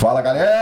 Fala 0.00 0.20
galera, 0.22 0.59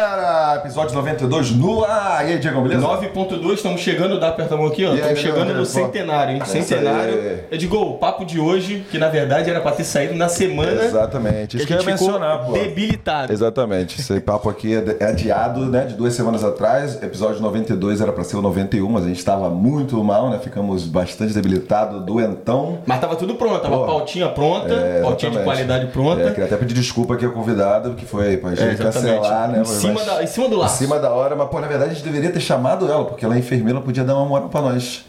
episódio 0.79 0.95
92 0.95 1.51
no 1.57 1.85
ar. 1.85 2.29
E 2.29 2.33
aí, 2.35 2.39
Diego, 2.39 2.61
beleza? 2.61 2.81
9.2, 2.87 3.55
estamos 3.55 3.81
chegando, 3.81 4.19
dá 4.21 4.29
aperta 4.29 4.55
a 4.55 4.59
mão 4.59 4.67
aqui, 4.67 4.85
ó. 4.85 4.95
Estamos 4.95 5.19
chegando 5.19 5.55
no 5.55 5.65
centenário, 5.67 6.35
hein? 6.35 6.41
É 6.41 6.45
Centenário. 6.45 7.15
aí. 7.15 7.41
Edgol, 7.53 7.91
o 7.95 7.99
papo 7.99 8.25
de 8.25 8.39
hoje, 8.39 8.85
que 8.91 8.99
na 8.99 9.09
verdade 9.09 9.51
era 9.51 9.61
pra 9.61 9.73
ter 9.73 9.85
saído 9.85 10.15
na 10.15 10.29
semana. 10.29 10.85
Exatamente, 10.85 11.57
isso 11.57 11.65
a 11.65 11.67
que 11.67 11.73
eu 11.75 11.79
ia 11.81 11.85
mencionar, 11.85 12.45
pô. 12.47 12.53
debilitado. 12.53 13.33
Exatamente, 13.33 14.01
esse 14.01 14.21
papo 14.21 14.49
aqui 14.49 14.75
é 14.75 14.97
é 15.01 15.05
adiado, 15.07 15.67
né, 15.67 15.85
de 15.85 15.95
duas 15.95 16.15
semanas 16.15 16.43
atrás. 16.45 17.03
Episódio 17.03 17.41
92 17.43 18.01
era 18.01 18.13
pra 18.13 18.25
ser 18.25 18.37
o 18.37 18.43
91, 18.43 18.89
mas 18.89 19.05
a 19.05 19.09
gente 19.09 19.25
tava 19.25 19.51
muito 19.51 20.03
mal, 20.03 20.31
né? 20.31 20.39
Ficamos 20.43 20.85
bastante 20.87 21.33
debilitados, 21.35 22.05
doentão. 22.05 22.79
Mas 22.87 23.01
tava 23.01 23.17
tudo 23.17 23.35
pronto, 23.35 23.61
tava 23.61 23.77
Pô. 23.79 23.87
pautinha 23.87 24.29
pronta, 24.29 24.73
É, 24.73 25.03
pautinha 25.03 25.31
de 25.33 25.39
qualidade 25.39 25.87
pronta. 25.89 26.23
É, 26.23 26.29
queria 26.31 26.45
até 26.47 26.57
pedir 26.57 26.75
desculpa 26.75 27.15
aqui 27.15 27.25
ao 27.25 27.33
convidado, 27.33 27.95
que 27.95 28.05
foi 28.07 28.37
pra 28.37 28.51
gente 28.51 28.63
É, 28.63 28.75
cancelar, 28.77 29.51
né? 29.51 29.61
Em 29.61 29.65
cima 29.65 29.93
mas- 29.95 30.07
da- 30.07 30.23
em 30.23 30.27
cima 30.27 30.49
do 30.49 30.57
laço. 30.57 30.68
Cima 30.69 30.99
da 30.99 31.11
hora, 31.11 31.35
mas 31.35 31.49
pô, 31.49 31.61
na 31.61 31.67
verdade 31.67 31.91
a 31.91 31.95
gente 31.95 32.05
deveria 32.05 32.31
ter 32.31 32.41
chamado 32.41 32.91
ela, 32.91 33.05
porque 33.05 33.25
ela 33.25 33.35
é 33.35 33.39
enfermeira, 33.39 33.81
podia 33.81 34.05
dar 34.05 34.15
uma 34.15 34.27
moral 34.27 34.49
pra 34.49 34.61
nós. 34.61 35.05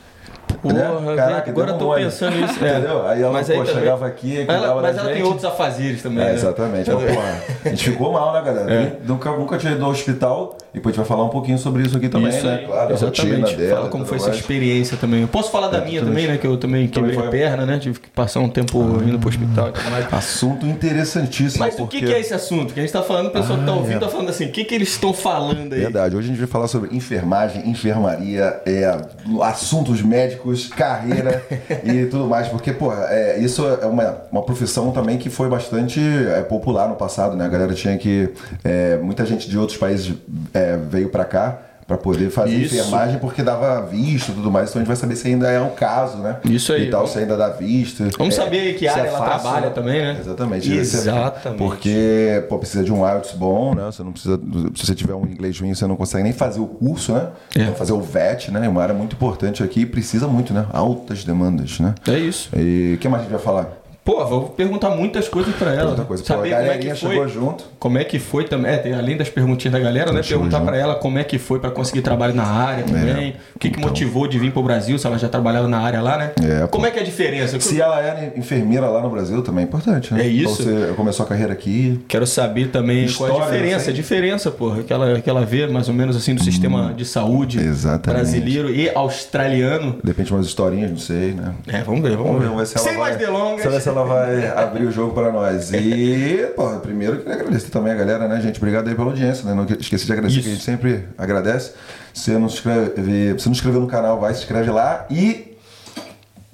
Porra? 0.61 1.15
Caraca, 1.15 1.49
agora 1.51 1.71
eu 1.71 1.77
tô 1.77 1.85
mole. 1.85 2.03
pensando 2.03 2.35
nisso. 2.37 2.63
é. 2.63 2.69
Entendeu? 2.77 3.07
Aí 3.07 3.21
ela, 3.21 3.31
Mas 3.33 3.47
pô, 3.47 3.53
também- 3.53 3.73
chegava 3.73 4.05
aqui, 4.07 4.35
cuidava 4.45 4.81
mas 4.81 4.97
ela 4.97 5.09
tem 5.13 5.23
outros 5.23 5.45
afazeres 5.45 6.01
também. 6.01 6.23
É, 6.23 6.27
né? 6.29 6.33
exatamente. 6.33 6.89
Mas, 6.91 7.15
porra, 7.15 7.41
a 7.65 7.69
gente 7.69 7.89
ficou 7.91 8.11
mal, 8.13 8.33
né, 8.33 8.41
galera? 8.41 8.73
É. 8.73 8.97
Nunca, 9.05 9.31
nunca 9.31 9.57
tinha 9.57 9.73
ido 9.73 9.85
ao 9.85 9.91
hospital 9.91 10.57
e 10.73 10.77
depois 10.77 10.93
a 10.93 10.97
gente 10.97 11.07
vai 11.07 11.17
falar 11.17 11.27
um 11.27 11.31
pouquinho 11.31 11.57
sobre 11.57 11.83
isso 11.83 11.97
aqui 11.97 12.09
também, 12.09 12.29
Isso 12.29 12.45
né? 12.45 12.57
aí, 12.59 12.65
Claro, 12.65 12.93
a 12.93 12.97
rotina 12.97 13.27
exatamente. 13.37 13.55
dela. 13.57 13.75
Fala 13.77 13.89
como 13.89 14.05
foi 14.05 14.17
essa 14.17 14.29
experiência 14.31 14.97
também. 14.97 15.21
Eu 15.21 15.27
posso 15.27 15.49
falar 15.51 15.67
da 15.67 15.79
minha 15.81 15.97
Exatamente. 15.97 16.15
também, 16.21 16.27
né? 16.27 16.37
Que 16.37 16.47
eu 16.47 16.57
também 16.57 16.87
quebrei 16.87 17.17
a 17.17 17.23
perna, 17.29 17.65
né? 17.65 17.79
Tive 17.79 17.99
que 17.99 18.09
passar 18.09 18.39
um 18.41 18.49
tempo 18.49 18.79
indo 19.03 19.17
pro 19.17 19.29
hospital. 19.29 19.69
Assunto 20.11 20.65
interessantíssimo. 20.65 21.59
Mas 21.63 21.79
o 21.79 21.87
que, 21.87 22.03
é 22.11 22.19
esse 22.19 22.33
assunto? 22.33 22.73
Que 22.73 22.79
a 22.79 22.83
gente 22.83 22.91
tá 22.93 23.01
falando, 23.01 23.27
o 23.27 23.31
pessoal 23.31 23.57
que 23.59 23.65
tá 23.65 23.71
Ah, 23.71 23.75
ouvindo 23.75 23.97
é. 23.97 23.99
tá 23.99 24.09
falando 24.09 24.29
assim, 24.29 24.45
o 24.45 24.51
que, 24.51 24.63
que 24.63 24.75
eles 24.75 24.89
estão 24.89 25.13
falando 25.13 25.73
aí? 25.73 25.79
Verdade, 25.81 26.15
hoje 26.15 26.27
a 26.27 26.29
gente 26.31 26.39
vai 26.39 26.47
falar 26.47 26.67
sobre 26.67 26.95
enfermagem, 26.95 27.69
enfermaria, 27.69 28.61
é, 28.65 28.97
assuntos 29.41 30.01
médicos, 30.01 30.48
carreira 30.75 31.43
e 31.83 32.05
tudo 32.05 32.27
mais, 32.27 32.47
porque, 32.47 32.71
pô, 32.71 32.93
é, 32.93 33.39
isso 33.39 33.65
é 33.65 33.85
uma, 33.85 34.17
uma 34.31 34.41
profissão 34.43 34.91
também 34.91 35.17
que 35.17 35.29
foi 35.29 35.49
bastante 35.49 35.99
é, 35.99 36.41
popular 36.41 36.87
no 36.87 36.95
passado, 36.95 37.35
né? 37.35 37.45
A 37.45 37.49
galera 37.49 37.73
tinha 37.73 37.97
que. 37.97 38.29
é, 38.63 38.97
muita 38.97 39.25
gente 39.25 39.49
de 39.49 39.57
outros 39.57 39.77
países 39.77 40.13
é, 40.53 40.77
veio 40.77 41.09
pra 41.09 41.25
cá 41.25 41.68
pra 41.89 41.97
poder 41.97 42.29
fazer 42.29 42.53
Isso. 42.53 42.75
enfermagem 42.75 43.17
porque 43.17 43.41
dava 43.41 43.81
visto 43.81 44.29
e 44.29 44.35
tudo 44.35 44.51
mais, 44.51 44.69
então 44.69 44.79
a 44.79 44.83
gente 44.83 44.87
vai 44.87 44.95
saber 44.95 45.15
se 45.15 45.27
ainda 45.27 45.49
é 45.49 45.59
o 45.59 45.71
caso, 45.71 46.19
né? 46.19 46.37
Isso 46.45 46.71
aí. 46.71 46.83
E 46.83 46.89
tal, 46.91 47.07
se 47.07 47.17
ainda 47.17 47.35
dá 47.35 47.49
visto. 47.49 48.03
Vamos 48.15 48.37
É, 48.37 48.43
saber 48.43 48.73
que 48.73 48.81
se 48.81 48.87
área 48.87 49.01
é 49.01 49.07
ela 49.07 49.17
fácil, 49.17 49.41
trabalha 49.41 49.69
também, 49.71 49.99
né? 49.99 50.17
Exatamente. 50.19 50.71
Exatamente. 50.71 51.57
Porque, 51.57 52.45
pô, 52.47 52.59
precisa 52.59 52.83
de 52.83 52.93
um 52.93 52.99
IELTS 53.07 53.31
bom, 53.31 53.73
né? 53.73 53.85
Você 53.85 54.03
não 54.03 54.11
precisa. 54.11 54.39
Se 54.75 54.85
você 54.85 54.93
tiver 54.93 55.15
um 55.15 55.25
inglês 55.25 55.59
ruim, 55.59 55.73
você 55.73 55.87
não 55.87 55.95
consegue 55.95 56.23
nem 56.23 56.31
fazer 56.31 56.59
o 56.59 56.67
curso, 56.67 57.11
né? 57.11 57.29
É. 57.55 57.63
Então, 57.63 57.73
fazer 57.73 57.93
o 57.93 58.01
VET, 58.01 58.51
né? 58.51 58.63
É 58.67 58.69
uma 58.69 58.83
área 58.83 58.93
muito 58.93 59.15
importante 59.15 59.63
aqui 59.63 59.81
e 59.81 59.85
precisa 59.87 60.27
muito, 60.27 60.53
né? 60.53 60.67
Altas 60.71 61.23
demandas, 61.23 61.79
né? 61.79 61.95
É 62.07 62.19
isso. 62.19 62.49
E 62.55 62.93
o 62.93 62.97
que 62.99 63.09
mais 63.09 63.21
a 63.21 63.25
gente 63.25 63.33
vai 63.33 63.41
falar? 63.41 63.78
Pô, 64.09 64.25
vou 64.25 64.41
perguntar 64.49 64.89
muitas 64.89 65.27
coisas 65.29 65.53
pra 65.55 65.71
ela. 65.71 65.87
Muita 65.89 66.03
coisa. 66.03 66.23
Pô, 66.23 66.33
a 66.33 66.35
Saber 66.37 66.49
como 66.49 66.61
é 66.61 66.65
galerinha 66.65 66.93
que 66.95 66.99
foi. 66.99 67.09
chegou 67.11 67.27
junto. 67.27 67.63
Como 67.77 67.97
é 67.99 68.03
que 68.03 68.17
foi 68.17 68.43
também, 68.45 68.71
é, 68.71 68.77
tem- 68.77 68.93
além 68.93 69.15
das 69.15 69.29
perguntinhas 69.29 69.71
da 69.73 69.79
galera, 69.79 70.11
né? 70.11 70.21
Perguntar 70.27 70.61
pra 70.61 70.75
ela 70.75 70.95
como 70.95 71.19
é 71.19 71.23
que 71.23 71.37
foi 71.37 71.59
pra 71.59 71.69
conseguir 71.69 72.01
trabalho 72.01 72.33
na 72.33 72.43
área 72.43 72.83
também. 72.85 73.35
O 73.55 73.59
que, 73.59 73.69
que 73.69 73.77
Então. 73.77 73.87
motivou 73.87 74.27
de 74.27 74.39
vir 74.39 74.51
pro 74.51 74.63
Brasil, 74.63 74.97
se 74.97 75.05
ela 75.05 75.17
já 75.19 75.29
trabalhava 75.29 75.67
na 75.67 75.77
área 75.79 76.01
lá, 76.01 76.17
né? 76.17 76.31
É, 76.43 76.61
pô. 76.61 76.69
como 76.69 76.87
é 76.87 76.91
que 76.91 76.97
é 76.97 77.01
a 77.03 77.05
diferença? 77.05 77.59
Se 77.59 77.79
ela 77.79 78.01
era 78.01 78.33
enfermeira 78.35 78.87
lá 78.89 78.99
no 79.01 79.11
Brasil, 79.11 79.43
também 79.43 79.63
é 79.63 79.67
importante, 79.67 80.11
né? 80.11 80.23
É 80.23 80.27
isso. 80.27 80.63
Pra 80.63 80.73
Você 80.87 80.93
começou 80.95 81.25
a 81.25 81.29
carreira 81.29 81.53
aqui. 81.53 81.99
Quero 82.07 82.25
saber 82.25 82.69
também 82.69 83.07
qual 83.13 83.29
é 83.29 83.31
a 83.31 83.35
História, 83.35 83.45
diferença, 83.51 83.77
assim. 83.81 83.89
a 83.91 83.93
diferença, 83.93 84.49
porra, 84.49 84.81
que 84.81 84.91
ela, 84.91 85.21
que 85.21 85.29
ela 85.29 85.45
vê 85.45 85.67
mais 85.67 85.87
ou 85.87 85.93
menos 85.93 86.15
assim 86.15 86.33
do 86.33 86.43
sistema 86.43 86.93
de 86.95 87.05
saúde 87.05 87.59
Hum, 87.59 87.61
Exatamente. 87.69 88.21
brasileiro 88.21 88.69
e 88.73 88.89
australiano. 88.89 89.97
De 90.03 90.07
repente 90.09 90.33
umas 90.33 90.47
historinhas, 90.47 90.89
não 90.89 90.97
sei, 90.97 91.33
né? 91.33 91.53
É, 91.67 91.83
vamos 91.83 92.01
ver, 92.01 92.17
vamos, 92.17 92.43
Vamos 92.43 92.57
ver, 92.57 92.57
ver. 92.57 92.65
Sem 92.65 92.93
vai, 92.93 93.01
mais 93.01 93.17
delongas. 93.17 93.98
Ela 93.99 94.05
vai 94.05 94.47
abrir 94.47 94.85
o 94.85 94.91
jogo 94.91 95.13
para 95.13 95.29
nós. 95.29 95.73
E, 95.73 96.53
pô, 96.55 96.69
primeiro 96.79 97.15
eu 97.15 97.19
queria 97.19 97.33
agradecer 97.33 97.69
também 97.69 97.91
a 97.91 97.95
galera, 97.95 98.29
né, 98.29 98.39
gente? 98.39 98.57
Obrigado 98.57 98.87
aí 98.87 98.95
pela 98.95 99.09
audiência, 99.09 99.43
né? 99.43 99.53
Não 99.53 99.65
esqueci 99.77 100.05
de 100.05 100.13
agradecer, 100.13 100.39
Isso. 100.39 100.47
que 100.47 100.49
a 100.49 100.53
gente 100.55 100.63
sempre 100.63 101.09
agradece. 101.17 101.73
Se 102.13 102.31
não 102.31 102.47
se 102.47 102.55
inscreve, 102.55 103.37
se 103.37 103.45
não 103.45 103.51
inscreveu 103.51 103.81
no 103.81 103.87
canal, 103.87 104.17
vai, 104.17 104.33
se 104.33 104.39
inscreve 104.41 104.71
lá 104.71 105.05
e 105.09 105.57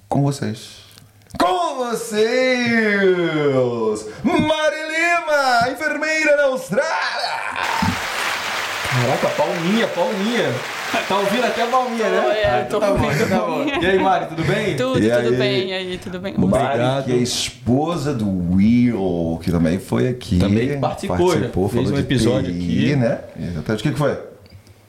com 0.10 0.24
vocês. 0.24 0.86
Com 1.38 1.76
vocês! 1.78 3.16
Mari 4.24 4.82
Lima, 4.88 5.70
enfermeira 5.72 6.38
na 6.38 6.44
Austrália! 6.46 7.55
Caraca, 9.02 9.28
palminha, 9.36 9.88
palminha. 9.88 10.54
Tá 11.08 11.18
ouvindo 11.18 11.44
até 11.46 11.64
a 11.64 11.68
palminha, 11.68 12.10
né? 12.10 12.40
É, 12.40 12.62
eu 12.62 12.66
tô 12.70 12.80
Tá 12.80 12.92
bom, 12.94 13.04
ouvindo. 13.06 13.30
tá 13.30 13.40
bom. 13.40 13.66
E 13.82 13.86
aí, 13.86 14.00
Mari, 14.00 14.26
tudo 14.28 14.44
bem? 14.46 14.76
Tudo, 14.78 15.00
E 15.04 15.10
tudo 15.10 15.28
aí? 15.30 15.36
bem, 15.36 15.70
e 15.70 15.74
aí, 15.74 15.98
tudo 15.98 16.20
bem? 16.20 16.34
Obrigado. 16.38 16.80
Mari, 16.80 17.04
que 17.04 17.12
é 17.12 17.16
esposa 17.18 18.14
do 18.14 18.26
Will, 18.56 19.40
que 19.44 19.52
também 19.52 19.80
foi 19.80 20.08
aqui. 20.08 20.40
Também 20.40 20.80
participou, 20.80 21.34
já. 21.34 21.40
Fez 21.50 21.52
falou 21.54 21.70
um 21.90 21.92
de 21.92 22.00
episódio 22.00 22.54
TI, 22.54 22.86
aqui. 22.86 22.96
né? 22.96 23.20
Exatamente. 23.38 23.80
O 23.82 23.84
que, 23.84 23.92
que 23.92 23.98
foi? 23.98 24.18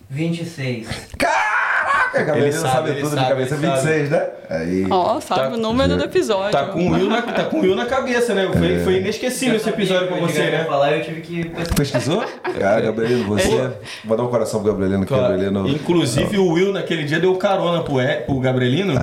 26. 0.09 0.89
Caraca, 1.19 1.66
a 2.15 2.23
Gabriela 2.23 2.53
sabe, 2.53 2.73
sabe, 2.73 2.91
ele 2.91 3.01
tudo 3.01 3.15
sabe, 3.15 3.23
de 3.23 3.29
cabeça. 3.29 3.55
ele 3.55 3.67
26, 3.67 4.11
né? 4.11 4.27
Aí. 4.49 4.87
Ó, 4.91 5.21
sabe 5.21 5.41
Tá- 5.41 5.49
o 5.49 5.57
número 5.57 5.97
do 5.97 6.05
episódio. 6.05 6.53
Tá 6.53 6.67
com 6.67 6.87
o 6.87 6.93
Will 6.93 7.09
na, 7.09 7.23
tá 7.23 7.45
com 7.45 7.59
o 7.59 7.61
Will 7.63 7.75
na 7.75 7.85
cabeça, 7.87 8.33
né? 8.35 8.45
É. 8.53 8.57
Foi, 8.59 8.79
foi 8.85 8.97
inesquecível 8.99 9.57
esse 9.57 9.69
episódio 9.69 10.07
pra 10.09 10.19
você, 10.19 10.51
né? 10.51 10.65
falar, 10.65 10.93
eu 10.97 11.03
tive 11.05 11.21
que. 11.21 11.45
Pesquisou? 11.77 12.25
Cara, 12.59 12.81
Gabrielino, 12.81 13.25
você. 13.27 13.71
Vou 14.05 14.17
dar 14.17 14.23
um 14.23 14.29
coração 14.29 14.63
pro 14.63 14.71
Gabrielino, 14.73 15.05
que 15.05 15.13
o 15.13 15.17
Claro. 15.17 15.33
Gabrielino. 15.33 15.69
Inclusive 15.69 16.39
o 16.39 16.53
Will 16.53 16.73
naquele 16.73 17.05
dia 17.05 17.19
deu 17.19 17.35
carona 17.37 17.83
pro, 17.83 18.01
e, 18.01 18.17
pro 18.19 18.39
Gabrielino. 18.39 18.95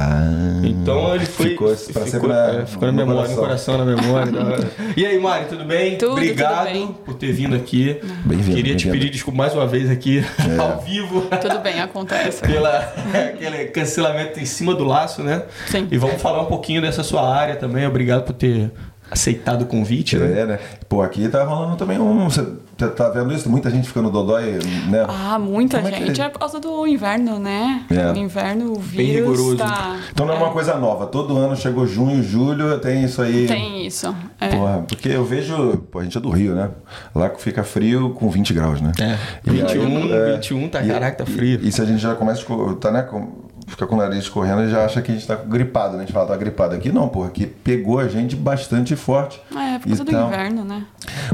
então 0.63 1.15
ele 1.15 1.25
foi. 1.25 1.49
Ficou 1.49 1.67
pra 1.91 2.05
sempre 2.07 2.27
na- 2.29 2.49
é, 2.61 2.65
ficou 2.65 2.87
na 2.87 2.93
memória, 2.93 3.29
no 3.29 3.35
coração, 3.37 3.77
na 3.77 3.85
memória. 3.85 4.31
e 4.95 5.05
aí, 5.05 5.19
Mari, 5.19 5.45
tudo 5.49 5.65
bem? 5.65 5.97
Tudo, 5.97 6.13
Obrigado 6.13 6.67
tudo 6.67 6.73
bem. 6.73 6.95
por 7.05 7.15
ter 7.15 7.31
vindo 7.33 7.55
aqui. 7.55 7.99
Bem-vindo, 8.25 8.55
Queria 8.55 8.75
te 8.75 8.85
bem-vindo. 8.85 8.91
pedir 8.93 9.09
desculpa 9.09 9.37
mais 9.37 9.53
uma 9.53 9.67
vez 9.67 9.89
aqui, 9.89 10.23
ao 10.57 10.79
vivo. 10.81 11.21
Tudo 11.41 11.59
bem, 11.59 11.81
acontece. 11.81 12.41
Pela 12.41 12.92
aquele 13.33 13.65
cancelamento 13.65 14.39
em 14.39 14.45
cima 14.45 14.73
do 14.73 14.83
laço, 14.83 15.23
né? 15.23 15.43
Sim. 15.67 15.87
E 15.91 15.97
vamos 15.97 16.21
falar 16.21 16.41
um 16.41 16.45
pouquinho 16.45 16.81
dessa 16.81 17.03
sua 17.03 17.33
área 17.33 17.55
também. 17.55 17.85
Obrigado 17.85 18.23
por 18.23 18.33
ter 18.33 18.71
aceitado 19.13 19.61
o 19.61 19.65
convite, 19.65 20.17
né? 20.17 20.41
É, 20.41 20.45
né? 20.45 20.59
Pô, 20.89 21.01
aqui 21.01 21.29
tá 21.29 21.43
rolando 21.43 21.75
também 21.77 21.99
um. 21.99 22.25
Você 22.29 22.45
tá- 22.77 22.87
tá 22.89 23.09
vendo 23.09 23.33
isso? 23.33 23.49
Muita 23.49 23.69
gente 23.69 23.87
ficando 23.87 24.09
dodói, 24.09 24.59
né? 24.89 25.05
Ah, 25.07 25.37
muita 25.39 25.77
Como 25.77 25.89
é 25.89 25.97
que 25.97 26.05
gente. 26.07 26.21
é? 26.21 26.25
É 26.25 26.29
por 26.29 26.39
causa 26.39 26.59
do 26.59 26.85
inverno, 26.87 27.39
né? 27.39 27.85
É. 27.89 28.11
O 28.11 28.17
inverno, 28.17 28.73
o 28.73 28.79
Bem 28.79 29.11
vírus 29.13 29.37
rigoroso. 29.39 29.57
tá... 29.57 29.97
Então 30.11 30.25
não 30.25 30.33
é 30.33 30.37
uma 30.37 30.51
coisa 30.51 30.75
nova. 30.75 31.05
Todo 31.05 31.37
ano 31.37 31.55
chegou 31.55 31.85
junho, 31.87 32.21
julho, 32.23 32.77
tem 32.79 33.03
isso 33.03 33.21
aí. 33.21 33.47
Tem 33.47 33.85
isso. 33.85 34.13
É. 34.39 34.49
Porra, 34.49 34.83
porque 34.87 35.09
eu 35.09 35.23
vejo. 35.23 35.77
Pô, 35.91 35.99
a 35.99 36.03
gente 36.03 36.17
é 36.17 36.21
do 36.21 36.29
Rio, 36.29 36.55
né? 36.55 36.69
Lá 37.13 37.29
que 37.29 37.41
fica 37.41 37.63
frio 37.63 38.09
com 38.11 38.29
20 38.29 38.53
graus, 38.53 38.81
né? 38.81 38.91
É. 38.99 39.17
E 39.45 39.49
21, 39.51 39.97
aí, 39.97 40.11
é, 40.11 40.33
21, 40.33 40.67
tá, 40.69 40.81
e- 40.83 40.87
caraca, 40.87 41.17
tá 41.17 41.25
frio. 41.25 41.59
E, 41.61 41.67
e 41.67 41.71
se 41.71 41.81
a 41.81 41.85
gente 41.85 41.99
já 42.01 42.15
começa 42.15 42.41
a 42.51 42.73
tá, 42.75 42.91
né, 42.91 43.03
com- 43.03 43.42
fica 43.67 43.87
com 43.87 43.95
o 43.95 43.97
nariz 43.97 44.27
correndo 44.29 44.63
e 44.63 44.69
já 44.69 44.85
acha 44.85 45.01
que 45.01 45.11
a 45.11 45.15
gente 45.15 45.25
tá 45.27 45.35
gripado, 45.35 45.93
né? 45.93 45.99
A 45.99 46.01
gente 46.05 46.13
fala, 46.13 46.27
tá 46.27 46.37
gripado. 46.37 46.75
Aqui 46.75 46.91
não, 46.91 47.07
porra, 47.07 47.27
aqui 47.27 47.45
pegou 47.45 47.99
a 47.99 48.07
gente 48.07 48.35
bastante 48.35 48.95
forte. 48.95 49.41
É, 49.55 49.79
por 49.79 49.87
causa 49.87 50.03
do 50.03 50.11
Então- 50.11 50.27
inverno, 50.27 50.63
né? 50.63 50.85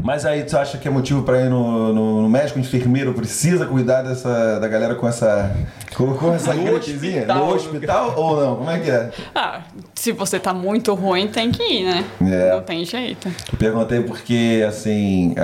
Mas 0.02 0.24
aí 0.24 0.42
tu 0.44 0.56
acha 0.56 0.78
que 0.78 0.88
é 0.88 0.90
motivo 0.90 1.22
pra 1.22 1.40
ir 1.40 1.50
no, 1.50 1.92
no, 1.92 2.22
no 2.22 2.28
médico, 2.28 2.58
enfermeiro, 2.58 3.12
precisa 3.12 3.66
cuidar 3.66 4.02
dessa, 4.02 4.58
da 4.58 4.68
galera 4.68 4.94
com 4.94 5.06
essa. 5.06 5.54
Com, 5.96 6.14
com 6.14 6.32
essa 6.34 6.54
No 6.54 6.62
gripezinha? 6.64 7.16
hospital. 7.22 7.36
No 7.46 7.54
hospital 7.54 8.14
ou 8.16 8.40
não? 8.40 8.56
Como 8.56 8.70
é 8.70 8.78
que 8.78 8.90
é? 8.90 9.10
Ah, 9.34 9.60
se 9.94 10.12
você 10.12 10.38
tá 10.38 10.54
muito 10.54 10.94
ruim, 10.94 11.28
tem 11.28 11.50
que 11.50 11.62
ir, 11.62 11.84
né? 11.84 12.04
É. 12.22 12.52
Não 12.54 12.62
tem 12.62 12.84
jeito. 12.84 13.28
Eu 13.52 13.58
perguntei 13.58 14.00
porque, 14.02 14.64
assim, 14.66 15.34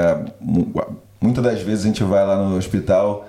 mu- 0.41 0.73
muitas 1.21 1.43
das 1.45 1.61
vezes 1.61 1.85
a 1.85 1.89
gente 1.89 2.03
vai 2.05 2.25
lá 2.27 2.37
no 2.37 2.57
hospital, 2.57 3.27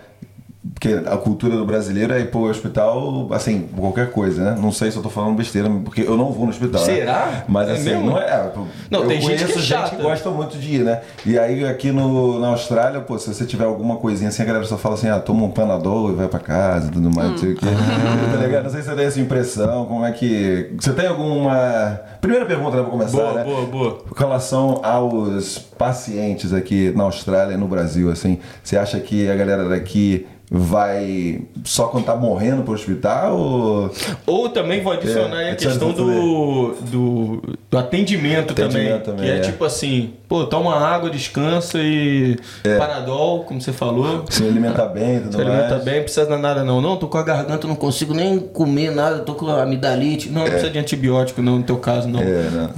porque 0.79 0.93
a 1.09 1.17
cultura 1.17 1.57
do 1.57 1.65
brasileiro 1.65 2.13
é 2.13 2.19
ir 2.19 2.29
pro 2.29 2.41
hospital, 2.41 3.27
assim, 3.31 3.67
qualquer 3.75 4.11
coisa, 4.11 4.43
né? 4.51 4.57
Não 4.61 4.71
sei 4.71 4.91
se 4.91 4.97
eu 4.97 5.01
tô 5.01 5.09
falando 5.09 5.35
besteira, 5.35 5.67
porque 5.83 6.01
eu 6.01 6.15
não 6.15 6.31
vou 6.31 6.43
no 6.45 6.51
hospital. 6.51 6.79
né? 6.81 6.85
Será? 6.85 7.43
Mas 7.47 7.67
É 7.67 7.71
assim, 7.71 7.83
mesmo? 7.89 8.05
não 8.11 8.17
é. 8.19 8.51
Não, 8.91 9.01
eu 9.01 9.07
tem 9.07 9.19
gente 9.19 9.25
conheço 9.25 9.53
que 9.53 9.59
é 9.59 9.61
gente 9.61 9.95
que 9.95 10.01
gosta 10.03 10.29
muito 10.29 10.57
de 10.59 10.75
ir, 10.75 10.83
né? 10.83 11.01
E 11.25 11.37
aí 11.39 11.65
aqui 11.65 11.91
no, 11.91 12.39
na 12.39 12.49
Austrália, 12.49 13.01
pô, 13.01 13.17
se 13.17 13.33
você 13.33 13.43
tiver 13.43 13.65
alguma 13.65 13.95
coisinha 13.97 14.29
assim, 14.29 14.43
a 14.43 14.45
galera 14.45 14.65
só 14.65 14.77
fala 14.77 14.93
assim, 14.93 15.09
ah, 15.09 15.19
toma 15.19 15.45
um 15.45 15.49
panadol 15.49 16.11
e 16.11 16.13
vai 16.13 16.27
pra 16.27 16.39
casa 16.39 16.89
e 16.89 16.91
tudo 16.91 17.09
mais, 17.09 17.31
não 17.31 17.37
sei 17.39 17.53
o 17.53 17.55
quê. 17.55 17.65
Ah. 17.67 18.37
Tá 18.37 18.45
ligado? 18.45 18.63
Não 18.65 18.69
sei 18.69 18.81
se 18.83 18.87
você 18.89 18.95
tem 18.95 19.05
essa 19.05 19.19
impressão, 19.19 19.85
como 19.85 20.05
é 20.05 20.11
que. 20.11 20.71
Você 20.79 20.93
tem 20.93 21.07
alguma. 21.07 21.99
Primeira 22.21 22.45
pergunta, 22.45 22.77
né, 22.77 22.83
pra 22.83 22.91
começar, 22.91 23.17
Boa, 23.17 23.33
né? 23.33 23.43
boa, 23.43 23.65
boa. 23.65 23.97
Com 24.09 24.15
relação 24.15 24.79
aos 24.83 25.57
pacientes 25.57 26.53
aqui 26.53 26.91
na 26.95 27.03
Austrália 27.03 27.55
e 27.55 27.57
no 27.57 27.67
Brasil, 27.67 28.11
assim, 28.11 28.37
você 28.63 28.77
acha 28.77 28.99
que 28.99 29.27
a 29.29 29.35
galera 29.35 29.67
daqui 29.67 30.27
vai 30.49 31.41
só 31.65 31.87
quando 31.87 32.05
tá 32.05 32.15
morrendo 32.15 32.63
pro 32.63 32.73
hospital 32.73 33.37
ou... 33.37 33.91
Ou 34.25 34.49
também 34.49 34.81
vou 34.81 34.93
adicionar 34.93 35.41
É, 35.41 35.51
a 35.51 35.55
questão 35.55 35.91
do, 35.91 36.73
do, 36.89 37.57
do 37.69 37.77
atendimento, 37.77 38.51
Atendimento 38.53 38.53
também, 38.53 39.01
também, 39.01 39.25
Que 39.25 39.31
é, 39.31 39.37
é. 39.37 39.41
tipo 39.41 39.65
assim, 39.65 40.13
pô, 40.27 40.45
toma 40.45 40.73
água, 40.75 41.09
descansa 41.09 41.79
e 41.79 42.37
É. 42.63 42.77
Panadol, 42.77 43.43
como 43.43 43.59
você 43.59 43.73
falou. 43.73 44.23
se 44.29 44.43
alimenta 44.43 44.85
bem 44.85 45.19
tudo 45.19 45.35
Se 45.35 45.41
alimenta 45.41 45.69
mais? 45.69 45.83
bem, 45.83 45.95
não 45.95 46.03
precisa 46.03 46.25
de 46.25 46.37
nada 46.37 46.63
não. 46.63 46.81
Não, 46.81 46.95
tô 46.95 47.07
com 47.07 47.17
a 47.17 47.23
garganta, 47.23 47.67
não 47.67 47.75
consigo 47.75 48.13
nem 48.13 48.39
comer 48.39 48.91
nada, 48.91 49.19
tô 49.19 49.35
com 49.35 49.47
amidalite. 49.47 50.29
Não, 50.29 50.41
não 50.41 50.47
precisa 50.47 50.69
de 50.71 50.79
antibiótico 50.79 51.41
não, 51.41 51.57
no 51.57 51.63
teu 51.63 51.77
caso 51.77 52.07
não. 52.07 52.21
É, 52.21 52.23
né? 52.23 52.69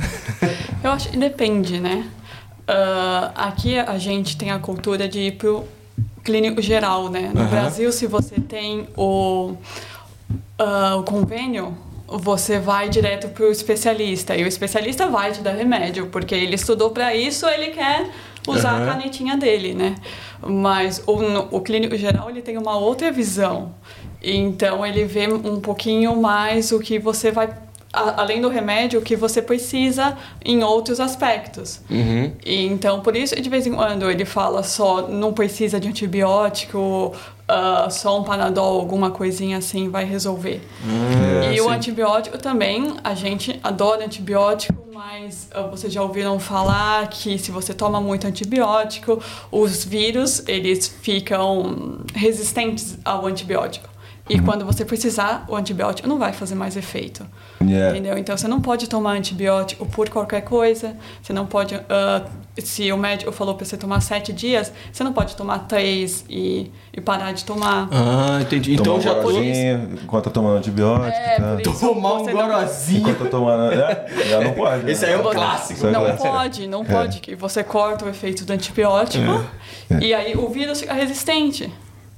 Eu 0.84 0.92
acho 0.92 1.10
que 1.10 1.18
depende, 1.18 1.80
né? 1.80 2.08
Ah, 2.68 3.32
aqui 3.36 3.78
a 3.78 3.98
gente 3.98 4.38
tem 4.38 4.50
a 4.50 4.58
cultura 4.60 5.08
de 5.08 5.20
ir 5.20 5.32
pro 5.34 5.66
clínico 6.24 6.62
geral, 6.62 7.10
né? 7.10 7.32
No 7.34 7.42
Aham. 7.42 7.50
Brasil, 7.50 7.92
se 7.92 8.08
você 8.08 8.36
tem 8.40 8.88
o, 8.96 9.56
ah, 10.58 10.96
o 10.98 11.04
convênio, 11.04 11.78
você 12.08 12.60
vai 12.60 12.90
direto 12.90 13.30
pro 13.30 13.52
especialista. 13.52 14.36
E 14.36 14.44
o 14.44 14.48
especialista 14.48 15.08
vai 15.08 15.32
te 15.32 15.42
dar 15.42 15.54
remédio, 15.54 16.08
porque 16.08 16.34
ele 16.36 16.56
estudou 16.56 16.90
para 16.92 17.16
isso, 17.16 17.48
ele 17.48 17.68
quer 17.68 18.10
usar 18.48 18.72
Aham. 18.72 18.84
a 18.84 18.94
canetinha 18.94 19.38
dele, 19.38 19.74
né? 19.74 19.96
Mas 20.42 21.04
o, 21.06 21.18
o 21.52 21.62
clínico 21.62 21.96
geral, 21.96 22.30
ele 22.30 22.42
tem 22.42 22.58
uma 22.58 22.78
outra 22.78 23.12
visão. 23.12 23.74
Então, 24.22 24.86
ele 24.86 25.06
vê 25.06 25.28
um 25.28 25.60
pouquinho 25.60 26.16
mais 26.16 26.72
o 26.72 26.80
que 26.80 27.00
você 27.00 27.32
vai... 27.32 27.50
a- 27.92 28.22
além 28.22 28.42
do 28.42 28.50
remédio, 28.50 29.00
o 29.00 29.04
que 29.04 29.16
você 29.16 29.42
precisa 29.42 30.18
em 30.44 30.64
outros 30.64 31.00
aspectos. 31.00 31.82
Uhum. 31.90 32.32
E 32.46 32.66
então, 32.66 33.02
por 33.02 33.16
isso, 33.16 33.36
de 33.40 33.50
vez 33.50 33.66
em 33.66 33.74
quando, 33.74 34.10
ele 34.10 34.26
fala 34.26 34.64
só 34.64 35.08
não 35.08 35.34
precisa 35.34 35.80
de 35.80 35.88
antibiótico, 35.88 37.14
ah, 37.48 37.88
só 37.90 38.20
um 38.20 38.24
panadol, 38.24 38.80
alguma 38.80 39.10
coisinha 39.12 39.58
assim 39.58 39.90
vai 39.90 40.06
resolver. 40.06 40.62
É, 41.44 41.54
e 41.56 41.62
o 41.62 41.66
sim. 41.66 41.72
antibiótico 41.72 42.38
também, 42.38 42.94
a 43.04 43.16
gente 43.16 43.60
adora 43.64 44.06
antibiótico, 44.06 44.78
mas 44.94 45.48
ah, 45.52 45.64
vocês 45.64 45.92
já 45.92 46.04
ouviram 46.04 46.40
falar 46.40 47.08
que 47.10 47.40
se 47.40 47.50
você 47.50 47.74
toma 47.74 48.00
muito 48.00 48.28
antibiótico, 48.28 49.20
os 49.52 49.84
vírus, 49.84 50.44
eles 50.48 50.88
ficam 51.02 52.02
resistentes 52.14 52.98
ao 53.04 53.26
antibiótico. 53.26 53.90
E 54.30 54.40
quando 54.40 54.64
você 54.64 54.86
precisar, 54.86 55.44
o 55.48 55.56
antibiótico 55.56 56.08
não 56.08 56.20
vai 56.20 56.32
fazer 56.34 56.54
mais 56.56 56.78
efeito. 56.78 57.26
Yeah. 57.62 57.90
Entendeu? 57.92 58.18
Então 58.18 58.38
você 58.38 58.48
não 58.48 58.62
pode 58.62 58.88
tomar 58.88 59.14
antibiótico 59.14 59.86
por 59.88 60.08
qualquer 60.10 60.42
coisa. 60.42 60.96
Você 61.22 61.34
não 61.34 61.46
pode. 61.48 61.76
ah, 61.90 62.26
se 62.58 62.92
o 62.92 62.98
médico 62.98 63.32
falou 63.32 63.56
para 63.56 63.66
você 63.66 63.76
tomar 63.78 64.02
sete 64.02 64.32
dias, 64.32 64.72
você 64.92 65.04
não 65.04 65.14
pode 65.14 65.36
tomar 65.36 65.60
três 65.60 66.24
e, 66.30 66.70
e 66.94 67.02
parar 67.02 67.32
de 67.32 67.44
tomar. 67.44 67.88
Ah, 67.92 68.40
entendi. 68.42 68.76
Tomar 68.76 68.82
Então 68.82 68.98
um 68.98 69.02
já 69.02 69.14
gorozinho 69.22 69.90
enquanto 70.04 70.24
tá 70.26 70.30
tomando 70.32 70.58
antibiótico 70.58 71.08
É, 71.18 71.36
tá? 71.40 71.58
isso 71.62 71.80
Tomar 71.80 72.14
um 72.16 72.26
não- 72.26 72.34
gorozinho. 72.34 73.00
Enquanto 73.02 73.18
tá 73.24 73.30
tomando... 73.30 73.74
É, 73.74 74.06
já 74.30 74.42
não 74.42 74.54
pode. 74.54 74.92
Esse 74.92 75.02
né? 75.06 75.08
aí 75.08 75.14
é 75.14 75.18
um 75.20 75.24
Você- 75.24 75.36
clássico. 75.36 75.74
Isso 75.74 75.88
é 75.88 75.92
Não 75.92 76.02
clássico. 76.06 76.28
pode, 76.30 76.68
não 76.68 76.86
pode. 76.86 77.20
Que 77.20 77.36
você 77.36 77.64
corta 77.64 78.06
o 78.06 78.10
efeito 78.10 78.46
do 78.46 78.54
antibiótico 78.54 79.24
É. 79.90 80.00
e 80.04 80.14
aí 80.14 80.36
o 80.36 80.48
vírus 80.50 80.82
fica 80.82 80.94
resistente. 80.94 81.72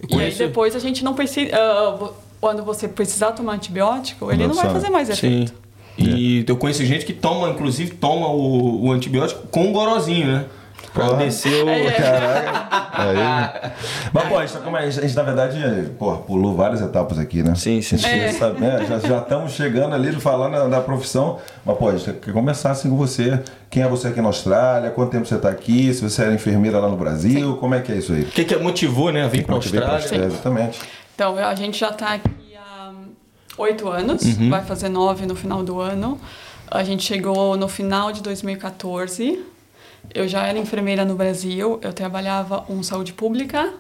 E 0.10 0.20
aí 0.20 0.34
depois 0.34 0.76
a 0.76 0.80
gente 0.80 1.04
não 1.04 1.14
precisa. 1.14 1.52
vo- 2.00 2.14
quando 2.40 2.64
você 2.64 2.88
precisar 2.88 3.34
tomar 3.34 3.54
antibiótico, 3.54 4.32
ele 4.32 4.48
Não 4.48 4.56
não 4.56 4.56
vai 4.56 4.72
fazer 4.72 4.90
mais 4.90 5.08
Sim. 5.10 5.14
efeito. 5.44 5.54
E 5.98 6.44
eu 6.48 6.58
conheço 6.58 6.84
gente 6.84 7.06
que 7.06 7.14
toma, 7.14 7.50
inclusive, 7.50 7.92
toma 7.96 8.28
o, 8.30 8.86
o 8.86 8.92
antibiótico 8.92 9.46
com 9.50 9.72
gorozinho, 9.72 10.26
né? 10.28 10.46
Porra. 10.94 11.16
descer 11.18 11.64
o... 11.64 11.70
É. 11.70 11.92
Caraca. 11.92 12.92
Aí. 12.94 13.72
Mas, 14.14 14.24
pô, 14.28 14.38
a 14.38 14.42
gente, 14.46 14.54
tá 14.54 14.60
como 14.60 14.76
a 14.78 14.82
gente, 14.82 15.00
a 15.00 15.02
gente, 15.04 15.16
na 15.16 15.24
verdade, 15.24 15.90
pô, 15.98 16.18
pulou 16.18 16.56
várias 16.56 16.82
etapas 16.82 17.18
aqui, 17.18 17.42
né? 17.42 17.56
Sim, 17.56 17.82
sim, 17.82 17.96
A 17.96 17.98
gente 18.00 18.20
É. 18.26 18.32
sabe, 18.34 18.60
né? 18.60 18.86
já, 18.88 19.00
já 19.00 19.18
estamos 19.20 19.54
chegando 19.54 19.96
ali 19.96 20.12
de 20.12 20.20
falar 20.20 20.50
na- 20.50 20.68
da 20.68 20.82
profissão. 20.82 21.40
Mas, 21.66 21.78
pô, 21.78 21.90
a 21.90 21.96
gente 21.96 22.12
quer 22.20 22.34
começar 22.34 22.72
assim 22.72 22.90
com 22.90 22.98
você. 22.98 23.40
Quem 23.70 23.84
é 23.84 23.88
você 23.88 24.10
aqui 24.10 24.20
na 24.22 24.28
Austrália? 24.28 24.90
Quanto 24.92 25.12
tempo 25.12 25.26
você 25.26 25.36
está 25.36 25.50
aqui? 25.50 25.94
Se 25.94 26.02
você 26.02 26.24
era 26.24 26.34
enfermeira 26.34 26.78
lá 26.80 26.90
no 26.90 26.98
Brasil? 26.98 27.56
Como 27.58 27.74
é 27.74 27.80
que 27.80 27.92
é 27.92 27.96
isso 27.96 28.12
aí? 28.12 28.24
O 28.24 28.26
que, 28.26 28.44
que 28.44 28.56
motivou, 28.58 29.12
né? 29.12 29.24
a 29.24 29.28
vir 29.28 29.46
te 29.60 29.70
veio 29.70 29.84
pra 29.84 29.96
Austrália. 29.96 30.26
Exatamente. 30.26 30.80
Então, 31.16 31.38
a 31.38 31.56
gente 31.56 31.80
já 31.80 31.90
está 31.90 32.16
aqui 32.16 32.30
há 32.58 32.92
oito 33.58 33.88
anos, 33.88 34.24
vai 34.50 34.64
fazer 34.64 34.90
nove 34.90 35.26
no 35.26 35.36
final 35.36 35.64
do 35.64 35.80
ano. 35.80 36.20
A 36.70 36.84
gente 36.84 37.04
chegou 37.04 37.56
no 37.58 37.68
final 37.68 38.12
de 38.12 38.22
2014. 38.22 39.40
Eu 40.14 40.28
já 40.28 40.46
era 40.46 40.58
enfermeira 40.58 41.06
no 41.06 41.16
Brasil, 41.16 41.80
eu 41.82 41.94
trabalhava 41.94 42.62
com 42.62 42.82
saúde 42.84 43.14
pública, 43.14 43.74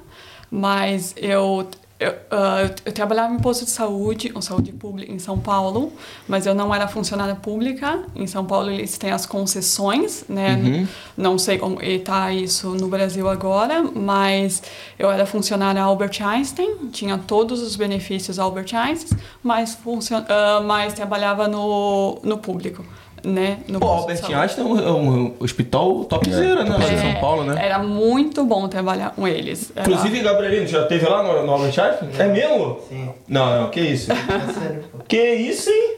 mas 0.49 1.13
eu, 1.17 1.67
eu, 1.99 2.13
ah, 2.31 2.69
eu- 2.85 2.91
trabalhava 2.93 3.33
em 3.33 3.39
posto 3.39 3.65
de 3.65 3.71
saúde, 3.71 4.29
com 4.29 4.41
saúde 4.41 4.71
pública 4.71 5.11
em 5.11 5.19
São 5.19 5.37
Paulo, 5.39 5.91
mas 6.27 6.45
eu 6.45 6.55
não 6.55 6.73
era 6.73 6.87
funcionária 6.87 7.35
pública. 7.35 8.03
Em 8.15 8.27
São 8.27 8.45
Paulo 8.45 8.69
eles 8.69 8.97
têm 8.97 9.11
as 9.11 9.25
concessões, 9.25 10.23
né? 10.29 10.87
Não 11.17 11.37
sei 11.37 11.57
como 11.57 11.81
está 11.81 12.31
isso 12.31 12.69
no 12.75 12.87
Brasil 12.87 13.27
agora, 13.29 13.81
mas 13.83 14.63
eu 14.97 15.11
era 15.11 15.25
funcionária 15.25 15.81
Albert 15.81 16.21
Einstein, 16.21 16.87
tinha 16.91 17.17
todos 17.17 17.61
os 17.61 17.75
benefícios 17.75 18.39
Albert 18.39 18.73
Einstein, 18.73 19.19
mas, 19.43 19.75
funcion, 19.75 20.23
ah, 20.29 20.61
mas 20.65 20.93
trabalhava 20.93 21.47
no, 21.47 22.19
no 22.23 22.37
público, 22.37 22.85
né? 23.23 23.59
No 23.67 23.79
Pô, 23.79 23.87
Albert. 23.87 24.21
Einstein 24.33 24.65
é 24.65 24.67
um, 24.69 24.79
é 24.79 24.91
um 24.91 25.33
hospital 25.39 26.03
topzera, 26.05 26.63
né? 26.63 26.69
Lá 26.77 26.93
em 26.93 26.97
São 26.97 27.21
Paulo, 27.21 27.43
né? 27.43 27.63
Era 27.63 27.79
muito 27.79 28.43
bom 28.45 28.67
trabalhar 28.67 29.11
com 29.11 29.27
eles. 29.27 29.71
Era- 29.75 29.87
Inclusive, 29.89 30.19
Gabrielino, 30.21 30.67
já 30.67 30.85
teve 30.85 31.05
lá 31.07 31.21
no, 31.23 31.45
no 31.45 31.51
Albert 31.51 31.67
Einstein? 31.79 32.09
É 32.19 32.27
mesmo? 32.27 32.79
Sim. 32.89 33.09
Não, 33.27 33.61
não, 33.63 33.69
que 33.69 33.79
isso? 33.81 34.11
É 34.11 34.15
sério, 34.15 34.83
pô. 34.91 34.97
que 35.07 35.33
isso, 35.33 35.69
hein? 35.69 35.97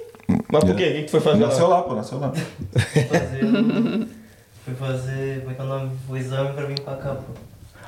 Mas 0.51 0.63
por 0.63 0.75
quê? 0.75 0.83
O 0.83 0.93
que, 0.95 1.03
tu 1.03 1.11
foi 1.11 1.19
fazer 1.19 1.39
Nasceu 1.45 1.67
lá? 1.67 1.81
pô, 1.83 1.93
nasceu 1.95 2.19
lá. 2.19 2.31
Fui 2.75 3.03
fazer. 3.03 4.07
Fui 4.65 4.73
fazer. 4.75 5.39
Como 5.41 5.51
é 5.51 5.53
que 5.55 5.61
é 5.61 5.63
o 5.63 5.67
nome? 5.67 5.91
O 6.09 6.17
exame 6.17 6.53
pra 6.53 6.65
vir 6.65 6.79
pra 6.79 6.95
cá, 6.95 7.09
pô. 7.15 7.33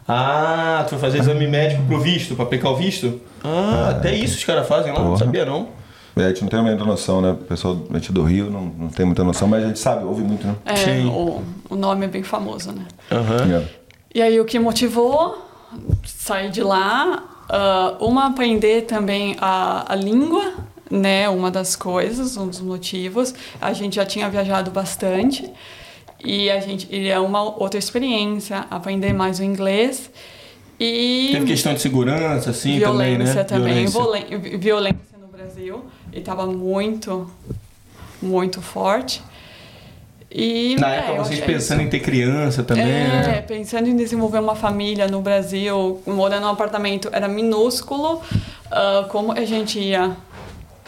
Ah, 0.08 0.84
tu 0.86 0.90
foi 0.92 1.00
fazer 1.00 1.20
exame 1.20 1.48
médico 1.48 1.82
pro 1.88 2.00
visto, 2.00 2.36
pra 2.36 2.44
aplicar 2.46 2.70
o 2.70 2.76
visto? 2.76 3.20
Ah, 3.44 3.88
até 3.92 4.14
isso 4.14 4.38
os 4.38 4.44
caras 4.44 4.68
fazem 4.68 4.92
lá, 4.94 5.00
não 5.00 5.06
Porra. 5.08 5.18
sabia 5.20 5.46
não. 5.46 5.70
É, 6.18 6.24
a 6.26 6.28
gente 6.30 6.42
não 6.44 6.48
tem 6.50 6.62
muita 6.62 6.86
noção, 6.86 7.22
né? 7.22 7.32
O 7.32 7.36
pessoal 7.36 7.78
a 7.90 7.94
gente 7.98 8.12
do 8.14 8.24
Rio 8.24 8.50
não, 8.50 8.66
não 8.66 8.88
tem 8.90 9.06
muita 9.06 9.24
noção, 9.24 9.48
mas 9.48 9.64
a 9.64 9.68
gente 9.68 9.80
sabe, 9.80 10.06
ouve 10.06 10.24
muito, 10.24 10.48
né? 10.48 10.56
É, 10.66 10.76
Sim. 10.76 11.08
o, 11.08 11.42
o 11.70 11.76
nome 11.76 12.06
é 12.06 12.08
bem 12.08 12.24
famoso, 12.24 12.72
né? 12.72 12.86
Aham. 13.12 13.62
É. 13.62 13.68
E 14.14 14.22
aí 14.22 14.40
o 14.40 14.46
que 14.46 14.58
motivou 14.58 15.38
sair 16.06 16.50
de 16.50 16.62
lá, 16.64 17.24
ah, 17.50 17.98
uma 18.00 18.28
aprender 18.28 18.84
também 18.84 19.36
a, 19.42 19.92
a 19.92 19.96
língua, 19.96 20.54
né? 20.90 21.28
Uma 21.28 21.52
das 21.52 21.76
coisas, 21.76 22.38
um 22.38 22.48
dos 22.48 22.62
motivos. 22.62 23.34
A 23.60 23.74
gente 23.74 23.98
já 23.98 24.06
tinha 24.06 24.30
viajado 24.30 24.72
bastante 24.72 25.52
e 26.24 26.50
a 26.50 26.62
gente 26.62 26.88
e 26.90 27.10
é 27.10 27.20
uma 27.20 27.42
outra 27.42 27.78
experiência, 27.78 28.66
aprender 28.72 29.12
mais 29.12 29.40
o 29.40 29.44
inglês 29.44 30.10
e 30.80 31.30
Teve 31.34 31.46
questão 31.46 31.74
de 31.74 31.82
segurança, 31.82 32.50
assim, 32.52 32.80
também, 32.80 33.18
né? 33.18 33.26
violência 33.26 33.44
também, 33.44 33.86
Violência. 33.86 34.38
Vi- 34.40 34.58
violência 34.58 35.00
no 35.20 35.28
Brasil 35.28 35.84
e 36.16 36.20
estava 36.20 36.46
muito, 36.48 37.30
muito 38.22 38.62
forte. 38.62 39.22
E 40.32 40.76
Na 40.80 40.94
é, 40.94 40.98
época, 40.98 41.24
vocês 41.24 41.40
achei 41.42 41.54
pensando 41.54 41.82
em 41.82 41.88
ter 41.90 42.00
criança 42.00 42.62
também, 42.64 42.84
é, 42.86 43.08
né? 43.28 43.42
pensando 43.42 43.88
em 43.88 43.96
desenvolver 43.96 44.40
uma 44.40 44.56
família 44.56 45.08
no 45.08 45.22
Brasil, 45.22 46.02
morando 46.06 46.42
num 46.44 46.50
apartamento 46.50 47.10
era 47.12 47.28
minúsculo, 47.28 48.22
ah, 48.72 49.06
como 49.10 49.32
a 49.32 49.46
gente 49.46 49.80
ia 49.80 50.16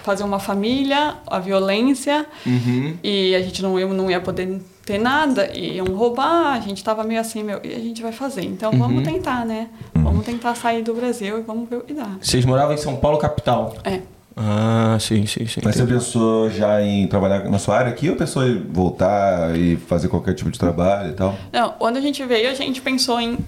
fazer 0.03 0.23
uma 0.23 0.39
família, 0.39 1.15
a 1.27 1.39
violência, 1.39 2.25
Uhum. 2.45 2.97
e 3.03 3.35
a 3.35 3.41
gente 3.41 3.61
não, 3.61 3.77
eu 3.79 3.93
não 3.93 4.09
ia 4.11 4.19
poder 4.19 4.59
ter 4.85 4.97
nada, 4.97 5.49
e 5.53 5.75
iam 5.75 5.85
roubar, 5.95 6.53
a 6.53 6.59
gente 6.61 6.81
tava 6.83 7.03
meio 7.03 7.19
assim, 7.19 7.43
meu, 7.43 7.59
e 7.63 7.73
a 7.73 7.79
gente 7.79 8.01
vai 8.01 8.11
fazer? 8.13 8.43
Então 8.43 8.71
Uhum. 8.71 8.79
vamos 8.79 9.03
tentar, 9.03 9.45
né? 9.45 9.67
Vamos 9.93 10.25
tentar 10.25 10.55
sair 10.55 10.81
do 10.81 10.93
Brasil 10.93 11.39
e 11.39 11.41
vamos 11.41 11.69
ver 11.69 11.77
o 11.77 11.81
que 11.81 11.93
dá. 11.93 12.09
Vocês 12.21 12.43
moravam 12.45 12.73
em 12.73 12.77
São 12.77 12.95
Paulo, 12.97 13.17
capital? 13.17 13.75
É. 13.85 13.99
Ah, 14.39 14.97
sim, 14.99 15.25
sim, 15.25 15.47
sim. 15.47 15.61
Mas 15.63 15.75
você 15.75 15.81
entendi. 15.81 15.93
pensou 15.97 16.47
já 16.51 16.79
em 16.81 17.07
trabalhar 17.07 17.43
na 17.49 17.57
sua 17.57 17.75
área 17.77 17.91
aqui 17.91 18.07
ou 18.07 18.15
pensou 18.15 18.47
em 18.47 18.61
voltar 18.71 19.57
e 19.57 19.77
fazer 19.77 20.09
qualquer 20.09 20.35
tipo 20.35 20.51
de 20.51 20.59
trabalho 20.59 21.09
e 21.09 21.13
tal? 21.13 21.35
Não, 21.51 21.71
quando 21.71 21.97
a 21.97 22.01
gente 22.01 22.23
veio, 22.23 22.47
a 22.49 22.53
gente 22.53 22.79
pensou 22.79 23.19
em 23.19 23.39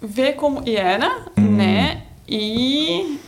ver 0.00 0.32
como 0.34 0.62
era, 0.66 1.10
né? 1.36 2.02
E, 2.26 3.18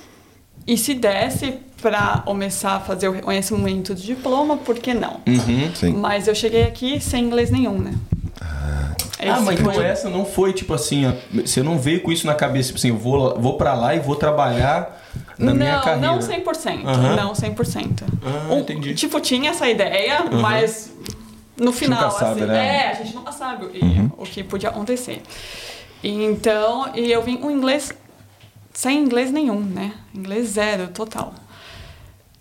e 0.66 0.78
se 0.78 0.94
desse 0.94 1.58
para 1.82 2.22
começar 2.24 2.76
a 2.76 2.80
fazer 2.80 3.08
o 3.08 3.12
reconhecimento 3.12 3.94
do 3.94 4.00
diploma, 4.00 4.56
por 4.56 4.78
que 4.78 4.94
não? 4.94 5.20
Uhum. 5.26 5.74
Sim. 5.74 5.92
Mas 5.94 6.26
eu 6.26 6.34
cheguei 6.34 6.64
aqui 6.64 7.00
sem 7.00 7.24
inglês 7.24 7.50
nenhum, 7.50 7.78
né? 7.78 7.94
Ah, 8.40 8.94
Esse 9.18 9.42
mas 9.42 9.60
foi- 9.60 9.72
então 9.74 9.82
essa 9.84 10.08
não 10.08 10.24
foi 10.24 10.52
tipo 10.54 10.72
assim, 10.72 11.12
você 11.34 11.62
não 11.62 11.78
veio 11.78 12.00
com 12.02 12.10
isso 12.10 12.26
na 12.26 12.34
cabeça, 12.34 12.68
tipo 12.68 12.78
assim, 12.78 12.88
eu 12.88 12.96
vou, 12.96 13.38
vou 13.38 13.58
pra 13.58 13.74
lá 13.74 13.94
e 13.94 13.98
vou 14.00 14.16
trabalhar 14.16 14.98
na 15.40 15.54
minha 15.54 15.76
não, 15.76 15.82
carreira. 15.82 16.06
não 16.06 16.18
100%. 16.18 16.84
Aham. 16.86 17.16
Não 17.16 17.32
100%. 17.32 18.02
Ah, 18.24 18.54
entendi. 18.56 18.94
Tipo, 18.94 19.20
tinha 19.20 19.50
essa 19.50 19.68
ideia, 19.68 20.24
mas 20.30 20.92
no 21.56 21.72
final, 21.72 22.02
nunca 22.04 22.18
sabe, 22.18 22.42
assim, 22.42 22.50
né? 22.50 22.76
é, 22.76 22.88
a 22.90 22.94
gente 22.94 23.14
nunca 23.14 23.32
sabe 23.32 23.66
e- 23.74 24.10
o 24.16 24.24
que 24.24 24.42
podia 24.44 24.68
acontecer. 24.68 25.22
Então, 26.02 26.90
e 26.94 27.10
eu 27.10 27.22
vim 27.22 27.36
com 27.36 27.50
inglês 27.50 27.92
sem 28.72 28.98
inglês 29.00 29.30
nenhum, 29.30 29.60
né? 29.60 29.92
Inglês 30.14 30.48
zero, 30.50 30.88
total. 30.88 31.34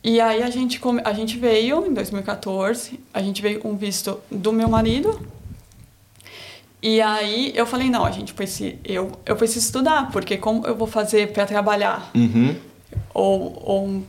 E 0.01 0.21
aí 0.21 0.41
a 0.41 0.49
gente, 0.49 0.79
come- 0.79 1.01
a 1.03 1.11
gente 1.11 1.37
veio 1.37 1.85
em 1.85 1.93
2014, 1.93 2.99
a 3.13 3.21
gente 3.21 3.41
veio 3.41 3.59
com 3.59 3.75
visto 3.75 4.19
do 4.31 4.53
meu 4.53 4.69
marido. 4.69 5.19
E 6.81 7.01
aí 7.01 7.51
eu 7.55 7.65
falei, 7.65 7.89
não, 7.89 8.05
a 8.05 8.11
gente 8.11 8.33
precisa, 8.33 8.77
eu, 8.85 9.11
eu 9.25 9.35
preciso 9.35 9.65
estudar, 9.65 10.09
porque 10.11 10.37
como 10.37 10.65
eu 10.65 10.73
vou 10.75 10.87
fazer 10.87 11.33
para 11.33 11.45
trabalhar? 11.45 12.09
Uhum. 12.15 12.55
Ou, 13.13 13.61
ou 13.65 13.87
Em 13.87 14.05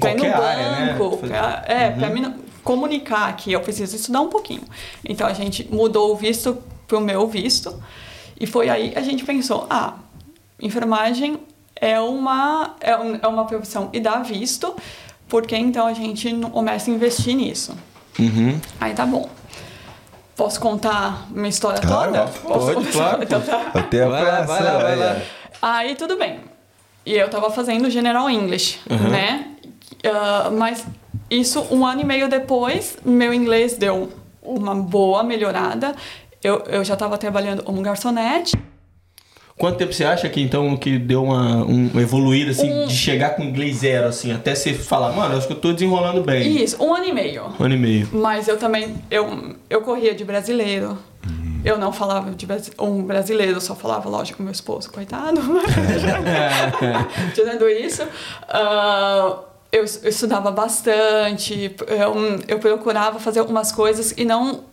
pra 0.00 0.10
ir 0.10 0.14
no 0.16 0.20
qualquer 0.24 0.42
área, 0.42 0.70
né? 0.70 0.92
banco, 0.98 1.16
pra- 1.18 1.64
é, 1.66 1.90
pra 1.90 2.10
mim 2.10 2.34
comunicar 2.64 3.28
aqui, 3.28 3.52
eu 3.52 3.60
preciso 3.60 3.96
estudar 3.96 4.20
um 4.20 4.28
pouquinho. 4.28 4.62
Então 5.04 5.26
a 5.26 5.32
gente 5.32 5.66
mudou 5.72 6.12
o 6.12 6.16
visto 6.16 6.58
pro 6.86 7.00
meu 7.00 7.26
visto 7.28 7.80
e 8.38 8.46
foi 8.46 8.68
aí 8.68 8.90
que 8.90 8.98
a 8.98 9.02
gente 9.02 9.24
pensou, 9.24 9.66
ah, 9.70 9.94
enfermagem 10.60 11.38
é 11.76 11.98
uma 12.00 12.74
é, 12.80 12.96
um- 12.96 13.18
é 13.22 13.26
uma 13.26 13.44
profissão 13.46 13.88
e 13.92 14.00
dá 14.00 14.18
visto, 14.18 14.74
porque 15.28 15.56
então 15.56 15.86
a 15.86 15.94
gente 15.94 16.32
começa 16.52 16.90
a 16.90 16.94
investir 16.94 17.34
nisso. 17.34 17.74
Uhum. 18.18 18.60
Aí 18.80 18.92
tá 18.92 19.06
bom. 19.06 19.28
Posso 20.36 20.58
contar 20.60 21.26
minha 21.30 21.48
história 21.48 21.80
Claro, 21.80 22.12
toda? 22.12 22.26
pode, 22.26 22.38
Posso 22.40 22.72
pode, 22.74 22.92
claro, 22.92 23.22
Então 23.22 23.40
tá. 23.40 23.70
Até 23.74 24.02
a 24.04 24.08
Vai 24.08 24.24
lá, 24.24 24.40
vai 24.42 24.62
lá, 24.62 24.78
vai 24.78 24.96
lá. 24.96 25.16
Aí 25.62 25.94
tudo 25.94 26.16
bem. 26.16 26.40
E 27.04 27.14
eu 27.14 27.28
tava 27.28 27.50
fazendo 27.50 27.88
General 27.90 28.28
English, 28.30 28.78
né? 29.10 29.46
Ah, 30.04 30.50
mas 30.52 30.84
isso 31.30 31.66
um 31.70 31.84
ano 31.86 32.00
e 32.02 32.04
meio 32.04 32.28
depois, 32.28 32.96
meu 33.04 33.32
inglês 33.34 33.76
deu 33.76 34.10
uma 34.42 34.74
boa 34.74 35.22
melhorada. 35.22 35.94
Eu, 36.42 36.58
eu 36.68 36.84
já 36.84 36.96
tava 36.96 37.18
trabalhando 37.18 37.62
como 37.62 37.80
garçonete. 37.82 38.56
Quanto 39.58 39.76
tempo 39.76 39.92
você 39.92 40.04
acha 40.04 40.26
que 40.30 40.40
então 40.40 40.74
que 40.74 40.98
deu 40.98 41.22
uma, 41.24 41.56
um 41.66 42.00
evoluída 42.00 42.50
assim, 42.52 42.70
Um- 42.72 42.86
de 42.86 42.94
chegar 42.96 43.36
com 43.36 43.42
inglês 43.42 43.76
zero, 43.78 44.06
assim, 44.08 44.32
até 44.32 44.54
você 44.54 44.72
falar, 44.72 45.12
mano, 45.12 45.36
acho 45.36 45.46
que 45.46 45.52
eu 45.52 45.60
tô 45.60 45.70
desenrolando 45.72 46.22
bem. 46.22 46.62
Isso, 46.62 46.82
um 46.82 46.94
ano 46.94 47.04
e 47.04 47.12
meio. 47.12 47.44
Um 47.60 47.64
ano 47.64 47.74
e 47.74 47.78
meio. 47.78 48.08
Mas 48.10 48.48
eu 48.48 48.56
também, 48.56 48.94
eu, 49.10 49.54
eu 49.68 49.82
corria 49.82 50.14
de 50.14 50.24
brasileiro. 50.24 50.96
Eu 51.64 51.78
não 51.78 51.92
falava 51.92 52.30
de 52.30 52.46
um 52.78 53.02
brasileiro, 53.02 53.56
eu 53.56 53.60
só 53.60 53.74
falava, 53.74 54.08
lógico, 54.08 54.42
meu 54.42 54.52
esposo, 54.52 54.90
coitado. 54.90 55.40
Dizendo 57.34 57.68
isso, 57.68 58.02
ah, 58.48 59.40
eu, 59.70 59.84
eu 60.02 60.08
estudava 60.08 60.50
bastante, 60.50 61.76
eu, 61.86 62.14
eu 62.48 62.58
procurava 62.58 63.18
fazer 63.20 63.40
algumas 63.40 63.72
coisas 63.72 64.12
e 64.16 64.24
não. 64.24 64.69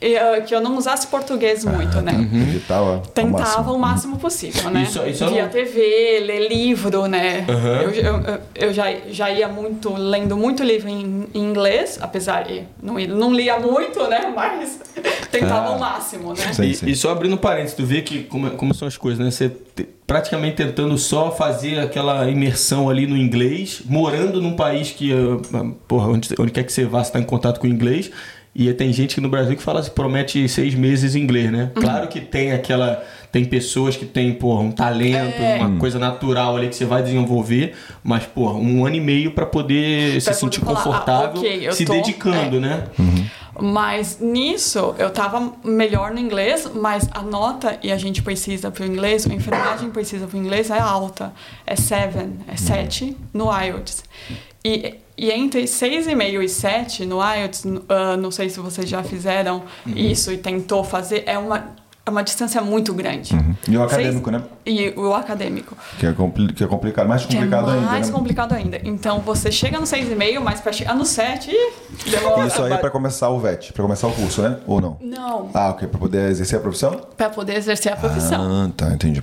E, 0.00 0.16
ah, 0.16 0.40
que 0.40 0.54
eu 0.54 0.60
não 0.60 0.76
usasse 0.78 1.06
português 1.08 1.64
muito, 1.64 2.00
né? 2.00 2.12
Tentava. 2.54 3.02
Tentava 3.14 3.72
o 3.72 3.78
máximo 3.78 4.18
possível, 4.18 4.70
né? 4.70 4.82
Isso- 4.82 5.02
isso 5.06 5.26
Via 5.28 5.42
não- 5.44 5.50
TV, 5.50 6.20
ler 6.26 6.48
livro, 6.48 7.06
né? 7.06 7.44
Aham. 7.48 7.82
Eu, 7.82 7.90
eu, 7.90 8.38
eu- 8.54 8.72
já, 8.72 8.86
já 9.10 9.30
ia 9.30 9.48
muito, 9.48 9.92
lendo 9.94 10.36
muito 10.36 10.62
livro 10.62 10.88
em, 10.88 11.26
em 11.34 11.42
inglês, 11.42 11.98
apesar 12.00 12.44
de 12.44 12.62
não, 12.82 12.94
não 12.94 13.32
lia 13.32 13.58
muito, 13.58 14.02
né? 14.08 14.32
Mas 14.34 14.80
tentava 15.30 15.68
Ah. 15.68 15.76
o 15.76 15.80
máximo, 15.80 16.30
né? 16.34 16.52
Sim, 16.52 16.62
E, 16.64 16.74
sim. 16.74 16.86
e 16.88 16.96
só 16.96 17.10
abrindo 17.10 17.36
parênteses, 17.36 17.74
tu 17.76 17.84
vê 17.84 18.00
que 18.02 18.24
como, 18.24 18.50
como 18.52 18.72
são 18.74 18.88
as 18.88 18.96
coisas, 18.96 19.22
né? 19.24 19.30
Você 19.30 19.48
te- 19.48 19.86
praticamente 20.06 20.56
tentando 20.56 20.96
só 20.98 21.30
fazer 21.30 21.78
aquela 21.78 22.28
imersão 22.28 22.88
ali 22.90 23.06
no 23.06 23.16
inglês, 23.16 23.82
morando 23.86 24.40
num 24.42 24.56
país 24.56 24.90
que, 24.90 25.12
ah, 25.12 25.64
porra, 25.86 26.08
onde, 26.08 26.28
onde 26.38 26.50
quer 26.50 26.64
que 26.64 26.72
você 26.72 26.84
vá, 26.84 27.04
você 27.04 27.12
tá 27.12 27.20
em 27.20 27.24
contato 27.24 27.60
com 27.60 27.66
o 27.66 27.70
inglês. 27.70 28.10
E 28.60 28.70
tem 28.74 28.92
gente 28.92 29.14
que 29.14 29.22
no 29.22 29.28
Brasil 29.30 29.56
que 29.56 29.62
fala, 29.62 29.82
promete 29.84 30.46
seis 30.46 30.74
meses 30.74 31.14
em 31.14 31.22
inglês, 31.22 31.50
né? 31.50 31.70
Uhum. 31.74 31.80
Claro 31.80 32.08
que 32.08 32.20
tem 32.20 32.52
aquela. 32.52 33.02
Tem 33.32 33.44
pessoas 33.44 33.96
que 33.96 34.04
têm, 34.04 34.34
porra, 34.34 34.60
um 34.62 34.72
talento, 34.72 35.40
É. 35.40 35.58
uma 35.60 35.78
coisa 35.78 35.98
natural 35.98 36.56
ali 36.56 36.68
que 36.68 36.74
você 36.74 36.84
vai 36.84 37.02
desenvolver, 37.02 37.74
mas, 38.02 38.24
porra, 38.26 38.54
um 38.54 38.84
ano 38.84 38.96
e 38.96 39.00
meio 39.00 39.30
pra 39.32 39.46
poder 39.46 40.20
Pra 40.22 40.32
se 40.32 40.40
sentir 40.40 40.60
falar, 40.60 40.72
ah, 40.72 40.82
confortável, 40.82 41.38
ok, 41.40 41.68
eu 41.68 41.72
se 41.72 41.84
tô- 41.84 41.92
dedicando, 41.92 42.56
é. 42.56 42.60
né? 42.60 42.84
Mas 43.60 44.18
nisso 44.20 44.94
eu 44.98 45.10
tava 45.10 45.52
melhor 45.64 46.12
no 46.12 46.18
inglês, 46.18 46.68
mas 46.74 47.08
a 47.12 47.22
nota, 47.22 47.78
e 47.82 47.92
a 47.92 47.96
gente 47.96 48.22
precisa 48.22 48.70
pro 48.70 48.84
inglês, 48.84 49.26
a 49.28 49.34
enfermagem 49.34 49.90
precisa 49.90 50.26
pro 50.26 50.38
inglês, 50.38 50.70
é 50.70 50.78
alta. 50.78 51.32
É 51.66 51.76
7, 51.76 52.16
é 52.48 52.56
7 52.56 53.16
no 53.34 53.46
IELTS. 53.52 54.04
E, 54.64 54.94
e 55.16 55.30
entre 55.30 55.64
6,5 55.64 56.42
e 56.42 56.48
7 56.48 57.04
no 57.06 57.18
IELTS, 57.22 57.64
ah, 57.88 58.16
não 58.16 58.30
sei 58.30 58.48
se 58.48 58.60
vocês 58.60 58.88
já 58.88 59.02
fizeram 59.02 59.62
isso 59.86 60.32
e 60.32 60.38
tentou 60.38 60.82
fazer, 60.84 61.24
é 61.26 61.36
uma, 61.38 61.74
é 62.10 62.12
uma 62.12 62.22
distância 62.22 62.60
muito 62.60 62.92
grande. 62.92 63.34
E 63.68 63.76
o 63.76 63.82
acadêmico, 63.82 64.30
né? 64.30 64.42
E 64.66 64.90
o 64.96 65.14
acadêmico. 65.14 65.76
Que 65.98 66.06
é, 66.06 66.12
compli- 66.12 66.52
que 66.52 66.62
é 66.62 66.66
complicado, 66.66 67.08
mais 67.08 67.22
é 67.22 67.26
complicado 67.26 67.70
ainda. 67.70 67.86
mais 67.86 68.06
né? 68.08 68.12
complicado 68.12 68.52
ainda. 68.52 68.80
Então 68.84 69.20
você 69.20 69.50
chega 69.50 69.78
no 69.78 69.86
6,5, 69.86 70.40
mas 70.40 70.60
para 70.60 70.72
chegar 70.72 70.94
no 70.94 71.04
7, 71.06 71.50
ih, 71.50 72.10
demora. 72.10 72.46
Isso 72.46 72.62
aí 72.62 72.72
é 72.72 72.76
pra 72.76 72.90
começar 72.90 73.28
o 73.30 73.38
VET, 73.38 73.72
pra 73.72 73.82
começar 73.82 74.08
o 74.08 74.12
curso, 74.12 74.42
né? 74.42 74.58
Ou 74.66 74.80
não? 74.80 74.96
Não, 75.00 75.50
Ah, 75.54 75.70
ok, 75.70 75.88
pra 75.88 75.98
poder 75.98 76.30
exercer 76.30 76.58
a 76.58 76.62
profissão? 76.62 77.00
para 77.16 77.30
poder 77.30 77.56
exercer 77.56 77.92
a 77.92 77.96
profissão. 77.96 78.64
Ah, 78.66 78.70
tá, 78.76 78.92
entendi. 78.92 79.22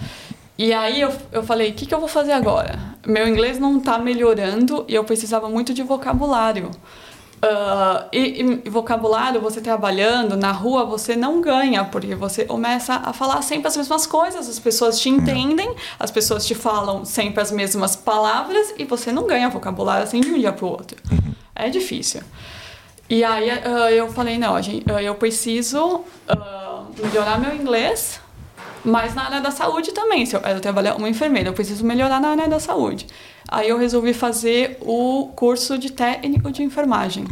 E 0.57 0.73
aí 0.73 1.01
eu, 1.01 1.11
eu 1.31 1.43
falei, 1.43 1.69
o 1.69 1.73
que, 1.73 1.85
que 1.85 1.93
eu 1.93 1.99
vou 1.99 2.07
fazer 2.09 2.31
agora? 2.31 2.79
Meu 3.05 3.27
inglês 3.27 3.59
não 3.59 3.79
tá 3.79 3.99
melhorando 3.99 4.85
e 4.87 4.95
eu 4.95 5.03
precisava 5.03 5.47
muito 5.49 5.71
de 5.73 5.83
vocabulário. 5.83 6.71
Ah, 7.41 8.07
e, 8.11 8.61
e 8.65 8.69
vocabulário, 8.69 9.39
você 9.39 9.61
trabalhando 9.61 10.35
na 10.35 10.51
rua, 10.51 10.85
você 10.85 11.15
não 11.15 11.39
ganha, 11.39 11.85
porque 11.85 12.15
você 12.15 12.45
começa 12.45 12.95
a 12.95 13.13
falar 13.13 13.41
sempre 13.43 13.67
as 13.67 13.77
mesmas 13.77 14.07
coisas, 14.07 14.49
as 14.49 14.59
pessoas 14.59 14.99
te 14.99 15.09
entendem, 15.09 15.75
as 15.99 16.09
pessoas 16.09 16.45
te 16.47 16.55
falam 16.55 17.05
sempre 17.05 17.41
as 17.41 17.51
mesmas 17.51 17.95
palavras 17.95 18.73
e 18.77 18.85
você 18.85 19.11
não 19.11 19.27
ganha 19.27 19.49
vocabulário 19.49 20.03
assim 20.03 20.19
de 20.19 20.31
um 20.31 20.39
dia 20.39 20.51
para 20.51 20.65
o 20.65 20.69
outro. 20.69 20.97
É 21.55 21.69
difícil. 21.69 22.21
E 23.09 23.23
aí 23.23 23.49
ah, 23.51 23.91
eu 23.91 24.09
falei, 24.11 24.37
não, 24.37 24.59
gente, 24.61 24.85
ah, 24.91 25.01
eu 25.01 25.13
preciso 25.15 26.01
ah, 26.27 26.83
melhorar 26.97 27.39
meu 27.39 27.55
inglês, 27.55 28.19
mas 28.83 29.13
na 29.13 29.25
área 29.25 29.41
da 29.41 29.51
saúde 29.51 29.91
também. 29.91 30.25
Se 30.25 30.35
eu, 30.35 30.41
eu 30.41 30.59
trabalhar 30.59 30.95
uma 30.95 31.09
enfermeira, 31.09 31.49
eu 31.49 31.53
preciso 31.53 31.85
melhorar 31.85 32.19
na 32.19 32.29
área 32.29 32.47
da 32.47 32.59
saúde. 32.59 33.07
Aí 33.47 33.69
eu 33.69 33.77
resolvi 33.77 34.13
fazer 34.13 34.77
o 34.81 35.31
curso 35.35 35.77
de 35.77 35.91
técnico 35.91 36.51
de 36.51 36.63
enfermagem, 36.63 37.25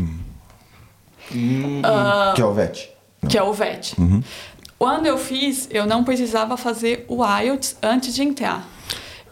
que 1.29 2.41
é 2.41 2.45
o 2.45 2.53
VET. 2.53 2.89
que 3.29 3.37
é 3.37 3.43
o 3.43 3.53
VET. 3.53 3.95
Quando 4.77 5.05
eu 5.05 5.17
fiz, 5.17 5.67
eu 5.71 5.85
não 5.85 6.03
precisava 6.03 6.57
fazer 6.57 7.05
o 7.07 7.23
IELTS 7.25 7.77
antes 7.81 8.13
de 8.13 8.23
entrar. 8.23 8.67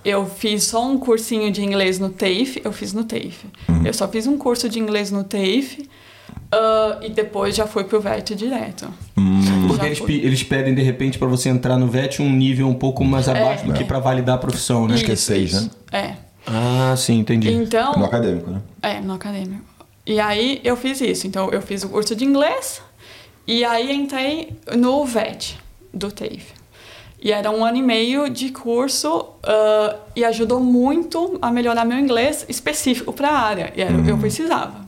Eu 0.04 0.26
fiz 0.26 0.66
só 0.66 0.86
um 0.86 0.98
cursinho 0.98 1.52
de 1.52 1.64
inglês 1.64 2.00
no 2.00 2.10
TAFE, 2.10 2.62
eu 2.64 2.74
fiz 2.74 2.92
no 2.92 3.06
TAFE. 3.06 3.46
Eu 3.86 3.94
só 3.94 4.08
fiz 4.08 4.28
um 4.28 4.38
curso 4.38 4.68
de 4.68 4.80
inglês 4.80 5.12
no 5.12 5.24
TAFE 5.24 5.90
ah, 6.54 7.00
e 7.02 7.10
depois 7.10 7.56
já 7.56 7.66
fui 7.66 7.84
pro 7.84 8.00
VET 8.00 8.36
direto. 8.36 8.88
Porque 9.68 9.96
Já 9.96 10.06
eles, 10.06 10.24
eles 10.24 10.44
pedem, 10.44 10.76
de 10.76 10.82
repente, 10.84 11.18
pra 11.18 11.28
você 11.28 11.50
entrar 11.50 11.78
no 11.78 11.88
VET 11.88 12.22
um 12.22 12.32
nível 12.32 12.68
um 12.68 12.74
pouco 12.76 13.04
mais 13.04 13.28
abaixo 13.28 13.66
do 13.66 13.74
que 13.74 13.84
pra 13.84 14.00
validar 14.00 14.36
a 14.36 14.38
profissão, 14.38 14.88
né? 14.88 14.94
Acho 14.94 15.06
que 15.06 15.12
é 15.12 15.16
seis, 15.16 15.54
né? 15.54 15.70
É. 15.92 16.14
Ah, 16.46 16.94
sim, 16.96 17.20
entendi. 17.20 17.52
Então, 17.52 17.94
No 17.94 18.06
acadêmico, 18.06 18.52
né? 18.52 18.62
É, 18.82 19.00
no 19.00 19.14
acadêmico. 19.14 19.64
E 20.06 20.20
aí 20.20 20.60
eu 20.64 20.76
fiz 20.76 21.02
isso. 21.02 21.26
Então 21.26 21.50
eu 21.50 21.62
fiz 21.62 21.84
o 21.84 21.90
curso 21.90 22.16
de 22.16 22.26
inglês 22.26 22.82
e 23.48 23.64
aí 23.64 23.92
entrei 23.96 24.56
no 24.76 25.06
VET 25.06 25.58
do 25.94 26.12
TAFE. 26.12 26.54
E 27.22 27.32
era 27.32 27.50
um 27.50 27.64
ano 27.64 27.78
e 27.78 27.82
meio 27.82 28.30
de 28.30 28.50
curso 28.50 29.26
ah, 29.44 29.96
e 30.16 30.24
ajudou 30.26 30.60
muito 30.60 31.40
a 31.42 31.50
melhorar 31.50 31.86
meu 31.86 31.98
inglês 31.98 32.46
específico 32.50 33.14
para 33.14 33.30
a 33.30 33.40
área. 33.40 33.74
E 33.76 33.82
era 33.82 33.98
o 33.98 34.04
que 34.04 34.12
eu 34.12 34.18
precisava. 34.18 34.83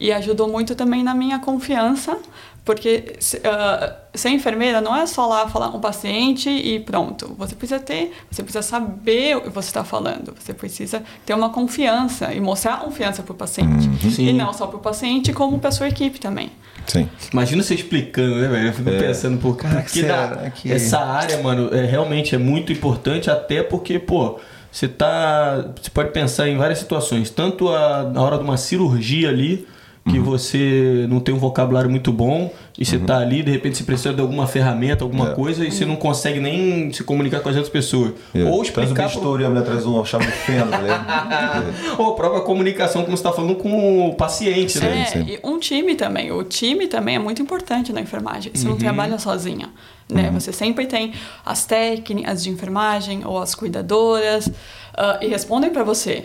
E 0.00 0.12
ajudou 0.12 0.48
muito 0.48 0.74
também 0.74 1.02
na 1.02 1.14
minha 1.14 1.38
confiança, 1.38 2.18
porque 2.64 3.14
ah, 3.44 3.94
ser 4.14 4.30
enfermeira 4.30 4.80
não 4.80 4.96
é 4.96 5.06
só 5.06 5.26
lá 5.26 5.46
falar 5.48 5.68
com 5.68 5.78
o 5.78 5.80
paciente 5.80 6.48
e 6.50 6.80
pronto. 6.80 7.34
Você 7.38 7.54
precisa 7.54 7.78
ter, 7.78 8.12
você 8.30 8.42
precisa 8.42 8.62
saber 8.62 9.36
o 9.36 9.42
que 9.42 9.50
você 9.50 9.68
está 9.68 9.84
falando. 9.84 10.34
Você 10.38 10.52
precisa 10.54 11.02
ter 11.24 11.34
uma 11.34 11.50
confiança 11.50 12.32
e 12.34 12.40
mostrar 12.40 12.78
confiança 12.78 13.22
para 13.22 13.32
o 13.32 13.36
paciente. 13.36 13.88
Sim. 14.10 14.28
E 14.28 14.32
não 14.32 14.52
só 14.52 14.66
para 14.66 14.76
o 14.78 14.80
paciente, 14.80 15.32
como 15.32 15.58
para 15.58 15.70
sua 15.70 15.88
equipe 15.88 16.18
também. 16.18 16.50
Sim. 16.86 17.08
Imagina 17.32 17.62
você 17.62 17.74
explicando, 17.74 18.34
né, 18.36 18.48
velho? 18.48 18.66
Eu 18.68 18.72
fico 18.72 18.90
pensando, 18.90 19.38
pô, 19.38 19.54
cara, 19.54 19.80
que 19.82 20.02
da- 20.02 20.50
que- 20.54 20.70
essa 20.72 20.98
área, 20.98 21.42
mano, 21.42 21.74
é, 21.74 21.84
realmente 21.86 22.34
é 22.34 22.38
muito 22.38 22.72
importante, 22.72 23.30
até 23.30 23.62
porque, 23.62 23.98
pô, 23.98 24.38
você 24.70 24.86
tá. 24.88 25.64
Você 25.80 25.88
pode 25.90 26.10
pensar 26.10 26.48
em 26.48 26.56
várias 26.58 26.78
situações, 26.78 27.30
tanto 27.30 27.68
a, 27.70 28.02
na 28.04 28.20
hora 28.22 28.36
de 28.36 28.44
uma 28.44 28.56
cirurgia 28.58 29.28
ali, 29.30 29.66
que 30.06 30.18
você 30.18 31.06
não 31.08 31.18
tem 31.18 31.34
um 31.34 31.38
vocabulário 31.38 31.88
muito 31.88 32.12
bom, 32.12 32.52
e 32.78 32.84
você 32.84 32.98
tá 32.98 33.18
ali, 33.18 33.42
de 33.42 33.50
repente 33.50 33.78
você 33.78 33.84
precisa 33.84 34.12
de 34.12 34.20
alguma 34.20 34.46
ferramenta, 34.46 35.02
alguma 35.02 35.30
É. 35.30 35.34
coisa, 35.34 35.64
e 35.64 35.70
você 35.72 35.86
não 35.86 35.96
consegue 35.96 36.40
nem 36.40 36.92
se 36.92 37.02
comunicar 37.04 37.40
com 37.40 37.48
as 37.48 37.56
outras 37.56 37.72
pessoas. 37.72 38.12
É. 38.34 38.44
Ou 38.44 38.62
Traz 38.64 38.90
um 38.90 38.92
explicar. 38.92 39.10
pro- 39.10 39.34
a 39.44 39.48
mulher 39.48 39.64
traz 39.64 39.86
um 39.86 40.04
chave 40.04 40.26
de 40.26 40.32
feno, 40.32 40.70
tá 40.70 40.80
ligado? 40.82 41.74
Ou 41.98 42.12
a 42.12 42.14
própria 42.16 42.42
comunicação, 42.42 43.02
como 43.04 43.16
você 43.16 43.22
tá 43.22 43.32
falando 43.32 43.54
com 43.56 44.08
o 44.10 44.14
paciente, 44.14 44.78
né? 44.78 45.06
Sim, 45.06 45.18
É, 45.20 45.24
sim. 45.24 45.32
e 45.32 45.40
um 45.42 45.58
time 45.58 45.94
também. 45.94 46.30
O 46.32 46.42
time 46.44 46.86
também 46.86 47.16
é 47.16 47.18
muito 47.18 47.40
importante 47.40 47.90
na 47.92 48.00
enfermagem. 48.02 48.52
Você 48.54 48.66
Uhum. 48.66 48.72
não 48.72 48.78
trabalha 48.78 49.18
sozinha, 49.18 49.70
né? 50.06 50.30
Você 50.34 50.52
sempre 50.52 50.86
tem 50.86 51.12
as 51.46 51.64
técnicas 51.64 52.42
de 52.42 52.50
enfermagem 52.50 53.22
ou 53.24 53.38
as 53.38 53.54
cuidadoras 53.54 54.50
ah, 54.96 55.18
e 55.22 55.28
respondem 55.28 55.70
para 55.70 55.82
você. 55.82 56.24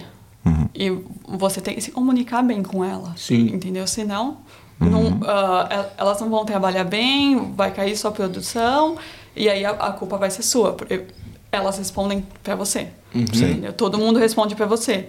Uhum. 0.77 1.01
E 1.27 1.38
você 1.38 1.61
tem 1.61 1.75
que 1.75 1.81
se 1.81 1.91
comunicar 1.91 2.41
bem 2.43 2.61
com 2.63 2.83
ela. 2.83 3.13
Sim. 3.17 3.47
Entendeu? 3.53 3.85
Senão, 3.88 4.38
Uhum. 4.79 4.89
não, 4.89 5.19
ah, 5.27 5.67
el- 5.71 5.89
elas 5.97 6.21
não 6.21 6.29
vão 6.29 6.45
trabalhar 6.45 6.83
bem, 6.85 7.51
vai 7.53 7.71
cair 7.71 7.95
sua 7.97 8.11
produção 8.11 8.95
e 9.35 9.49
aí 9.49 9.65
a, 9.65 9.71
a 9.71 9.91
culpa 9.91 10.17
vai 10.17 10.29
ser 10.31 10.41
sua. 10.43 10.73
Porque 10.73 11.05
elas 11.51 11.77
respondem 11.77 12.25
para 12.43 12.55
você. 12.55 12.88
Sim. 13.13 13.51
Entendeu? 13.51 13.73
Todo 13.73 13.97
mundo 13.97 14.19
responde 14.19 14.55
para 14.55 14.65
você. 14.65 15.07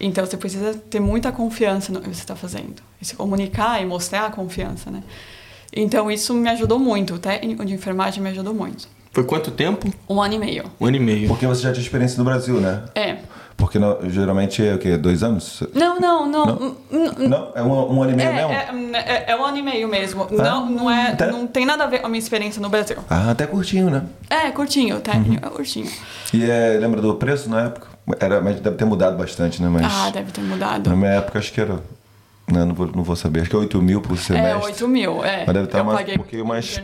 Então 0.00 0.24
você 0.24 0.36
precisa 0.36 0.74
ter 0.74 1.00
muita 1.00 1.32
confiança 1.32 1.90
no 1.92 2.00
que 2.00 2.06
você 2.08 2.20
está 2.20 2.36
fazendo. 2.36 2.76
E 3.00 3.04
se 3.04 3.16
comunicar 3.16 3.82
e 3.82 3.86
mostrar 3.86 4.26
a 4.26 4.30
confiança, 4.30 4.90
né? 4.90 5.02
Então 5.74 6.10
isso 6.10 6.32
me 6.34 6.48
ajudou 6.50 6.78
muito. 6.78 7.14
O 7.14 7.18
técnico 7.18 7.64
de 7.64 7.74
enfermagem 7.74 8.22
me 8.22 8.28
ajudou 8.30 8.54
muito. 8.54 8.88
Foi 9.12 9.24
quanto 9.24 9.50
tempo? 9.50 9.92
Um 10.08 10.20
ano 10.22 10.34
e 10.34 10.38
meio. 10.38 10.64
Um 10.80 10.86
ano 10.86 10.96
e 10.96 11.00
meio. 11.00 11.26
Porque 11.28 11.46
você 11.46 11.62
já 11.62 11.72
tinha 11.72 11.82
experiência 11.82 12.16
no 12.18 12.24
Brasil, 12.24 12.60
né? 12.60 12.84
É. 12.94 13.16
Porque 13.58 13.76
no- 13.76 13.98
geralmente 14.08 14.64
é 14.64 14.72
o 14.72 14.78
quê? 14.78 14.96
Dois 14.96 15.24
anos? 15.24 15.64
Não, 15.74 15.98
não, 15.98 16.26
não. 16.26 16.76
N- 16.92 17.28
Não? 17.28 17.50
É 17.56 17.62
um, 17.62 17.92
um 17.96 18.02
ano 18.04 18.12
e 18.12 18.14
meio 18.16 18.32
mesmo? 18.32 18.52
É, 18.52 18.68
é, 18.94 19.24
é, 19.26 19.32
é 19.32 19.36
um 19.36 19.44
ano 19.44 19.56
e 19.58 19.62
meio 19.62 19.88
mesmo. 19.88 20.28
Não, 20.30 20.64
não, 20.70 20.88
é, 20.88 21.08
até- 21.10 21.26
não 21.30 21.44
tem 21.44 21.66
nada 21.66 21.82
a 21.82 21.86
ver 21.88 21.98
com 21.98 22.06
a 22.06 22.08
minha 22.08 22.20
experiência 22.20 22.62
no 22.62 22.68
Brasil. 22.68 22.96
Ah, 23.10 23.32
até 23.32 23.46
curtinho, 23.46 23.90
né? 23.90 24.04
É, 24.30 24.48
curtinho, 24.52 24.96
o 24.98 25.00
técnico 25.00 25.44
é 25.44 25.50
curtinho. 25.50 25.90
E 26.32 26.48
é, 26.48 26.78
lembra 26.80 27.02
do 27.02 27.16
preço 27.16 27.50
na 27.50 27.62
época? 27.64 27.88
Era, 28.20 28.40
mas 28.40 28.60
deve 28.60 28.76
ter 28.76 28.84
mudado 28.84 29.18
bastante, 29.18 29.60
né? 29.60 29.68
Mas 29.68 29.84
Ah, 29.92 30.10
deve 30.10 30.30
ter 30.30 30.40
mudado. 30.40 30.88
na 30.88 30.94
minha 30.96 31.10
época 31.10 31.40
acho 31.40 31.52
que 31.52 31.60
era. 31.60 31.80
Não, 32.52 32.66
não 32.66 32.74
vou, 32.74 32.86
não 32.94 33.02
vou 33.04 33.14
saber. 33.16 33.40
Acho 33.40 33.50
que 33.50 33.56
é 33.56 33.58
8 33.58 33.82
mil 33.82 34.00
por 34.00 34.14
É, 34.16 34.20
semestre. 34.20 34.64
8 34.64 34.88
mil, 34.88 35.24
é. 35.24 35.44
Mas 35.46 35.54
deve 35.54 35.64
estar 35.66 35.78
Eu 35.78 35.84
mais, 35.84 36.08
um 36.08 36.14
pouquinho 36.16 36.46
mais. 36.46 36.82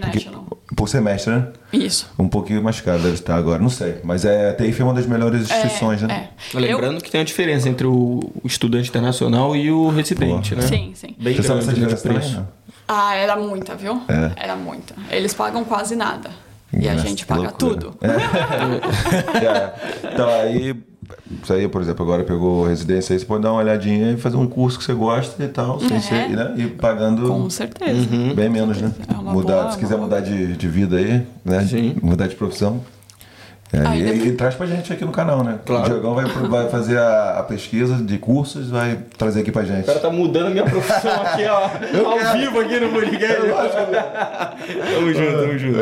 Por 0.77 0.89
semestre, 0.89 1.33
né? 1.35 1.49
Isso. 1.73 2.11
Um 2.19 2.29
pouquinho 2.29 2.63
mais 2.63 2.81
caro 2.81 2.99
deve 3.01 3.15
estar 3.15 3.37
agora, 3.37 3.63
não 3.63 3.69
sei. 3.71 3.97
Mas 4.03 4.25
é, 4.25 4.51
a 4.51 4.55
TIF 4.55 4.81
é 4.81 4.85
uma 4.85 4.95
das 4.95 5.07
melhores 5.07 5.51
É, 5.51 5.55
instituições, 5.59 6.03
né? 6.03 6.29
é. 6.55 6.59
Lembrando 6.59 7.01
que 7.03 7.11
tem 7.11 7.21
a 7.21 7.25
diferença 7.25 7.69
entre 7.69 7.87
o 7.87 8.21
estudante 8.45 8.89
internacional 8.89 9.55
e 9.55 9.71
o 9.71 9.89
residente, 9.91 10.51
Porra. 10.55 10.63
né? 10.63 10.69
Sim, 10.69 10.93
sim. 10.95 11.15
Bem 11.19 11.35
Você 11.37 11.43
sabe 11.43 11.61
essa 11.61 11.73
né, 11.73 11.75
diferença 11.87 12.03
também? 12.09 12.31
não? 12.33 12.49
Ah, 12.89 13.15
era 13.15 13.37
muita, 13.37 13.75
viu? 13.75 14.03
É. 14.09 14.33
Era 14.45 14.57
muita. 14.57 14.95
Eles 15.11 15.33
pagam 15.33 15.65
quase 15.65 15.95
nada. 15.97 16.31
E 16.77 16.89
a 16.89 16.97
gente 16.97 17.25
paga 17.25 17.43
loucura. 17.43 17.57
tudo. 17.77 17.99
É. 18.03 18.15
Então 20.13 20.29
aí, 20.29 20.75
isso 21.43 21.53
aí, 21.53 21.67
por 21.69 21.81
exemplo, 21.83 22.05
agora 22.05 22.23
pegou 22.25 22.67
residência 22.67 23.13
aí, 23.15 23.19
você 23.19 23.25
pode 23.27 23.43
dar 23.43 23.53
uma 23.53 23.61
olhadinha 23.61 24.13
e 24.13 24.17
fazer 24.17 24.37
um 24.37 24.47
curso 24.47 24.79
que 24.79 24.85
você 24.85 24.93
gosta 24.95 25.43
e 25.43 25.49
tal, 25.49 25.81
sem 25.81 25.97
É. 25.97 26.01
ser, 26.01 26.29
né? 26.31 26.55
E 26.57 26.67
pagando 26.67 27.29
Com 27.29 27.49
certeza. 27.51 28.07
bem 28.35 28.49
menos, 28.49 28.81
né? 28.81 28.93
É 29.09 29.15
mudar, 29.15 29.55
boa- 29.63 29.73
se 29.73 29.79
quiser 29.79 29.97
mudar 29.99 30.21
de, 30.21 30.53
de 30.55 30.69
vida 30.69 30.97
aí, 30.97 31.23
né? 31.45 31.61
Sim. 31.65 31.97
Mudar 32.03 32.27
de 32.29 32.35
profissão. 32.37 32.81
É, 33.73 33.79
Aí 33.89 34.01
e, 34.01 34.05
depois- 34.05 34.27
e 34.27 34.33
traz 34.33 34.55
pra 34.55 34.67
gente 34.67 34.93
aqui 34.93 35.05
no 35.05 35.11
canal, 35.11 35.43
né? 35.43 35.59
Claro. 35.67 35.83
O 35.85 35.89
Diogão 35.89 36.15
vai, 36.15 36.25
vai 36.27 36.69
fazer 36.69 36.97
a, 36.97 37.39
a 37.41 37.43
pesquisa 37.43 37.97
de 37.97 38.19
cursos, 38.19 38.71
vai 38.71 38.99
trazer 39.19 39.41
aqui 39.41 39.51
pra 39.51 39.65
gente. 39.65 39.83
O 39.83 39.87
cara 39.87 39.99
tá 39.99 40.11
mudando 40.11 40.47
a 40.47 40.51
minha 40.51 40.63
profissão 40.65 41.11
aqui, 41.23 41.43
ó. 41.47 41.71
ao 42.09 42.39
vivo 42.39 42.61
aqui 42.61 42.79
no 42.79 42.91
podcast. 42.91 43.43
tamo 44.95 45.13
junto, 45.13 45.39
tamo 45.41 45.59
junto. 45.59 45.79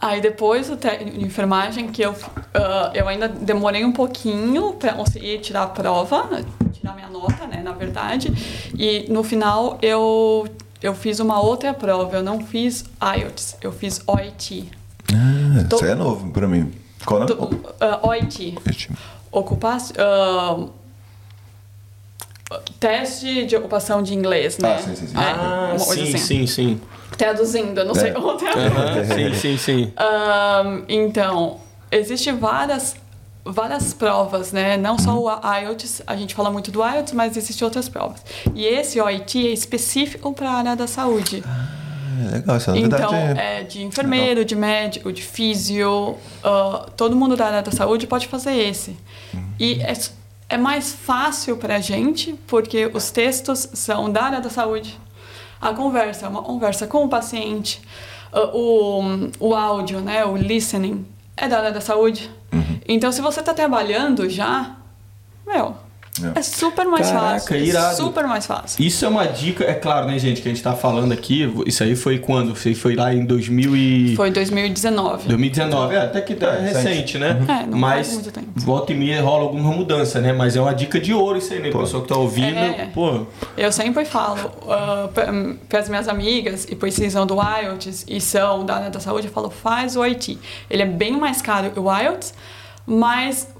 Aí 0.00 0.20
depois 0.20 0.70
o 0.70 0.76
técnico 0.76 1.18
de 1.18 1.24
enfermagem, 1.26 1.88
que 1.88 2.00
eu, 2.02 2.14
ah, 2.54 2.90
eu 2.94 3.06
ainda 3.06 3.28
demorei 3.28 3.84
um 3.84 3.92
pouquinho 3.92 4.72
para 4.72 4.94
conseguir 4.94 5.38
tirar 5.40 5.64
a 5.64 5.66
prova, 5.66 6.26
tirar 6.72 6.94
minha 6.94 7.08
nota, 7.08 7.46
né, 7.46 7.60
na 7.62 7.72
verdade. 7.72 8.32
E 8.78 9.04
no 9.12 9.22
final 9.22 9.78
eu, 9.82 10.48
eu 10.82 10.94
fiz 10.94 11.20
uma 11.20 11.38
outra 11.40 11.74
prova, 11.74 12.16
eu 12.16 12.22
não 12.22 12.40
fiz 12.46 12.84
IELTS, 13.02 13.56
eu 13.60 13.72
fiz 13.72 14.00
OIT. 14.06 14.70
Ah, 15.12 15.64
Tô- 15.68 15.76
Isso 15.76 15.84
é 15.84 15.94
novo 15.94 16.30
pra 16.30 16.48
mim. 16.48 16.72
Qual 17.04 17.20
nome? 17.20 17.34
Do- 17.34 17.74
ah, 17.80 18.00
OIT. 18.08 18.56
Oiti. 18.66 18.90
Ocupação. 19.30 19.94
ah, 19.98 20.79
teste 22.78 23.44
de 23.46 23.56
ocupação 23.56 24.02
de 24.02 24.14
inglês, 24.14 24.58
né? 24.58 24.74
Ah, 24.74 24.78
sim, 24.78 24.94
sim, 24.96 25.06
sim. 25.06 25.16
É, 25.16 25.20
Ah, 25.20 25.74
uma 25.76 25.84
coisa 25.84 26.04
sim, 26.06 26.14
assim. 26.14 26.18
sim, 26.18 26.46
sim. 26.46 26.80
Traduzindo, 27.16 27.78
eu 27.80 27.84
não 27.84 27.94
sei 27.94 28.10
É. 28.10 28.12
como 28.12 28.30
Aham, 28.30 29.04
sim, 29.04 29.34
sim, 29.34 29.56
sim. 29.56 29.92
Ahn, 29.96 30.82
então, 30.88 31.58
existe 31.90 32.32
várias 32.32 32.96
várias 33.42 33.94
provas, 33.94 34.52
né? 34.52 34.76
Não 34.76 34.98
só 34.98 35.18
o 35.18 35.28
IELTS, 35.30 36.02
a 36.06 36.14
gente 36.14 36.34
fala 36.34 36.50
muito 36.50 36.70
do 36.70 36.84
IELTS, 36.86 37.12
mas 37.14 37.36
existem 37.36 37.64
outras 37.64 37.88
provas. 37.88 38.22
E 38.54 38.64
esse 38.66 39.00
OIT 39.00 39.48
é 39.48 39.52
específico 39.52 40.32
para 40.32 40.50
a 40.50 40.54
área 40.54 40.76
da 40.76 40.86
saúde. 40.86 41.42
É 42.28 42.36
legal, 42.36 42.56
essa 42.56 42.72
novidade 42.74 43.02
Então, 43.02 43.14
é... 43.14 43.60
é 43.60 43.62
de 43.64 43.82
enfermeiro, 43.82 44.44
de 44.44 44.54
médico, 44.54 45.10
de 45.10 45.22
físio, 45.22 46.16
ah, 46.44 46.86
todo 46.96 47.16
mundo 47.16 47.34
da 47.34 47.46
área 47.46 47.62
da 47.62 47.72
saúde 47.72 48.06
pode 48.06 48.28
fazer 48.28 48.52
esse. 48.52 48.94
E 49.58 49.80
é, 49.80 49.94
é 50.50 50.58
mais 50.58 50.92
fácil 50.92 51.56
para 51.56 51.76
a 51.76 51.80
gente, 51.80 52.34
porque 52.48 52.90
os 52.92 53.10
textos 53.12 53.68
são 53.72 54.10
da 54.10 54.24
área 54.24 54.40
da 54.40 54.50
saúde. 54.50 54.98
A 55.60 55.72
conversa 55.72 56.26
é 56.26 56.28
uma 56.28 56.42
conversa 56.42 56.88
com 56.88 57.04
o 57.04 57.08
paciente. 57.08 57.80
Ah, 58.32 58.50
o, 58.52 59.30
o 59.38 59.54
áudio, 59.54 60.00
né, 60.00 60.24
o 60.24 60.36
listening, 60.36 61.06
é 61.36 61.48
da 61.48 61.58
área 61.58 61.72
da 61.72 61.80
saúde. 61.80 62.30
Então, 62.86 63.12
se 63.12 63.20
você 63.20 63.38
está 63.38 63.54
trabalhando 63.54 64.28
já, 64.28 64.74
meu, 65.46 65.76
É. 66.34 66.40
é 66.40 66.42
super 66.42 66.86
mais 66.86 67.06
Caraca, 67.06 67.30
fácil. 67.34 67.54
é 67.56 67.58
irado. 67.60 67.96
super 67.96 68.26
mais 68.26 68.44
fácil. 68.44 68.84
Isso 68.84 69.04
é 69.04 69.08
uma 69.08 69.26
dica, 69.26 69.64
é 69.64 69.74
claro, 69.74 70.06
né, 70.08 70.18
gente, 70.18 70.42
que 70.42 70.48
a 70.48 70.50
gente 70.50 70.62
tá 70.62 70.74
falando 70.74 71.12
aqui. 71.12 71.50
Isso 71.66 71.82
aí 71.84 71.94
foi 71.94 72.18
quando? 72.18 72.52
Isso 72.52 72.66
aí 72.66 72.74
foi 72.74 72.96
lá 72.96 73.14
em 73.14 73.24
2000 73.24 73.76
e... 73.76 74.16
Foi 74.16 74.30
2019. 74.30 75.28
2019, 75.28 75.94
é, 75.94 75.98
até 76.00 76.20
que 76.20 76.34
tá 76.34 76.48
É, 76.48 76.60
recente. 76.62 76.88
recente, 76.88 77.18
né? 77.18 77.44
É, 77.48 77.66
não 77.66 77.78
Mas 77.78 78.12
muito 78.12 78.32
tempo. 78.32 78.48
volta 78.56 78.92
e 78.92 78.96
meia 78.96 79.22
rola 79.22 79.44
alguma 79.44 79.70
mudança, 79.72 80.20
né? 80.20 80.32
Mas 80.32 80.56
é 80.56 80.60
uma 80.60 80.74
dica 80.74 80.98
de 81.00 81.14
ouro 81.14 81.38
isso 81.38 81.52
aí, 81.52 81.60
né? 81.60 81.70
O 81.70 81.78
pessoal 81.78 82.02
que 82.02 82.08
tá 82.08 82.16
ouvindo, 82.18 82.58
É. 82.58 82.90
pô. 82.92 83.26
Eu 83.56 83.70
sempre 83.70 84.04
falo 84.04 84.50
para 85.68 85.78
as 85.80 85.88
minhas 85.88 86.08
amigas 86.08 86.66
e 86.68 86.74
precisam 86.74 87.24
do 87.24 87.36
IELTS 87.40 88.04
e 88.08 88.20
são 88.20 88.66
da 88.66 88.74
área 88.76 88.90
da 88.90 88.98
saúde, 89.00 89.28
eu 89.28 89.32
falo, 89.32 89.48
faz 89.48 89.96
o 89.96 90.02
IT. 90.04 90.38
Ele 90.68 90.82
é 90.82 90.86
bem 90.86 91.16
mais 91.16 91.40
caro 91.40 91.70
que 91.70 91.78
o 91.78 91.86
IELTS, 91.96 92.34
mas 92.86 93.44
pô, 93.44 93.59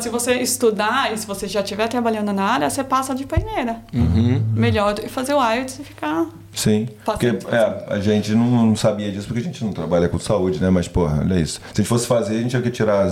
se 0.00 0.08
você 0.08 0.34
estudar 0.34 1.12
e 1.12 1.18
se 1.18 1.26
você 1.26 1.46
já 1.46 1.60
estiver 1.60 1.88
trabalhando 1.88 2.32
na 2.32 2.44
área, 2.44 2.68
você 2.68 2.82
passa 2.82 3.14
de 3.14 3.24
primeira. 3.24 3.80
Uhum. 3.92 4.42
Melhor 4.52 4.94
do 4.94 5.02
que 5.02 5.08
fazer 5.08 5.34
o 5.34 5.52
IELTS 5.52 5.78
e 5.78 5.84
ficar... 5.84 6.26
Sim, 6.54 6.88
porque 7.04 7.26
é, 7.26 7.84
a 7.88 7.98
gente 7.98 8.32
não, 8.32 8.66
não 8.66 8.76
sabia 8.76 9.10
disso 9.10 9.26
porque 9.26 9.40
a 9.40 9.44
gente 9.44 9.64
não 9.64 9.72
trabalha 9.72 10.08
com 10.08 10.20
saúde, 10.20 10.60
né? 10.60 10.70
Mas, 10.70 10.86
porra, 10.86 11.20
olha 11.20 11.38
isso. 11.38 11.54
Se 11.54 11.72
a 11.72 11.76
gente 11.78 11.88
fosse 11.88 12.06
fazer, 12.06 12.36
a 12.36 12.38
gente 12.38 12.50
tinha 12.50 12.62
que 12.62 12.70
tirar 12.70 13.10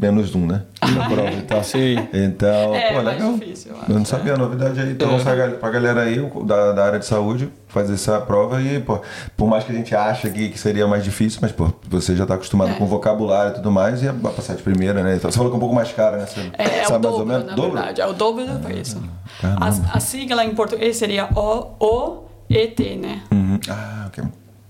menos 0.00 0.34
um, 0.34 0.46
né? 0.46 0.62
Na 0.94 1.08
prova 1.08 1.30
e 1.30 1.42
tal. 1.42 1.62
Sim. 1.62 2.08
Então, 2.12 2.74
É, 2.74 2.92
pô, 2.94 3.00
legal. 3.00 3.32
difícil, 3.34 3.72
eu 3.88 3.94
não 3.94 4.04
sabia 4.04 4.34
a 4.34 4.36
novidade 4.36 4.80
aí. 4.80 4.92
Então, 4.92 5.14
É. 5.16 5.22
pra 5.22 5.34
gal- 5.34 5.50
pra 5.52 5.70
galera 5.70 6.02
aí 6.02 6.30
da, 6.44 6.72
da 6.72 6.84
área 6.84 6.98
de 6.98 7.04
saúde, 7.06 7.48
fazer 7.68 7.94
essa 7.94 8.18
prova 8.20 8.60
e, 8.62 8.80
pô, 8.80 9.00
por 9.36 9.46
mais 9.48 9.64
que 9.64 9.72
a 9.72 9.74
gente 9.74 9.94
ache 9.94 10.30
que, 10.30 10.48
que 10.48 10.58
seria 10.58 10.86
mais 10.86 11.04
difícil, 11.04 11.38
mas, 11.42 11.52
pô, 11.52 11.70
você 11.88 12.16
já 12.16 12.24
tá 12.24 12.34
acostumado 12.34 12.70
É. 12.70 12.74
com 12.74 12.86
vocabulário 12.86 13.52
e 13.52 13.54
tudo 13.56 13.70
mais, 13.70 14.02
e 14.02 14.08
vai 14.08 14.32
passar 14.32 14.54
de 14.54 14.62
primeira, 14.62 15.02
né? 15.02 15.16
Então, 15.16 15.30
você 15.30 15.36
falou 15.36 15.50
que 15.50 15.54
é 15.54 15.58
um 15.58 15.60
pouco 15.60 15.74
mais 15.74 15.92
cara, 15.92 16.16
né? 16.16 16.26
Você 16.26 16.40
É, 16.56 16.78
é 16.80 16.82
o 16.84 16.88
sabe 16.88 17.04
mais 17.06 17.14
ou 17.14 17.18
dobro, 17.20 17.26
menos? 17.26 17.46
na 17.46 17.54
Dobro? 17.54 17.72
verdade. 17.72 18.00
É 18.00 18.06
o 18.06 18.12
dobro 18.14 18.46
do 18.46 18.58
preço. 18.60 19.02
Caramba. 19.40 19.66
A, 19.92 19.96
a 19.96 20.00
sigla 20.00 20.44
em 20.44 20.54
português 20.54 20.96
seria 20.96 21.28
O-E-T, 21.34 22.96
né? 22.96 23.22
Uhum. 23.30 23.58
Ah, 23.68 24.04
ok. 24.08 24.24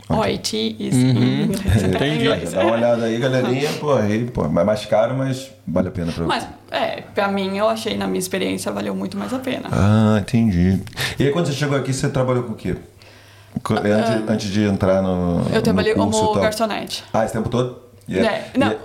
OIT 0.09 0.77
is 0.79 0.95
in 0.95 1.11
inglês. 1.11 1.83
Entendi. 1.85 2.55
Dá 2.55 2.63
uma 2.65 2.73
olhada 2.73 3.05
aí, 3.05 3.19
galerinha. 3.19 3.71
Pô, 3.81 3.93
aí, 3.95 4.25
pô, 4.25 4.45
é 4.45 4.49
mais 4.49 4.87
caro, 4.87 5.15
mas 5.17 5.51
vale 5.67 5.89
a 5.89 5.91
pena 5.91 6.11
pra 6.13 6.25
Mas, 6.25 6.47
é, 6.71 7.03
pra 7.15 7.29
mim, 7.29 7.57
eu 7.59 7.69
achei, 7.69 7.97
na 7.97 8.07
minha 8.07 8.19
experiência, 8.19 8.73
valeu 8.73 8.95
muito 8.95 9.17
mais 9.19 9.33
a 9.35 9.39
pena. 9.39 9.69
Ah, 9.71 10.19
entendi. 10.21 10.81
E 11.19 11.25
aí, 11.25 11.31
quando 11.31 11.47
você 11.47 11.53
chegou 11.53 11.77
aqui, 11.77 11.93
você 11.93 12.09
trabalhou 12.09 12.45
com 12.45 12.53
o 12.53 12.57
quê? 12.57 12.77
Co- 13.63 13.75
Antes, 13.75 14.31
antes 14.31 14.51
de 14.51 14.63
entrar 14.65 15.03
no. 15.03 15.41
Ah, 15.51 15.55
eu 15.57 15.63
trabalhei 15.63 15.95
no 15.95 16.05
curso 16.05 16.19
como 16.21 16.31
e 16.31 16.35
tal. 16.35 16.43
garçonete. 16.43 17.05
Ah, 17.13 17.25
esse 17.25 17.33
tempo 17.33 17.49
todo? 17.49 17.79
E 18.07 18.19
É, 18.19 18.51
não, 18.57 18.73
e 18.73 18.79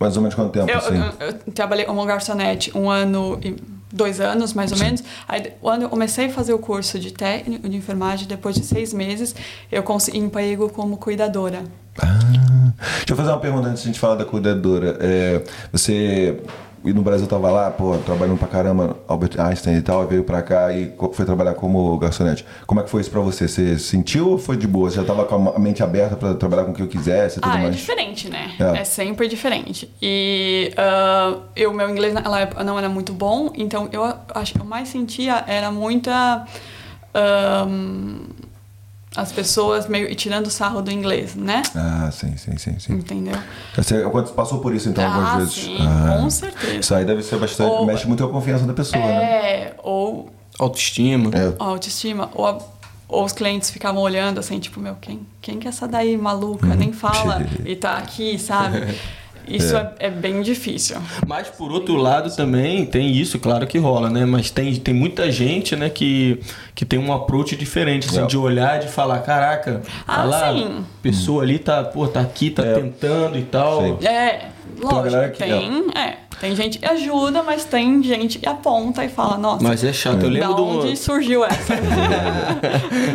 mais 0.00 0.16
ou 0.16 0.22
menos 0.22 0.34
quanto 0.34 0.52
tempo, 0.52 0.70
eu, 0.70 0.78
assim? 0.78 0.96
eu- 1.20 1.26
eu 1.28 1.32
trabalhei 1.52 1.84
como 1.84 2.04
garçonete 2.06 2.70
um 2.76 2.88
ano 2.90 3.38
e 3.42 3.56
dois 3.94 4.20
anos, 4.20 4.52
mais 4.52 4.72
ou 4.72 4.78
menos. 4.78 5.02
Aí, 5.26 5.52
quando 5.60 5.82
eu 5.82 5.88
comecei 5.88 6.26
a 6.26 6.30
fazer 6.30 6.52
o 6.52 6.58
curso 6.58 6.98
de 6.98 7.12
técnico 7.12 7.68
de 7.68 7.76
enfermagem, 7.76 8.26
depois 8.26 8.56
de 8.56 8.64
seis 8.64 8.92
meses, 8.92 9.34
eu 9.70 9.82
consegui 9.82 10.18
emprego 10.18 10.68
como 10.68 10.96
cuidadora. 10.96 11.62
Ah, 11.98 12.72
deixa 12.98 13.12
eu 13.12 13.16
fazer 13.16 13.30
uma 13.30 13.40
pergunta 13.40 13.68
antes 13.68 13.82
de 13.82 13.88
a 13.88 13.92
gente 13.92 14.00
falar 14.00 14.16
da 14.16 14.24
cuidadora. 14.24 14.98
É, 15.00 15.42
você 15.70 16.36
e 16.84 16.92
no 16.92 17.02
Brasil 17.02 17.26
tava 17.26 17.50
lá, 17.50 17.70
pô, 17.70 17.96
trabalhando 17.98 18.38
pra 18.38 18.46
caramba, 18.46 18.96
Albert 19.08 19.40
Einstein 19.40 19.76
e 19.76 19.82
tal, 19.82 20.06
veio 20.06 20.22
pra 20.22 20.42
cá 20.42 20.72
e 20.72 20.92
foi 21.12 21.24
trabalhar 21.24 21.54
como 21.54 21.96
garçonete. 21.98 22.44
Como 22.66 22.80
é 22.80 22.84
que 22.84 22.90
foi 22.90 23.00
isso 23.00 23.10
pra 23.10 23.20
você? 23.20 23.48
Você 23.48 23.78
sentiu 23.78 24.28
ou 24.30 24.38
foi 24.38 24.56
de 24.56 24.66
boa? 24.66 24.90
Você 24.90 24.96
já 24.96 25.04
tava 25.04 25.24
com 25.24 25.48
a 25.54 25.58
mente 25.58 25.82
aberta 25.82 26.14
pra 26.14 26.34
trabalhar 26.34 26.64
com 26.64 26.72
o 26.72 26.74
que 26.74 26.82
eu 26.82 26.88
quisesse 26.88 27.38
e 27.38 27.40
tudo 27.40 27.52
Ah, 27.54 27.58
é 27.58 27.62
mais? 27.62 27.76
diferente, 27.76 28.28
né? 28.28 28.52
É. 28.60 28.80
É, 28.80 28.84
sempre 28.84 29.26
diferente. 29.28 29.88
E 30.02 30.72
ah, 30.76 31.38
eu, 31.56 31.72
meu 31.72 31.88
inglês 31.88 32.12
naquela 32.12 32.40
época 32.40 32.62
não 32.62 32.78
era 32.78 32.88
muito 32.88 33.12
bom, 33.12 33.50
então 33.54 33.88
eu 33.90 34.04
acho 34.34 34.52
que 34.52 34.60
eu 34.60 34.64
mais 34.66 34.88
sentia 34.88 35.42
era 35.46 35.70
muita. 35.70 36.44
ahm, 37.14 38.26
as 39.16 39.30
pessoas 39.32 39.86
meio 39.88 40.12
tirando 40.14 40.50
sarro 40.50 40.82
do 40.82 40.90
inglês, 40.90 41.34
né? 41.34 41.62
Ah, 41.74 42.10
sim, 42.12 42.36
sim, 42.36 42.56
sim, 42.58 42.78
sim. 42.78 42.94
Entendeu? 42.94 43.36
Você 43.76 44.02
passou 44.34 44.58
por 44.60 44.74
isso 44.74 44.88
então 44.88 45.04
Ah, 45.04 45.08
algumas 45.08 45.34
vezes? 45.34 45.54
sim, 45.54 45.76
Ah, 45.80 46.18
com 46.20 46.30
certeza. 46.30 46.78
Isso 46.80 46.94
aí 46.94 47.04
deve 47.04 47.22
ser 47.22 47.38
bastante, 47.38 47.70
Ou- 47.70 47.86
mexe 47.86 48.06
muito 48.06 48.22
com 48.24 48.30
a 48.30 48.32
confiança 48.32 48.64
da 48.66 48.72
pessoa, 48.74 49.02
né? 49.04 49.22
É, 49.24 49.74
ou 49.82 50.30
Autoestima. 50.58 51.30
É. 51.34 51.52
autoestima, 51.58 52.30
ou, 52.34 52.46
a- 52.46 52.58
ou 53.08 53.24
os 53.24 53.32
clientes 53.32 53.70
ficavam 53.70 54.00
olhando 54.02 54.38
assim, 54.38 54.58
tipo, 54.60 54.78
meu, 54.80 54.94
quem, 54.96 55.26
quem 55.42 55.58
que 55.58 55.66
é 55.66 55.70
essa 55.70 55.86
daí 55.88 56.16
maluca? 56.16 56.74
Nem 56.76 56.92
fala 56.92 57.42
e 57.64 57.74
tá 57.76 57.96
aqui, 57.98 58.38
sabe? 58.38 58.82
Isso 59.48 59.76
é, 59.76 59.92
é 59.98 60.10
bem 60.10 60.42
difícil. 60.42 60.96
Mas 61.26 61.48
por 61.48 61.70
outro 61.72 61.96
lado 61.96 62.34
também 62.34 62.84
tem 62.86 63.10
isso, 63.10 63.38
claro 63.38 63.66
que 63.66 63.78
rola, 63.78 64.08
né? 64.10 64.24
Mas 64.24 64.50
tem, 64.50 64.74
tem 64.76 64.94
muita 64.94 65.30
gente, 65.30 65.76
né, 65.76 65.88
que, 65.90 66.40
que 66.74 66.84
tem 66.84 66.98
um 66.98 67.12
approach 67.12 67.54
diferente, 67.56 68.08
assim, 68.08 68.22
É. 68.22 68.26
de 68.26 68.36
olhar, 68.36 68.78
de 68.78 68.88
falar, 68.88 69.18
caraca, 69.20 69.82
Ah, 70.06 70.24
lá, 70.24 70.50
a 70.50 70.82
pessoa 71.02 71.42
ali 71.42 71.58
tá, 71.58 71.82
pô, 71.84 72.06
tá 72.08 72.20
aqui, 72.20 72.50
tá 72.50 72.62
tentando 72.62 73.38
e 73.38 73.42
tal. 73.42 73.98
Sim. 73.98 74.06
É, 74.06 74.48
lógico, 74.92 75.32
que- 75.32 75.38
tem, 75.44 75.84
é, 75.94 76.16
tem 76.40 76.54
gente 76.56 76.78
que 76.78 76.86
ajuda, 76.86 77.42
mas 77.42 77.64
tem 77.64 78.02
gente 78.02 78.38
que 78.38 78.48
aponta 78.48 79.04
e 79.04 79.08
fala, 79.08 79.36
nossa, 79.38 79.62
Mas 79.62 79.82
é 79.84 79.92
chato. 79.92 80.22
Eu 80.24 80.28
lembro 80.30 80.48
da 80.50 80.54
do. 80.56 80.64
onde 80.64 80.96
surgiu 80.96 81.44
essa? 81.46 81.74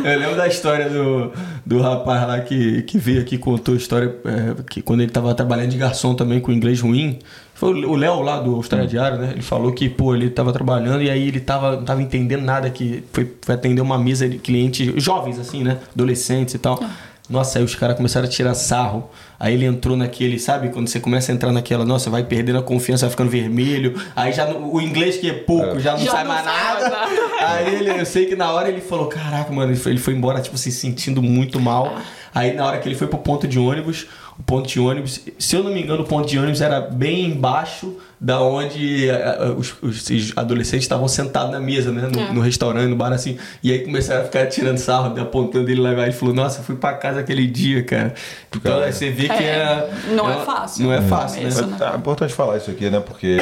Eu 0.04 0.20
lembro 0.20 0.36
da 0.36 0.48
história 0.48 0.90
do, 0.90 1.32
do 1.66 1.82
rapaz 1.82 2.28
lá 2.28 2.40
que, 2.40 2.82
que 2.84 2.98
veio 2.98 3.22
aqui 3.22 3.36
e 3.36 3.38
contou 3.38 3.74
a 3.74 3.78
história 3.78 4.16
é, 4.26 4.64
que 4.70 4.82
quando 4.82 5.02
ele 5.02 5.12
tava 5.12 5.34
trabalhando 5.34 5.70
de 5.70 5.78
garçom 5.78 6.14
também 6.16 6.40
com 6.40 6.52
inglês 6.52 6.82
ruim. 6.82 7.20
Foi 7.54 7.74
o 7.84 7.96
Léo 7.98 8.22
lá 8.22 8.40
do 8.40 8.56
Austrália 8.56 8.88
Diário, 8.88 9.18
né? 9.18 9.32
Ele 9.34 9.42
falou 9.42 9.74
que, 9.74 9.90
pô, 9.90 10.16
ele 10.16 10.30
tava 10.30 10.54
trabalhando 10.54 11.02
e 11.04 11.10
aí 11.10 11.28
ele 11.28 11.42
tava, 11.42 11.76
não 11.76 11.84
tava 11.84 12.02
entendendo 12.02 12.42
nada, 12.42 12.70
que 12.70 13.04
foi, 13.12 13.30
foi 13.42 13.54
atender 13.56 13.82
uma 13.82 13.98
mesa 13.98 14.30
de 14.30 14.38
clientes 14.38 14.94
jovens, 15.04 15.38
assim, 15.38 15.62
né? 15.62 15.78
Adolescentes 15.94 16.54
e 16.54 16.58
tal. 16.58 16.82
Nossa, 17.30 17.60
aí 17.60 17.64
os 17.66 17.76
caras 17.76 17.96
começaram 17.96 18.26
a 18.26 18.30
tirar 18.30 18.56
sarro. 18.56 19.10
Aí 19.40 19.54
ele 19.54 19.66
entrou 19.66 19.96
naquele, 19.96 20.40
sabe? 20.40 20.70
Quando 20.70 20.88
você 20.88 21.00
começa 21.00 21.32
a 21.32 21.36
entrar 21.36 21.52
naquela, 21.52 21.86
nossa, 21.86 22.10
vai 22.10 22.24
perdendo 22.24 22.58
a 22.58 22.64
confiança, 22.64 23.06
vai 23.06 23.12
ficando 23.12 23.30
vermelho. 23.30 24.02
Aí 24.16 24.34
já 24.34 24.46
não- 24.46 24.74
o 24.74 24.82
inglês 24.82 25.18
que 25.18 25.30
é 25.30 25.34
pouco, 25.34 25.80
já 25.80 25.92
não 25.92 26.00
Já 26.00 26.12
sai 26.12 26.24
não 26.24 26.32
mais 26.34 26.46
nada. 26.46 26.90
nada. 26.90 27.08
Aí 27.42 27.76
ele, 27.76 27.92
eu 28.02 28.06
sei 28.06 28.26
que 28.26 28.36
na 28.36 28.52
hora 28.52 28.68
ele 28.70 28.82
falou, 28.82 29.06
caraca, 29.08 29.54
mano, 29.54 29.72
ele 29.72 29.80
foi, 29.80 29.92
ele 29.92 30.00
foi 30.00 30.14
embora, 30.16 30.42
tipo, 30.42 30.58
se 30.58 30.72
sentindo 30.72 31.22
muito 31.22 31.60
mal. 31.60 31.96
Aí 32.34 32.54
na 32.54 32.66
hora 32.66 32.80
que 32.80 32.88
ele 32.88 32.96
foi 32.96 33.08
pro 33.08 33.20
ponto 33.20 33.48
de 33.48 33.60
ônibus, 33.60 34.08
o 34.38 34.44
ponto 34.44 34.68
de 34.68 34.80
ônibus, 34.80 35.22
se 35.38 35.56
eu 35.56 35.64
não 35.64 35.72
me 35.72 35.82
engano, 35.84 36.02
o 36.04 36.06
ponto 36.06 36.28
de 36.28 36.38
ônibus 36.38 36.62
era 36.62 36.80
bem 36.82 37.26
embaixo 37.26 37.96
da 38.22 38.42
onde 38.42 39.10
eh, 39.10 39.14
eh, 39.40 39.50
os, 39.58 39.74
os 39.82 40.34
adolescentes 40.36 40.84
estavam 40.84 41.08
sentados 41.08 41.52
na 41.52 41.60
mesa, 41.60 41.90
né? 41.92 42.10
No, 42.14 42.20
É. 42.20 42.34
no 42.34 42.42
restaurante, 42.42 42.90
no 42.90 42.96
bar, 42.98 43.14
assim. 43.14 43.38
E 43.64 43.72
aí 43.72 43.80
começaram 43.80 44.22
a 44.22 44.26
ficar 44.26 44.46
tirando 44.48 44.78
sarro, 44.78 45.18
apontando 45.22 45.70
ele 45.72 45.80
lá. 45.80 45.92
Ele 46.04 46.12
falou, 46.12 46.36
nossa, 46.36 46.60
eu 46.60 46.64
fui 46.64 46.76
pra 46.76 46.94
casa 46.94 47.22
aquele 47.22 47.48
dia, 47.48 47.82
cara. 47.84 48.14
Então 48.50 48.74
Cara. 48.74 48.86
aí 48.88 48.92
você 48.94 49.10
vê 49.10 49.28
que 49.30 49.32
É, 49.32 49.56
é... 49.56 49.90
não 50.16 50.30
é 50.30 50.36
uma- 50.36 50.46
fácil. 50.46 50.84
Não 50.86 50.94
é 50.94 51.02
fácil, 51.02 51.44
né? 51.44 51.50
né? 51.50 51.92
É 51.94 51.96
importante 51.98 52.34
falar 52.34 52.58
isso 52.58 52.70
aqui, 52.70 52.90
né? 52.90 53.00
Porque 53.00 53.38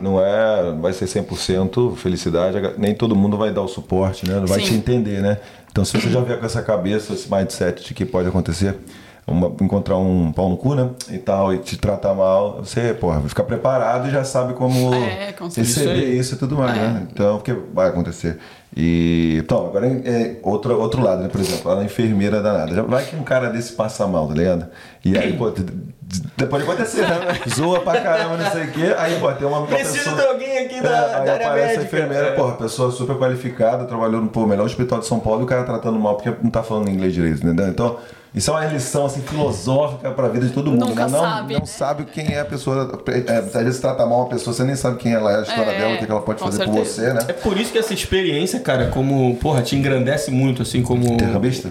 não 0.00 0.20
é, 0.24 0.70
não 0.72 0.80
vai 0.80 0.92
ser 0.92 1.06
100% 1.06 1.96
felicidade, 1.96 2.58
nem 2.78 2.94
todo 2.94 3.16
mundo 3.16 3.36
vai 3.36 3.50
dar 3.50 3.62
o 3.62 3.68
suporte, 3.68 4.28
né? 4.28 4.36
Não 4.38 4.46
vai 4.46 4.60
Sim. 4.60 4.66
te 4.66 4.74
entender, 4.74 5.20
né? 5.20 5.38
Então, 5.72 5.84
se 5.84 6.00
você 6.00 6.08
já 6.08 6.20
vier 6.20 6.38
com 6.38 6.46
essa 6.46 6.62
cabeça, 6.62 7.12
esse 7.12 7.30
mindset 7.30 7.84
de 7.84 7.92
que 7.92 8.04
pode 8.04 8.28
acontecer, 8.28 8.76
uma- 9.26 9.52
encontrar 9.60 9.96
um 9.98 10.30
pau 10.32 10.48
no 10.48 10.56
cu, 10.56 10.74
né? 10.74 10.90
E 11.10 11.18
tal, 11.18 11.52
e 11.52 11.58
te 11.58 11.76
tratar 11.76 12.14
mal, 12.14 12.58
você, 12.64 12.94
porra, 12.94 13.18
vai 13.20 13.28
ficar 13.28 13.42
preparado 13.44 14.08
e 14.08 14.10
já 14.10 14.22
sabe 14.24 14.54
como 14.54 14.94
É, 14.94 15.32
com 15.32 15.48
receber 15.48 16.14
isso 16.14 16.34
e 16.34 16.38
tudo 16.38 16.56
mais, 16.56 16.76
É. 16.76 16.80
né? 16.80 17.06
Então, 17.12 17.36
porque 17.36 17.52
vai 17.74 17.88
acontecer. 17.88 18.38
E, 18.76 19.38
então, 19.42 19.66
agora 19.66 19.86
é 19.86 20.36
outro, 20.42 20.78
outro 20.78 21.02
lado, 21.02 21.22
né? 21.22 21.28
Por 21.28 21.40
exemplo, 21.40 21.74
na 21.74 21.84
enfermeira 21.84 22.42
danada. 22.42 22.74
Já 22.74 22.82
vai 22.82 23.04
que 23.04 23.16
um 23.16 23.22
cara 23.22 23.48
desse 23.48 23.72
passa 23.72 24.06
mal, 24.06 24.28
tá 24.28 24.34
ligado? 24.34 24.66
E 25.04 25.16
aí, 25.16 25.32
pô, 25.38 25.50
pode 26.48 26.62
acontecer, 26.64 27.02
né? 27.02 27.40
Zoa 27.54 27.80
pra 27.80 28.00
caramba, 28.00 28.36
não 28.36 28.50
sei 28.50 28.64
o 28.64 28.72
quê. 28.72 28.94
Aí, 28.96 29.18
pô, 29.18 29.32
tem 29.32 29.46
uma, 29.46 29.58
uma 29.58 29.66
Preciso 29.66 29.98
pessoa... 30.10 30.16
de 30.16 30.26
alguém 30.26 30.58
aqui 30.58 30.80
da, 30.80 30.88
É, 30.88 30.94
aí 30.94 31.26
da 31.26 31.32
área 31.32 31.34
aparece 31.46 31.50
a 31.50 31.78
médica. 31.78 31.82
enfermeira, 31.84 32.26
É. 32.28 32.30
porra, 32.32 32.54
pessoa 32.54 32.90
super 32.92 33.16
qualificada, 33.16 33.84
trabalhou 33.84 34.20
no 34.20 34.28
pô, 34.28 34.46
melhor 34.46 34.66
hospital 34.66 35.00
de 35.00 35.06
São 35.06 35.18
Paulo 35.18 35.40
e 35.40 35.44
o 35.44 35.46
cara 35.46 35.64
tratando 35.64 35.98
mal 35.98 36.14
porque 36.16 36.32
não 36.42 36.50
tá 36.50 36.62
falando 36.62 36.88
inglês 36.88 37.12
direito, 37.12 37.38
entendeu? 37.44 37.66
Então, 37.68 37.96
isso 38.34 38.50
é 38.50 38.54
uma 38.54 38.64
lição 38.66 39.06
assim, 39.06 39.20
filosófica 39.22 40.10
pra 40.10 40.28
vida 40.28 40.46
de 40.46 40.52
todo 40.52 40.70
mundo. 40.70 40.86
Nunca 40.86 41.06
né? 41.06 41.10
Não, 41.12 41.20
sabe, 41.20 41.54
não 41.54 41.60
né? 41.60 41.66
sabe 41.66 42.04
quem 42.04 42.34
é 42.34 42.40
a 42.40 42.44
pessoa. 42.44 43.02
É, 43.26 43.38
às 43.38 43.52
vezes 43.64 43.80
trata 43.80 44.04
mal 44.06 44.20
uma 44.20 44.28
pessoa, 44.28 44.54
você 44.54 44.62
nem 44.62 44.76
sabe 44.76 44.98
quem 44.98 45.12
ela 45.12 45.32
é, 45.32 45.38
a 45.38 45.42
história 45.42 45.70
É, 45.70 45.78
dela, 45.78 45.94
o 45.94 45.98
que 45.98 46.06
que 46.06 46.12
ela 46.12 46.20
pode 46.22 46.38
com 46.38 46.44
fazer 46.46 46.64
por 46.66 46.74
certeza. 46.74 46.94
você, 46.94 47.12
né? 47.14 47.20
É 47.28 47.32
por 47.32 47.58
isso 47.58 47.72
que 47.72 47.78
essa 47.78 47.94
experiência, 47.94 48.60
cara, 48.60 48.88
como, 48.88 49.34
porra, 49.36 49.62
te 49.62 49.74
engrandece 49.74 50.30
muito, 50.30 50.62
assim, 50.62 50.82
como. 50.82 51.14
Intercambista? 51.14 51.70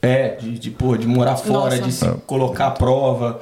É, 0.00 0.36
de, 0.36 0.58
de, 0.58 0.70
porra, 0.70 0.98
de 0.98 1.06
morar 1.08 1.36
fora, 1.36 1.76
Nossa. 1.76 1.82
de 1.82 1.92
se 1.92 2.06
colocar 2.26 2.66
à 2.66 2.70
prova, 2.70 3.40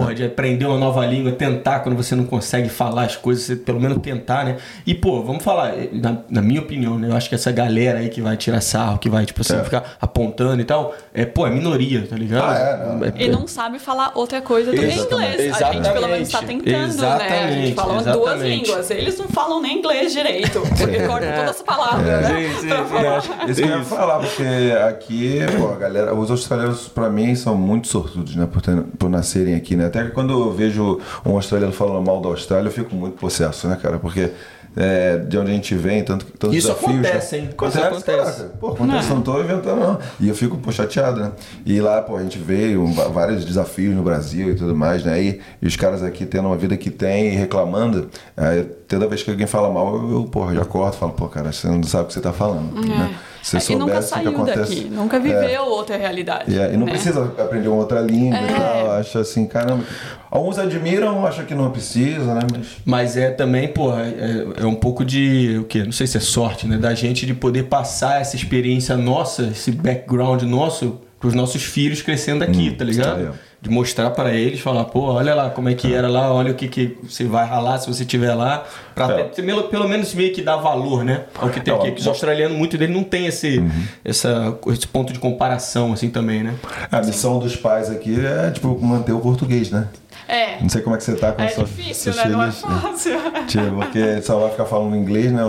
porra, 0.00 0.14
de 0.14 0.24
aprender 0.24 0.66
uma 0.66 0.78
nova 0.78 1.04
língua, 1.06 1.32
tentar 1.32 1.80
quando 1.80 1.96
você 1.96 2.14
não 2.14 2.24
consegue 2.24 2.68
falar 2.68 3.04
as 3.04 3.16
coisas, 3.16 3.44
você 3.44 3.56
pelo 3.56 3.80
menos 3.80 3.98
tentar, 3.98 4.44
né? 4.44 4.56
E, 4.86 4.94
pô, 4.94 5.22
vamos 5.22 5.42
falar, 5.42 5.70
eh, 5.70 5.88
na, 5.92 6.18
na 6.28 6.42
minha 6.42 6.60
opinião, 6.60 6.98
né? 6.98 7.08
Eu 7.08 7.16
acho 7.16 7.28
que 7.28 7.34
essa 7.34 7.50
galera 7.52 7.98
aí 7.98 8.08
que 8.08 8.20
vai 8.20 8.36
tirar 8.36 8.60
sarro, 8.60 8.98
que 8.98 9.08
vai, 9.10 9.24
tipo 9.24 9.40
assim, 9.40 9.56
É. 9.56 9.64
ficar 9.64 9.96
apontando 10.00 10.60
e 10.60 10.64
tal, 10.64 10.94
é, 11.12 11.24
pô, 11.24 11.46
é 11.46 11.50
minoria, 11.50 12.06
tá 12.08 12.16
ligado? 12.16 12.44
Ah, 12.44 12.58
é, 12.58 13.10
não. 13.10 13.12
E 13.16 13.28
não 13.28 13.46
sabe 13.46 13.78
falar 13.78 14.12
outra 14.14 14.40
coisa 14.40 14.70
do 14.70 14.76
que 14.76 14.84
Exatamente. 14.84 15.32
inglês. 15.34 15.62
A 15.62 15.72
gente 15.72 15.90
pelo 15.92 16.08
menos 16.08 16.28
Exatamente. 16.28 16.64
tentando, 16.64 16.96
né? 17.02 17.08
A 17.08 17.16
Exatamente, 17.16 17.66
gente 17.66 17.74
fala 17.74 17.92
duas 17.94 18.06
exatamente. 18.06 18.66
línguas. 18.66 18.90
Eles 18.90 19.18
não 19.18 19.28
falam 19.28 19.60
nem 19.62 19.78
inglês 19.78 20.12
direito, 20.12 20.60
porque 20.78 21.00
cortam 21.06 21.30
todas 21.32 21.50
as 21.50 21.62
palavras, 21.62 22.06
né? 22.06 22.22
Sim, 22.28 22.54
sim, 22.54 22.60
sim. 22.60 22.68
falar. 22.68 23.48
Isso 23.48 23.62
que 23.62 23.68
eu 23.68 23.78
ia 23.78 23.84
falar, 23.84 24.18
porque 24.20 24.44
aqui, 24.88 25.38
pô, 25.58 25.68
a 25.72 25.76
galera, 25.76 26.14
os 26.14 26.30
australianos, 26.30 26.88
pra 26.88 27.08
mim, 27.08 27.34
são 27.34 27.56
muito 27.56 27.88
sortudos, 27.88 28.34
né, 28.36 28.46
por, 28.50 28.60
ter- 28.62 28.82
por 28.98 29.08
nascerem 29.10 29.54
aqui, 29.54 29.76
né? 29.76 29.87
Até 29.88 30.04
que 30.04 30.10
quando 30.10 30.32
eu 30.32 30.52
vejo 30.52 31.00
um 31.26 31.32
australiano 31.36 31.72
falando 31.72 32.04
mal 32.06 32.20
da 32.20 32.28
Austrália, 32.28 32.68
eu 32.68 32.72
fico 32.72 32.94
muito 32.94 33.18
possesso, 33.18 33.66
né, 33.68 33.76
cara? 33.80 33.98
Porque 33.98 34.30
é, 34.76 35.16
de 35.16 35.36
onde 35.36 35.50
a 35.50 35.54
gente 35.54 35.74
vem, 35.74 36.04
tanto, 36.04 36.24
tantos 36.26 36.56
Isso 36.56 36.68
desafios. 36.68 36.92
acontece, 37.04 37.36
né? 37.36 37.42
hein? 37.42 37.48
Acontece, 37.52 37.78
Isso 37.78 37.86
acontece. 37.88 38.16
caraca. 38.38 38.54
Pô, 38.60 38.68
acontece, 38.68 39.08
não 39.08 39.22
tô 39.22 39.40
inventando, 39.40 39.80
não. 39.80 39.98
E 40.20 40.28
eu 40.28 40.34
fico, 40.34 40.56
pô, 40.58 40.70
chateado, 40.70 41.20
né? 41.20 41.32
E 41.66 41.80
lá, 41.80 42.00
pô, 42.02 42.16
a 42.16 42.22
gente 42.22 42.38
veio, 42.38 42.86
vários 43.12 43.44
desafios 43.44 43.94
no 43.96 44.02
Brasil 44.02 44.50
e 44.50 44.54
tudo 44.54 44.76
mais, 44.76 45.02
né? 45.04 45.20
E, 45.20 45.40
e 45.60 45.66
os 45.66 45.74
caras 45.74 46.02
aqui 46.02 46.24
tendo 46.24 46.46
uma 46.46 46.56
vida 46.56 46.76
que 46.76 46.90
tem 46.90 47.28
e 47.32 47.36
reclamando, 47.36 48.08
aí, 48.36 48.62
toda 48.86 49.08
vez 49.08 49.22
que 49.22 49.30
alguém 49.30 49.46
fala 49.48 49.68
mal, 49.72 49.96
eu, 49.96 50.12
eu 50.12 50.24
porra, 50.24 50.54
já 50.54 50.64
corto 50.64 50.96
e 50.96 51.00
falo, 51.00 51.12
pô, 51.12 51.26
cara, 51.28 51.50
você 51.50 51.66
não 51.66 51.82
sabe 51.82 52.04
o 52.04 52.06
que 52.08 52.12
você 52.12 52.20
tá 52.20 52.32
falando. 52.32 52.72
Né? 52.86 53.16
Se 53.42 53.56
É, 53.56 53.60
você 53.60 53.72
e 53.72 53.76
nunca 53.76 53.92
soubesse 54.02 54.12
o 54.12 54.16
que 54.16 54.24
saiu 54.24 54.30
acontece. 54.30 54.60
daqui, 54.60 54.84
nunca 54.90 55.18
viveu 55.18 55.62
outra 55.64 55.96
realidade. 55.96 56.52
E, 56.52 56.58
é, 56.58 56.74
e 56.74 56.76
não 56.76 56.84
né? 56.86 56.92
precisa 56.92 57.24
aprender 57.38 57.68
uma 57.68 57.78
outra 57.78 58.00
língua 58.00 58.38
e 58.38 58.44
É. 58.44 58.46
tal. 58.54 58.87
Acho 59.00 59.18
assim, 59.18 59.46
caramba. 59.46 59.84
Alguns 60.30 60.58
admiram, 60.58 61.26
acham 61.26 61.44
que 61.44 61.54
não 61.54 61.70
precisa, 61.70 62.34
né? 62.34 62.40
Mas. 62.52 62.66
Mas 62.84 63.16
é 63.16 63.30
também, 63.30 63.68
porra, 63.68 64.02
é, 64.02 64.62
é 64.62 64.66
um 64.66 64.74
pouco 64.74 65.04
de, 65.04 65.58
o 65.60 65.64
quê? 65.64 65.84
Não 65.84 65.92
sei 65.92 66.06
se 66.06 66.16
é 66.16 66.20
sorte, 66.20 66.66
né? 66.66 66.76
Da 66.76 66.94
gente 66.94 67.24
de 67.26 67.34
poder 67.34 67.64
passar 67.64 68.20
essa 68.20 68.36
experiência 68.36 68.96
nossa, 68.96 69.44
esse 69.44 69.70
background 69.72 70.42
nosso, 70.42 71.00
pros 71.18 71.34
nossos 71.34 71.62
filhos 71.62 72.02
crescendo 72.02 72.44
aqui, 72.44 72.70
Hum, 72.70 72.74
tá 72.76 72.84
ligado? 72.84 73.26
tá. 73.26 73.32
De 73.60 73.68
mostrar 73.68 74.10
para 74.10 74.32
eles, 74.32 74.60
falar, 74.60 74.84
pô, 74.84 75.00
olha 75.12 75.34
lá 75.34 75.50
como 75.50 75.68
é 75.68 75.74
que 75.74 75.92
era 75.92 76.06
lá, 76.08 76.32
olha 76.32 76.52
o 76.52 76.54
que, 76.54 76.68
que 76.68 76.96
você 77.02 77.24
vai 77.24 77.44
ralar 77.44 77.78
se 77.78 77.88
você 77.92 78.02
estiver 78.04 78.32
lá, 78.34 78.64
para 78.94 79.18
É. 79.18 79.24
pelo, 79.24 79.64
pelo 79.64 79.88
menos 79.88 80.14
meio 80.14 80.32
que 80.32 80.42
dar 80.42 80.56
valor, 80.58 81.04
né? 81.04 81.24
Ao 81.34 81.48
que 81.48 81.60
tem 81.60 81.74
Não, 81.74 81.80
aqui. 81.80 81.90
Que 81.90 82.00
os 82.00 82.06
australianos, 82.06 82.56
muito 82.56 82.78
dele 82.78 82.94
não 82.94 83.02
tem 83.02 83.26
esse, 83.26 83.58
Uhum. 83.58 83.70
essa, 84.04 84.56
esse 84.68 84.86
ponto 84.86 85.12
de 85.12 85.18
comparação, 85.18 85.92
assim, 85.92 86.08
também, 86.08 86.44
né? 86.44 86.54
A 86.90 87.00
missão 87.02 87.40
dos 87.40 87.56
pais 87.56 87.90
aqui 87.90 88.16
é, 88.24 88.50
tipo, 88.52 88.78
manter 88.80 89.12
o 89.12 89.18
português, 89.18 89.70
né? 89.70 89.88
É. 90.28 90.60
Não 90.60 90.68
sei 90.68 90.82
como 90.82 90.94
é 90.94 90.98
que 90.98 91.04
você 91.04 91.14
tá 91.16 91.32
com 91.32 91.42
É 91.42 91.48
sua, 91.48 91.64
difícil, 91.64 92.12
seus 92.12 92.16
né? 92.16 92.24
Não 92.26 92.42
é 92.44 92.52
filhos, 92.52 92.70
né? 92.70 92.80
fácil. 92.82 93.18
Tipo, 93.46 93.76
porque 93.76 94.22
só 94.22 94.38
vai 94.38 94.50
ficar 94.50 94.66
falando 94.66 94.94
inglês 94.94 95.32
né, 95.32 95.42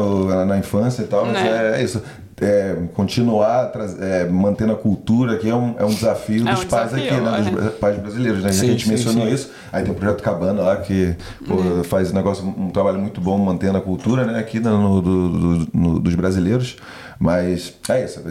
na 0.47 0.57
infância 0.57 1.03
e 1.03 1.05
tal, 1.05 1.25
mas 1.25 1.33
Né. 1.35 1.79
é, 1.79 1.83
isso. 1.83 2.01
É, 2.41 2.75
continuar 2.93 3.65
traz- 3.67 3.99
é, 4.01 4.25
mantendo 4.25 4.71
a 4.71 4.75
cultura 4.77 5.33
aqui 5.33 5.49
é 5.49 5.55
um, 5.55 5.75
é 5.77 5.83
um 5.83 5.89
desafio 5.89 6.47
É 6.47 6.51
um 6.51 6.55
dos 6.55 6.63
pais 6.65 6.91
desafio, 6.91 7.13
aqui, 7.13 7.21
né? 7.21 7.51
Dos 7.51 7.65
é. 7.65 7.69
pais 7.71 7.97
brasileiros, 7.99 8.43
né? 8.43 8.51
Já 8.51 8.53
Sim, 8.53 8.59
que 8.61 8.65
a 8.67 8.71
gente 8.71 8.83
sim, 8.85 8.89
mencionou 8.91 9.27
sim. 9.27 9.33
isso. 9.33 9.51
Aí 9.73 9.83
tem 9.83 9.91
o 9.91 9.95
Projeto 9.95 10.23
Cabana 10.23 10.61
lá 10.61 10.77
que 10.77 11.15
pô, 11.47 11.55
Uhum. 11.55 11.83
faz 11.83 12.11
um 12.11 12.15
negócio, 12.15 12.45
um 12.45 12.69
trabalho 12.69 12.97
muito 12.99 13.19
bom 13.19 13.37
mantendo 13.37 13.77
a 13.77 13.81
cultura, 13.81 14.25
né? 14.25 14.39
Aqui 14.39 14.59
no, 14.59 15.01
do- 15.01 15.29
do- 15.29 15.67
no- 15.73 15.99
dos 15.99 16.15
brasileiros. 16.15 16.77
Mas 17.19 17.73
é 17.89 18.05
isso. 18.05 18.21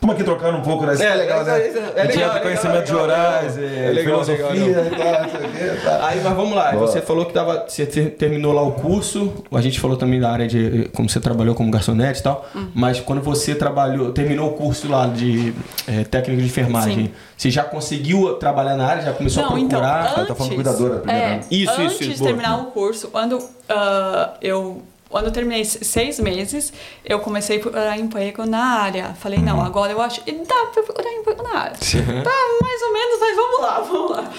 Estamos 0.00 0.14
aqui 0.14 0.24
trocando 0.24 0.56
um 0.56 0.62
pouco, 0.62 0.86
né? 0.86 0.94
Isso 0.94 1.02
É, 1.02 1.08
é 1.08 1.14
legal, 1.14 1.44
né? 1.44 1.60
é- 1.60 1.66
é 1.66 2.04
legal, 2.04 2.24
entra 2.28 2.38
é 2.38 2.40
conhecimento 2.40 2.84
de 2.86 2.92
legal, 2.92 3.04
orais, 3.04 3.56
legal. 3.56 3.70
e 3.70 3.76
É 3.84 3.90
legal, 3.90 4.04
filosofia 4.24 4.46
e 4.46 4.96
tal, 4.96 5.22
não 5.22 5.28
sei 5.28 5.40
o 5.40 5.52
quê, 5.52 5.80
tá. 5.84 6.06
Aí, 6.06 6.20
mas 6.24 6.32
vamos 6.36 6.56
lá, 6.56 6.72
Boa. 6.72 6.86
você 6.86 7.02
falou 7.02 7.26
que 7.26 7.34
tava, 7.34 7.66
você 7.68 7.84
ter- 7.84 8.10
terminou 8.12 8.54
lá 8.54 8.62
o 8.62 8.72
curso, 8.72 9.30
a 9.52 9.60
gente 9.60 9.78
falou 9.78 9.98
também 9.98 10.18
da 10.18 10.30
área 10.30 10.48
de 10.48 10.88
como 10.94 11.06
você 11.06 11.20
trabalhou 11.20 11.54
como 11.54 11.70
garçonete 11.70 12.20
e 12.20 12.22
tal, 12.22 12.46
mas 12.74 12.98
quando 12.98 13.20
você 13.20 13.54
trabalhou, 13.54 14.10
terminou 14.10 14.48
o 14.48 14.52
curso 14.54 14.88
lá 14.88 15.06
de 15.06 15.52
é, 15.86 16.02
técnico 16.04 16.40
de 16.40 16.46
enfermagem, 16.46 17.06
Sim. 17.08 17.12
você 17.36 17.50
já 17.50 17.62
conseguiu 17.62 18.36
trabalhar 18.36 18.76
na 18.78 18.86
área, 18.86 19.02
já 19.02 19.12
começou 19.12 19.42
Não, 19.42 19.54
a 19.56 19.60
então, 19.60 19.80
procurar? 19.80 20.14
Ela 20.16 20.26
tá 20.26 20.34
falando 20.34 20.54
cuidadora 20.54 20.96
primeiro, 21.00 21.26
é, 21.26 21.30
né? 21.32 21.40
Isso, 21.50 21.72
isso, 21.72 21.80
antes 21.82 22.00
isso, 22.00 22.10
de 22.12 22.18
boa. 22.20 22.26
terminar 22.30 22.56
o 22.58 22.64
curso, 22.70 23.08
quando 23.08 23.38
ah, 23.68 24.30
eu 24.40 24.80
quando 25.10 25.26
eu 25.26 25.32
terminei 25.32 25.64
se- 25.64 25.84
seis 25.84 26.18
meses, 26.20 26.72
eu 27.04 27.18
comecei 27.20 27.58
a 27.58 27.60
procurar 27.60 27.98
emprego 27.98 28.46
na 28.46 28.64
área. 28.80 29.12
Falei, 29.20 29.38
Uhum. 29.40 29.44
não, 29.44 29.60
agora 29.62 29.92
eu 29.92 30.00
acho 30.00 30.22
que 30.22 30.32
dá 30.32 30.66
pra 30.72 30.82
procurar 30.82 31.12
emprego 31.12 31.42
na 31.42 31.58
área. 31.58 31.76
Tá, 32.24 32.30
mais 32.62 32.82
ou 32.82 32.92
menos, 32.92 33.20
mas 33.20 33.36
vamos 33.36 33.60
lá, 33.60 33.80
vamos 33.80 34.10
lá. 34.12 34.32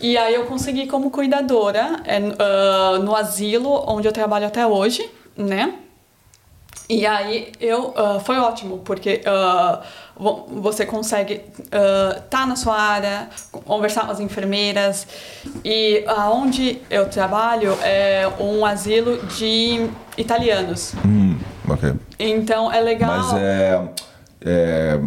E 0.00 0.16
aí 0.18 0.34
eu 0.34 0.44
consegui 0.46 0.86
como 0.86 1.10
cuidadora 1.10 2.00
é, 2.04 2.18
ah, 2.38 2.98
no 3.00 3.14
asilo, 3.16 3.84
onde 3.88 4.06
eu 4.06 4.12
trabalho 4.12 4.46
até 4.46 4.66
hoje, 4.66 5.08
né? 5.36 5.74
E 6.88 7.06
aí 7.06 7.52
eu 7.60 7.92
ah, 7.96 8.18
foi 8.18 8.38
ótimo, 8.38 8.78
porque 8.78 9.20
vo- 10.16 10.46
você 10.48 10.86
consegue 10.86 11.42
estar 12.16 12.46
na 12.46 12.56
sua 12.56 12.76
área, 12.80 13.28
conversar 13.52 14.06
com 14.06 14.12
as 14.12 14.20
enfermeiras. 14.20 15.06
E 15.64 16.02
aonde 16.06 16.80
eu 16.88 17.08
trabalho 17.10 17.76
é 17.82 18.26
um 18.40 18.64
asilo 18.64 19.18
de 19.26 19.88
italianos. 20.16 20.94
Hum, 21.04 21.38
ok. 21.68 21.92
Então 22.18 22.72
é 22.72 22.80
legal. 22.80 23.10
Mas 23.18 23.34
é. 23.34 23.80
é, 24.46 25.00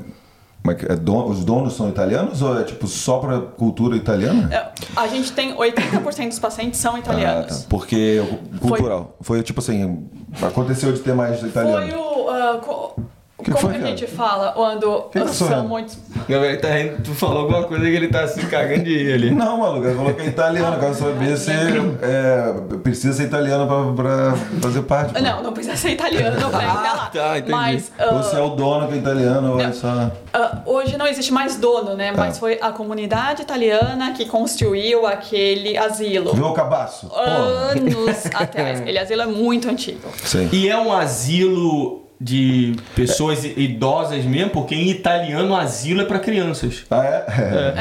como 0.75 0.83
é 0.83 0.85
que 0.87 0.91
é? 0.91 0.95
Don- 0.95 1.25
os 1.29 1.43
donos 1.45 1.73
são 1.75 1.89
italianos 1.89 2.41
ou 2.41 2.59
é 2.59 2.63
tipo 2.63 2.87
só 2.87 3.19
pra 3.19 3.39
cultura 3.39 3.95
italiana? 3.95 4.49
É, 4.53 4.71
A 4.95 5.07
gente 5.07 5.31
tem 5.31 5.55
80% 5.55 6.29
dos 6.29 6.39
pacientes 6.39 6.79
são 6.79 6.97
italianos. 6.97 7.45
Ah, 7.45 7.59
tá. 7.59 7.65
Porque 7.69 8.23
cultural. 8.59 9.15
Foi... 9.21 9.41
tipo 9.43 9.59
assim, 9.59 10.07
aconteceu 10.41 10.91
de 10.93 10.99
ter 10.99 11.13
mais 11.13 11.41
italiano. 11.43 11.87
Foi 11.91 11.97
o. 11.99 12.29
ah, 12.29 12.59
co- 12.63 12.95
Que 13.41 13.51
como 13.51 13.61
foi, 13.61 13.75
a 13.75 13.79
cara? 13.79 13.87
gente 13.89 14.07
fala 14.07 14.51
quando 14.53 15.01
Que 15.11 15.19
que 15.21 15.27
são 15.33 15.67
muitos. 15.67 15.97
Gabriel, 16.27 16.61
tá 16.61 16.69
rindo, 16.69 17.03
tu 17.03 17.13
falou 17.13 17.39
alguma 17.43 17.63
coisa 17.63 17.83
que 17.83 17.91
ele 17.95 18.07
tá 18.07 18.27
se 18.27 18.45
cagando 18.47 18.83
de 18.83 19.11
ali. 19.13 19.31
Não, 19.31 19.57
maluco, 19.57 19.85
ele 19.87 19.95
falou 19.95 20.13
que 20.13 20.21
é 20.21 20.25
italiano. 20.27 20.79
Quero 20.79 20.93
saber 20.95 21.37
se 21.37 21.51
é, 21.51 22.53
precisa 22.83 23.13
ser 23.13 23.23
italiano 23.23 23.67
pra, 23.67 24.03
pra 24.03 24.35
fazer 24.61 24.81
parte. 24.83 25.13
pô. 25.13 25.19
Não, 25.21 25.43
não 25.43 25.53
precisa 25.53 25.75
ser 25.75 25.89
italiano 25.89 26.35
pra 26.49 26.63
entrar 26.63 26.93
lá. 26.95 27.09
tá, 27.13 27.37
entendi. 27.37 27.51
Mas. 27.51 27.91
ah, 27.99 28.13
Ou 28.15 28.23
se 28.23 28.35
é 28.35 28.41
o 28.41 28.49
dono 28.49 28.87
que 28.87 28.93
é 28.93 28.97
italiano 28.97 29.53
ou 29.53 29.59
é 29.59 29.67
Não. 29.67 29.73
só. 29.73 30.11
Ah, 30.33 30.59
hoje 30.65 30.97
não 30.97 31.07
existe 31.07 31.33
mais 31.33 31.55
dono, 31.57 31.95
né? 31.95 32.11
Tá. 32.11 32.17
Mas 32.17 32.37
foi 32.39 32.57
a 32.61 32.71
comunidade 32.71 33.41
italiana 33.41 34.11
que 34.13 34.25
construiu 34.25 35.05
aquele 35.05 35.77
asilo. 35.77 36.33
Viu 36.33 36.45
o 36.45 36.53
cabaço? 36.53 37.09
Anos 37.15 38.25
atrás. 38.33 38.81
Ele 38.81 38.97
asilo 38.97 39.21
é 39.21 39.25
muito 39.25 39.69
antigo. 39.69 40.07
Sim. 40.23 40.49
E 40.51 40.69
é 40.69 40.77
um 40.77 40.91
asilo 40.93 42.01
de 42.23 42.75
pessoas 42.95 43.43
idosas 43.43 44.23
mesmo, 44.25 44.51
porque 44.51 44.75
em 44.75 44.89
italiano 44.91 45.55
asilo 45.55 46.01
é 46.01 46.05
pra 46.05 46.19
crianças. 46.19 46.83
Ah, 46.91 47.03
é? 47.03 47.25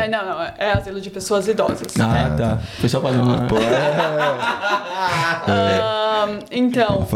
É, 0.04 0.08
não, 0.08 0.24
não, 0.24 0.42
é 0.42 0.72
asilo 0.72 0.98
de 0.98 1.10
pessoas 1.10 1.46
idosas. 1.46 1.92
Ah, 2.00 2.34
tá. 2.38 2.58
Foi 2.78 2.88
só 2.88 3.00
pra 3.00 3.12
não. 3.12 3.34
É. 3.34 3.50
Ah, 5.46 6.26
então, 6.50 7.06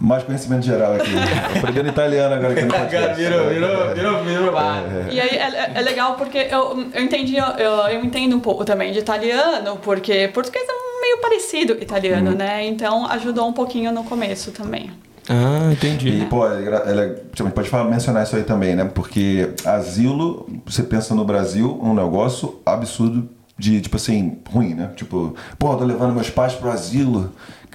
Mais 0.00 0.22
conhecimento 0.22 0.64
geral 0.64 0.94
aqui. 0.94 1.10
Aprendendo 1.58 1.90
italiano 1.90 2.34
agora 2.34 2.54
no 2.54 2.68
podcast. 2.72 2.96
Agora 2.96 3.14
virou, 3.14 3.48
virou, 3.50 3.94
virou, 3.94 4.24
virou. 4.24 4.52
bar. 4.52 4.82
e 5.10 5.20
aí 5.20 5.36
é, 5.36 5.72
é 5.74 5.80
legal 5.82 6.14
porque 6.14 6.38
eu, 6.50 6.88
eu 6.94 7.02
entendi, 7.02 7.36
eu, 7.36 7.44
eu 7.46 8.02
entendo 8.02 8.34
um 8.34 8.40
pouco 8.40 8.64
também 8.64 8.92
de 8.92 8.98
italiano, 8.98 9.76
porque 9.82 10.28
português 10.32 10.64
é 10.66 11.00
meio 11.02 11.18
parecido 11.20 11.74
italiano, 11.74 12.30
né? 12.32 12.66
Então 12.66 13.06
ajudou 13.10 13.46
um 13.46 13.52
pouquinho 13.52 13.92
no 13.92 14.04
começo 14.04 14.52
também. 14.52 14.90
Ah, 15.28 15.70
entendi. 15.72 16.08
E, 16.08 16.26
pô, 16.26 16.46
é 16.46 16.64
ela, 16.64 17.08
tipo, 17.08 17.42
a 17.42 17.46
gente 17.46 17.54
pode 17.54 17.68
falar, 17.68 17.84
mencionar 17.84 18.22
isso 18.22 18.36
aí 18.36 18.44
também, 18.44 18.74
né? 18.76 18.84
Porque 18.84 19.50
asilo, 19.64 20.48
você 20.64 20.82
pensa 20.82 21.14
no 21.14 21.24
Brasil, 21.24 21.78
um 21.82 21.94
negócio 21.94 22.60
absurdo 22.64 23.28
de, 23.58 23.80
tipo 23.80 23.96
assim, 23.96 24.38
ruim, 24.50 24.74
né? 24.74 24.90
Tipo, 24.94 25.34
pô, 25.58 25.72
eu 25.72 25.76
tô 25.78 25.84
levando 25.84 26.14
meus 26.14 26.28
pais 26.28 26.52
pro 26.52 26.70
asilo, 26.70 27.32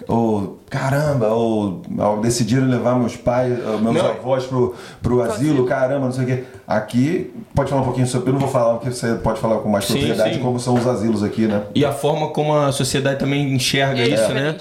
ou 0.08 0.60
caramba, 0.70 1.30
ou, 1.30 1.82
ou 1.98 2.22
decidiram 2.22 2.68
levar 2.68 2.96
meus 2.96 3.16
pais, 3.16 3.58
meus 3.82 3.96
Não. 3.96 4.08
avós 4.08 4.46
pro, 4.46 4.76
pro 5.02 5.22
asilo, 5.22 5.66
caramba, 5.66 6.06
não 6.06 6.12
sei 6.12 6.24
o 6.24 6.28
quê. 6.28 6.44
Aqui, 6.68 7.34
pode 7.54 7.70
falar 7.70 7.82
um 7.82 7.86
pouquinho 7.86 8.08
sobre, 8.08 8.30
eu 8.30 8.34
não 8.34 8.40
vou 8.40 8.50
falar, 8.50 8.76
porque 8.76 8.92
você 8.92 9.16
pode 9.16 9.40
falar 9.40 9.58
com 9.58 9.70
mais 9.70 9.86
Sim, 9.86 9.94
propriedade 9.94 10.36
sim. 10.36 10.42
como 10.42 10.60
são 10.60 10.76
os 10.76 10.88
asilos 10.88 11.24
aqui, 11.24 11.48
né? 11.48 11.64
E 11.76 11.84
a 11.84 11.92
forma 11.92 12.30
como 12.30 12.56
a 12.56 12.72
sociedade 12.72 13.20
também 13.20 13.54
enxerga 13.54 14.02
isso, 14.04 14.32
né? 14.34 14.58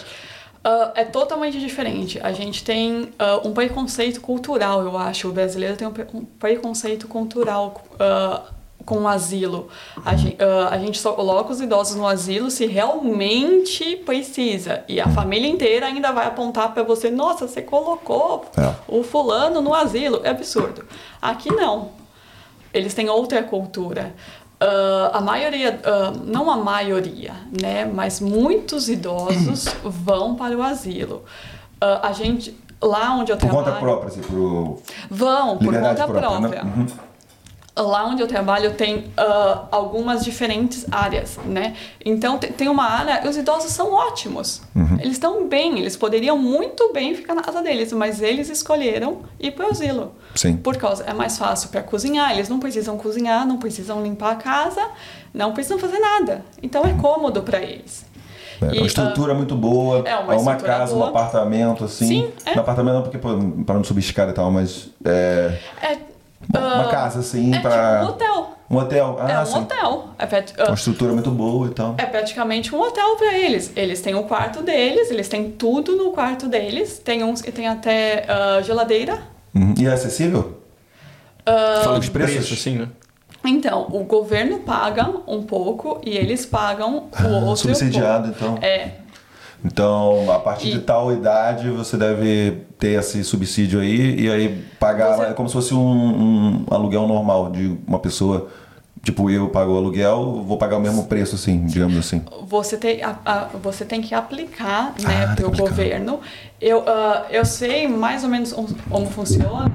Ah, 0.63 0.93
é 0.95 1.05
totalmente 1.05 1.59
diferente. 1.59 2.21
A 2.23 2.33
gente 2.33 2.63
tem 2.65 3.11
ah, 3.19 3.41
um 3.45 3.53
preconceito 3.53 4.21
cultural, 4.21 4.83
eu 4.83 4.97
acho. 4.97 5.29
O 5.29 5.33
brasileiro 5.33 5.77
tem 5.77 5.89
um, 5.89 5.93
pre- 5.93 6.07
preconceito 6.39 7.09
cultural 7.09 7.83
ah, 7.99 8.43
com 8.85 8.99
o 9.03 9.09
asilo. 9.09 9.69
A 10.05 10.17
gente, 10.17 10.37
a 10.43 10.79
gente 10.79 10.99
só 10.99 11.13
coloca 11.13 11.53
os 11.53 11.61
idosos 11.61 11.97
no 11.97 12.07
asilo 12.07 12.51
se 12.51 12.67
realmente 12.67 13.97
precisa. 13.97 14.85
E 14.89 15.01
a 15.01 15.09
família 15.09 15.49
inteira 15.49 15.87
ainda 15.87 16.13
vai 16.13 16.27
apontar 16.27 16.73
para 16.75 16.83
você: 16.83 17.11
nossa, 17.11 17.47
você 17.47 17.63
colocou 17.63 18.45
É. 18.57 18.75
o 18.89 19.03
fulano 19.03 19.61
no 19.61 19.75
asilo. 19.75 20.21
É 20.25 20.31
absurdo. 20.31 20.85
Aqui 21.23 21.51
não. 21.55 21.99
Eles 22.73 22.95
têm 22.95 23.09
outra 23.11 23.43
cultura. 23.43 24.15
Ah, 24.61 25.11
a 25.15 25.21
maioria, 25.23 25.81
ah, 25.85 26.13
não 26.25 26.51
a 26.51 26.57
maioria, 26.57 27.33
né, 27.63 27.87
mas 27.87 28.21
muitos 28.21 28.91
idosos 28.91 29.65
vão 29.83 30.35
para 30.37 30.57
o 30.57 30.63
asilo. 30.63 31.25
Ah, 31.81 32.09
a 32.09 32.13
gente, 32.13 32.55
lá 32.83 33.15
onde 33.17 33.33
eu 33.33 33.39
Por 33.39 33.49
trabalho... 33.49 33.65
conta 33.67 33.79
própria, 33.81 34.09
assim, 34.09 34.21
pro 34.21 34.79
Vão, 35.11 35.57
por 35.57 35.73
conta 35.73 35.95
própria, 36.07 36.21
própria. 36.21 36.65
né? 36.65 36.73
Uhum. 36.77 36.87
Lá 37.81 38.07
onde 38.07 38.23
eu 38.23 38.27
trabalho 38.29 38.75
tem 38.75 39.05
ah, 39.17 39.65
algumas 39.71 40.25
diferentes 40.25 40.85
áreas, 40.91 41.39
né? 41.45 41.75
Então 42.05 42.39
te- 42.39 42.49
tem 42.53 42.69
uma 42.69 42.85
área, 42.85 43.29
os 43.29 43.37
idosos 43.37 43.73
são 43.73 43.93
ótimos. 43.93 44.63
Uhum. 44.75 44.95
Eles 45.01 45.13
estão 45.13 45.49
bem, 45.49 45.79
eles 45.79 45.97
poderiam 45.97 46.37
muito 46.37 46.93
bem 46.93 47.15
ficar 47.15 47.35
na 47.35 47.43
casa 47.43 47.63
deles, 47.63 47.93
mas 47.93 48.21
eles 48.21 48.49
escolheram 48.51 49.21
ir 49.39 49.53
para 49.53 49.67
o 49.67 49.71
asilo. 49.71 50.13
Sim. 50.35 50.57
Por 50.57 50.77
causa 50.77 51.05
é 51.05 51.13
mais 51.15 51.39
fácil 51.39 51.71
para 51.71 51.83
cozinhar, 51.83 52.33
eles 52.33 52.49
não 52.49 52.59
precisam 52.61 52.97
cozinhar, 52.99 53.47
não 53.47 53.57
precisam 53.59 54.03
limpar 54.03 54.33
a 54.33 54.37
casa, 54.37 54.83
não 55.33 55.53
precisam 55.53 55.79
fazer 55.79 55.99
nada. 55.99 56.45
Então 56.63 56.85
é 56.85 56.93
cômodo 56.95 57.43
para 57.43 57.61
eles. 57.61 58.05
É, 58.63 58.75
E, 58.75 58.79
uma 58.79 58.87
estrutura 58.87 59.33
muito 59.33 59.55
boa, 59.57 60.07
é 60.07 60.15
uma 60.17 60.37
estrutura 60.37 60.69
casa, 60.79 60.93
um 60.95 60.99
boa. 60.99 61.09
apartamento, 61.09 61.85
assim. 61.85 62.07
Sim, 62.07 62.33
é. 62.45 62.55
No 62.55 62.61
apartamento 62.61 62.95
não, 62.95 63.03
porque 63.03 63.17
pô, 63.17 63.31
pra 63.65 63.75
não 63.75 63.83
subir 63.85 64.01
escada 64.01 64.33
e 64.33 64.35
tal, 64.35 64.51
mas 64.51 64.91
é 65.03 65.57
é, 65.81 65.99
uma 66.49 66.83
ah, 66.87 66.89
casa, 66.91 67.21
assim, 67.21 67.55
é 67.55 67.61
pra... 67.61 68.01
tipo 68.01 68.05
um 68.05 68.09
hotel. 68.15 68.51
Um 68.71 68.77
hotel, 68.77 69.17
ah, 69.21 69.31
é 69.33 69.41
um 69.41 69.47
sim. 69.47 69.59
hotel. 69.59 70.09
É, 70.19 70.27
pet- 70.27 70.55
ah, 70.59 70.67
Uma 70.67 70.75
estrutura 70.75 71.13
muito 71.13 71.31
boa 71.31 71.67
e 71.67 71.71
tal. 71.71 71.95
É 71.99 72.07
praticamente 72.07 72.75
um 72.75 72.81
hotel 72.81 73.17
para 73.17 73.37
eles. 73.37 73.73
Eles 73.77 74.01
têm 74.01 74.15
o 74.15 74.23
quarto 74.25 74.63
deles, 74.63 75.11
eles 75.11 75.29
têm 75.29 75.51
tudo 75.51 75.97
no 75.97 76.13
quarto 76.13 76.47
deles. 76.49 76.99
Tem 76.99 77.25
uns 77.25 77.43
que 77.43 77.51
tem 77.51 77.67
até 77.67 78.25
ah, 78.29 78.61
geladeira. 78.63 79.19
Uhum. 79.55 79.75
E 79.79 79.87
é 79.87 79.93
acessível? 79.93 80.61
Fala 81.45 81.99
os 81.99 82.05
de 82.05 82.11
preços? 82.13 82.35
preço, 82.37 82.55
assim, 82.55 82.77
né? 82.79 82.89
Então, 83.45 83.87
o 83.91 84.05
governo 84.05 84.61
paga 84.61 85.09
um 85.27 85.43
pouco 85.43 86.01
e 86.05 86.17
eles 86.17 86.45
pagam 86.47 86.97
o 86.99 87.09
Ah, 87.13 87.27
outro 87.47 87.57
subsidiado, 87.57 88.33
pouco. 88.35 88.55
então. 88.55 88.59
É. 88.69 88.93
Então, 89.65 90.31
a 90.33 90.39
partir 90.39 90.69
E- 90.69 90.73
de 90.73 90.79
tal 90.81 91.13
idade, 91.13 91.69
você 91.71 91.97
deve 91.97 92.63
ter 92.79 92.99
esse 92.99 93.23
subsídio 93.23 93.81
aí 93.81 94.19
e 94.21 94.31
aí 94.31 94.65
pagar 94.79 95.17
Você- 95.17 95.23
é 95.25 95.33
como 95.35 95.49
se 95.49 95.53
fosse 95.55 95.75
um, 95.75 95.81
um 95.81 96.65
aluguel 96.71 97.07
normal 97.07 97.51
de 97.51 97.77
uma 97.87 97.99
pessoa 97.99 98.49
Tipo, 99.03 99.31
eu 99.31 99.49
pago 99.49 99.73
o 99.73 99.77
aluguel, 99.79 100.45
vou 100.47 100.59
pagar 100.59 100.77
o 100.77 100.81
mesmo 100.81 101.05
preço, 101.07 101.35
assim, 101.35 101.65
digamos 101.65 101.97
assim. 101.97 102.23
Você 102.47 102.77
tem, 102.77 103.03
a- 103.03 103.17
a- 103.25 103.49
você 103.63 103.83
tem 103.83 104.03
que 104.03 104.15
aplicar 104.15 104.93
né, 105.03 105.25
Ah, 105.31 105.35
pelo 105.35 105.49
aplicar. 105.49 105.71
governo. 105.71 106.21
Eu, 106.61 106.85
ah, 106.87 107.25
eu 107.31 107.43
sei 107.47 107.89
mais 107.89 108.25
ou 108.25 108.29
menos 108.29 108.53
como 108.91 109.07
funciona. 109.07 109.73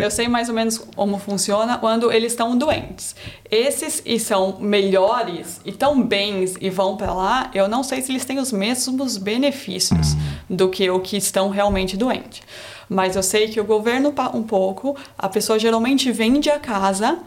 Eu 0.00 0.10
sei 0.10 0.28
mais 0.28 0.48
ou 0.48 0.54
menos 0.54 0.78
como 0.78 1.18
funciona 1.18 1.78
quando 1.78 2.10
eles 2.12 2.32
estão 2.32 2.56
doentes. 2.56 3.14
Esses 3.50 4.02
e 4.04 4.18
são 4.18 4.58
melhores 4.60 5.60
e 5.64 5.72
tão 5.72 6.02
bens 6.02 6.54
e 6.60 6.68
vão 6.70 6.96
para 6.96 7.12
lá, 7.12 7.50
eu 7.54 7.68
não 7.68 7.82
sei 7.82 8.00
se 8.02 8.12
eles 8.12 8.24
têm 8.24 8.38
os 8.38 8.52
mesmos 8.52 9.16
benefícios 9.16 10.14
do 10.48 10.68
que 10.68 10.88
o 10.90 11.00
que 11.00 11.16
estão 11.16 11.48
realmente 11.48 11.96
doentes. 11.96 12.42
Mas 12.88 13.14
eu 13.14 13.22
sei 13.22 13.48
que 13.48 13.60
o 13.60 13.64
governo 13.64 14.12
pa- 14.12 14.30
um 14.34 14.42
pouco, 14.42 14.96
a 15.16 15.28
pessoa 15.28 15.58
geralmente 15.58 16.10
vende 16.10 16.50
a 16.50 16.58
casa 16.58 17.18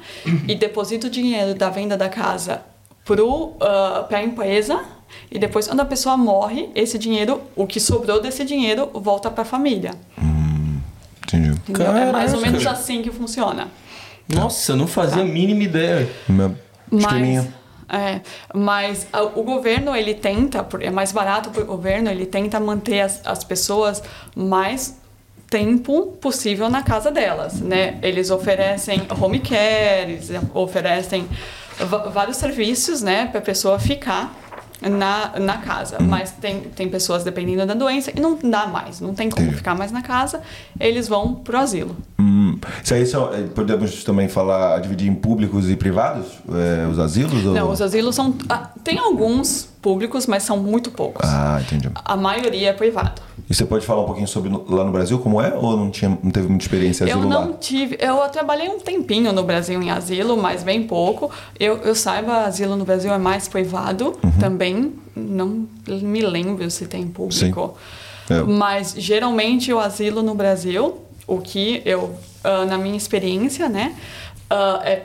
e 0.47 0.55
deposita 0.55 1.07
o 1.07 1.09
dinheiro 1.09 1.55
da 1.55 1.69
venda 1.69 1.95
da 1.95 2.09
casa 2.09 2.61
para 4.07 4.17
a 4.19 4.23
empresa 4.23 4.81
e 5.31 5.37
depois 5.39 5.67
quando 5.67 5.79
a 5.81 5.85
pessoa 5.85 6.17
morre, 6.17 6.69
esse 6.75 6.97
dinheiro, 6.97 7.41
o 7.55 7.65
que 7.67 7.79
sobrou 7.79 8.21
desse 8.21 8.43
dinheiro 8.43 8.89
volta 8.93 9.29
para 9.31 9.43
a 9.43 9.45
família. 9.45 9.91
Entendi. 11.37 11.59
Entendeu? 11.67 11.91
É 11.97 12.11
mais 12.11 12.33
ou 12.33 12.39
Caraca. 12.39 12.57
menos 12.59 12.67
assim 12.67 13.01
que 13.01 13.11
funciona. 13.11 13.67
Nossa, 14.27 14.71
eu 14.71 14.75
não 14.75 14.87
fazia 14.87 15.21
a 15.21 15.25
mínima 15.25 15.63
ideia. 15.63 16.09
Meu 16.29 16.55
Mas, 16.89 17.47
é, 17.89 18.21
mas 18.53 19.07
a- 19.11 19.23
o 19.23 19.43
governo, 19.43 19.95
ele 19.95 20.13
tenta, 20.13 20.63
por- 20.63 20.81
é 20.81 20.89
mais 20.89 21.11
barato 21.11 21.49
para 21.49 21.61
o 21.61 21.65
governo, 21.65 22.09
ele 22.09 22.25
tenta 22.25 22.59
manter 22.59 23.01
as, 23.01 23.21
as 23.25 23.43
pessoas 23.43 24.01
mais 24.35 24.97
tempo 25.49 26.13
possível 26.21 26.69
na 26.69 26.81
casa 26.81 27.11
delas, 27.11 27.59
né? 27.59 27.99
Eles 28.01 28.31
oferecem 28.31 29.01
home 29.21 29.39
care, 29.39 30.13
eles 30.13 30.31
oferecem 30.53 31.27
vários 32.11 32.37
serviços, 32.37 33.01
né, 33.01 33.25
para 33.27 33.39
a 33.39 33.41
pessoa 33.43 33.77
ficar 33.79 34.33
na, 34.89 35.39
na 35.39 35.57
casa. 35.57 35.97
Mas 35.99 36.31
tem, 36.31 36.61
tem 36.61 36.89
pessoas, 36.89 37.23
dependendo 37.23 37.65
da 37.65 37.73
doença, 37.73 38.11
e 38.15 38.19
não 38.19 38.37
dá 38.37 38.67
mais, 38.67 38.99
não 38.99 39.13
tem 39.13 39.29
como 39.29 39.43
Entendi. 39.43 39.57
ficar 39.57 39.75
mais 39.75 39.91
na 39.91 40.01
casa, 40.01 40.41
eles 40.79 41.07
vão 41.07 41.35
pro 41.35 41.57
asilo. 41.57 41.95
Isso 42.83 42.93
aí 42.93 43.05
são, 43.05 43.33
eh, 43.33 43.43
podemos 43.53 44.03
também 44.03 44.27
falar, 44.27 44.79
dividir 44.79 45.09
em 45.09 45.15
públicos 45.15 45.69
e 45.69 45.75
privados? 45.75 46.25
eh, 46.49 46.87
os 46.91 46.99
asilos? 46.99 47.45
Ou... 47.45 47.53
Não, 47.53 47.71
os 47.71 47.81
asilos 47.81 48.15
são... 48.15 48.33
ah, 48.49 48.69
tem 48.83 48.97
alguns 48.99 49.67
públicos, 49.81 50.27
mas 50.27 50.43
são 50.43 50.57
muito 50.57 50.91
poucos. 50.91 51.27
Ah, 51.27 51.59
entendi. 51.61 51.89
A 51.93 52.15
maioria 52.15 52.69
é 52.69 52.73
privado. 52.73 53.21
E 53.49 53.53
você 53.53 53.65
pode 53.65 53.85
falar 53.85 54.01
um 54.03 54.05
pouquinho 54.05 54.27
sobre 54.27 54.49
lá 54.69 54.83
no 54.85 54.91
Brasil, 54.91 55.19
como 55.19 55.41
é? 55.41 55.53
Ou 55.53 55.75
não, 55.75 55.89
tinha, 55.91 56.17
não 56.23 56.31
teve 56.31 56.47
muita 56.47 56.63
experiência 56.63 57.03
Eu 57.03 57.17
asilo 57.17 57.29
não 57.29 57.49
lá? 57.51 57.57
tive. 57.59 57.97
Eu 57.99 58.17
trabalhei 58.29 58.69
um 58.69 58.79
tempinho 58.79 59.33
no 59.33 59.43
Brasil 59.43 59.81
em 59.81 59.91
asilo, 59.91 60.37
mas 60.37 60.63
bem 60.63 60.83
pouco. 60.87 61.29
Eu, 61.59 61.77
eu 61.79 61.93
saiba, 61.95 62.45
asilo 62.45 62.75
no 62.77 62.85
Brasil 62.85 63.11
é 63.13 63.17
mais 63.17 63.47
privado 63.47 64.13
Uhum. 64.23 64.31
também. 64.39 64.93
Não 65.15 65.67
me 65.87 66.21
lembro 66.21 66.69
se 66.71 66.85
tem 66.87 67.05
público. 67.07 67.75
É. 68.29 68.41
Mas 68.41 68.95
geralmente 68.97 69.71
o 69.73 69.79
asilo 69.79 70.23
no 70.23 70.33
Brasil, 70.33 70.99
o 71.27 71.39
que 71.39 71.81
eu, 71.85 72.15
ah, 72.43 72.65
na 72.65 72.77
minha 72.77 72.97
experiência, 72.97 73.69
né, 73.69 73.95
ah, 74.49 74.81
é 74.83 75.03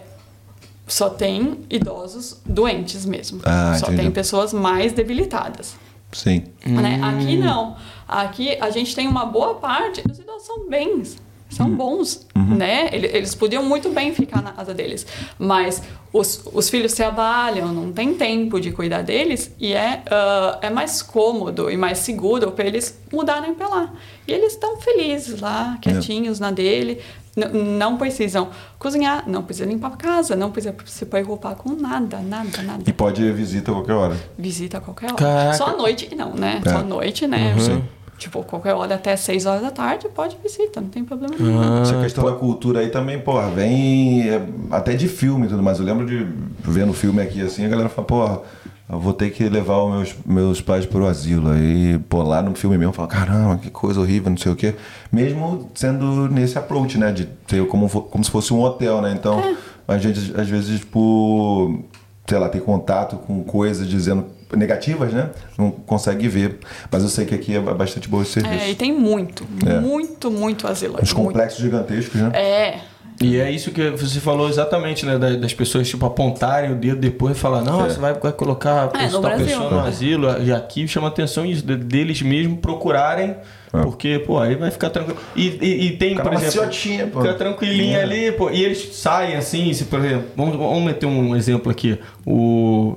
só 0.87 1.11
tem 1.11 1.59
idosos 1.69 2.41
doentes 2.47 3.05
mesmo. 3.05 3.41
Ah, 3.45 3.77
só 3.79 3.87
entendi. 3.89 4.03
tem 4.05 4.11
pessoas 4.11 4.55
mais 4.55 4.93
debilitadas. 4.93 5.77
Sim. 6.13 6.45
né? 6.65 6.99
Aqui 7.03 7.37
não. 7.37 7.77
Aqui 8.09 8.57
a 8.59 8.71
gente 8.71 8.95
tem 8.97 9.07
uma 9.07 9.27
boa 9.27 9.57
parte, 9.57 10.03
os 10.11 10.19
idosos 10.19 10.47
são 10.47 10.67
bens, 10.67 11.19
são 11.51 11.69
bons, 11.69 12.27
né? 12.35 12.89
Ele- 12.91 13.07
Eles 13.09 13.35
podiam 13.35 13.63
muito 13.63 13.91
bem 13.91 14.15
ficar 14.15 14.41
na 14.41 14.53
casa 14.53 14.73
deles, 14.73 15.07
mas 15.39 15.83
os, 16.11 16.43
os 16.55 16.71
filhos 16.71 16.95
trabalham, 16.95 17.69
não 17.71 17.93
tem 17.93 18.15
tempo 18.15 18.59
de 18.59 18.73
cuidar 18.73 19.03
deles 19.03 19.55
e 19.61 19.75
é, 19.75 20.03
ah, 20.11 20.59
é 20.63 20.71
mais 20.71 21.03
cômodo 21.03 21.71
e 21.71 21.77
mais 21.77 21.99
seguro 21.99 22.51
para 22.53 22.65
eles 22.67 22.99
mudarem 23.13 23.53
para 23.53 23.69
lá. 23.69 23.93
E 24.27 24.33
eles 24.33 24.55
estão 24.55 24.79
felizes 24.81 25.39
lá, 25.39 25.77
quietinhos 25.83 26.41
na 26.41 26.51
dele. 26.51 27.03
Não 27.79 27.97
precisam 27.97 28.49
cozinhar, 28.79 29.25
não 29.29 29.43
precisam 29.43 29.71
limpar 29.71 29.93
a 29.93 29.97
casa, 29.97 30.35
não 30.35 30.51
precisam 30.51 30.77
se 30.87 31.07
preocupar 31.07 31.55
com 31.55 31.73
nada, 31.75 32.19
nada, 32.19 32.63
nada 32.63 32.83
E 32.87 32.93
pode 32.93 33.23
ir 33.23 33.33
visita 33.33 33.71
a 33.71 33.75
qualquer 33.75 33.95
hora. 33.95 34.17
visita 34.37 34.79
a 34.79 34.81
qualquer 34.81 35.07
hora. 35.07 35.17
Caraca. 35.17 35.57
Só 35.57 35.67
à 35.67 35.77
noite 35.77 36.15
não, 36.15 36.35
né? 36.35 36.61
É. 36.65 36.71
Só 36.71 36.79
à 36.79 36.83
noite, 36.83 37.27
né? 37.27 37.55
Sim. 37.59 37.83
Tipo, 38.19 38.43
qualquer 38.43 38.75
hora 38.75 38.97
até 38.97 39.15
6 39.15 39.47
horas 39.47 39.63
da 39.63 39.71
tarde 39.71 40.09
pode 40.09 40.37
visita, 40.43 40.81
não 40.81 40.89
tem 40.89 41.05
problema 41.05 41.37
nenhum. 41.39 41.83
Essa 41.83 42.01
questão 42.01 42.25
da 42.25 42.33
cultura 42.33 42.81
aí 42.81 42.89
também, 42.89 43.21
porra, 43.21 43.49
vem 43.49 44.29
é, 44.29 44.45
até 44.73 44.95
de 44.95 45.07
filme 45.07 45.47
e 45.47 45.49
tudo 45.49 45.63
mais. 45.63 45.79
Eu 45.79 45.85
lembro 45.85 46.05
de 46.05 46.27
vendo 46.61 46.93
filme 46.93 47.23
aqui 47.23 47.41
assim, 47.41 47.65
a 47.65 47.69
galera 47.69 47.89
fala, 47.89 48.07
porra, 48.07 48.41
eu 48.91 48.99
vou 48.99 49.13
ter 49.13 49.31
que 49.31 49.49
levar 49.49 49.83
os 49.83 49.91
meus, 49.93 50.15
meus 50.25 50.61
pais 50.61 50.87
pro 50.87 51.07
asilo. 51.07 51.51
Aí, 51.51 51.99
pô, 52.09 52.23
lá 52.23 52.41
no 52.41 52.55
filme 52.55 52.79
mesmo, 52.79 52.93
fala, 52.93 53.09
caramba, 53.09 53.59
que 53.59 53.71
coisa 53.71 54.01
horrível, 54.01 54.31
não 54.31 54.37
sei 54.39 54.53
o 54.53 54.57
quê. 54.57 54.75
Mesmo 55.13 55.71
sendo 55.75 56.29
nesse 56.29 56.57
approach, 56.59 56.97
né? 56.97 57.13
De 57.13 57.27
ter 57.47 57.67
como, 57.67 57.89
como 57.89 58.25
se 58.25 58.31
fosse 58.31 58.53
um 58.55 58.61
hotel, 58.61 59.03
né? 59.03 59.15
Então, 59.19 59.43
a 59.87 59.99
gente, 59.99 60.33
às 60.41 60.49
vezes, 60.49 60.83
por, 60.85 61.83
sei 62.27 62.39
lá, 62.39 62.49
ter 62.49 62.63
contato 62.63 63.17
com 63.17 63.43
coisas 63.45 63.87
dizendo 63.87 64.25
negativas, 64.57 65.13
né? 65.13 65.29
Não 65.59 65.71
consegue 65.71 66.27
ver. 66.27 66.59
Mas 66.91 67.03
eu 67.03 67.11
sei 67.11 67.27
que 67.27 67.35
aqui 67.35 67.55
é 67.55 67.61
bastante 67.61 68.09
bom 68.09 68.23
esse 68.23 68.33
serviço. 68.33 68.65
É, 68.65 68.71
e 68.71 68.75
tem 68.75 68.93
muito, 68.99 69.47
É. 69.67 69.79
muito, 69.79 70.31
muito 70.31 70.67
asilo. 70.67 70.95
Os 71.03 71.13
muito. 71.13 71.27
complexos 71.27 71.61
gigantescos, 71.61 72.19
né? 72.19 72.31
É. 72.35 72.81
E 73.21 73.37
é 73.41 73.51
isso 73.51 73.73
que 73.73 73.91
você 73.91 74.21
falou 74.21 74.49
exatamente, 74.49 75.05
né? 75.05 75.19
da- 75.19 75.35
Das 75.35 75.53
pessoas, 75.53 75.89
tipo, 75.89 76.07
apontarem 76.07 76.71
o 76.73 76.75
dedo 76.77 77.01
depois 77.01 77.37
e 77.37 77.41
falar, 77.41 77.63
não, 77.63 77.85
É. 77.85 77.91
você 77.91 77.99
vai, 77.99 78.15
vai 78.15 78.33
colocar 78.33 78.91
a 78.95 79.03
É, 79.03 79.07
no 79.07 79.13
tal 79.13 79.21
Brasil. 79.23 79.47
pessoa 79.47 79.71
no 79.71 79.81
asilo. 79.81 80.43
E 80.43 80.53
aqui 80.53 80.87
chama 80.87 81.09
atenção 81.09 81.45
isso, 81.45 81.65
de- 81.67 81.77
deles 81.77 82.23
mesmo 82.23 82.57
procurarem, 82.59 83.35
porque, 83.73 84.21
pô, 84.21 84.39
aí 84.39 84.55
vai 84.55 84.71
ficar 84.71 84.91
tranquilo. 84.91 85.19
E, 85.35 85.49
e, 85.61 85.87
e 85.87 85.91
tem, 85.97 86.11
Fica 86.11 86.23
por 86.23 86.33
exemplo, 86.35 87.11
pô. 87.13 87.21
fica 87.23 87.35
tranquilinho 87.35 87.97
É. 87.97 88.03
ali, 88.03 88.33
pô, 88.33 88.51
e 88.51 88.65
eles 88.65 88.95
saem 88.95 89.35
assim, 89.37 89.73
se, 89.73 89.87
por 89.87 89.99
exemplo, 89.99 90.27
vamos, 90.37 90.57
vamos 90.57 90.83
meter 90.85 91.07
um 91.07 91.35
exemplo 91.35 91.71
aqui. 91.73 91.99
O 92.25 92.97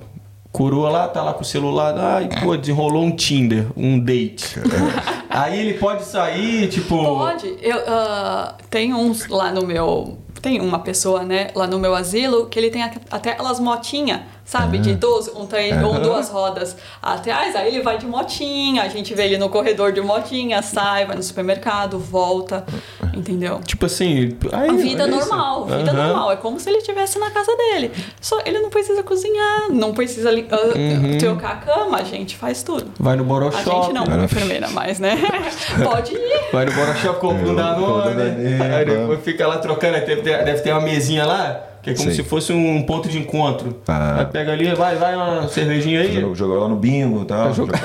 coroa 0.52 0.90
lá, 0.90 1.08
tá 1.08 1.24
lá 1.24 1.34
com 1.34 1.42
o 1.42 1.46
celular, 1.46 1.98
ai, 1.98 2.30
pô, 2.42 2.56
desenrolou 2.58 3.04
um 3.04 3.16
Tinder, 3.16 3.68
um 3.76 4.00
date. 4.00 4.60
aí 5.30 5.60
ele 5.60 5.74
pode 5.76 6.04
sair, 6.04 6.68
tipo... 6.68 6.98
Pode. 7.04 7.58
Eu, 7.62 7.78
ah, 7.88 8.56
tem 8.70 8.94
uns 8.94 9.28
lá 9.28 9.52
no 9.52 9.66
meu. 9.66 10.18
Tem 10.42 10.60
uma 10.60 10.80
pessoa, 10.80 11.24
né, 11.24 11.50
lá 11.56 11.68
no 11.68 11.78
meu 11.80 11.94
asilo, 11.96 12.48
que 12.48 12.58
ele 12.60 12.70
tem 12.70 12.84
a- 12.84 12.92
até 13.12 13.32
aquelas 13.32 13.60
motinhas, 13.60 14.22
sabe? 14.44 14.80
De 14.80 14.96
12, 14.96 15.32
um, 15.36 15.46
três, 15.46 15.82
ou 15.84 16.00
duas 16.00 16.30
rodas 16.30 16.76
atrás. 17.02 17.56
Aí 17.56 17.68
ele 17.68 17.82
vai 17.84 17.98
de 18.00 18.08
motinha, 18.08 18.82
a 18.84 18.88
gente 18.88 19.14
vê 19.14 19.26
ele 19.26 19.38
no 19.38 19.50
corredor 19.50 19.92
de 19.92 20.02
motinha, 20.02 20.62
sai, 20.64 21.06
vai 21.06 21.16
no 21.16 21.22
supermercado, 21.22 22.00
volta. 22.00 22.66
Entendeu? 23.14 23.60
Tipo 23.66 23.86
assim, 23.86 24.36
aí, 24.54 24.70
A 24.70 24.74
vida 24.74 25.04
olha 25.04 25.16
isso. 25.18 25.28
normal, 25.30 25.66
vida 25.66 25.92
Aham. 25.92 26.08
normal. 26.08 26.32
É 26.32 26.36
como 26.38 26.60
se 26.60 26.70
ele 26.70 26.78
estivesse 26.80 27.20
na 27.20 27.30
casa 27.30 27.56
dele. 27.56 27.92
Só 28.20 28.40
ele 28.46 28.60
não 28.60 28.70
precisa 28.70 29.04
cozinhar, 29.04 29.70
não 29.70 29.94
precisa 29.94 30.32
Uhum. 30.32 31.18
trocar 31.20 31.52
a 31.52 31.56
cama, 31.58 31.98
a 32.00 32.04
gente 32.04 32.36
faz 32.36 32.64
tudo. 32.64 32.90
Vai 33.00 33.16
no 33.16 33.24
A 33.24 33.26
Boroshop. 33.28 33.86
gente 33.86 33.94
não, 33.94 34.06
como 34.06 34.24
enfermeira, 34.24 34.70
mas 34.70 34.98
né? 34.98 35.18
Pode 35.84 36.14
ir. 36.16 36.50
Vai 36.52 36.66
no 36.66 36.72
Boroshop, 36.72 37.20
compra 37.20 37.48
um 37.50 37.56
Danone. 37.56 38.64
Aí 38.76 38.86
depois 38.86 39.20
fica 39.24 39.46
lá 39.46 39.58
trocando. 39.60 39.96
Aí 39.98 40.02
deve 40.22 40.38
ter, 40.38 40.46
deve 40.46 40.62
ter 40.62 40.72
uma 40.72 40.82
mesinha 40.82 41.26
lá, 41.26 41.62
que 41.84 41.90
é 41.90 41.94
como 41.96 42.10
Sim. 42.10 42.16
se 42.16 42.24
fosse 42.24 42.54
um 42.54 42.84
ponto 42.84 43.10
de 43.10 43.18
encontro. 43.18 43.82
Ah. 43.88 44.20
Aí 44.20 44.26
pega 44.28 44.52
ali, 44.52 44.74
vai, 44.76 44.96
vai 44.96 45.16
uma 45.16 45.48
cervejinha 45.48 46.02
aí. 46.02 46.14
Jogou, 46.14 46.36
jogou 46.36 46.60
lá 46.60 46.68
no 46.68 46.76
bingo 46.76 47.24
e 47.24 47.26
tal. 47.26 47.52
Jogou- 47.56 47.76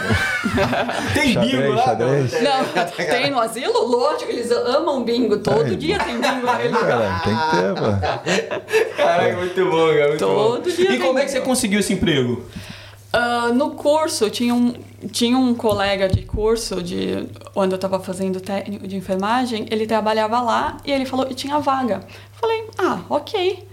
Tem 1.15 1.33
Xadrez, 1.33 1.53
bingo 1.57 1.73
lá? 1.75 1.83
xadrez. 1.85 2.33
Não, 2.43 2.65
tem 3.07 3.31
no 3.31 3.41
asilo? 3.41 3.87
Lógico, 3.87 4.31
eles 4.31 4.51
amam 4.51 5.03
bingo. 5.03 5.39
Todo 5.39 5.65
Ai, 5.65 5.77
dia 5.77 5.99
tem 5.99 6.21
bingo 6.21 6.41
lugar. 6.41 6.59
Cara, 6.71 7.21
tem 7.25 7.37
que 7.37 7.51
ter, 7.51 7.75
pô. 7.75 8.97
Caraca, 9.03 9.37
muito 9.37 9.65
bom, 9.71 9.87
cara. 9.89 10.09
Muito 10.09 10.19
Todo 10.27 10.63
bom. 10.63 10.71
dia 10.71 10.85
E 10.85 10.87
tem 10.89 10.99
como 11.01 11.19
é 11.19 11.25
que 11.25 11.31
você 11.31 11.41
conseguiu 11.41 11.81
esse 11.81 11.93
emprego? 11.93 12.45
Ah, 13.13 13.51
no 13.53 13.71
curso, 13.71 14.29
tinha 14.29 14.55
um, 14.55 14.75
tinha 15.11 15.39
um 15.39 15.55
colega 15.55 16.09
de 16.09 16.23
curso, 16.23 16.83
de 16.83 17.29
quando 17.55 17.73
eu 17.73 17.77
estava 17.77 17.99
fazendo 18.01 18.41
técnico 18.41 18.87
de 18.87 18.97
enfermagem, 18.97 19.67
ele 19.71 19.87
trabalhava 19.87 20.41
lá 20.41 20.77
e 20.85 20.93
ele 20.93 21.07
falou 21.07 21.25
que 21.27 21.35
tinha 21.35 21.59
vaga. 21.59 22.07
Falei, 22.33 22.65
ah, 22.79 23.01
ok. 23.09 23.67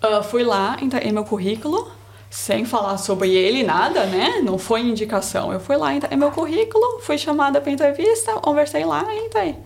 Ah, 0.00 0.22
fui 0.22 0.44
lá, 0.44 0.76
entreguei 0.80 1.10
meu 1.10 1.24
currículo, 1.24 1.90
sem 2.30 2.64
falar 2.64 2.98
sobre 2.98 3.30
ele, 3.34 3.62
nada, 3.62 4.04
né? 4.06 4.40
Não 4.44 4.58
foi 4.58 4.82
indicação. 4.82 5.52
Eu 5.52 5.58
fui 5.60 5.76
lá, 5.76 5.94
entreguei 5.94 6.18
meu 6.18 6.30
currículo, 6.30 7.00
fui 7.00 7.18
chamada 7.18 7.60
para 7.60 7.72
entrevista, 7.72 8.34
conversei 8.34 8.84
lá 8.84 9.04
e 9.12 9.26
entrei. 9.26 9.56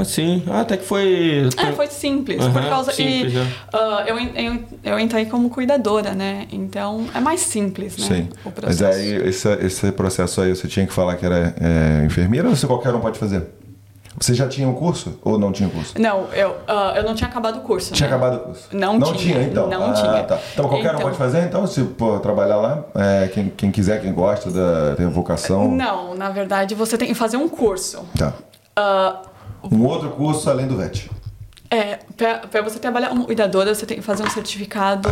Ah, 0.00 0.04
sim. 0.04 0.42
Ah, 0.48 0.60
até 0.60 0.76
que 0.76 0.84
foi. 0.84 1.48
É, 1.56 1.72
foi 1.72 1.86
simples, 1.88 2.38
por 2.46 2.60
Aham, 2.60 2.68
causa 2.68 2.92
simples, 2.92 3.32
que 3.32 3.38
é. 3.38 3.46
ah, 3.72 4.04
eu, 4.06 4.18
eu, 4.18 4.64
eu 4.84 4.98
entrei 4.98 5.26
como 5.26 5.50
cuidadora, 5.50 6.12
né? 6.12 6.46
Então 6.50 7.06
é 7.14 7.20
mais 7.20 7.40
simples, 7.40 7.98
né? 7.98 8.06
Sim. 8.06 8.28
O 8.44 8.46
Mas 8.46 8.54
processo. 8.54 8.98
aí, 8.98 9.28
esse, 9.28 9.48
esse 9.64 9.92
processo 9.92 10.40
aí, 10.40 10.54
você 10.54 10.66
tinha 10.68 10.86
que 10.86 10.92
falar 10.92 11.16
que 11.16 11.26
era 11.26 11.54
é, 11.60 12.04
enfermeira 12.06 12.48
ou 12.48 12.56
você 12.56 12.66
qualquer 12.66 12.94
um 12.94 13.00
pode 13.00 13.18
fazer? 13.18 13.46
Você 14.18 14.34
já 14.34 14.48
tinha 14.48 14.68
o 14.68 14.74
curso 14.74 15.18
ou 15.22 15.38
não 15.38 15.52
tinha 15.52 15.68
o 15.68 15.72
curso? 15.72 15.94
Não, 15.98 16.26
eu, 16.34 16.56
ah, 16.66 16.94
eu 16.96 17.04
não 17.04 17.14
tinha 17.14 17.28
acabado 17.28 17.58
o 17.58 17.60
curso. 17.62 17.94
Tinha 17.94 18.08
né? 18.08 18.14
acabado 18.16 18.36
o 18.36 18.44
curso? 18.46 18.68
Não 18.72 18.98
não 18.98 19.12
tinha, 19.12 19.34
tinha. 19.34 19.46
então. 19.46 19.68
não 19.68 19.90
ah, 19.90 19.92
tinha. 19.92 20.22
Tá. 20.24 20.38
Então 20.52 20.68
qualquer 20.68 20.90
um 20.90 20.94
Então- 20.94 21.00
pode 21.00 21.16
fazer, 21.16 21.44
então, 21.44 21.66
se 21.66 21.82
pô, 21.84 22.18
trabalhar 22.18 22.56
lá, 22.56 22.84
é, 22.94 23.28
quem, 23.28 23.48
quem 23.56 23.70
quiser, 23.70 24.00
quem 24.02 24.12
gosta 24.12 24.50
da 24.50 24.96
tem 24.96 25.06
vocação. 25.08 25.70
Não, 25.70 26.14
na 26.14 26.28
verdade 26.28 26.74
você 26.74 26.98
tem 26.98 27.08
que 27.08 27.14
fazer 27.14 27.36
um 27.36 27.48
curso. 27.48 28.04
Tá. 28.18 28.34
Ah, 28.76 29.22
Um 29.70 29.84
outro 29.84 30.10
curso 30.10 30.48
além 30.50 30.66
do 30.66 30.76
VET. 30.76 31.10
é, 31.70 31.98
pra 32.50 32.62
você 32.62 32.78
trabalhar 32.80 33.10
como 33.10 33.24
cuidadora, 33.24 33.72
você 33.74 33.86
tem 33.86 33.96
que 33.98 34.02
fazer 34.02 34.24
um 34.24 34.30
certificado 34.30 35.08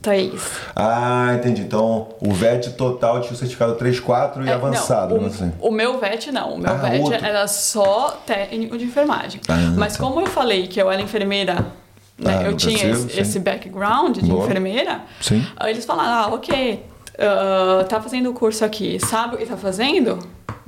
3. 0.00 0.32
Ah, 0.74 1.32
entendi. 1.34 1.60
Então, 1.62 2.08
o 2.20 2.32
VET 2.32 2.70
total 2.70 3.20
tinha 3.20 3.34
o 3.34 3.36
certificado 3.36 3.74
3, 3.74 4.00
4 4.00 4.44
e 4.44 4.48
É, 4.48 4.52
avançado, 4.54 5.14
não, 5.16 5.22
né? 5.22 5.28
o, 5.28 5.30
Assim. 5.30 5.52
o 5.60 5.70
meu 5.70 5.98
VET 5.98 6.32
não. 6.32 6.54
O 6.54 6.58
meu 6.58 6.70
Ah, 6.72 6.74
VET 6.76 7.02
outro. 7.02 7.24
era 7.24 7.46
só 7.46 8.18
técnico 8.24 8.78
de 8.78 8.84
enfermagem. 8.86 9.40
Ah, 9.48 9.56
Mas 9.76 9.96
tá. 9.96 10.02
como 10.02 10.20
eu 10.20 10.26
falei 10.26 10.66
que 10.68 10.80
eu 10.80 10.90
era 10.90 11.02
enfermeira, 11.02 11.54
né, 12.18 12.38
Ah, 12.38 12.42
eu 12.44 12.56
tinha 12.56 12.86
Brasil, 12.88 13.06
esse, 13.08 13.20
esse 13.20 13.38
background 13.38 14.16
de 14.18 14.22
Boa. 14.30 14.44
enfermeira, 14.44 15.02
Sim. 15.20 15.46
eles 15.66 15.84
falaram, 15.84 16.32
ah, 16.32 16.34
ok, 16.34 16.82
ah, 17.18 17.84
tá 17.86 18.00
fazendo 18.00 18.30
o 18.30 18.32
curso 18.32 18.64
aqui, 18.64 18.98
sabe 19.04 19.34
o 19.34 19.38
que 19.38 19.44
tá 19.46 19.56
fazendo? 19.56 20.18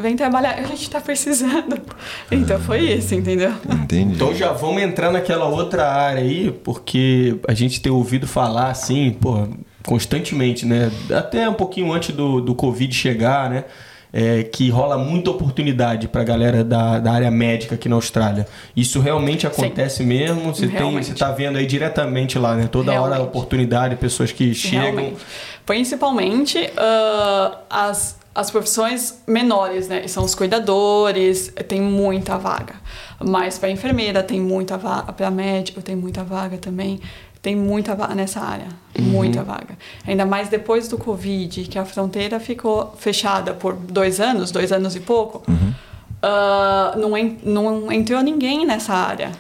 Vem 0.00 0.16
trabalhar, 0.16 0.54
a 0.54 0.62
gente 0.62 0.88
tá 0.88 1.00
precisando. 1.00 1.78
Então 2.30 2.58
foi 2.60 2.80
isso, 2.80 3.14
entendeu? 3.14 3.52
Entendi. 3.70 4.14
Então 4.14 4.34
já 4.34 4.50
vamos 4.52 4.82
entrar 4.82 5.12
naquela 5.12 5.46
outra 5.46 5.86
área 5.86 6.22
aí, 6.22 6.50
porque 6.64 7.36
a 7.46 7.52
gente 7.52 7.80
tem 7.80 7.92
ouvido 7.92 8.26
falar 8.26 8.70
assim, 8.70 9.10
pô, 9.20 9.46
constantemente, 9.84 10.64
né? 10.64 10.90
Até 11.14 11.48
um 11.48 11.54
pouquinho 11.54 11.92
antes 11.92 12.14
do, 12.14 12.40
do 12.40 12.54
Covid 12.54 12.94
chegar, 12.94 13.50
né? 13.50 13.64
É, 14.12 14.42
que 14.42 14.68
rola 14.70 14.98
muita 14.98 15.30
oportunidade 15.30 16.08
pra 16.08 16.24
galera 16.24 16.64
da, 16.64 16.98
da 16.98 17.12
área 17.12 17.30
médica 17.30 17.76
aqui 17.76 17.88
na 17.88 17.94
Austrália. 17.94 18.44
Isso 18.74 18.98
realmente 19.00 19.46
acontece 19.46 20.02
mesmo? 20.02 20.52
Você, 20.52 20.66
tem, 20.66 20.78
Realmente. 20.78 21.06
você 21.06 21.14
tá 21.14 21.30
vendo 21.30 21.58
aí 21.58 21.66
diretamente 21.66 22.36
lá, 22.36 22.56
né? 22.56 22.66
Toda 22.66 22.90
hora 22.92 23.14
Realmente. 23.14 23.28
oportunidade, 23.28 23.94
pessoas 23.96 24.32
que 24.32 24.52
chegam. 24.52 24.80
Realmente. 24.82 25.16
Principalmente 25.64 26.70
ah, 26.76 27.58
as, 27.70 28.18
as 28.34 28.50
profissões 28.50 29.20
menores, 29.26 29.88
né? 29.88 30.06
São 30.08 30.24
os 30.24 30.34
cuidadores, 30.34 31.52
tem 31.68 31.80
muita 31.80 32.38
vaga. 32.38 32.74
Mas 33.24 33.58
para 33.58 33.70
enfermeira 33.70 34.22
tem 34.22 34.40
muita 34.40 34.78
vaga, 34.78 35.12
para 35.12 35.30
médico 35.30 35.82
tem 35.82 35.96
muita 35.96 36.22
vaga 36.24 36.56
também. 36.58 37.00
Tem 37.42 37.56
muita 37.56 37.94
vaga 37.94 38.14
nessa 38.14 38.38
área, 38.40 38.66
muita 38.98 39.42
vaga. 39.42 39.78
Ainda 40.06 40.26
mais 40.26 40.50
depois 40.50 40.88
do 40.88 40.98
Covid, 40.98 41.64
que 41.64 41.78
a 41.78 41.86
fronteira 41.86 42.38
ficou 42.38 42.94
fechada 42.98 43.54
por 43.54 43.74
dois 43.74 44.20
anos, 44.20 44.50
dois 44.50 44.70
anos 44.70 44.94
e 44.94 45.00
pouco. 45.00 45.42
ah, 46.22 46.94
não, 46.98 47.16
en- 47.16 47.38
não 47.42 47.90
entrou 47.90 48.20
ninguém 48.22 48.66
nessa 48.66 48.92
área. 48.92 49.32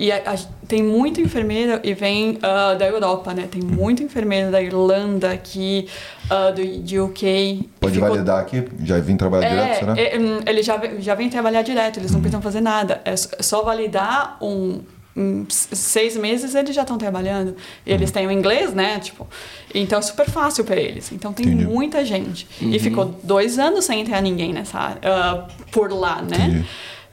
E 0.00 0.12
a- 0.12 0.22
a- 0.24 0.36
tem 0.68 0.82
muita 0.82 1.20
enfermeira 1.20 1.80
e 1.82 1.92
vem 1.92 2.38
ah, 2.42 2.74
da 2.74 2.86
Europa, 2.86 3.34
né? 3.34 3.48
Tem 3.50 3.60
muita 3.62 4.02
enfermeira 4.02 4.50
da 4.50 4.62
Irlanda 4.62 5.32
aqui, 5.32 5.88
ah, 6.30 6.50
do, 6.50 6.64
de 6.64 7.00
UK. 7.00 7.68
Pode 7.80 7.94
Ficou- 7.94 8.08
validar 8.10 8.40
aqui? 8.40 8.62
Já 8.84 8.98
vim 9.00 9.16
trabalhar 9.16 9.48
direto, 9.48 9.70
é, 9.70 9.74
será? 9.74 9.94
é, 9.98 10.18
hum, 10.18 10.40
eles 10.46 10.64
já, 10.64 10.80
já 11.00 11.14
vêm 11.14 11.28
trabalhar 11.28 11.62
direto, 11.62 11.98
eles 11.98 12.12
não 12.12 12.20
precisam 12.20 12.40
fazer 12.40 12.60
nada. 12.60 13.00
É 13.04 13.10
s- 13.12 13.28
só 13.40 13.62
validar 13.62 14.36
um, 14.40 14.80
um 15.16 15.44
seis 15.48 16.16
meses 16.16 16.54
eles 16.54 16.76
já 16.76 16.82
estão 16.82 16.96
trabalhando. 16.96 17.56
E 17.84 17.92
eles 17.92 18.12
têm 18.12 18.24
o 18.26 18.30
inglês, 18.30 18.72
né? 18.72 19.00
Tipo, 19.00 19.26
então 19.74 19.98
é 19.98 20.02
super 20.02 20.30
fácil 20.30 20.62
para 20.64 20.76
eles. 20.76 21.10
Então 21.10 21.32
tem 21.32 21.46
Entendi. 21.46 21.64
muita 21.66 22.04
gente. 22.04 22.46
E 22.60 22.78
ficou 22.78 23.16
dois 23.24 23.58
anos 23.58 23.84
sem 23.84 24.00
entrar 24.00 24.20
ninguém 24.22 24.52
nessa 24.52 24.78
área, 24.78 25.00
ah, 25.04 25.48
por 25.72 25.90
lá, 25.92 26.22
né? 26.22 26.36
Entendi. 26.36 26.64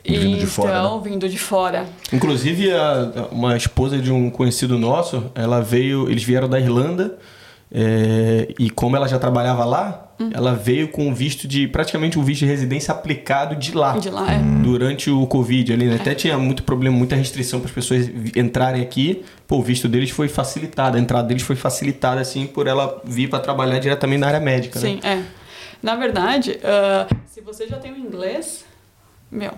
Vindo 0.08 0.38
de 0.38 0.46
fora, 0.46 0.70
então, 0.80 0.98
né? 1.02 1.10
vindo 1.10 1.30
de 1.30 1.38
fora. 1.38 1.86
Inclusive, 2.14 2.72
a- 2.72 3.28
uma 3.32 3.56
esposa 3.58 3.98
de 3.98 4.12
um 4.12 4.30
conhecido 4.30 4.78
nosso, 4.78 5.32
ela 5.36 5.62
veio, 5.62 6.10
eles 6.10 6.24
vieram 6.24 6.48
da 6.48 6.60
Irlanda, 6.60 7.18
é, 7.72 8.54
e 8.60 8.70
como 8.70 8.96
ela 8.96 9.08
já 9.08 9.18
trabalhava 9.20 9.66
lá, 9.66 10.02
Hum. 10.18 10.30
ela 10.34 10.54
veio 10.54 10.88
com 10.88 11.14
visto 11.14 11.46
de, 11.46 11.68
praticamente 11.68 12.18
um 12.18 12.24
visto 12.24 12.40
de 12.42 12.46
residência 12.46 12.94
aplicado 12.94 13.54
de 13.56 13.74
lá. 13.76 13.98
De 13.98 14.10
lá, 14.10 14.32
é. 14.32 14.38
Durante 14.64 15.10
o 15.10 15.28
Covid 15.28 15.74
ali, 15.74 15.86
né? 15.88 15.96
Até 15.96 16.16
tinha 16.16 16.38
muito 16.38 16.64
problema, 16.64 16.96
muita 16.96 17.16
restrição 17.18 17.60
para 17.60 17.68
as 17.68 17.76
pessoas 17.76 18.10
entrarem 18.36 18.82
aqui. 18.82 19.26
Pô, 19.46 19.58
o 19.58 19.62
visto 19.62 19.90
deles 19.90 20.12
foi 20.12 20.30
facilitado, 20.30 20.96
a 20.96 21.00
entrada 21.02 21.28
deles 21.28 21.44
foi 21.44 21.58
facilitada, 21.58 22.22
assim, 22.22 22.48
por 22.48 22.66
ela 22.66 23.02
vir 23.04 23.30
para 23.30 23.40
trabalhar 23.40 23.78
diretamente 23.80 24.20
na 24.22 24.28
área 24.28 24.40
médica, 24.40 24.80
né? 24.80 24.88
Sim, 24.88 25.00
é. 25.04 25.22
Na 25.84 25.96
verdade, 25.98 26.58
ah, 26.64 27.08
se 27.28 27.42
você 27.42 27.68
já 27.68 27.78
tem 27.78 27.92
o 27.92 27.98
inglês, 27.98 28.64
meu, 29.30 29.52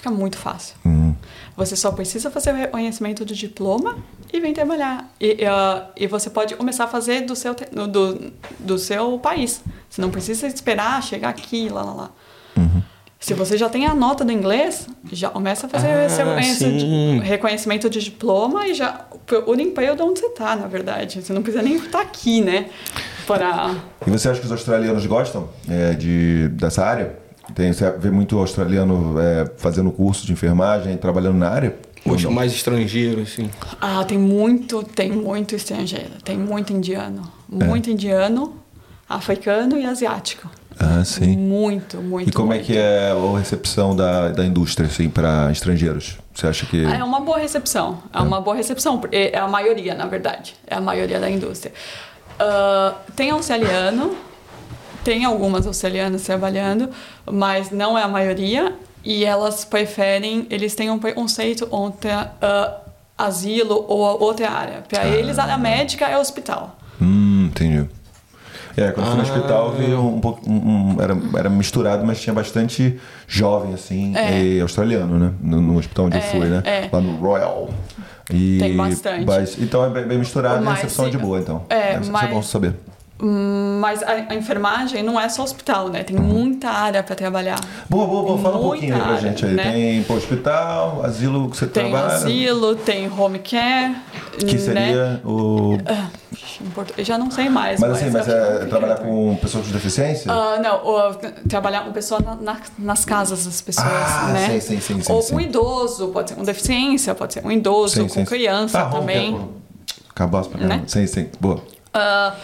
fica 0.00 0.10
muito 0.10 0.38
fácil. 0.38 0.74
Uhum. 0.84 1.14
Você 1.56 1.76
só 1.76 1.92
precisa 1.92 2.30
fazer 2.30 2.52
o 2.52 2.56
reconhecimento 2.56 3.22
do 3.24 3.34
diploma 3.34 3.98
e 4.32 4.40
vem 4.40 4.54
trabalhar. 4.54 5.12
E, 5.20 5.44
ah, 5.44 5.88
e 5.94 6.06
você 6.06 6.30
pode 6.30 6.54
começar 6.56 6.84
a 6.84 6.88
fazer 6.88 7.20
do 7.20 7.36
seu, 7.36 7.54
do, 7.54 8.32
do 8.58 8.78
seu 8.78 9.18
país. 9.18 9.60
Você 9.88 10.00
não 10.00 10.10
precisa 10.10 10.46
esperar 10.46 11.02
chegar 11.02 11.28
aqui, 11.28 11.68
lá, 11.68 11.82
lá, 11.82 11.92
lá. 11.92 12.10
Uhum. 12.56 12.82
Se 13.18 13.34
você 13.34 13.58
já 13.58 13.68
tem 13.68 13.84
a 13.86 13.94
nota 13.94 14.24
do 14.24 14.32
inglês, 14.32 14.88
já 15.12 15.28
começa 15.28 15.66
a 15.66 15.68
fazer 15.68 15.88
Ah, 15.88 16.08
seu 16.08 16.24
reconhecimento 16.24 16.80
sim. 16.80 17.18
de, 17.20 17.26
reconhecimento 17.26 17.90
de 17.90 18.00
diploma 18.00 18.66
e 18.66 18.72
já 18.72 19.04
o 19.46 19.54
emprego 19.54 19.94
de 19.94 20.02
onde 20.02 20.20
você 20.20 20.26
está, 20.26 20.56
na 20.56 20.66
verdade. 20.66 21.20
Você 21.20 21.30
não 21.34 21.42
precisa 21.42 21.62
nem 21.62 21.76
estar 21.76 22.00
aqui, 22.00 22.40
né? 22.40 22.70
Para 23.26 23.74
E 24.06 24.10
você 24.10 24.30
acha 24.30 24.40
que 24.40 24.46
os 24.46 24.52
australianos 24.52 25.04
gostam 25.04 25.50
é, 25.68 25.92
de, 25.92 26.48
dessa 26.54 26.82
área? 26.82 27.18
Tem, 27.54 27.72
você 27.72 27.90
vê 27.92 28.10
muito 28.10 28.38
australiano 28.38 29.14
é, 29.20 29.50
fazendo 29.56 29.90
curso 29.90 30.26
de 30.26 30.32
enfermagem, 30.32 30.96
trabalhando 30.96 31.38
na 31.38 31.48
área? 31.48 31.76
Não? 32.06 32.30
mais 32.32 32.52
estrangeiro, 32.52 33.20
assim. 33.22 33.50
Ah, 33.80 34.02
tem 34.04 34.18
muito, 34.18 34.82
tem 34.82 35.12
muito 35.12 35.54
estrangeiro, 35.54 36.12
tem 36.24 36.38
muito 36.38 36.72
indiano, 36.72 37.30
muito 37.48 37.90
indiano, 37.90 38.54
africano 39.08 39.76
e 39.76 39.84
asiático. 39.84 40.48
Ah, 40.78 41.04
sim. 41.04 41.36
Muito, 41.36 41.98
muito. 41.98 42.30
E 42.30 42.32
como 42.32 42.52
é 42.52 42.56
muito. 42.56 42.66
que 42.66 42.78
é 42.78 43.10
a 43.10 43.38
recepção 43.38 43.94
da, 43.94 44.30
da 44.30 44.46
indústria 44.46 44.86
assim, 44.86 45.10
para 45.10 45.52
estrangeiros? 45.52 46.16
Você 46.34 46.46
acha 46.46 46.64
que. 46.64 46.86
Ah, 46.86 46.96
É 46.96 47.04
uma 47.04 47.20
boa 47.20 47.38
recepção, 47.38 48.02
é 48.14 48.20
uma 48.20 48.40
boa 48.40 48.56
recepção, 48.56 48.98
porque 48.98 49.30
é 49.32 49.38
a 49.38 49.46
maioria, 49.46 49.94
na 49.94 50.06
verdade, 50.06 50.54
é 50.66 50.76
a 50.76 50.80
maioria 50.80 51.20
da 51.20 51.28
indústria. 51.28 51.74
Ah, 52.38 52.94
tem 53.14 53.30
australiano, 53.30 54.16
tem 55.04 55.24
algumas 55.24 55.66
australianas 55.66 56.22
trabalhando, 56.22 56.88
mas 57.30 57.70
não 57.70 57.96
é 57.98 58.02
a 58.02 58.08
maioria, 58.08 58.74
e 59.04 59.24
elas 59.24 59.64
preferem, 59.64 60.46
eles 60.50 60.74
têm 60.74 60.90
um 60.90 60.98
preconceito 60.98 61.66
contra 61.66 62.32
ah, 62.40 62.76
asilo 63.16 63.84
ou 63.88 64.00
outra 64.20 64.50
área. 64.50 64.82
Para 64.88 65.06
eles, 65.06 65.38
a 65.38 65.44
área 65.44 65.58
médica 65.58 66.06
é 66.06 66.18
hospital. 66.18 66.76
Hum, 67.00 67.46
entendi. 67.50 67.88
É, 68.76 68.92
quando 68.92 69.06
eu 69.06 69.12
fui 69.12 69.14
no 69.16 69.20
Ah. 69.20 69.34
hospital, 69.36 69.72
vi 69.72 69.94
um 69.94 70.20
pouco. 70.20 70.48
um- 70.48 70.94
um- 70.96 71.02
era, 71.02 71.16
era 71.38 71.50
misturado, 71.50 72.06
mas 72.06 72.20
tinha 72.20 72.32
bastante 72.32 72.98
jovem, 73.26 73.74
assim, 73.74 74.16
É. 74.16 74.40
e 74.42 74.60
australiano, 74.60 75.18
né? 75.18 75.32
No, 75.40 75.60
no 75.60 75.78
hospital 75.78 76.06
onde 76.06 76.16
eu 76.16 76.22
É, 76.22 76.24
fui, 76.26 76.46
né? 76.46 76.62
é. 76.64 76.88
Lá 76.92 77.00
no 77.00 77.16
Royal. 77.16 77.68
E, 78.32 78.58
Tem 78.60 78.76
bastante. 78.76 79.26
mas- 79.26 79.58
então 79.58 79.84
é 79.84 79.90
bem, 79.90 80.04
bem 80.06 80.18
misturado 80.18 80.58
a 80.58 80.60
Mas, 80.60 80.74
recepção 80.76 81.06
é 81.06 81.10
de 81.10 81.18
boa, 81.18 81.40
então. 81.40 81.64
é, 81.68 81.98
Isso 81.98 82.12
mas- 82.12 82.30
é 82.30 82.32
bom 82.32 82.42
saber. 82.42 82.74
Mas 83.22 84.02
a, 84.02 84.12
a 84.30 84.34
enfermagem 84.34 85.02
não 85.02 85.20
é 85.20 85.28
só 85.28 85.42
hospital, 85.42 85.88
né? 85.88 86.02
Tem 86.02 86.16
muita 86.16 86.68
área 86.70 87.02
para 87.02 87.14
trabalhar. 87.14 87.60
Boa, 87.88 88.06
boa, 88.06 88.22
boa. 88.24 88.38
Fala 88.38 88.56
um 88.58 88.62
pouquinho 88.62 88.94
aí 88.94 89.00
pra 89.00 89.10
área, 89.10 89.20
gente 89.20 89.44
aí. 89.44 89.52
né? 89.52 89.72
Tem 89.72 90.02
pô, 90.04 90.14
hospital, 90.14 91.02
asilo 91.04 91.50
que 91.50 91.56
você 91.56 91.66
Tem 91.66 91.90
trabalha. 91.90 92.14
asilo, 92.14 92.74
tem 92.76 93.10
home 93.12 93.38
care. 93.40 93.94
Que 94.38 94.54
né? 94.54 94.58
seria 94.58 95.20
o. 95.24 95.76
Em 96.62 96.70
português, 96.70 97.06
já 97.06 97.18
não 97.18 97.30
sei 97.30 97.48
mais. 97.48 97.78
Mas 97.80 97.90
assim, 97.92 98.10
mas 98.10 98.26
acho 98.26 98.30
que 98.30 98.34
é 98.36 98.56
home 98.60 98.68
trabalhar 98.70 98.96
com 98.96 99.36
pessoas 99.36 99.66
com 99.66 99.72
deficiência? 99.72 100.32
Ah, 100.32 100.58
não, 100.62 100.86
o- 100.86 101.14
trabalhar 101.48 101.84
com 101.84 101.92
pessoa 101.92 102.20
na- 102.20 102.36
na- 102.36 102.60
nas 102.78 103.04
casas 103.04 103.44
das 103.44 103.60
pessoas, 103.60 103.86
Ah, 103.86 104.30
né? 104.32 104.46
sim, 104.48 104.60
sim, 104.60 104.80
sim, 104.80 105.02
sim, 105.02 105.12
Ou 105.12 105.20
sim. 105.22 105.34
um 105.34 105.40
idoso, 105.40 106.08
pode 106.08 106.30
ser 106.30 106.36
com 106.36 106.44
deficiência, 106.44 107.14
pode 107.14 107.34
ser 107.34 107.44
um 107.44 107.50
idoso 107.52 107.94
Sim, 107.94 108.02
com 108.02 108.08
sim, 108.08 108.24
criança 108.24 108.80
Ah, 108.80 108.86
também. 108.86 109.32
pô. 109.32 109.40
Cabaço 110.14 110.48
pra 110.50 110.58
caramba. 110.58 110.76
Né? 110.82 110.84
Sim, 110.86 111.06
sim. 111.06 111.28
Boa. 111.40 111.62
Ah, 111.94 112.34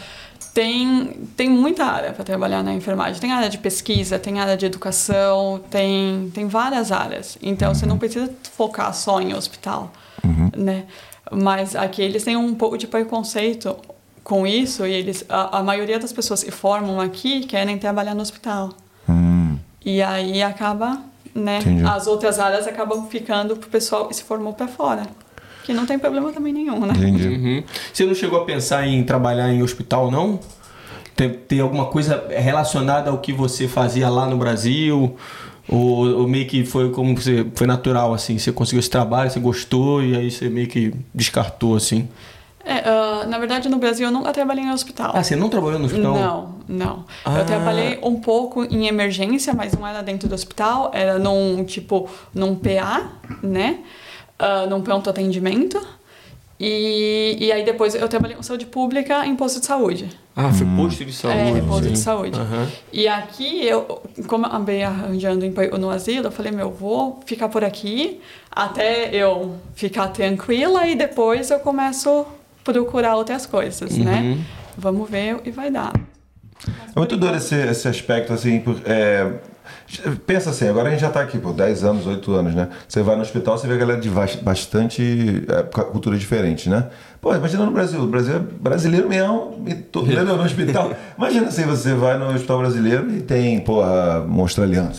tem, 0.57 1.09
tem 1.37 1.51
muita 1.51 1.85
área 1.85 2.13
para 2.15 2.25
trabalhar 2.25 2.63
na 2.63 2.73
enfermagem. 2.73 3.21
Tem 3.21 3.31
área 3.31 3.51
de 3.51 3.59
pesquisa, 3.59 4.19
tem 4.19 4.41
área 4.41 4.57
de 4.57 4.65
educação, 4.65 5.61
tem, 5.71 6.31
tem 6.33 6.49
várias 6.49 6.91
áreas. 6.91 7.37
Então, 7.43 7.75
você 7.75 7.85
Uhum. 7.85 7.91
não 7.91 7.99
precisa 7.99 8.33
focar 8.55 8.95
só 8.95 9.21
em 9.21 9.35
hospital, 9.35 9.93
né? 10.57 10.85
Mas 11.31 11.77
aqui 11.77 12.01
eles 12.01 12.25
têm 12.25 12.39
um 12.39 12.55
pouco 12.55 12.79
de 12.79 12.87
preconceito 12.87 13.77
com 14.25 14.47
isso 14.47 14.87
e 14.87 14.93
eles, 14.93 15.27
a, 15.29 15.59
a 15.59 15.63
maioria 15.63 15.99
das 15.99 16.11
pessoas 16.11 16.43
que 16.43 16.51
formam 16.51 17.03
aqui 17.03 17.41
querem 17.45 17.77
trabalhar 17.77 18.15
no 18.15 18.23
hospital. 18.23 18.71
Hum, 19.07 19.59
E 19.85 20.01
aí 20.01 20.43
acaba, 20.43 21.03
né? 21.35 21.59
Entendi. 21.59 21.85
As 21.85 22.07
outras 22.07 22.39
áreas 22.39 22.67
acabam 22.67 23.07
ficando 23.11 23.57
pro 23.59 23.69
pessoal 23.69 24.09
que 24.09 24.15
se 24.17 24.25
formou 24.25 24.55
para 24.55 24.69
fora. 24.69 25.03
Que 25.67 25.75
não 25.75 25.85
tem 25.85 25.99
problema 25.99 26.33
também 26.33 26.53
nenhum, 26.53 26.79
né? 26.87 26.95
entendi. 26.97 27.27
Uhum. 27.27 27.65
Você 27.93 28.07
não 28.07 28.15
chegou 28.15 28.41
a 28.41 28.45
pensar 28.45 28.87
em 28.87 29.03
trabalhar 29.03 29.53
em 29.53 29.65
hospital, 29.65 30.13
não? 30.13 30.39
Tem, 31.17 31.29
tem 31.29 31.59
alguma 31.59 31.87
coisa 31.87 32.25
relacionada 32.31 33.11
ao 33.11 33.19
que 33.19 33.33
você 33.33 33.67
fazia 33.67 34.09
lá 34.09 34.27
no 34.27 34.37
Brasil? 34.37 35.17
Ou, 35.69 36.21
ou 36.21 36.29
meio 36.29 36.47
que 36.47 36.65
foi 36.65 36.93
como 36.93 37.17
você 37.17 37.45
foi 37.57 37.67
natural, 37.67 38.15
assim? 38.15 38.39
Você 38.39 38.53
conseguiu 38.53 38.79
esse 38.79 38.89
trabalho, 38.89 39.29
você 39.29 39.41
gostou 39.41 40.01
e 40.01 40.17
aí 40.17 40.31
você 40.31 40.49
meio 40.49 40.69
que 40.69 40.95
descartou, 41.13 41.75
assim? 41.75 42.09
É, 42.65 42.89
ah, 42.89 43.25
na 43.27 43.39
verdade, 43.39 43.69
no 43.69 43.79
Brasil 43.79 44.07
eu 44.07 44.13
nunca 44.13 44.33
trabalhei 44.33 44.65
em 44.65 44.71
hospital. 44.71 45.11
Ah, 45.17 45.23
você 45.25 45.35
não 45.35 45.49
trabalhou 45.49 45.81
no 45.81 45.87
hospital? 45.87 46.15
Não, 46.15 46.55
não. 46.69 47.05
Ah. 47.25 47.39
Eu 47.39 47.45
trabalhei 47.45 47.99
um 48.05 48.21
pouco 48.21 48.63
em 48.65 48.87
emergência, 48.87 49.53
mas 49.53 49.73
não 49.73 49.85
era 49.85 50.01
dentro 50.01 50.29
do 50.29 50.35
hospital, 50.35 50.93
era 50.95 51.19
num 51.19 51.65
tipo 51.65 52.09
num 52.33 52.55
PA, 52.55 53.11
né? 53.43 53.81
Ah, 54.39 54.67
num 54.67 54.81
pronto 54.83 55.09
atendimento. 55.11 55.81
E, 56.59 57.37
e 57.39 57.53
aí 57.53 57.65
depois 57.67 57.95
eu 57.95 58.09
trabalhei 58.09 58.35
com 58.35 58.43
saúde 58.43 58.65
pública 58.65 59.27
em 59.27 59.37
posto 59.37 59.61
de 59.61 59.67
saúde. 59.67 60.09
Ah, 60.35 60.51
foi 60.53 60.67
posto 60.67 61.05
de 61.05 61.13
saúde. 61.13 61.39
É, 61.59 61.61
posto 61.61 61.91
de 61.91 61.99
saúde. 61.99 62.39
Aham. 62.39 62.67
E 62.93 63.07
aqui, 63.07 63.63
eu, 63.67 64.03
como 64.27 64.45
eu 64.47 64.49
acabei 64.49 64.83
arranjando 64.83 65.45
emprego 65.45 65.77
no 65.77 65.91
asilo, 65.91 66.27
eu 66.29 66.31
falei, 66.33 66.53
meu, 66.53 66.71
vou 66.71 67.21
ficar 67.27 67.49
por 67.51 67.63
aqui 67.63 68.21
até 68.51 69.15
eu 69.15 69.57
ficar 69.75 70.09
tranquila 70.09 70.87
e 70.87 70.95
depois 70.97 71.51
eu 71.51 71.59
começo 71.61 72.09
a 72.21 72.25
procurar 72.65 73.17
outras 73.17 73.45
coisas, 73.45 73.91
Uhum. 73.99 74.05
né? 74.05 74.39
Vamos 74.79 75.09
ver 75.11 75.41
e 75.45 75.51
vai 75.51 75.71
dar. 75.71 75.93
É 76.69 76.99
muito 76.99 77.17
doido 77.19 77.37
esse, 77.37 77.55
esse 77.55 77.87
aspecto, 77.87 78.33
assim, 78.33 78.61
por- 78.61 78.81
é, 78.87 79.31
pensa 80.27 80.51
assim, 80.51 80.69
agora 80.69 80.89
a 80.89 80.91
gente 80.93 81.01
já 81.01 81.11
tá 81.11 81.21
aqui 81.21 81.39
por 81.39 81.53
10 81.53 81.85
anos, 81.85 82.07
8 82.07 82.33
anos, 82.33 82.55
né? 82.55 82.69
Você 82.89 83.03
vai 83.03 83.17
no 83.17 83.23
hospital, 83.23 83.57
você 83.59 83.67
vê 83.67 83.75
a 83.75 83.77
galera 83.79 84.01
de 84.01 84.11
bastante 84.43 85.45
é, 85.49 85.63
cu- 85.63 85.85
cultura 85.87 86.17
diferente, 86.17 86.69
né? 86.69 86.87
Pô, 87.21 87.35
imagina 87.35 87.65
no 87.65 87.73
Brasil, 87.73 88.01
o 88.01 88.07
Brasil 88.07 88.37
é 88.37 88.39
brasileiro 88.39 89.09
mesmo, 89.09 89.65
e 89.67 89.75
todo 89.75 90.07
mundo 90.07 90.37
no 90.37 90.43
hospital. 90.45 90.93
Imagina 91.19 91.49
assim, 91.49 91.65
você 91.65 91.93
vai 91.95 92.17
no 92.19 92.29
hospital 92.33 92.59
brasileiro 92.59 93.11
e 93.11 93.21
tem, 93.21 93.59
porra, 93.61 94.21
um 94.29 94.41
australiano, 94.43 94.91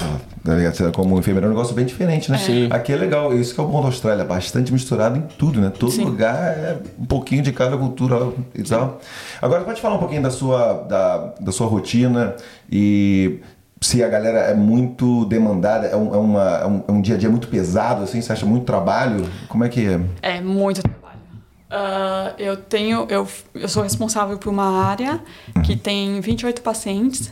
tá 0.43 0.53
ligado? 0.55 0.91
Como 0.91 1.17
enfermeiro, 1.17 1.45
é 1.45 1.49
um 1.49 1.53
negócio 1.53 1.73
bem 1.73 1.85
diferente, 1.85 2.29
né? 2.31 2.37
Sim. 2.37 2.67
Aqui 2.69 2.91
é 2.91 2.95
legal, 2.97 3.33
isso 3.33 3.53
que 3.53 3.61
é 3.61 3.63
o 3.63 3.67
bom 3.67 3.79
da 3.81 3.87
Austrália, 3.87 4.25
bastante 4.25 4.73
misturado 4.73 5.17
em 5.17 5.21
tudo, 5.37 5.61
né? 5.61 5.71
Todo 5.77 5.91
Sim. 5.91 6.03
lugar 6.03 6.35
é 6.35 6.77
um 6.99 7.05
pouquinho 7.05 7.41
de 7.41 7.53
cada 7.53 7.77
cultura 7.77 8.17
e 8.53 8.63
tal. 8.63 8.99
Agora, 9.41 9.63
pode 9.63 9.79
falar 9.79 9.95
um 9.95 9.99
pouquinho 9.99 10.21
da 10.23 10.31
sua, 10.31 10.73
da, 10.89 11.33
da 11.39 11.51
sua 11.53 11.67
rotina 11.67 12.35
e 12.69 13.39
se 13.81 14.03
a 14.03 14.07
galera 14.07 14.39
é 14.39 14.53
muito 14.53 15.25
demandada, 15.25 15.87
é 15.87 15.95
um, 15.95 16.13
é 16.13 16.17
uma, 16.17 16.43
é 16.43 16.67
um, 16.67 16.83
é 16.87 16.91
um 16.91 17.01
dia 17.01 17.15
a 17.15 17.17
dia 17.17 17.29
muito 17.29 17.47
pesado, 17.47 18.03
assim, 18.03 18.21
você 18.21 18.33
acha 18.33 18.45
muito 18.45 18.65
trabalho? 18.65 19.29
Como 19.47 19.63
é 19.63 19.69
que 19.69 19.85
é? 19.85 19.99
É 20.21 20.41
muito 20.41 20.81
trabalho. 20.81 21.19
Ah, 21.69 22.33
eu 22.37 22.57
tenho, 22.57 23.05
eu, 23.09 23.27
eu 23.53 23.67
sou 23.67 23.83
responsável 23.83 24.37
por 24.37 24.49
uma 24.49 24.85
área 24.85 25.19
que 25.65 25.75
tem 25.75 26.19
28 26.19 26.61
pacientes, 26.61 27.31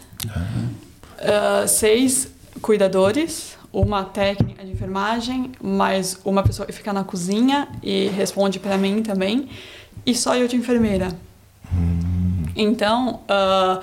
ah, 1.20 1.66
seis 1.68 2.28
cuidadores, 2.62 3.58
uma 3.72 4.04
técnica 4.04 4.64
de 4.64 4.72
enfermagem, 4.72 5.52
mais 5.62 6.20
uma 6.24 6.44
pessoa 6.44 6.66
que 6.66 6.72
fica 6.74 6.94
na 6.94 7.04
cozinha 7.04 7.68
e 7.82 8.08
responde 8.10 8.60
para 8.60 8.78
mim 8.78 9.02
também, 9.02 9.50
e 10.06 10.14
só 10.14 10.36
eu 10.36 10.48
de 10.48 10.56
enfermeira. 10.56 11.10
Então, 12.56 13.22
ah, 13.28 13.82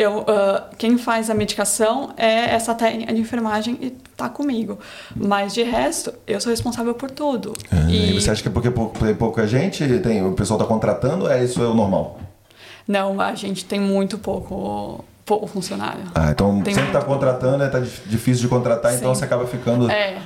eu, 0.00 0.24
ah, 0.26 0.64
quem 0.78 0.96
faz 0.96 1.28
a 1.30 1.34
medicação 1.34 2.10
é 2.16 2.54
essa 2.54 2.74
técnica 2.74 3.12
de 3.12 3.20
enfermagem 3.20 3.76
e 3.80 3.90
tá 4.16 4.28
comigo. 4.28 4.78
Mas 5.14 5.52
de 5.54 5.62
resto, 5.62 6.12
eu 6.26 6.40
sou 6.40 6.50
responsável 6.50 6.94
por 6.94 7.10
tudo. 7.10 7.52
E 7.88 8.12
você 8.18 8.30
acha 8.30 8.42
que 8.42 8.48
é 8.48 8.50
porque 8.50 8.70
tem 8.70 9.14
pouca 9.14 9.46
gente, 9.46 9.86
tem, 10.00 10.24
o 10.26 10.32
pessoal 10.32 10.58
está 10.58 10.66
contratando, 10.72 11.28
é 11.28 11.44
isso 11.44 11.62
é 11.62 11.66
o 11.66 11.74
normal? 11.74 12.18
Não, 12.88 13.20
a 13.20 13.34
gente 13.34 13.64
tem 13.64 13.78
muito 13.78 14.18
pouco, 14.18 15.04
pouco 15.24 15.46
funcionário. 15.46 16.02
Ah, 16.14 16.30
então 16.30 16.60
Tem 16.62 16.74
sempre 16.74 16.88
está 16.88 17.00
muito. 17.00 17.12
contratando, 17.12 17.62
é 17.62 17.68
tá 17.68 17.78
dif- 17.78 18.02
difícil 18.08 18.42
de 18.42 18.48
contratar, 18.48 18.94
então 18.94 19.14
Sim. 19.14 19.18
você 19.20 19.24
acaba 19.26 19.46
ficando 19.46 19.88
é, 19.90 20.18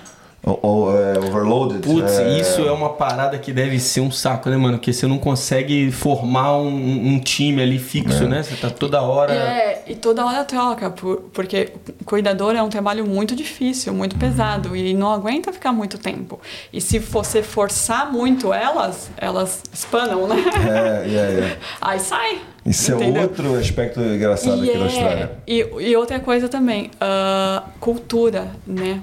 overloaded. 0.47 1.81
Putz, 1.81 2.19
é, 2.19 2.39
isso 2.39 2.63
é 2.63 2.71
uma 2.73 2.91
parada 2.91 3.39
que 3.39 3.53
deve 3.53 3.79
ser 3.81 4.01
um 4.01 4.11
saco, 4.11 4.51
né, 4.51 4.57
mano? 4.57 4.79
Porque 4.79 4.93
você 4.93 5.07
não 5.07 5.19
consegue 5.19 5.91
formar 5.91 6.57
um, 6.59 6.69
um 7.15 7.19
time 7.19 7.63
ali 7.63 7.79
fixo, 7.79 8.27
né? 8.29 8.43
Você 8.43 8.55
tá 8.57 8.69
toda 8.71 9.01
hora. 9.03 9.35
e, 9.35 9.39
é, 9.39 9.83
e 9.89 9.95
toda 9.95 10.25
hora 10.25 10.45
troca, 10.45 10.91
por, 10.91 11.17
porque 11.33 11.73
cuidador 12.05 12.55
é 12.55 12.63
um 12.63 12.69
trabalho 12.69 13.07
muito 13.07 13.35
difícil, 13.35 13.93
muito 13.95 14.17
pesado, 14.17 14.77
e 14.77 14.93
não 14.93 15.13
aguenta 15.13 15.53
ficar 15.53 15.73
muito 15.73 15.99
tempo. 15.99 16.41
E 16.73 16.81
se 16.81 16.99
você 16.99 17.43
forçar 17.43 18.13
muito 18.13 18.53
elas, 18.53 19.11
elas 19.17 19.63
espanam, 19.73 20.29
né? 20.29 20.37
É, 20.69 21.09
é, 21.09 21.41
é. 21.53 21.59
Aí 21.81 21.99
sai. 22.01 22.39
Isso 22.67 22.93
é 22.93 22.95
entendeu? 22.97 23.23
outro 23.23 23.55
aspecto 23.57 24.01
engraçado 24.01 24.65
E 24.65 24.71
aqui 24.71 24.79
na 24.79 24.85
é- 24.85 24.89
Austrália. 24.89 25.33
E, 25.47 25.67
e 25.81 25.97
outra 25.97 26.19
coisa 26.19 26.49
também, 26.49 26.91
ah, 27.01 27.63
cultura, 27.79 28.49
né? 28.67 29.01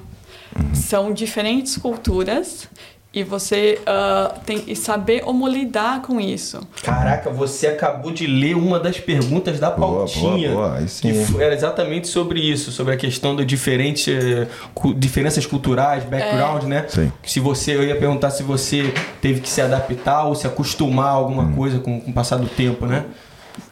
Uhum. 0.59 0.75
São 0.75 1.13
diferentes 1.13 1.77
culturas 1.77 2.67
e 3.13 3.23
você 3.23 3.79
ah, 3.85 4.35
tem 4.45 4.59
que 4.59 4.73
saber 4.75 5.19
como 5.21 5.45
lidar 5.47 6.01
com 6.01 6.19
isso. 6.19 6.65
Caraca, 6.81 7.29
você 7.29 7.67
acabou 7.67 8.11
de 8.11 8.25
ler 8.25 8.55
uma 8.55 8.79
das 8.79 8.99
perguntas 8.99 9.59
da 9.59 9.69
Boa, 9.69 9.97
pautinha. 10.05 10.51
boa, 10.51 10.69
boa, 10.69 10.87
sim. 10.87 11.11
Que 11.11 11.41
era 11.43 11.53
exatamente 11.53 12.07
sobre 12.07 12.39
isso, 12.39 12.71
sobre 12.71 12.93
a 12.93 12.97
questão 12.97 13.35
das 13.35 13.45
diferentes 13.45 14.07
eh, 14.07 14.47
diferenças 14.95 15.45
culturais, 15.45 16.03
background, 16.05 16.63
né? 16.63 16.85
Sim. 16.87 17.11
Se 17.23 17.39
você, 17.41 17.75
eu 17.75 17.83
ia 17.83 17.95
perguntar 17.97 18.29
se 18.31 18.43
você 18.43 18.93
teve 19.21 19.41
que 19.41 19.49
se 19.49 19.61
adaptar 19.61 20.23
ou 20.25 20.35
se 20.35 20.47
acostumar 20.47 21.07
a 21.07 21.11
alguma 21.11 21.43
Hum. 21.43 21.53
coisa 21.55 21.79
com, 21.79 21.99
com 21.99 22.11
o 22.11 22.13
passar 22.13 22.37
do 22.37 22.47
tempo, 22.47 22.85
né? 22.85 23.03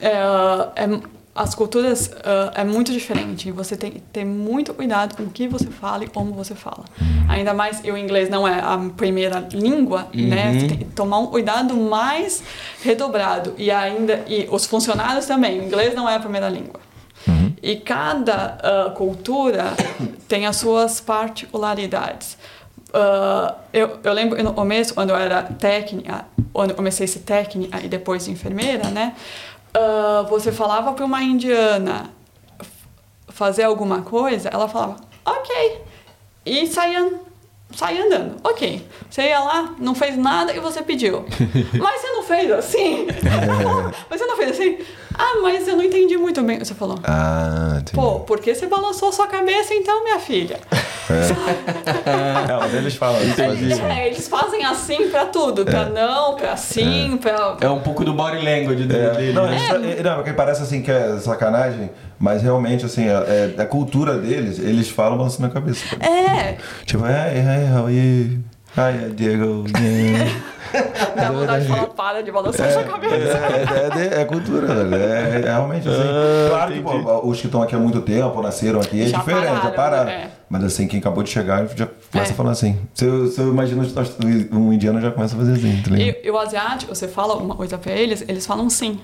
É, 0.01 0.09
é- 0.75 1.18
as 1.33 1.55
culturas 1.55 2.11
ah, 2.23 2.51
é 2.55 2.63
muito 2.63 2.91
diferente 2.91 3.51
você 3.51 3.77
tem 3.77 3.91
que 3.91 3.99
ter 3.99 4.25
muito 4.25 4.73
cuidado 4.73 5.15
com 5.15 5.23
o 5.23 5.29
que 5.29 5.47
você 5.47 5.67
fala 5.67 6.03
e 6.03 6.07
como 6.07 6.33
você 6.33 6.55
fala. 6.55 6.85
Ainda 7.27 7.53
mais 7.53 7.81
e 7.83 7.91
o 7.91 7.97
inglês 7.97 8.29
não 8.29 8.47
é 8.47 8.59
a 8.59 8.77
primeira 8.95 9.47
língua, 9.51 10.07
né? 10.13 10.59
Você 10.59 10.67
tem 10.67 10.77
que 10.79 10.85
tomar 10.85 11.19
um 11.19 11.27
cuidado 11.27 11.75
mais 11.75 12.43
redobrado 12.83 13.53
e 13.57 13.71
ainda 13.71 14.23
e 14.27 14.47
os 14.51 14.65
funcionários 14.65 15.25
também. 15.25 15.59
O 15.59 15.63
inglês 15.63 15.93
não 15.93 16.09
é 16.09 16.15
a 16.15 16.19
primeira 16.19 16.49
língua. 16.49 16.79
E 17.61 17.75
cada 17.75 18.57
ah, 18.63 18.89
cultura 18.91 19.73
tem 20.27 20.45
as 20.45 20.55
suas 20.55 20.99
particularidades. 21.01 22.37
Ah, 22.93 23.55
eu, 23.71 23.99
eu 24.03 24.13
lembro 24.13 24.41
no 24.43 24.53
começo, 24.53 24.93
quando 24.93 25.11
eu 25.11 25.15
era 25.15 25.43
técnica, 25.43 26.25
quando 26.51 26.71
eu 26.71 26.75
comecei 26.75 27.05
a 27.05 27.07
ser 27.07 27.19
técnica 27.19 27.79
e 27.83 27.87
depois 27.87 28.27
enfermeira, 28.27 28.89
né? 28.89 29.13
Ah, 29.73 30.25
você 30.29 30.51
falava 30.51 30.93
para 30.93 31.05
uma 31.05 31.21
indiana 31.21 32.09
fazer 33.27 33.63
alguma 33.63 34.01
coisa, 34.01 34.49
ela 34.49 34.67
falava, 34.67 34.97
ok. 35.25 35.81
E 36.45 36.67
saía, 36.67 37.09
saía 37.73 38.05
andando, 38.05 38.35
ok. 38.43 38.85
Você 39.09 39.23
ia 39.23 39.39
lá, 39.39 39.75
não 39.77 39.95
fez 39.95 40.17
nada 40.17 40.53
e 40.53 40.59
você 40.59 40.81
pediu. 40.81 41.25
Mas 41.79 42.01
você 42.01 42.07
não 42.11 42.23
fez 42.23 42.51
assim? 42.51 43.07
mas 44.09 44.19
você 44.19 44.25
não 44.27 44.37
fez 44.37 44.51
assim? 44.51 44.77
Ah, 45.17 45.39
mas 45.41 45.67
eu 45.67 45.75
não 45.75 45.83
entendi 45.83 46.17
muito 46.17 46.41
bem. 46.43 46.59
Você 46.59 46.73
falou, 46.73 46.97
Ah, 47.03 47.77
entendi. 47.81 47.93
Pô, 47.93 48.19
por 48.19 48.39
que 48.39 48.53
você 48.53 48.67
balançou 48.67 49.11
sua 49.11 49.27
cabeça 49.27 49.73
então, 49.73 50.03
minha 50.03 50.19
filha? 50.19 50.59
É, 51.13 52.55
mas 52.59 52.73
eles 52.73 52.95
falam 52.95 53.21
isso. 53.23 53.41
É, 53.41 54.07
eles 54.07 54.27
fazem 54.27 54.63
assim 54.65 55.09
pra 55.09 55.25
tudo, 55.25 55.65
pra 55.65 55.85
não, 55.85 56.35
pra 56.35 56.55
sim, 56.57 57.17
pra. 57.21 57.57
É 57.61 57.69
um 57.69 57.79
pouco 57.79 58.03
do 58.05 58.13
body 58.13 58.37
language 58.43 58.83
É, 58.83 58.85
dele. 59.11 59.33
não, 59.33 59.47
né? 59.47 59.57
isso 59.57 59.75
é- 59.75 60.03
não, 60.03 60.15
porque 60.15 60.33
parece 60.33 60.61
assim 60.63 60.81
que 60.81 60.91
é 60.91 61.17
sacanagem, 61.19 61.89
mas 62.19 62.41
realmente, 62.41 62.85
assim, 62.85 63.07
é, 63.07 63.53
é- 63.57 63.61
a 63.61 63.65
cultura 63.65 64.17
deles, 64.17 64.59
eles 64.59 64.89
falam 64.89 65.17
balançando 65.17 65.47
a 65.47 65.49
cabeça. 65.49 65.83
É, 65.99 66.57
Tipo, 66.85 67.05
hey, 67.05 67.39
hey, 67.39 67.71
how 67.73 67.85
are 67.85 67.93
you? 67.95 68.39
Hi, 68.77 69.11
Diego. 69.15 69.65
Yeah. 69.77 70.31
dá 71.15 71.31
vontade 71.31 71.63
de 71.65 71.69
falar, 71.69 71.87
para 71.87 72.21
de 72.23 72.31
balançar 72.31 72.71
sua 72.71 72.81
É, 72.81 72.85
cabeça. 72.85 73.15
é, 73.15 74.17
é, 74.17 74.21
é 74.21 74.25
cultura, 74.25 74.67
velho. 74.67 74.95
É, 74.95 75.35
é 75.41 75.51
realmente 75.51 75.87
assim. 75.87 75.99
claro 76.49 76.73
que 76.73 76.81
pô, 76.81 77.27
os 77.29 77.39
que 77.39 77.45
estão 77.47 77.61
aqui 77.61 77.75
há 77.75 77.79
muito 77.79 78.01
tempo, 78.01 78.41
nasceram 78.41 78.79
aqui, 78.79 79.01
é 79.01 79.07
Já 79.07 79.17
diferente, 79.19 79.43
já 79.45 79.51
pararam, 79.71 79.75
pararam. 79.75 80.09
é. 80.09 80.29
Mas 80.49 80.63
assim, 80.63 80.87
quem 80.87 80.99
acabou 80.99 81.21
de 81.23 81.29
chegar 81.29 81.67
já 81.75 81.87
começa 82.11 82.31
É. 82.31 82.33
a 82.33 82.35
falar 82.35 82.51
assim. 82.51 82.77
Se 82.93 83.05
eu, 83.05 83.27
se 83.27 83.39
eu 83.39 83.49
imagino 83.49 83.83
um 84.51 84.73
indiano 84.73 84.99
já 84.99 85.11
começa 85.11 85.35
a 85.35 85.37
fazer 85.37 85.53
assim, 85.53 85.81
tá 85.83 85.91
ligado? 85.91 86.17
E, 86.23 86.27
e 86.27 86.31
o 86.31 86.37
asiático, 86.37 86.93
você 86.95 87.07
fala 87.07 87.33
alguma 87.33 87.55
coisa 87.55 87.77
pra 87.77 87.91
eles, 87.91 88.23
eles 88.27 88.45
falam 88.45 88.69
sim. 88.69 88.99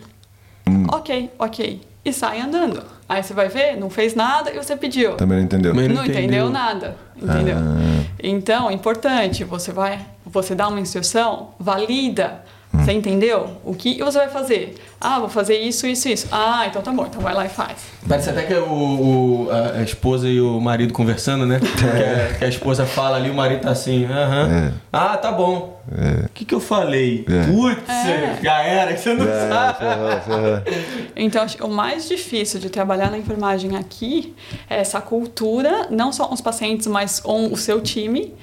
Hum. 0.68 0.86
Ok, 0.92 1.30
ok. 1.38 1.82
E 2.04 2.14
sai 2.14 2.42
andando. 2.42 2.82
Aí 3.08 3.22
você 3.22 3.34
vai 3.34 3.48
ver, 3.48 3.78
não 3.78 3.90
fez 3.90 4.16
nada 4.16 4.52
e 4.52 4.58
você 4.58 4.76
pediu. 4.76 5.16
Também 5.16 5.38
não 5.38 5.46
entendeu. 5.46 5.74
Não 5.74 5.82
não 5.82 5.90
entendeu. 6.04 6.24
entendeu. 6.24 6.50
nada, 6.50 6.98
entendeu? 7.16 7.58
Ah. 7.58 8.04
Então, 8.22 8.70
é 8.70 8.74
importante, 8.74 9.44
você 9.44 9.72
vai, 9.72 10.00
você 10.26 10.56
dá 10.56 10.68
uma 10.68 10.80
instrução, 10.80 11.50
valida, 11.60 12.44
Hum. 12.76 12.84
você 12.86 12.92
entendeu? 12.92 13.58
O 13.64 13.74
que 13.74 14.02
você 14.04 14.18
vai 14.18 14.30
fazer? 14.30 14.76
Ah, 15.00 15.20
vou 15.20 15.30
fazer 15.30 15.58
isso, 15.60 15.86
isso, 15.88 16.08
isso. 16.10 16.28
Ah, 16.32 16.66
então 16.68 16.82
tá 16.82 16.92
bom, 16.92 17.06
então 17.06 17.22
vai 17.22 17.34
lá 17.34 17.46
e 17.46 17.50
faz. 17.50 17.78
Parece 18.08 18.30
até 18.30 18.44
que 18.44 18.54
é 18.54 18.60
o, 18.60 18.64
o- 18.64 19.48
a, 19.52 19.80
a 19.80 19.82
esposa 19.84 20.28
e 20.28 20.40
o 20.42 20.60
marido 20.60 20.94
conversando, 20.94 21.46
né? 21.46 21.60
Que, 21.76 22.34
a, 22.34 22.38
que 22.40 22.46
a 22.46 22.48
esposa 22.48 22.86
fala 22.86 23.18
ali, 23.18 23.30
o 23.30 23.34
marido 23.34 23.62
tá 23.62 23.72
assim, 23.72 24.06
aham. 24.06 24.70
É. 24.70 24.72
Ah, 24.92 25.18
tá 25.18 25.32
bom. 25.32 25.76
O 26.26 26.30
que, 26.34 26.46
que 26.46 26.56
eu 26.56 26.60
falei? 26.60 27.24
É. 27.30 27.46
Putz, 27.46 28.42
já 28.44 28.64
era, 28.64 28.94
que 28.94 29.00
você 29.02 29.14
não 29.14 29.26
sabe. 29.26 29.86
Então, 31.16 31.44
acho 31.44 31.58
que 31.58 31.64
o 31.64 31.68
mais 31.70 32.08
difícil 32.08 32.60
de 32.60 32.70
trabalhar 32.70 33.12
na 33.12 33.18
enfermagem 33.18 33.76
aqui 33.76 34.34
é 34.70 34.80
essa 34.80 35.00
cultura, 35.00 35.88
não 35.92 36.12
só 36.12 36.26
com 36.28 36.34
os 36.34 36.42
pacientes, 36.42 36.88
mas 36.88 37.20
com 37.20 37.48
o 37.54 37.58
seu 37.58 37.82
time, 37.82 38.34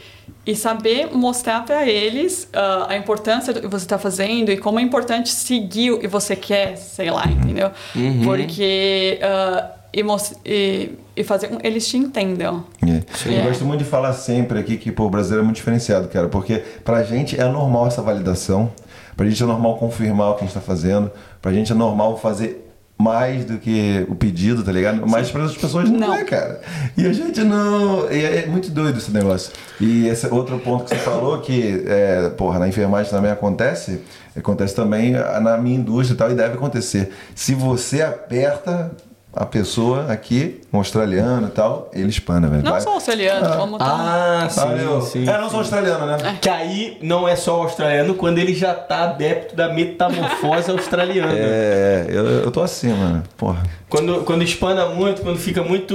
e 0.44 0.56
saber 0.56 1.08
mostrar 1.14 1.64
para 1.64 1.86
eles 1.88 2.48
ah, 2.52 2.86
a 2.90 2.96
importância 2.96 3.52
do 3.52 3.60
que 3.60 3.66
você 3.68 3.84
está 3.84 3.98
fazendo 3.98 4.50
e 4.50 4.56
como 4.56 4.78
é 4.80 4.82
importante 4.82 5.28
seguir 5.30 5.92
o 5.92 5.98
que 6.00 6.08
você 6.08 6.34
quer, 6.34 6.76
sei 6.76 7.10
lá, 7.10 7.24
entendeu? 7.26 7.70
Porque. 8.24 9.18
ah, 9.22 9.70
e, 9.94 10.02
e, 10.46 10.90
e 11.16 11.22
fazer 11.22 11.48
com 11.48 11.58
que 11.58 11.66
eles 11.66 11.86
te 11.86 11.98
entendam. 11.98 12.64
É. 12.82 13.02
Eu 13.30 13.40
É. 13.40 13.42
gosto 13.42 13.62
muito 13.66 13.84
de 13.84 13.90
falar 13.90 14.14
sempre 14.14 14.58
aqui 14.58 14.78
que 14.78 14.90
pô, 14.90 15.04
o 15.04 15.10
brasileiro 15.10 15.42
é 15.42 15.44
muito 15.44 15.56
diferenciado, 15.56 16.08
cara, 16.08 16.28
porque 16.28 16.62
pra 16.82 17.02
gente 17.02 17.38
é 17.38 17.44
normal 17.44 17.88
essa 17.88 18.00
validação, 18.00 18.72
pra 19.14 19.26
gente 19.28 19.42
é 19.42 19.46
normal 19.46 19.76
confirmar 19.76 20.30
o 20.30 20.34
que 20.36 20.44
a 20.44 20.46
gente 20.46 20.54
tá 20.54 20.62
fazendo, 20.62 21.10
pra 21.42 21.52
gente 21.52 21.70
é 21.72 21.74
normal 21.74 22.16
fazer 22.16 22.61
mais 23.02 23.44
do 23.44 23.58
que 23.58 24.06
o 24.08 24.14
pedido, 24.14 24.62
tá 24.62 24.70
ligado? 24.70 25.04
Mas 25.06 25.30
para 25.30 25.44
as 25.44 25.56
pessoas 25.56 25.90
não, 25.90 25.98
Não. 25.98 26.14
é, 26.14 26.24
cara. 26.24 26.60
E 26.96 27.06
a 27.06 27.12
gente 27.12 27.42
não. 27.42 28.10
e 28.10 28.24
É, 28.24 28.44
é 28.44 28.46
muito 28.46 28.70
doido 28.70 28.98
esse 28.98 29.10
negócio. 29.10 29.52
E 29.80 30.06
esse 30.06 30.26
outro 30.28 30.58
ponto 30.60 30.84
que 30.84 30.90
você 30.90 30.96
falou, 30.96 31.38
que, 31.40 31.82
é, 31.86 32.30
porra, 32.30 32.58
na 32.60 32.68
enfermagem 32.68 33.10
também 33.10 33.30
acontece, 33.30 34.00
acontece 34.36 34.74
também 34.74 35.12
na 35.12 35.58
minha 35.58 35.76
indústria 35.76 36.14
e 36.14 36.18
tal, 36.18 36.30
e 36.30 36.34
deve 36.34 36.54
acontecer. 36.54 37.10
Se 37.34 37.54
você 37.54 38.02
aperta 38.02 38.92
a 39.34 39.46
pessoa 39.46 40.12
aqui, 40.12 40.60
um 40.70 40.76
australiano 40.78 41.46
e 41.48 41.50
tal, 41.50 41.90
ele 41.94 42.10
espana, 42.10 42.48
velho. 42.48 42.62
Não 42.62 42.72
Vai- 42.72 42.80
só 42.82 42.92
australiano, 42.92 43.56
como 43.56 43.78
todo. 43.78 43.88
Ah, 43.88 44.46
sim, 44.50 44.60
Valeu. 44.60 45.00
sim. 45.00 45.26
É, 45.28 45.38
não 45.38 45.48
sou 45.48 45.60
australiano, 45.60 46.04
né? 46.04 46.36
Que 46.40 46.50
aí 46.50 46.98
não 47.00 47.26
é 47.26 47.34
só 47.34 47.58
o 47.58 47.62
australiano 47.62 48.14
quando 48.14 48.36
ele 48.38 48.54
já 48.54 48.74
tá 48.74 49.04
adepto 49.04 49.56
da 49.56 49.72
metamorfose 49.72 50.70
australiana. 50.72 51.32
É, 51.34 52.04
eu, 52.10 52.26
eu 52.42 52.50
tô 52.50 52.60
assim, 52.62 52.92
mano. 52.92 53.22
Porra. 53.36 53.62
Quando, 53.88 54.22
quando 54.24 54.42
espana 54.42 54.86
muito, 54.86 55.22
quando 55.22 55.38
fica 55.38 55.62
muito. 55.62 55.94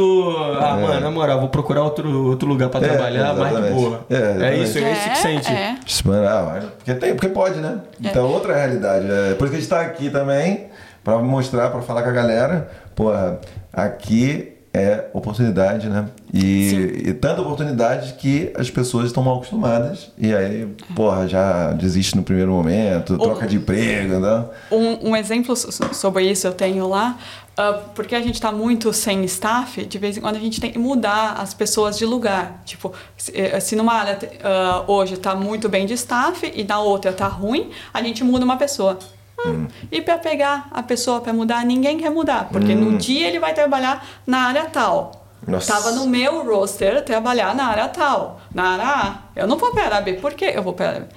Ah, 0.60 0.76
É. 0.80 0.82
mano, 0.82 1.00
na 1.02 1.12
moral, 1.12 1.40
vou 1.40 1.50
procurar 1.50 1.84
outro, 1.84 2.30
outro 2.30 2.48
lugar 2.48 2.70
pra 2.70 2.80
É, 2.80 2.90
trabalhar, 2.90 3.34
mais 3.36 3.56
de 3.56 3.70
boa. 3.72 4.00
É, 4.10 4.16
É, 4.16 4.58
isso, 4.58 4.78
é 4.80 4.92
isso 4.94 5.10
que 5.10 5.18
sente. 5.18 5.52
É, 5.52 5.76
Espana, 5.86 6.30
ah, 6.30 6.62
porque, 6.78 6.94
tem, 6.96 7.14
porque 7.14 7.30
pode, 7.30 7.60
né? 7.60 7.80
Então, 8.02 8.26
outra 8.32 8.56
realidade. 8.56 9.06
É, 9.10 9.34
por 9.36 9.46
isso 9.46 9.52
que 9.52 9.58
a 9.58 9.60
gente 9.60 9.70
tá 9.70 9.82
aqui 9.82 10.10
também, 10.10 10.68
pra 11.04 11.18
mostrar, 11.20 11.70
pra 11.70 11.82
falar 11.82 12.02
com 12.02 12.10
a 12.10 12.14
galera. 12.14 12.70
Porra, 12.98 13.40
aqui 13.72 14.54
é 14.74 15.06
oportunidade, 15.14 15.88
né? 15.88 16.08
E, 16.34 17.04
e 17.06 17.14
tanta 17.14 17.42
oportunidade 17.42 18.14
que 18.14 18.52
as 18.56 18.70
pessoas 18.72 19.06
estão 19.06 19.22
mal 19.24 19.36
acostumadas. 19.38 20.12
E 20.18 20.34
aí, 20.34 20.68
porra, 20.96 21.28
já 21.28 21.74
desiste 21.74 22.16
no 22.16 22.24
primeiro 22.24 22.52
momento, 22.52 23.16
troca 23.20 23.46
de 23.48 23.58
emprego, 23.58 24.20
né? 24.20 24.46
Um, 24.72 25.10
um 25.12 25.16
exemplo 25.16 25.56
so- 25.56 25.94
sobre 25.94 26.30
isso 26.30 26.48
eu 26.48 26.54
tenho 26.54 26.88
lá, 26.90 27.18
ah, 27.56 27.80
porque 27.94 28.16
a 28.16 28.20
gente 28.22 28.34
está 28.36 28.52
muito 28.52 28.92
sem 28.94 29.24
staff, 29.26 29.86
de 29.86 29.98
vez 30.00 30.18
em 30.18 30.22
quando 30.22 30.36
a 30.36 30.40
gente 30.40 30.60
tem 30.60 30.72
que 30.72 30.80
mudar 30.80 31.34
as 31.40 31.54
pessoas 31.54 31.98
de 32.00 32.06
lugar. 32.06 32.62
Tipo, 32.66 32.94
se, 33.16 33.32
eh, 33.40 33.60
se 33.60 33.76
numa 33.76 33.94
área 33.94 34.18
ah, 34.44 34.84
hoje 34.88 35.14
está 35.14 35.36
muito 35.36 35.70
bem 35.70 35.86
de 35.86 35.94
staff 35.94 36.52
e 36.54 36.64
na 36.64 36.80
outra 36.80 37.12
está 37.12 37.28
ruim, 37.28 37.70
a 37.94 38.02
gente 38.02 38.24
muda 38.24 38.44
uma 38.44 38.58
pessoa. 38.58 38.98
Hum, 39.46 39.68
E 39.92 40.02
para 40.02 40.18
pegar 40.18 40.68
a 40.72 40.82
pessoa 40.82 41.22
para 41.22 41.32
mudar, 41.34 41.64
ninguém 41.66 41.98
quer 41.98 42.10
mudar, 42.10 42.50
porque 42.50 42.74
no 42.74 42.98
dia 42.98 43.28
ele 43.28 43.40
vai 43.40 43.54
trabalhar 43.54 44.06
na 44.26 44.48
área 44.48 44.66
tal. 44.66 45.12
Nossa. 45.48 45.74
Tava 45.74 45.92
no 45.92 46.08
meu 46.08 46.44
roster 46.44 47.04
trabalhar 47.06 47.56
na 47.56 47.68
área 47.68 47.88
tal, 47.88 48.42
na 48.54 48.72
área 48.74 48.86
A. 48.86 49.16
Eu 49.36 49.48
não 49.48 49.58
vou 49.58 49.72
para 49.72 49.84
a 49.84 49.86
área 49.86 50.02
B. 50.02 50.14
Por 50.14 50.34
que 50.34 50.46
eu 50.46 50.64
vou 50.64 50.74
para 50.74 50.86
a 50.86 50.90
área 50.90 51.00
B? 51.02 51.08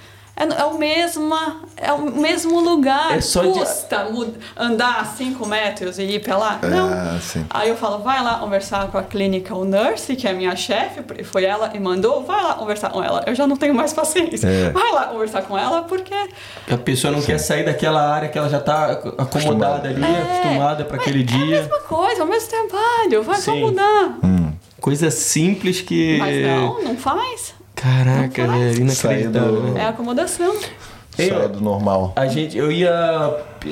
É, 0.41 0.61
é 0.63 0.65
o 0.65 0.79
mesma, 0.79 1.57
é 1.77 1.93
o 1.93 2.11
mesmo 2.11 2.61
lugar. 2.61 3.17
É 3.17 3.21
só 3.21 3.43
de- 3.43 3.59
Custa 3.59 4.05
mud- 4.05 4.35
andar 4.57 5.05
5 5.17 5.47
metros 5.47 5.99
e 5.99 6.03
ir 6.05 6.21
pra 6.23 6.37
lá? 6.39 6.59
Não. 6.63 6.89
Ah, 6.91 7.19
sim. 7.21 7.45
Aí 7.51 7.69
eu 7.69 7.77
falo, 7.77 7.99
vai 7.99 8.23
lá 8.23 8.37
conversar 8.39 8.89
com 8.91 8.97
a 8.97 9.03
clinical 9.03 9.65
nurse, 9.65 10.17
que 10.17 10.27
é 10.27 10.33
minha 10.33 10.57
chefe, 10.57 11.03
foi 11.25 11.45
ela 11.45 11.69
que 11.69 11.79
mandou, 11.79 12.25
vai 12.25 12.43
lá 12.43 12.55
conversar 12.55 12.91
com 12.91 13.03
ela. 13.03 13.23
Eu 13.27 13.35
já 13.35 13.47
não 13.47 13.57
tenho 13.57 13.75
mais 13.75 13.93
paciência. 13.93 14.47
É. 14.49 14.71
Vai 14.71 14.91
lá 14.93 15.09
conversar 15.09 15.43
com 15.43 15.59
ela, 15.59 15.83
porque 15.83 16.15
A 16.71 16.77
pessoa 16.79 17.13
não 17.13 17.21
quer 17.21 17.39
sair 17.39 17.65
daquela 17.65 18.01
área 18.11 18.29
que 18.29 18.39
ela 18.39 18.49
já 18.49 18.61
tá 18.61 18.87
acomodada 18.93 19.23
Acostumada. 19.23 19.89
ali, 19.89 20.03
É. 20.05 20.23
acostumada 20.39 20.85
para 20.85 20.97
aquele 20.97 21.21
é 21.21 21.23
a 21.23 21.27
dia. 21.27 21.61
mesma 21.63 21.81
coisa, 21.81 22.23
é 22.23 22.25
o 22.25 22.29
mesmo 22.29 22.49
trabalho, 22.49 23.23
vai 23.23 23.37
só 23.41 23.53
Sim. 23.53 23.61
mudar. 23.61 24.19
Coisa 24.81 25.11
simples 25.11 25.83
que. 25.83 26.17
Mas 26.19 26.43
não, 26.43 26.83
não 26.83 26.97
faz. 26.97 27.55
Caraca, 27.81 28.47
Não 28.47 28.53
faz. 28.55 28.61
velho, 28.63 28.81
inacreditável. 28.83 29.53
Do- 29.63 29.73
né? 29.73 29.81
É 29.83 29.87
acomodação. 29.87 30.55
Sai 31.17 31.49
do 31.49 31.61
normal. 31.61 32.13
A 32.17 32.27
gente, 32.29 32.57
eu 32.57 32.71
ia. 32.73 32.91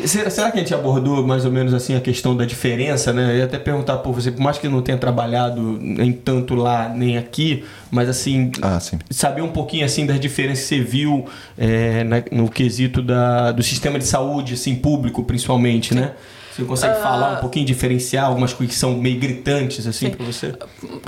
Será 0.07 0.29
será 0.29 0.51
que 0.51 0.59
a 0.59 0.61
gente 0.61 0.75
abordou 0.75 1.25
mais 1.27 1.45
ou 1.47 1.53
menos 1.53 1.73
assim 1.73 1.95
a 1.97 2.01
questão 2.01 2.37
da 2.37 2.45
diferença, 2.45 3.11
né? 3.13 3.33
Eu 3.33 3.39
ia 3.39 3.45
até 3.45 3.59
perguntar 3.59 3.99
por 3.99 4.13
você, 4.13 4.31
por 4.31 4.41
mais 4.43 4.59
que 4.59 4.69
não 4.69 4.83
tenha 4.83 4.99
trabalhado 4.99 5.79
nem 5.81 6.13
tanto 6.13 6.55
lá 6.55 6.89
nem 6.91 7.17
aqui, 7.17 7.65
mas 7.91 8.09
assim, 8.09 8.51
Ah, 8.61 8.79
sim. 8.81 8.99
saber 9.09 9.41
um 9.41 9.49
pouquinho 9.49 9.87
assim 9.87 10.05
das 10.05 10.19
diferenças 10.21 10.65
que 10.69 10.75
você 10.77 10.81
viu 10.83 11.25
é, 11.57 12.05
na- 12.05 12.23
no 12.33 12.51
quesito 12.51 13.01
da, 13.01 13.51
do 13.53 13.63
sistema 13.63 13.99
de 13.99 14.05
saúde, 14.07 14.55
assim, 14.55 14.75
público 14.75 15.23
principalmente, 15.23 15.95
né? 15.95 16.11
Você 16.59 16.65
consegue 16.65 17.01
falar 17.01 17.39
um 17.39 17.41
pouquinho, 17.41 17.65
diferenciar 17.65 18.27
algumas 18.27 18.53
coisas 18.53 18.75
que 18.75 18.81
são 18.81 18.95
meio 18.95 19.21
gritantes, 19.21 19.87
assim, 19.87 20.07
Sim. 20.07 20.11
pra 20.17 20.27
você? 20.27 20.55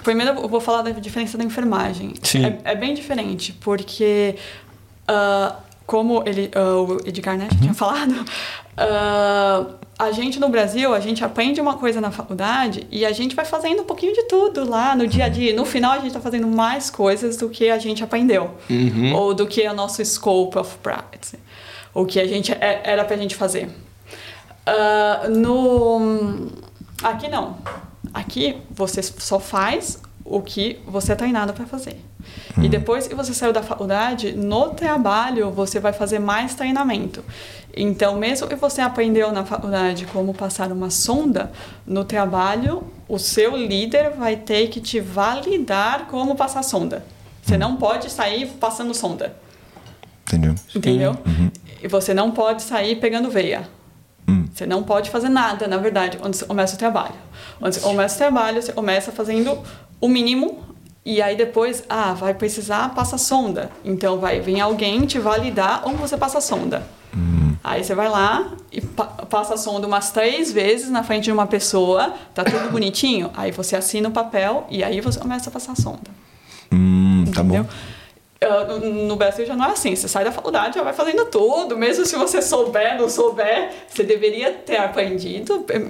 Primeiro 0.05 0.39
eu 0.39 0.49
vou 0.49 0.61
falar 0.61 0.83
da 0.83 0.91
diferença 0.91 1.37
da 1.37 1.43
enfermagem. 1.43 2.15
Sim. 2.23 2.45
É, 2.45 2.59
é 2.65 2.75
bem 2.77 2.95
diferente, 2.95 3.53
porque 3.61 4.37
ah, 5.09 5.57
como 5.87 6.23
ele, 6.25 6.51
ah, 6.55 6.77
o 6.77 6.99
Edgar 7.05 7.37
né, 7.37 7.49
tinha 7.61 7.75
falado, 7.75 8.15
a 9.99 10.13
gente 10.13 10.39
no 10.39 10.49
Brasil, 10.49 10.95
a 10.95 11.01
gente 11.01 11.25
aprende 11.25 11.61
uma 11.61 11.75
coisa 11.75 12.01
na 12.01 12.13
faculdade 12.13 12.87
e 12.91 13.05
a 13.05 13.11
gente 13.11 13.35
vai 13.35 13.45
fazendo 13.45 13.83
um 13.83 13.85
pouquinho 13.85 14.15
de 14.15 14.23
tudo 14.29 14.69
lá 14.71 14.95
no 14.95 15.07
dia 15.07 15.25
a 15.25 15.29
dia. 15.29 15.53
No 15.53 15.65
final, 15.65 15.93
a 15.93 15.97
gente 15.97 16.07
está 16.09 16.21
fazendo 16.21 16.47
mais 16.47 16.89
coisas 16.91 17.37
do 17.37 17.49
que 17.49 17.69
a 17.69 17.79
gente 17.79 18.05
aprendeu. 18.05 18.53
Ou 19.15 19.35
do 19.35 19.49
que 19.49 19.63
é 19.63 19.71
o 19.71 19.75
nosso 19.75 20.03
scope 20.05 20.57
of 20.57 20.79
practice. 20.79 21.39
O 21.93 22.07
que 22.07 22.21
a 22.21 22.27
gente 22.27 22.53
é- 22.53 22.83
era 22.85 23.05
pra 23.05 23.17
gente 23.17 23.35
fazer. 23.35 23.69
Ah, 24.71 25.29
no 25.29 26.49
aqui 27.03 27.29
não. 27.29 27.57
Aqui 28.15 28.63
você 28.71 29.03
só 29.03 29.41
faz 29.41 30.01
o 30.25 30.41
que 30.41 30.79
você 30.87 31.13
é 31.13 31.17
treinado 31.17 31.53
para 31.53 31.67
fazer. 31.67 32.01
E 32.63 32.69
depois 32.69 33.09
que 33.09 33.15
você 33.15 33.35
saiu 33.35 33.53
da 33.53 33.63
faculdade, 33.63 34.33
no 34.33 34.71
trabalho 34.71 35.51
você 35.51 35.81
vai 35.81 35.93
fazer 35.93 36.21
mais 36.21 36.55
treinamento. 36.55 37.25
Então, 37.77 38.17
mesmo 38.17 38.47
que 38.47 38.55
você 38.55 38.81
aprendeu 38.81 39.33
na 39.33 39.45
faculdade 39.45 40.07
como 40.07 40.35
passar 40.35 40.71
uma 40.71 40.91
sonda, 40.91 41.51
no 41.87 42.05
trabalho 42.05 42.85
o 43.09 43.19
seu 43.19 43.57
líder 43.57 44.11
vai 44.11 44.37
ter 44.37 44.69
que 44.69 44.81
te 44.81 45.01
validar 45.01 46.07
como 46.07 46.37
passar 46.37 46.63
sonda. 46.63 47.05
Você 47.43 47.57
não 47.57 47.77
pode 47.77 48.09
sair 48.11 48.47
passando 48.61 48.95
sonda. 48.95 49.35
Entendeu? 50.29 50.55
Entendeu? 50.75 51.17
E 51.83 51.89
você 51.89 52.15
não 52.15 52.31
pode 52.31 52.63
sair 52.63 52.97
pegando 52.97 53.31
veia. 53.31 53.69
Você 54.53 54.67
não 54.67 54.83
pode 54.83 55.11
fazer 55.11 55.29
nada, 55.29 55.67
na 55.67 55.77
verdade, 55.77 56.17
quando 56.19 56.35
você 56.35 56.45
começa 56.45 56.75
o 56.75 56.79
trabalho. 56.79 57.15
Quando 57.59 57.73
você 57.73 57.81
começa 57.81 58.15
o 58.15 58.19
trabalho, 58.19 58.63
você 58.63 58.73
começa 58.73 59.13
fazendo 59.13 59.59
o 60.01 60.09
mínimo 60.09 60.65
e 61.05 61.23
aí 61.23 61.37
depois, 61.37 61.83
ah, 61.89 62.13
vai 62.13 62.35
precisar 62.35 62.95
passar 62.95 63.19
sonda. 63.19 63.71
Então 63.85 64.19
vai 64.19 64.41
vir 64.41 64.61
alguém 64.61 65.07
te 65.07 65.19
validar 65.19 65.83
onde 65.87 65.97
você 65.97 66.17
passa 66.17 66.39
a 66.39 66.41
sonda. 66.41 66.83
Aí 67.63 67.85
você 67.85 67.95
vai 67.95 68.09
lá 68.09 68.53
e 68.73 68.81
pa 68.81 69.05
passa 69.05 69.55
a 69.55 69.57
sonda 69.57 69.87
umas 69.87 70.11
três 70.11 70.51
vezes 70.51 70.89
na 70.91 71.03
frente 71.03 71.25
de 71.25 71.33
uma 71.33 71.47
pessoa, 71.47 72.15
tá 72.35 72.43
tudo 72.43 72.71
bonitinho. 72.73 73.31
Aí 73.37 73.53
você 73.53 73.77
assina 73.77 74.09
o 74.09 74.13
papel 74.13 74.67
e 74.71 74.83
aí 74.83 75.01
você 75.01 75.19
começa 75.21 75.51
a 75.51 75.53
passar 75.53 75.73
a 75.73 75.77
sonda. 75.77 76.11
Hum, 76.73 77.25
tá 77.35 77.43
Entendeu? 77.43 77.65
bom. 77.65 77.71
No- 78.51 79.07
no 79.07 79.17
Brasil 79.17 79.47
já 79.47 79.57
não 79.57 79.65
é 79.67 79.73
assim. 79.73 79.95
Você 79.95 80.09
sai 80.09 80.25
da 80.25 80.33
faculdade 80.33 80.75
já 80.77 80.83
vai 80.83 80.93
fazendo 80.93 81.25
tudo. 81.27 81.77
Mesmo 81.77 82.05
se 82.05 82.17
você 82.17 82.41
souber, 82.43 82.99
não 82.99 83.09
souber, 83.09 83.71
você 83.89 84.03
deveria 84.03 84.51
ter 84.51 84.77
aprendido. 84.77 85.61
Pe- 85.61 85.81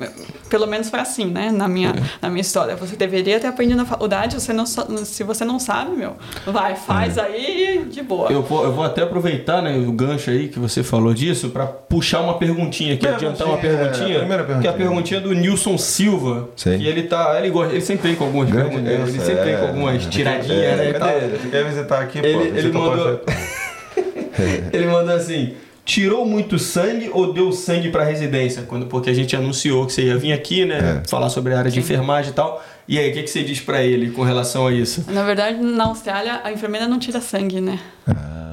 Pelo 0.48 0.66
menos 0.66 0.90
foi 0.90 0.98
assim, 0.98 1.26
né? 1.26 1.50
Na 1.52 1.68
minha, 1.68 1.94
na 2.20 2.28
minha 2.28 2.40
história. 2.40 2.74
Você 2.76 2.96
deveria 2.96 3.38
ter 3.38 3.46
aprendido 3.46 3.76
na 3.76 3.84
faculdade. 3.86 4.34
Você 4.34 4.52
não, 4.52 4.66
se 4.66 5.22
você 5.22 5.44
não 5.44 5.58
sabe, 5.60 5.96
meu, 5.96 6.14
vai, 6.46 6.74
faz 6.74 7.16
aí 7.18 7.84
de 7.88 8.02
boa. 8.02 8.30
Eu 8.32 8.42
vou, 8.42 8.64
eu 8.64 8.72
vou 8.72 8.84
até 8.84 9.02
aproveitar 9.02 9.62
né, 9.62 9.76
o 9.78 9.92
gancho 9.92 10.30
aí 10.30 10.48
que 10.48 10.58
você 10.58 10.82
falou 10.82 11.14
disso 11.14 11.50
pra 11.50 11.66
puxar 11.66 12.20
uma 12.20 12.34
perguntinha 12.38 12.94
aqui, 12.94 13.02
Perguntinha, 13.06 13.30
adiantar 13.30 13.46
uma 13.48 13.58
é, 13.58 13.60
perguntinha, 13.60 14.16
a 14.16 14.18
primeira 14.20 14.44
que 14.44 14.50
é 14.50 14.54
a 14.54 14.58
perguntinha. 14.58 14.72
perguntinha 14.72 15.20
do 15.20 15.32
Nilson 15.34 15.78
Silva, 15.78 16.48
Sei. 16.56 16.78
que 16.78 16.86
ele 16.86 17.04
tá, 17.04 17.36
ele 17.38 17.50
gosta, 17.50 17.72
ele 17.72 17.80
sempre 17.80 18.08
vem 18.08 18.16
com 18.16 18.24
algumas 18.24 18.50
perguntas, 18.50 18.86
ele 19.08 19.20
sempre 19.20 19.44
vem 19.44 19.54
é. 19.54 19.56
com 19.58 19.66
algumas 19.66 20.06
tiradinhas, 20.06 20.50
É, 20.62 20.76
né. 20.76 20.92
Cadê 20.98 21.12
ele? 21.24 21.38
Você 21.38 21.48
quer 21.48 21.64
visitar 21.64 22.00
aqui, 22.00 22.20
pô? 22.20 22.26
Ele, 22.54 22.70
o 22.70 22.74
mandou 22.74 23.20
ele 24.72 24.86
mandou 24.86 25.14
assim, 25.14 25.54
tirou 25.84 26.24
muito 26.24 26.58
sangue 26.58 27.10
ou 27.12 27.32
deu 27.32 27.52
sangue 27.52 27.90
pra 27.90 28.04
residência? 28.04 28.62
Quando, 28.62 28.86
porque 28.86 29.10
a 29.10 29.14
gente 29.14 29.34
anunciou 29.34 29.86
que 29.86 29.92
você 29.92 30.04
ia 30.04 30.16
vir 30.16 30.32
aqui, 30.32 30.64
né? 30.64 31.02
É. 31.04 31.08
Falar 31.08 31.30
sobre 31.30 31.54
a 31.54 31.58
área 31.58 31.70
de 31.70 31.78
enfermagem 31.78 32.30
e 32.30 32.34
tal. 32.34 32.62
E 32.86 32.98
aí, 32.98 33.10
o 33.10 33.12
que, 33.12 33.22
que 33.22 33.30
você 33.30 33.42
diz 33.42 33.60
pra 33.60 33.82
ele 33.82 34.10
com 34.10 34.22
relação 34.22 34.66
a 34.66 34.72
isso? 34.72 35.04
Na 35.08 35.24
verdade, 35.24 35.58
na 35.62 35.84
Austrália, 35.84 36.40
a 36.42 36.52
enfermeira 36.52 36.88
não 36.88 36.98
tira 36.98 37.20
sangue, 37.20 37.60
né? 37.60 37.78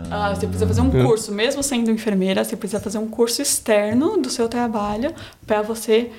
Ah, 0.10 0.34
você 0.34 0.48
precisa 0.48 0.68
fazer 0.68 0.82
um 0.82 0.90
curso, 0.90 1.32
mesmo 1.32 1.62
sendo 1.62 1.92
enfermeira, 1.92 2.44
você 2.44 2.56
precisa 2.56 2.80
fazer 2.80 2.98
um 2.98 3.08
curso 3.08 3.42
externo 3.42 4.18
do 4.18 4.30
seu 4.30 4.48
trabalho 4.48 5.14
para 5.46 5.62
você 5.62 6.12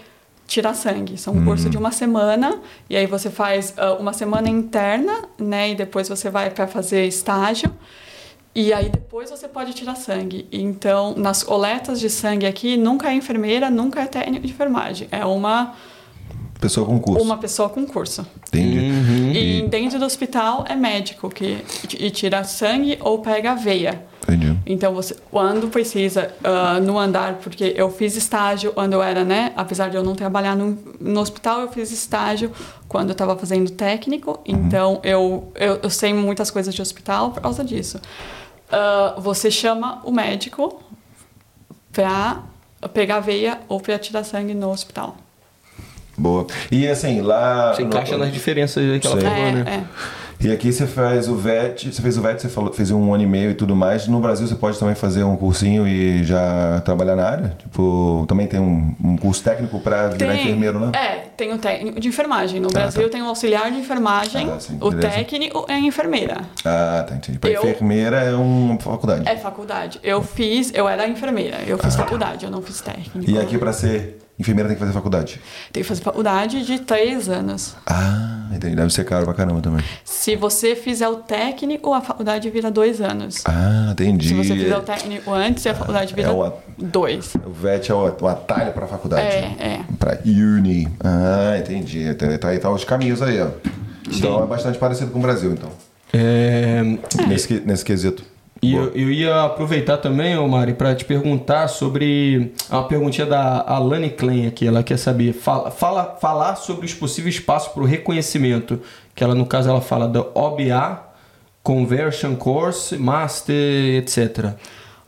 tirar 0.49 0.75
sangue. 0.75 1.19
São 1.19 1.35
um 1.35 1.45
curso 1.45 1.69
de 1.69 1.77
uma 1.77 1.93
semana 1.93 2.59
e 2.89 2.97
aí 2.97 3.07
você 3.07 3.31
faz 3.31 3.75
ah, 3.77 3.93
uma 3.93 4.15
semana 4.15 4.49
interna, 4.49 5.29
né? 5.39 5.71
E 5.71 5.75
depois 5.77 6.09
você 6.09 6.31
vai 6.31 6.51
para 6.51 6.67
fazer 6.67 7.05
estágio. 7.05 7.71
E 8.55 8.73
aí 8.73 8.89
depois 8.89 9.31
você 9.31 9.47
pode 9.47 9.75
tirar 9.75 9.95
sangue. 9.95 10.49
Então, 10.51 11.15
nas 11.15 11.43
coletas 11.43 12.01
de 12.01 12.09
sangue 12.09 12.47
aqui, 12.47 12.77
nunca 12.79 13.11
é 13.11 13.15
enfermeira, 13.15 13.71
nunca 13.71 14.01
é 14.01 14.07
técnico 14.07 14.47
de 14.47 14.53
enfermagem. 14.53 15.07
É 15.13 15.25
uma, 15.25 15.75
Pessoa 16.61 16.87
com 16.87 16.99
curso. 16.99 17.25
uma 17.25 17.39
pessoa 17.39 17.69
com 17.69 17.87
curso. 17.87 18.27
Entendi. 18.49 19.39
E 19.39 19.69
dentro 19.69 19.99
do 19.99 20.05
hospital 20.05 20.65
é 20.69 20.75
médico 20.75 21.31
que 21.31 21.65
e 21.99 22.11
tira 22.11 22.43
sangue 22.43 22.99
ou 23.01 23.21
pega 23.21 23.53
a 23.53 23.55
veia. 23.55 24.05
Entendi. 24.23 24.59
Então, 24.67 24.93
você, 24.93 25.17
quando 25.31 25.69
precisa, 25.69 26.35
ah, 26.45 26.81
no 26.81 26.99
andar, 26.99 27.35
porque 27.35 27.73
eu 27.77 27.91
fiz 27.91 28.17
estágio 28.17 28.73
quando 28.73 28.93
eu 28.93 29.03
era, 29.03 29.25
né? 29.25 29.53
Apesar 29.57 29.89
de 29.89 29.97
eu 29.97 30.03
não 30.03 30.15
trabalhar 30.15 30.55
no, 30.55 30.77
no 31.01 31.21
hospital, 31.21 31.61
eu 31.61 31.69
fiz 31.69 31.91
estágio 31.91 32.53
quando 32.89 33.09
eu 33.09 33.13
estava 33.13 33.37
fazendo 33.37 33.71
técnico. 33.71 34.41
Então, 34.45 35.01
eu, 35.03 35.51
eu, 35.55 35.79
eu 35.83 35.91
sei 35.91 36.13
muitas 36.13 36.51
coisas 36.51 36.75
de 36.75 36.83
hospital 36.83 37.31
por 37.31 37.41
causa 37.41 37.65
disso. 37.65 38.01
Ah, 38.71 39.15
você 39.19 39.51
chama 39.51 40.03
o 40.05 40.11
médico 40.11 40.83
para 41.93 42.43
pegar 42.93 43.17
a 43.17 43.21
veia 43.21 43.61
ou 43.69 43.81
para 43.81 43.99
tirar 43.99 44.25
sangue 44.25 44.55
no 44.55 44.71
hospital. 44.71 45.17
Boa. 46.19 46.47
E 46.71 46.87
assim, 46.89 47.21
lá. 47.21 47.73
Você 47.75 47.83
no- 47.83 47.89
encaixa 47.89 48.19
nas 48.19 48.33
diferenças 48.33 48.83
aí 48.83 48.99
que 49.01 49.07
ela 49.07 49.21
falou, 49.21 49.37
É, 49.37 49.53
né? 49.53 49.65
é. 49.67 50.19
E 50.41 50.53
aqui 50.53 50.73
você 50.73 50.87
faz 50.87 51.29
o 51.29 51.35
VET, 51.35 51.93
você 51.93 52.01
fez 52.01 52.17
o 52.17 52.23
VET, 52.23 52.41
você 52.41 52.49
falou, 52.49 52.73
fez 52.73 52.93
um 52.93 53.13
ano 53.13 53.25
e 53.25 53.27
meio 53.27 53.51
e 53.51 53.55
tudo 53.55 53.75
mais. 53.75 54.07
No 54.07 54.21
Brasil 54.21 54.47
você 54.47 54.55
pode 54.55 54.79
também 54.79 54.95
fazer 54.95 55.25
um 55.25 55.37
cursinho 55.37 55.85
e 55.85 56.23
já 56.23 56.81
trabalhar 56.85 57.17
na 57.17 57.25
área? 57.29 57.57
Tipo, 57.59 58.25
também 58.29 58.47
tem 58.47 58.61
um, 58.61 58.95
um 59.03 59.17
curso 59.17 59.43
técnico 59.43 59.81
pra 59.81 60.07
virar 60.11 60.37
enfermeiro, 60.37 60.79
né? 60.79 60.93
É, 60.95 61.17
tem 61.37 61.53
o 61.53 61.59
técnico 61.59 61.99
de 61.99 62.07
enfermagem. 62.07 62.61
No 62.61 62.69
Brasil 62.69 63.11
tem 63.11 63.21
o 63.21 63.27
auxiliar 63.27 63.69
de 63.73 63.79
enfermagem, 63.79 64.49
Ah, 64.49 64.61
sim, 64.61 64.79
o 64.81 64.91
beleza. 64.91 65.09
técnico 65.17 65.67
é 65.69 65.77
enfermeira. 65.77 66.37
Ah, 66.65 67.05
tá, 67.09 67.17
entendi. 67.17 67.37
Pra 67.41 67.51
Eu- 67.51 67.61
enfermeira 67.61 68.19
é 68.19 68.33
uma 68.37 68.79
faculdade. 68.79 69.29
É 69.29 69.35
faculdade. 69.37 69.99
Eu 70.05 70.23
fiz, 70.23 70.71
eu 70.73 70.89
era 70.89 71.09
enfermeira, 71.09 71.57
eu 71.67 71.77
fiz 71.79 71.97
faculdade, 71.97 72.45
eu 72.45 72.51
não 72.53 72.63
fiz 72.63 72.81
técnico. 72.81 73.19
Ah. 73.19 73.23
E 73.29 73.39
aqui 73.41 73.59
pra 73.59 73.73
ser 73.73 74.21
enfermeira 74.39 74.69
tem 74.69 74.77
que 74.77 74.81
fazer 74.81 74.93
faculdade? 74.93 75.41
Tem 75.73 75.83
que 75.83 75.89
fazer 75.89 76.03
faculdade 76.03 76.65
de 76.65 76.79
três 76.81 77.29
anos. 77.29 77.75
Ah, 77.87 78.49
entendi. 78.55 78.77
Deve 78.77 78.93
ser 78.93 79.05
caro 79.05 79.25
pra 79.25 79.35
caramba 79.35 79.61
também. 79.61 79.85
Se 80.05 80.37
você 80.37 80.77
fizer 80.77 81.09
o 81.09 81.17
técnico, 81.17 81.93
a 81.93 82.01
faculdade 82.01 82.49
vira 82.51 82.71
dois 82.71 83.01
anos. 83.01 83.43
Ah, 83.45 83.89
entendi. 83.93 84.29
Se 84.29 84.35
você 84.35 84.55
fizer 84.55 84.77
o 84.77 84.83
técnico 84.83 85.33
antes, 85.33 85.67
a 85.67 85.75
faculdade 85.75 86.15
vira 86.15 86.29
É 86.29 86.33
o 86.33 86.53
dois. 86.79 87.35
O 87.45 87.51
VET 87.51 87.91
é 87.91 87.95
o, 87.95 88.17
o 88.21 88.29
atalho 88.29 88.73
pra 88.73 88.87
faculdade. 88.87 89.27
É, 89.27 89.57
é. 89.59 89.81
Pra 89.99 90.19
uni. 90.25 90.89
Ah, 91.03 91.57
entendi. 91.59 92.15
Tá, 92.15 92.39
tá 92.39 92.49
aí 92.49 92.59
tá 92.59 92.71
os 92.71 92.85
caminhos 92.85 93.21
aí, 93.23 93.41
ó. 93.41 93.49
Então 94.11 94.43
é 94.43 94.47
bastante 94.47 94.79
parecido 94.79 95.11
com 95.11 95.19
o 95.19 95.23
Brasil, 95.23 95.53
então. 95.53 95.71
É, 96.13 96.83
Nesse, 97.27 97.61
nesse 97.67 97.85
quesito. 97.85 98.25
E 98.61 98.75
eu, 98.75 98.89
eu 98.89 99.11
ia 99.11 99.45
aproveitar 99.45 99.99
também, 99.99 100.37
ô 100.37 100.49
Mari, 100.49 100.75
para 100.75 100.95
te 100.95 101.05
perguntar 101.05 101.69
sobre 101.69 102.53
uma 102.69 102.83
perguntinha 102.89 103.27
da 103.27 103.63
Alane 103.67 104.11
Klein 104.11 104.47
aqui. 104.49 104.67
Ela 104.67 104.83
quer 104.83 104.97
saber, 104.97 105.33
fala, 105.33 105.71
fala, 105.71 106.17
falar 106.21 106.57
sobre 106.57 106.85
os 106.87 106.93
possíveis 106.93 107.39
passos 107.39 107.73
para 107.73 107.83
o 107.83 107.87
reconhecimento. 107.87 108.81
Que 109.15 109.23
ela, 109.23 109.35
no 109.35 109.47
caso, 109.47 109.69
ela 109.71 109.81
fala 109.81 110.09
da 110.09 110.21
OBA, 110.35 111.03
Conversion 111.63 112.35
Course, 112.35 112.97
Master, 112.97 113.55
etc. 113.99 114.55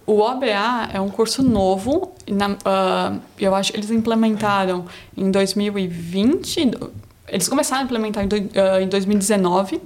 O 0.07 0.21
OBA 0.21 0.91
é 0.93 1.01
um 1.01 1.09
curso 1.09 1.43
novo. 1.43 2.13
na- 2.29 2.57
ah, 2.65 3.15
eu 3.39 3.53
acho 3.55 3.73
que 3.73 3.79
eles 3.79 3.91
implementaram 3.91 4.85
em 5.17 5.29
2020. 5.31 6.71
Eles 7.31 7.49
começaram 7.49 7.83
a 7.83 7.85
implementar 7.85 8.25
em, 8.25 8.29
doi- 8.29 8.51
ah, 8.57 8.81
em 8.83 8.89
2019. 8.89 9.81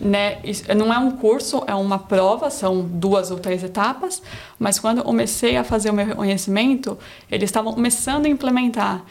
Né? 0.00 0.38
Isso 0.44 0.62
não 0.74 0.92
é 0.92 0.98
um 0.98 1.10
curso, 1.12 1.62
é 1.66 1.74
uma 1.74 1.98
prova, 1.98 2.50
são 2.50 2.80
duas 2.82 3.30
ou 3.30 3.38
três 3.38 3.64
etapas. 3.64 4.22
Mas 4.58 4.78
quando 4.78 4.98
eu 4.98 5.04
comecei 5.04 5.56
a 5.56 5.64
fazer 5.64 5.90
o 5.90 5.92
meu 5.92 6.06
reconhecimento, 6.06 6.96
eles 7.30 7.48
estavam 7.50 7.72
começando 7.72 8.26
a 8.26 8.28
implementar. 8.28 9.02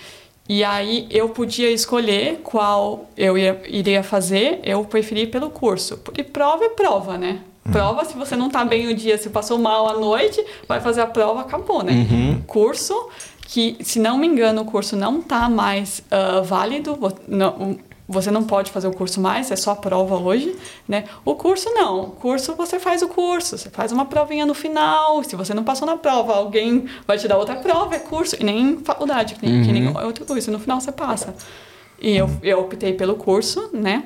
E 0.47 0.63
aí 0.63 1.07
eu 1.09 1.29
podia 1.29 1.69
escolher 1.71 2.41
qual 2.43 3.09
eu 3.15 3.37
ia, 3.37 3.61
iria 3.67 4.03
fazer, 4.03 4.59
eu 4.63 4.83
preferi 4.85 5.25
pelo 5.27 5.49
curso. 5.49 5.97
Porque 5.97 6.21
prova 6.23 6.63
é 6.65 6.69
prova, 6.69 7.17
né? 7.17 7.39
Prova, 7.71 8.03
se 8.03 8.13
você 8.17 8.35
não 8.35 8.49
tá 8.49 8.65
bem 8.65 8.87
o 8.87 8.93
dia, 8.93 9.17
se 9.17 9.29
passou 9.29 9.57
mal 9.57 9.87
à 9.87 9.93
noite, 9.93 10.43
vai 10.67 10.81
fazer 10.81 10.99
a 10.99 11.07
prova, 11.07 11.39
acabou, 11.41 11.81
né? 11.81 11.93
Curso, 12.45 12.93
que, 13.47 13.77
se 13.81 13.99
não 13.99 14.17
me 14.17 14.27
engano, 14.27 14.61
o 14.61 14.65
curso 14.65 14.95
não 14.95 15.21
tá 15.21 15.49
mais 15.49 16.01
ah, 16.11 16.41
válido, 16.41 16.97
não- 17.27 17.77
você 18.05 18.29
não 18.29 18.43
pode 18.43 18.69
fazer 18.69 18.87
o 18.87 18.91
curso 18.93 19.21
mais, 19.21 19.49
é 19.49 19.55
só 19.55 19.71
a 19.71 19.75
prova 19.77 20.17
hoje, 20.17 20.53
né? 20.87 21.05
O 21.23 21.35
curso 21.35 21.69
não, 21.73 22.01
o 22.01 22.07
curso 22.11 22.53
você 22.53 22.77
faz 22.77 23.01
o 23.01 23.07
curso, 23.07 23.57
você 23.57 23.69
faz 23.69 23.91
uma 23.93 24.05
provinha 24.05 24.45
no 24.45 24.53
final, 24.53 25.23
se 25.23 25.35
você 25.37 25.53
não 25.53 25.63
passou 25.63 25.85
na 25.87 25.95
prova, 25.97 26.35
alguém 26.35 26.85
vai 27.07 27.17
te 27.17 27.27
dar 27.29 27.37
outra 27.37 27.55
prova, 27.55 27.95
é 27.95 27.99
curso, 27.99 28.35
e 28.39 28.43
nem 28.43 28.77
faculdade, 28.79 29.35
que 29.35 29.45
nem, 29.47 29.63
que 29.63 29.71
nem 29.71 29.87
outro 30.05 30.25
curso, 30.25 30.51
no 30.51 30.59
final 30.59 30.81
você 30.81 30.91
passa. 30.91 31.33
E 31.99 32.15
eu, 32.17 32.29
eu 32.43 32.59
optei 32.59 32.93
pelo 32.93 33.15
curso, 33.15 33.69
né? 33.73 34.03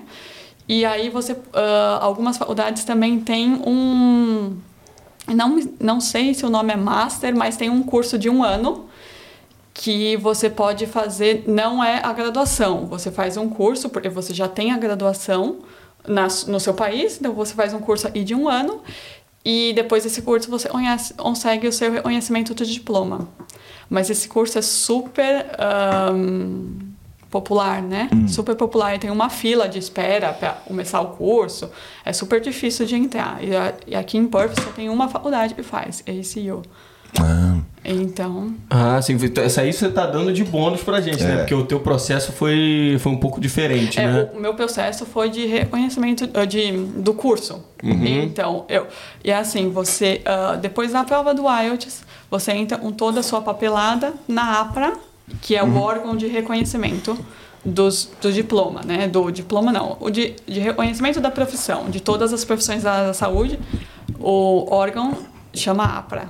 E 0.69 0.85
aí 0.85 1.09
você, 1.09 1.35
ah, 1.53 1.97
algumas 2.01 2.37
faculdades 2.37 2.83
também 2.83 3.19
têm 3.19 3.53
um, 3.65 4.57
não, 5.27 5.59
não 5.79 5.99
sei 5.99 6.33
se 6.35 6.45
o 6.45 6.49
nome 6.51 6.71
é 6.71 6.77
master, 6.77 7.35
mas 7.35 7.57
tem 7.57 7.69
um 7.69 7.81
curso 7.81 8.17
de 8.17 8.29
um 8.29 8.43
ano 8.43 8.85
que 9.79 10.17
você 10.17 10.49
pode 10.49 10.87
fazer, 10.87 11.43
não 11.47 11.83
é 11.83 12.01
a 12.03 12.11
graduação, 12.11 12.87
você 12.87 13.11
faz 13.11 13.37
um 13.37 13.47
curso, 13.47 13.89
porque 13.89 14.09
você 14.09 14.33
já 14.33 14.47
tem 14.47 14.71
a 14.71 14.77
graduação 14.77 15.57
na, 16.07 16.27
no 16.47 16.59
seu 16.59 16.73
país, 16.73 17.17
então 17.19 17.31
você 17.33 17.53
faz 17.53 17.73
um 17.75 17.79
curso 17.79 18.07
aí 18.07 18.23
de 18.23 18.33
um 18.33 18.49
ano 18.49 18.81
e 19.45 19.73
depois 19.75 20.03
desse 20.03 20.23
curso 20.23 20.49
você 20.49 20.67
conhece- 20.67 21.13
consegue 21.13 21.67
o 21.67 21.71
seu 21.71 21.91
reconhecimento 21.91 22.55
de 22.55 22.73
diploma. 22.73 23.27
Mas 23.87 24.09
esse 24.09 24.27
curso 24.27 24.57
é 24.57 24.61
super 24.63 25.45
ahn, 25.59 26.73
popular, 27.29 27.81
né? 27.81 28.09
Super 28.27 28.55
popular. 28.55 28.95
E 28.95 28.99
tem 28.99 29.11
uma 29.11 29.29
fila 29.29 29.69
de 29.69 29.77
espera 29.77 30.33
para 30.33 30.53
começar 30.67 30.99
o 31.01 31.09
curso. 31.15 31.69
É 32.03 32.11
super 32.11 32.41
difícil 32.41 32.85
de 32.85 32.95
entrar. 32.95 33.41
E, 33.43 33.55
a- 33.55 33.99
aqui 33.99 34.17
em 34.17 34.27
Perth 34.27 34.59
só 34.61 34.71
tem 34.71 34.89
uma 34.89 35.07
faculdade 35.07 35.53
que 35.53 35.61
faz, 35.63 36.03
é 36.05 36.11
ACU. 36.11 36.63
Ah, 37.21 37.59
Então, 37.87 38.53
Ah, 38.69 39.01
sim. 39.01 39.13
Então, 39.13 39.43
Essa 39.43 39.61
aí 39.61 39.71
você 39.71 39.89
tá 39.89 40.05
dando 40.05 40.33
de 40.33 40.43
bônus 40.43 40.83
pra 40.83 40.99
gente, 40.99 41.23
né? 41.23 41.35
É. 41.35 41.37
Porque 41.37 41.55
o 41.55 41.65
teu 41.65 41.79
processo 41.79 42.33
foi, 42.33 42.97
foi 42.99 43.11
um 43.13 43.17
pouco 43.17 43.39
diferente, 43.39 43.97
é, 43.97 44.05
né? 44.05 44.29
o, 44.33 44.37
o 44.37 44.41
meu 44.41 44.53
processo 44.53 45.05
foi 45.05 45.29
de 45.29 45.45
reconhecimento 45.45 46.29
ah, 46.33 46.43
de, 46.43 46.71
do 46.71 47.13
curso. 47.13 47.63
Então, 47.81 48.65
eu, 48.67 48.87
e 49.23 49.31
é 49.31 49.35
assim, 49.37 49.69
você, 49.69 50.21
ah, 50.25 50.57
depois 50.61 50.91
da 50.91 51.03
prova 51.05 51.33
do 51.33 51.43
IELTS, 51.43 52.03
você 52.29 52.51
entra 52.51 52.77
com 52.77 52.91
toda 52.91 53.21
a 53.21 53.23
sua 53.23 53.41
papelada 53.41 54.13
na 54.27 54.59
APRA, 54.59 54.93
que 55.41 55.55
é 55.55 55.63
o 55.63 55.77
órgão 55.77 56.15
de 56.17 56.27
reconhecimento 56.27 57.17
dos, 57.63 58.09
do 58.21 58.31
diploma, 58.31 58.81
né? 58.85 59.07
Do 59.07 59.31
diploma 59.31 59.71
não, 59.71 59.97
o 59.99 60.09
de, 60.09 60.35
de 60.45 60.59
reconhecimento 60.59 61.19
da 61.21 61.31
profissão, 61.31 61.89
de 61.89 62.01
todas 62.01 62.33
as 62.33 62.43
profissões 62.43 62.83
da 62.83 63.13
saúde, 63.13 63.59
o 64.19 64.73
órgão 64.73 65.17
chama 65.53 65.83
APRA. 65.97 66.29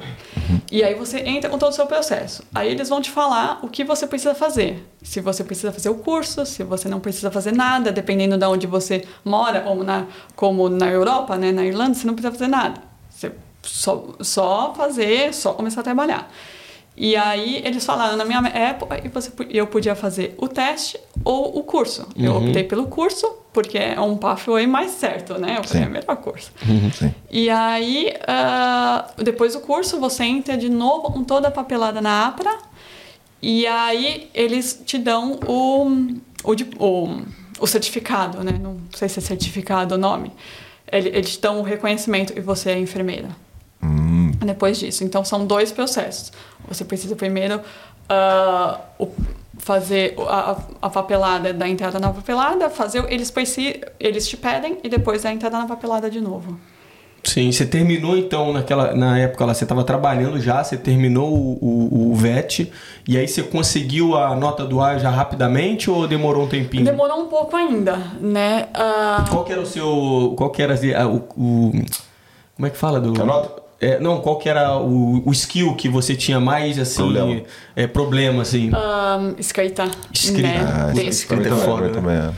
E 0.72 0.84
aí 0.84 0.94
você 0.96 1.20
entra 1.20 1.50
com 1.50 1.58
todo 1.58 1.72
o 1.72 1.76
seu 1.76 1.86
processo. 1.86 2.44
Aí 2.54 2.70
eles 2.70 2.90
vão 2.90 3.02
te 3.02 3.10
falar 3.10 3.60
o 3.62 3.70
que 3.70 3.84
você 3.84 4.06
precisa 4.08 4.36
fazer. 4.36 4.86
Se 5.02 5.22
você 5.22 5.44
precisa 5.44 5.72
fazer 5.72 5.90
o 5.90 5.96
curso, 5.96 6.46
se 6.46 6.64
você 6.64 6.88
não 6.88 7.00
precisa 7.00 7.32
fazer 7.32 7.52
nada, 7.52 7.92
dependendo 7.92 8.38
de 8.38 8.46
onde 8.46 8.68
você 8.68 9.04
mora, 9.24 9.62
como 9.62 9.84
na, 9.84 10.06
como 10.36 10.70
na 10.70 10.90
Europa, 10.90 11.38
né, 11.38 11.52
na 11.52 11.66
Irlanda, 11.66 11.94
você 11.94 12.08
não 12.08 12.14
precisa 12.14 12.34
fazer 12.34 12.48
nada. 12.48 12.82
Você 13.10 13.32
só, 13.64 14.06
só 14.22 14.74
fazer, 14.76 15.34
só 15.34 15.54
começar 15.54 15.82
a 15.82 15.84
trabalhar. 15.84 16.32
E 16.96 17.16
aí 17.16 17.62
eles 17.64 17.86
falaram, 17.86 18.18
na 18.18 18.26
minha 18.26 18.42
época, 18.48 19.00
eu 19.52 19.68
podia 19.68 19.96
fazer 19.96 20.34
o 20.38 20.48
teste 20.48 21.00
ou 21.24 21.60
o 21.60 21.64
curso. 21.64 22.08
Eu 22.16 22.36
optei 22.38 22.64
pelo 22.64 22.88
curso, 22.88 23.32
porque 23.58 23.76
é 23.76 24.00
um 24.00 24.16
pathway 24.16 24.68
mais 24.68 24.92
certo, 24.92 25.40
né? 25.40 25.58
É 25.58 25.88
o 25.88 25.90
melhor 25.90 26.16
curso. 26.18 26.52
sim. 26.94 27.12
E 27.32 27.50
aí, 27.50 28.14
ah, 28.28 29.08
depois 29.18 29.54
do 29.54 29.62
curso, 29.62 30.00
você 30.00 30.24
entra 30.26 30.56
de 30.56 30.70
novo 30.70 31.12
com 31.12 31.24
toda 31.24 31.48
a 31.48 31.52
papelada 31.52 32.00
na 32.00 32.28
APRA. 32.28 32.56
E 33.42 33.66
aí, 33.66 34.30
eles 34.32 34.80
te 34.86 35.00
dão 35.00 35.40
o, 35.48 35.88
o, 36.44 36.54
o, 36.86 37.22
o 37.60 37.66
certificado, 37.66 38.44
né? 38.44 38.52
Não 38.62 38.78
sei 38.96 39.10
se 39.10 39.18
é 39.18 39.22
certificado 39.24 39.96
o 39.96 39.98
nome. 39.98 40.32
Ele- 40.92 41.10
Eles 41.10 41.32
te 41.32 41.42
dão 41.42 41.60
o 41.60 41.64
reconhecimento 41.64 42.34
e 42.38 42.40
você 42.40 42.70
é 42.72 42.80
enfermeira. 42.80 43.30
Hum, 43.82 44.32
depois 44.46 44.78
disso. 44.78 45.04
Então 45.04 45.26
são 45.26 45.48
dois 45.48 45.72
processos. 45.72 46.32
Você 46.68 46.86
precisa 46.86 47.16
primeiro 47.16 47.60
ah, 48.08 48.80
o- 49.00 49.10
fazer 49.68 50.16
a, 50.28 50.52
a- 50.52 50.58
a 50.84 50.90
papelada 50.90 51.54
da 51.54 51.68
entrada 51.68 52.00
na 52.00 52.10
papelada, 52.10 52.70
fazer 52.70 53.04
eles 53.12 53.30
eles 54.00 54.28
te 54.28 54.38
pedem 54.38 54.78
e 54.84 54.88
depois 54.90 55.26
a 55.26 55.32
entrada 55.32 55.58
na 55.58 55.66
papelada 55.68 56.10
de 56.10 56.22
novo. 56.22 56.58
Sim, 57.24 57.52
você 57.52 57.66
terminou 57.66 58.16
então 58.16 58.54
naquela 58.54 58.94
na 58.96 59.20
época 59.20 59.44
lá, 59.46 59.54
você 59.54 59.66
estava 59.66 59.84
trabalhando 59.84 60.40
já, 60.40 60.64
você 60.64 60.78
terminou 60.78 61.28
o, 61.34 61.58
o, 61.62 62.12
o 62.12 62.16
VET 62.16 62.72
e 63.06 63.18
aí 63.18 63.28
você 63.28 63.44
conseguiu 63.44 64.16
a 64.16 64.34
nota 64.34 64.64
do 64.66 64.80
ar 64.80 64.98
já 65.00 65.10
rapidamente 65.10 65.90
ou 65.92 66.08
demorou 66.08 66.46
um 66.46 66.48
tempinho? 66.48 66.86
Demorou 66.86 67.24
um 67.24 67.28
pouco 67.28 67.54
ainda, 67.58 67.98
né? 68.22 68.70
Ah, 68.74 69.26
Qual 69.30 69.44
que 69.44 69.52
era 69.52 69.62
o 69.62 69.66
seu. 69.66 70.34
Qual 70.38 70.50
que 70.52 70.62
era 70.62 70.74
a- 70.76 71.08
o, 71.08 71.18
o- 71.36 71.72
Como 72.56 72.66
é 72.66 72.70
que 72.70 72.78
fala 72.78 73.02
do. 73.02 73.22
A 73.22 73.26
nota? 73.26 73.67
É, 73.80 74.00
não, 74.00 74.20
qual 74.22 74.38
que 74.38 74.50
era 74.50 74.78
o, 74.80 75.22
o 75.24 75.32
skill 75.32 75.76
que 75.76 75.88
você 75.88 76.16
tinha 76.16 76.40
mais 76.40 76.80
assim. 76.80 76.96
Problema. 77.04 77.42
É, 77.76 77.86
problema, 77.88 78.42
assim. 78.42 78.72
ah, 78.74 79.34
escrita. 79.38 79.90
Escrita. 80.12 80.48
Né? 80.48 80.66
Ah, 80.68 80.92
Texto. 80.96 81.10
escrita 81.12 81.48
é 81.48 81.50
também, 81.50 81.66
foda, 81.66 81.88
né? 81.88 81.94
também, 81.94 82.16
é. 82.16 82.32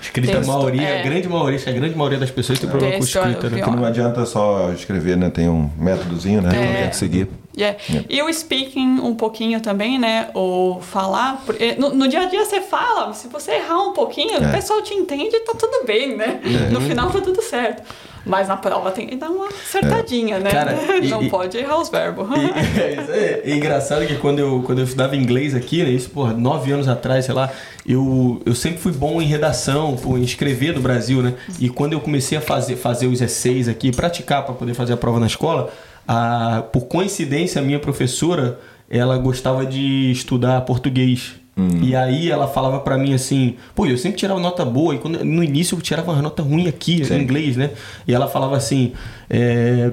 escrita, 0.00 0.32
a 0.32 0.36
texto, 0.36 0.48
maioria, 0.48 0.88
é. 0.88 1.00
a 1.00 1.04
grande 1.04 1.28
maioria, 1.28 1.60
a 1.66 1.72
grande 1.72 1.94
maioria 1.94 2.18
das 2.18 2.30
pessoas 2.30 2.58
tem 2.58 2.68
problema 2.68 2.94
com 2.94 3.00
Texto 3.00 3.16
é 3.18 3.20
o 3.20 3.24
escrita, 3.26 3.50
né? 3.50 3.56
pior. 3.56 3.64
Porque 3.66 3.80
não 3.80 3.86
adianta 3.86 4.24
só 4.24 4.72
escrever, 4.72 5.18
né? 5.18 5.28
Tem 5.28 5.50
um 5.50 5.70
métodozinho, 5.76 6.40
né? 6.40 6.48
Que 6.50 6.56
É. 6.56 6.80
tem 6.80 6.88
que 6.90 6.96
seguir. 6.96 7.28
Yeah. 7.58 7.78
E 8.08 8.22
o 8.22 8.32
speaking 8.32 9.00
um 9.00 9.14
pouquinho 9.14 9.60
também, 9.60 9.98
né? 9.98 10.28
Ou 10.32 10.80
falar. 10.80 11.42
porque 11.44 11.74
No, 11.78 11.92
no 11.92 12.08
dia 12.08 12.20
a 12.20 12.24
dia 12.24 12.42
você 12.44 12.60
fala, 12.62 13.12
se 13.12 13.28
você 13.28 13.52
errar 13.56 13.82
um 13.82 13.92
pouquinho, 13.92 14.40
o 14.40 14.44
É. 14.44 14.52
pessoal 14.52 14.80
te 14.80 14.94
entende 14.94 15.36
e 15.36 15.40
tá 15.40 15.52
tudo 15.58 15.84
bem, 15.84 16.16
né? 16.16 16.40
No 16.70 16.80
final 16.80 17.10
tá 17.10 17.20
tudo 17.20 17.42
certo. 17.42 17.82
Mas 18.24 18.48
na 18.48 18.56
prova 18.56 18.90
tem 18.90 19.06
que 19.06 19.16
dar 19.16 19.30
uma 19.30 19.46
acertadinha, 19.48 20.38
né? 20.38 20.50
Cara, 20.50 20.76
Não 21.08 21.22
e- 21.22 21.30
pode 21.30 21.56
errar 21.56 21.80
os 21.80 21.88
verbos. 21.88 22.28
E, 22.36 22.80
é, 22.80 22.92
isso 23.02 23.10
é, 23.12 23.40
é 23.44 23.54
engraçado 23.56 24.06
que 24.06 24.16
quando 24.16 24.38
eu, 24.38 24.62
quando 24.64 24.78
eu 24.78 24.84
estudava 24.84 25.16
inglês 25.16 25.54
aqui, 25.54 25.82
né, 25.82 25.90
isso, 25.90 26.10
porra, 26.10 26.32
nove 26.32 26.70
anos 26.72 26.88
atrás, 26.88 27.24
sei 27.24 27.34
lá, 27.34 27.50
eu, 27.86 28.40
eu 28.44 28.54
sempre 28.54 28.78
fui 28.78 28.92
bom 28.92 29.20
em 29.20 29.26
redação, 29.26 29.96
pô, 29.96 30.18
em 30.18 30.22
escrever 30.22 30.74
no 30.74 30.80
Brasil, 30.80 31.22
né? 31.22 31.34
E 31.58 31.68
quando 31.68 31.94
eu 31.94 32.00
comecei 32.00 32.36
a 32.36 32.40
fazer, 32.40 32.76
fazer 32.76 33.06
os 33.06 33.20
essays 33.20 33.68
aqui, 33.68 33.90
praticar 33.90 34.44
para 34.44 34.54
poder 34.54 34.74
fazer 34.74 34.92
a 34.92 34.96
prova 34.96 35.18
na 35.18 35.26
escola, 35.26 35.70
a, 36.06 36.62
por 36.72 36.82
coincidência, 36.86 37.60
a 37.60 37.64
minha 37.64 37.78
professora, 37.78 38.58
ela 38.88 39.16
gostava 39.18 39.64
de 39.64 40.10
estudar 40.10 40.60
português. 40.62 41.39
E 41.82 41.94
aí 41.96 42.30
ela 42.30 42.46
falava 42.48 42.80
pra 42.80 42.96
mim 42.96 43.12
assim, 43.14 43.56
pô, 43.74 43.86
eu 43.86 43.96
sempre 43.98 44.18
tirava 44.18 44.38
nota 44.40 44.64
boa, 44.64 44.94
e 44.94 44.98
quando, 44.98 45.24
no 45.24 45.42
início 45.42 45.76
eu 45.76 45.80
tirava 45.80 46.12
uma 46.12 46.22
nota 46.22 46.42
ruim 46.42 46.68
aqui, 46.68 47.02
em 47.02 47.20
inglês, 47.22 47.56
né? 47.56 47.70
E 48.06 48.14
ela 48.14 48.28
falava 48.28 48.56
assim, 48.56 48.92
é, 49.28 49.90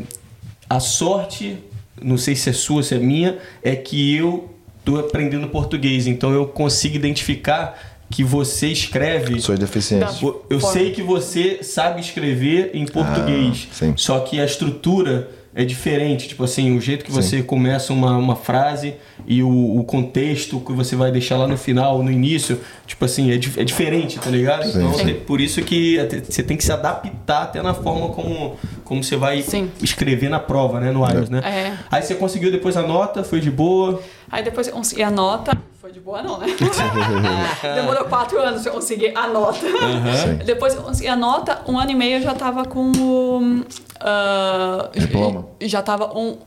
a 0.69 0.79
sorte, 0.79 1.57
não 2.01 2.17
sei 2.17 2.35
se 2.35 2.49
é 2.49 2.53
sua, 2.53 2.83
se 2.83 2.95
é 2.95 2.99
minha, 2.99 3.37
é 3.63 3.75
que 3.75 4.15
eu 4.15 4.49
tô 4.85 4.97
aprendendo 4.99 5.47
português, 5.47 6.07
então 6.07 6.31
eu 6.31 6.45
consigo 6.47 6.95
identificar 6.95 7.77
que 8.09 8.23
você 8.23 8.67
escreve. 8.67 9.35
Deficiências. 9.57 10.21
Dá. 10.21 10.27
Eu 10.49 10.61
sei 10.61 10.91
que 10.91 11.01
você 11.01 11.59
sabe 11.61 11.99
escrever 11.99 12.71
em 12.73 12.85
português, 12.85 13.67
Ah, 13.69 13.73
sim. 13.73 13.93
só 13.97 14.19
que 14.21 14.39
a 14.39 14.45
estrutura 14.45 15.29
é 15.59 15.65
diferente. 15.65 16.27
Tipo 16.27 16.43
assim, 16.43 16.77
o 16.77 16.79
jeito 16.79 17.03
que 17.03 17.11
você 17.11 17.41
começa 17.41 17.91
uma, 17.91 18.15
uma 18.15 18.35
frase 18.35 18.93
e 19.27 19.41
o, 19.41 19.79
o 19.79 19.83
contexto 19.83 20.59
que 20.59 20.71
você 20.71 20.95
vai 20.95 21.11
deixar 21.11 21.35
lá 21.35 21.47
no 21.47 21.57
final, 21.57 22.03
no 22.03 22.11
início, 22.11 22.61
tipo 22.85 23.03
assim, 23.03 23.31
é, 23.31 23.37
di- 23.37 23.51
é 23.59 23.63
diferente, 23.63 24.19
tá 24.19 24.29
ligado? 24.29 24.63
Sim, 24.65 24.77
então, 24.77 24.93
sim. 24.93 25.09
é 25.09 25.13
por 25.15 25.41
isso 25.41 25.59
que 25.63 25.97
você 26.29 26.43
tem 26.43 26.55
que 26.55 26.63
se 26.63 26.71
adaptar 26.71 27.41
até 27.43 27.61
na 27.63 27.73
forma 27.73 28.09
como, 28.09 28.55
como 28.85 29.03
você 29.03 29.15
vai 29.15 29.41
Sim. 29.41 29.71
escrever 29.81 30.29
na 30.29 30.39
prova, 30.39 30.79
né? 30.79 30.91
No 30.91 31.03
IELTS, 31.03 31.29
né? 31.31 31.39
É. 31.43 31.73
Aí 31.89 32.03
você 32.03 32.13
conseguiu 32.13 32.51
depois 32.51 32.77
a 32.77 32.83
nota, 32.83 33.23
foi 33.23 33.39
de 33.39 33.49
boa. 33.49 33.99
Aí 34.31 34.43
depois 34.43 34.67
eu 34.67 34.73
consegui 34.73 35.01
a 35.01 35.09
nota. 35.09 35.57
Foi 35.87 35.93
de 35.93 36.01
boa, 36.01 36.21
não, 36.21 36.37
né? 36.37 36.47
Demorou 37.75 38.03
quatro 38.09 38.37
anos 38.41 38.61
pra 38.63 38.71
eu 38.71 38.75
conseguir 38.75 39.15
a 39.15 39.25
nota. 39.25 39.59
Sim. 39.61 40.35
Depois 40.43 40.75
eu 40.75 40.81
consegui 40.81 41.07
a 41.07 41.15
nota, 41.15 41.61
um 41.65 41.79
ano 41.79 41.91
e 41.91 41.95
meio 41.95 42.17
eu 42.17 42.21
já 42.21 42.33
tava 42.33 42.65
com 42.65 42.91
o. 42.91 43.63
ah, 44.01 44.89
Diploma. 44.93 45.45
Já 45.61 45.81
tava 45.81 46.11
um. 46.13 46.39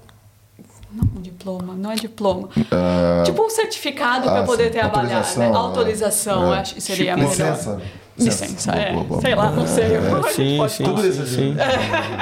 Não, 0.93 1.05
um 1.17 1.23
diploma, 1.23 1.73
não 1.75 1.91
é 1.91 1.95
diploma. 1.95 2.51
Ah, 2.71 3.23
tipo 3.25 3.43
um 3.43 3.49
certificado 3.49 4.29
ah, 4.29 4.33
para 4.33 4.43
poder 4.43 4.65
sim. 4.65 4.79
trabalhar, 4.79 5.25
né? 5.39 5.51
Autorização, 5.55 6.43
né? 6.43 6.47
eu 6.49 6.53
acho 6.53 6.75
que 6.75 6.83
seria 6.83 7.15
Tipo, 7.15 7.31
melhor. 7.31 7.31
licença. 7.31 7.83
Licença, 8.19 8.73
é. 8.73 8.93
Boa, 8.93 9.05
boa, 9.05 9.21
Sei 9.23 9.35
boa. 9.35 9.47
lá, 9.47 9.53
não 9.53 9.67
sei. 9.67 9.89
Gente 9.89 10.35
Sim, 10.35 10.57
pode 10.59 10.73
sim. 10.73 10.85
Tudo 10.85 11.07
isso, 11.07 11.27
sim. 11.27 11.57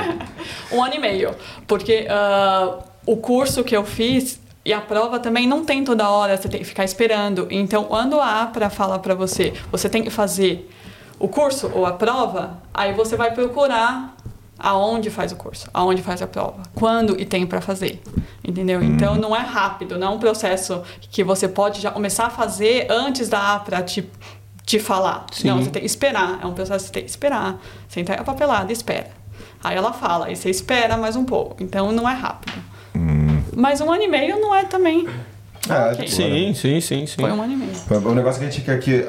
Um 0.71 0.85
ano 0.85 0.95
e 0.95 0.99
meio. 1.01 1.35
Porque 1.67 2.07
ah, 2.09 2.79
o 3.05 3.17
curso 3.17 3.65
que 3.65 3.77
eu 3.77 3.85
fiz 3.85 4.39
e 4.69 4.73
a 4.75 4.83
prova 4.83 5.19
também 5.19 5.47
não 5.47 5.65
tem 5.65 5.83
toda 5.83 6.11
hora, 6.11 6.37
você 6.37 6.47
tem 6.47 6.61
que 6.61 6.67
ficar 6.67 6.85
esperando. 6.85 7.49
Então, 7.51 7.85
quando 7.85 8.21
a 8.21 8.43
APRA 8.43 8.69
fala 8.69 8.99
para 8.99 9.15
você, 9.15 9.55
você 9.73 9.89
tem 9.89 10.03
que 10.03 10.11
fazer 10.11 10.71
o 11.19 11.27
curso 11.27 11.71
ou 11.75 11.87
a 11.87 11.93
prova, 11.93 12.63
aí 12.75 12.93
você 12.93 13.17
vai 13.17 13.33
procurar 13.33 14.15
aonde 14.59 15.09
faz 15.09 15.33
o 15.33 15.37
curso, 15.37 15.71
aonde 15.73 16.03
faz 16.03 16.21
a 16.21 16.27
prova, 16.27 16.61
quando 16.75 17.19
e 17.19 17.25
tem 17.25 17.47
para 17.47 17.63
fazer. 17.63 18.03
Entendeu? 18.47 18.83
Então, 18.83 19.15
não 19.15 19.35
é 19.35 19.41
rápido, 19.41 19.99
não 19.99 20.09
é 20.09 20.11
um 20.11 20.19
processo 20.19 20.83
que 21.01 21.25
você 21.25 21.49
pode 21.49 21.81
já 21.81 21.91
começar 21.91 22.27
a 22.27 22.31
fazer 22.31 22.89
antes 22.91 23.31
da 23.31 23.55
APRA 23.55 23.83
te, 23.83 24.07
te 24.67 24.79
falar. 24.79 25.25
Sim. 25.33 25.49
Não, 25.49 25.63
você 25.63 25.71
tem 25.71 25.81
que 25.81 25.87
esperar. 25.87 26.41
É 26.43 26.47
um 26.47 26.53
processo 26.53 26.85
que 26.85 26.89
você 26.89 26.93
tem 26.93 27.05
que 27.05 27.11
esperar. 27.11 27.59
Você 27.89 28.01
entrega 28.01 28.21
a 28.21 28.25
papelada, 28.25 28.71
espera. 28.71 29.13
Aí 29.65 29.75
ela 29.75 29.95
fala, 29.95 30.27
aí 30.27 30.37
você 30.37 30.51
espera 30.51 30.99
mais 30.99 31.17
um 31.17 31.25
pouco. 31.25 31.57
Então 31.63 31.91
não 31.91 32.07
é 32.07 32.13
rápido. 32.13 32.68
Mas 33.61 33.81
um 33.81 33.91
ano 33.93 34.03
e 34.05 34.09
meio 34.09 34.41
não 34.41 34.55
é 34.55 34.65
também. 34.65 35.07
Ah, 35.69 35.91
Ok. 35.93 36.05
é, 36.05 36.09
Sim, 36.09 36.55
sim, 36.55 36.81
sim, 36.81 37.07
sim. 37.07 37.21
Foi 37.21 37.31
um 37.33 37.43
ano 37.43 37.53
e 37.53 37.57
meio. 37.57 37.73
O 38.09 38.15
negócio 38.15 38.39
que 38.41 38.47
a 38.47 38.51
gente 38.51 38.63
quer 38.65 38.77
aqui 38.77 39.05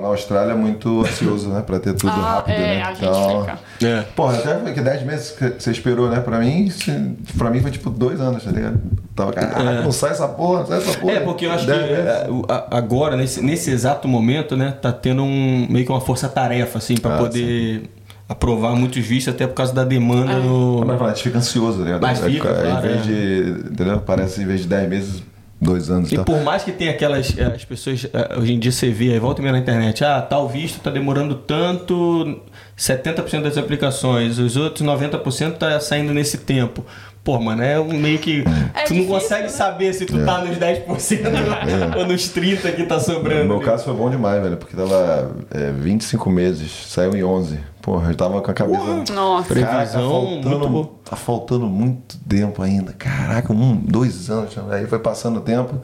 na 0.00 0.08
Austrália 0.08 0.52
é 0.52 0.54
muito 0.54 1.00
ansioso, 1.00 1.48
né? 1.48 1.62
Pra 1.66 1.80
ter 1.80 1.94
tudo 1.94 2.10
ah, 2.10 2.34
rápido, 2.36 2.54
é, 2.54 2.58
né? 2.58 2.82
a 2.82 2.92
gente 2.94 3.40
fica. 3.40 3.58
É. 3.84 4.02
Porra, 4.14 4.36
até 4.38 4.58
foi 4.58 4.72
que 4.74 4.80
10 4.82 5.02
meses 5.04 5.30
que 5.32 5.48
você 5.58 5.70
esperou, 5.70 6.08
né? 6.10 6.20
Pra 6.20 6.38
mim, 6.38 6.68
se- 6.70 7.16
pra 7.38 7.50
mim 7.50 7.60
foi 7.60 7.70
tipo 7.70 7.88
dois 7.90 8.20
anos, 8.20 8.44
tá 8.44 8.50
ligado? 8.52 8.78
Tava, 9.16 9.32
caraca, 9.32 9.60
É. 9.62 9.82
não 9.82 9.90
sai 9.90 10.10
essa 10.10 10.28
porra, 10.28 10.60
não 10.60 10.66
sai 10.66 10.78
essa 10.78 10.98
porra. 10.98 11.12
É, 11.14 11.20
porque 11.20 11.46
eu 11.46 11.52
acho 11.52 11.64
que 11.64 11.70
10 11.72 11.82
meses. 11.90 12.04
é, 12.06 12.28
a- 12.48 12.66
agora, 12.76 13.16
nesse, 13.16 13.42
nesse 13.42 13.70
exato 13.70 14.06
momento, 14.06 14.56
né, 14.56 14.72
tá 14.80 14.92
tendo 14.92 15.22
um, 15.24 15.66
meio 15.70 15.84
que 15.86 15.90
uma 15.90 16.00
força-tarefa, 16.00 16.78
assim, 16.78 16.96
pra 16.96 17.14
Ah, 17.16 17.18
poder 17.18 17.90
aprovar 18.28 18.74
muitos 18.74 19.04
vistos, 19.04 19.34
até 19.34 19.46
por 19.46 19.54
causa 19.54 19.72
da 19.74 19.84
demanda 19.84 20.38
no. 20.38 20.84
Mas, 20.86 21.00
a 21.02 21.08
gente 21.08 21.22
fica 21.22 21.38
ansioso, 21.38 21.78
tá 21.78 21.84
ligado? 21.84 22.02
Mas 22.02 22.18
fica, 22.20 22.48
Em 22.50 22.62
claro, 22.62 22.82
vez 22.82 22.96
é. 22.96 23.00
de. 23.02 23.50
Entendeu? 23.72 24.00
Parece 24.00 24.42
em 24.42 24.46
vez 24.46 24.62
de 24.62 24.68
10 24.68 24.88
meses, 24.88 25.22
dois 25.60 25.90
anos 25.90 26.10
e 26.10 26.14
E 26.14 26.18
por 26.24 26.42
mais 26.42 26.62
que 26.62 26.72
tenha 26.72 26.90
aquelas. 26.90 27.36
eh, 27.38 27.44
As 27.44 27.64
pessoas. 27.64 28.06
eh, 28.12 28.36
Hoje 28.38 28.52
em 28.54 28.58
dia 28.58 28.72
você 28.72 28.90
vê, 28.90 29.12
aí 29.12 29.18
volta 29.18 29.40
e 29.40 29.42
meia 29.42 29.52
na 29.52 29.58
internet, 29.58 30.04
ah, 30.04 30.20
tal 30.22 30.48
visto 30.48 30.80
tá 30.80 30.90
demorando 30.90 31.34
tanto, 31.34 32.40
70% 32.78 33.42
das 33.42 33.58
aplicações, 33.58 34.38
os 34.38 34.56
outros 34.56 34.86
90% 34.86 35.52
tá 35.58 35.78
saindo 35.80 36.12
nesse 36.14 36.38
tempo. 36.38 36.84
Pô, 37.22 37.40
mano, 37.40 37.62
é 37.62 37.80
um 37.80 37.92
meio 37.98 38.18
que. 38.18 38.40
É 38.74 38.82
tu 38.84 38.92
não 38.92 39.00
difícil, 39.00 39.06
consegue 39.08 39.42
né? 39.44 39.48
saber 39.48 39.94
se 39.94 40.04
tu 40.04 40.20
É. 40.20 40.24
tá 40.26 40.44
nos 40.44 40.58
10% 40.58 41.22
ou 41.96 42.06
nos 42.06 42.28
30% 42.28 42.74
que 42.74 42.84
tá 42.84 43.00
sobrando. 43.00 43.44
No 43.44 43.56
meu 43.56 43.60
caso 43.60 43.84
foi 43.84 43.94
bom 43.94 44.10
demais, 44.10 44.42
velho, 44.42 44.58
porque 44.58 44.76
tava 44.76 45.34
é, 45.50 45.70
25 45.72 46.28
meses, 46.30 46.70
saiu 46.86 47.16
em 47.16 47.24
11. 47.24 47.58
Porra, 47.84 48.12
eu 48.12 48.16
tava 48.16 48.40
com 48.40 48.50
a 48.50 48.54
cabeça. 48.54 49.12
Nossa. 49.12 49.48
Previsão 49.48 49.74
Caraca, 49.74 49.92
tá 49.92 49.98
faltando, 49.98 50.48
muito 50.48 50.68
boa. 50.70 50.90
tá 51.04 51.16
faltando 51.16 51.66
muito 51.66 52.18
tempo 52.26 52.62
ainda. 52.62 52.94
Caraca, 52.94 53.52
um, 53.52 53.76
dois 53.76 54.30
anos. 54.30 54.56
Aí 54.70 54.86
foi 54.86 54.98
passando 54.98 55.36
o 55.36 55.40
tempo. 55.42 55.82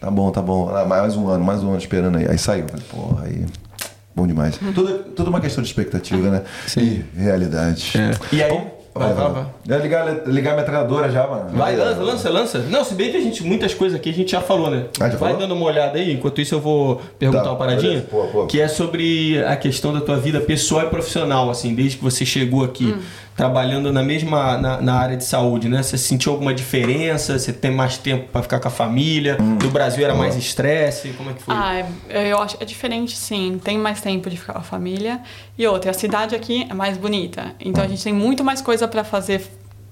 Tá 0.00 0.10
bom, 0.10 0.30
tá 0.30 0.40
bom. 0.40 0.74
Ah, 0.74 0.86
mais 0.86 1.14
um 1.14 1.28
ano, 1.28 1.44
mais 1.44 1.62
um 1.62 1.68
ano 1.68 1.76
esperando 1.76 2.16
aí. 2.16 2.26
Aí 2.26 2.38
saiu. 2.38 2.66
Falei, 2.68 2.86
Porra, 2.90 3.24
aí. 3.26 3.44
Bom 4.16 4.26
demais. 4.26 4.56
Tudo, 4.74 4.98
tudo 5.14 5.28
uma 5.28 5.42
questão 5.42 5.62
de 5.62 5.68
expectativa, 5.68 6.30
né? 6.30 6.42
Sim. 6.66 7.04
E 7.14 7.20
realidade. 7.20 7.92
É. 7.98 8.34
E 8.34 8.42
aí? 8.42 8.66
Vai, 8.94 9.14
vai, 9.14 9.30
vai. 9.30 9.44
Já 9.66 9.78
ligar, 9.78 10.28
ligar 10.28 10.52
minha 10.52 10.64
treinadora 10.66 11.10
já, 11.10 11.26
mano. 11.26 11.48
Vai, 11.56 11.74
lança, 11.76 12.00
lança, 12.02 12.30
lança. 12.30 12.58
Não, 12.58 12.84
se 12.84 12.94
bem 12.94 13.10
que 13.10 13.16
a 13.16 13.20
gente, 13.20 13.42
muitas 13.42 13.72
coisas 13.72 13.98
aqui 13.98 14.10
a 14.10 14.12
gente 14.12 14.30
já 14.32 14.40
falou, 14.42 14.70
né? 14.70 14.84
Ah, 15.00 15.04
já 15.08 15.16
Vai 15.16 15.30
falou? 15.30 15.38
dando 15.38 15.54
uma 15.54 15.64
olhada 15.64 15.98
aí, 15.98 16.12
enquanto 16.12 16.40
isso 16.42 16.54
eu 16.54 16.60
vou 16.60 17.00
perguntar 17.18 17.42
Tá, 17.44 17.50
uma 17.52 17.56
paradinha. 17.58 18.04
Pô, 18.10 18.24
pô. 18.24 18.46
Que 18.46 18.60
é 18.60 18.68
sobre 18.68 19.42
a 19.44 19.56
questão 19.56 19.94
da 19.94 20.00
tua 20.02 20.16
vida 20.18 20.40
pessoal 20.40 20.82
e 20.86 20.90
profissional, 20.90 21.48
assim, 21.48 21.74
desde 21.74 21.96
que 21.96 22.04
você 22.04 22.26
chegou 22.26 22.62
aqui, 22.64 22.94
trabalhando 23.36 23.92
na 23.92 24.02
mesma, 24.02 24.58
na, 24.58 24.80
na 24.80 24.94
área 24.94 25.16
de 25.16 25.24
saúde, 25.24 25.68
né? 25.68 25.82
Você 25.82 25.96
sentiu 25.96 26.32
alguma 26.32 26.52
diferença? 26.52 27.38
Você 27.38 27.52
tem 27.52 27.70
mais 27.70 27.96
tempo 27.96 28.28
pra 28.30 28.42
ficar 28.42 28.60
com 28.60 28.68
a 28.68 28.70
família? 28.70 29.36
No 29.38 29.70
Brasil 29.70 30.04
era 30.04 30.14
mais 30.14 30.36
estresse? 30.36 31.10
Como 31.10 31.30
é 31.30 31.32
que 31.32 31.42
foi? 31.42 31.54
Ah, 31.54 31.86
é- 32.08 32.32
eu 32.32 32.38
acho 32.38 32.56
que 32.56 32.62
é 32.62 32.66
diferente, 32.66 33.16
sim. 33.16 33.60
Tem 33.62 33.78
mais 33.78 34.00
tempo 34.00 34.28
de 34.28 34.36
ficar 34.36 34.52
com 34.52 34.58
a 34.58 34.62
família. 34.62 35.20
E 35.56 35.66
outra, 35.66 35.90
a 35.90 35.94
cidade 35.94 36.34
aqui 36.34 36.66
é 36.68 36.74
mais 36.74 36.96
bonita. 36.98 37.52
Então 37.58 37.82
a 37.82 37.88
gente 37.88 38.02
tem 38.02 38.12
muito 38.12 38.44
mais 38.44 38.60
coisa 38.60 38.86
para 38.86 39.02
fazer 39.02 39.42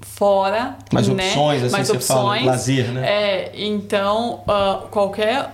fora. 0.01 0.77
Mais 0.93 1.09
né? 1.09 1.29
opções, 1.29 1.63
assim, 1.63 1.73
mais 1.73 1.89
você 1.89 1.99
fala, 1.99 2.21
opções. 2.31 2.47
lazer, 2.47 2.89
né? 2.89 3.07
É, 3.07 3.53
então 3.55 4.43
ah, 4.47 4.83
qualquer 4.91 5.51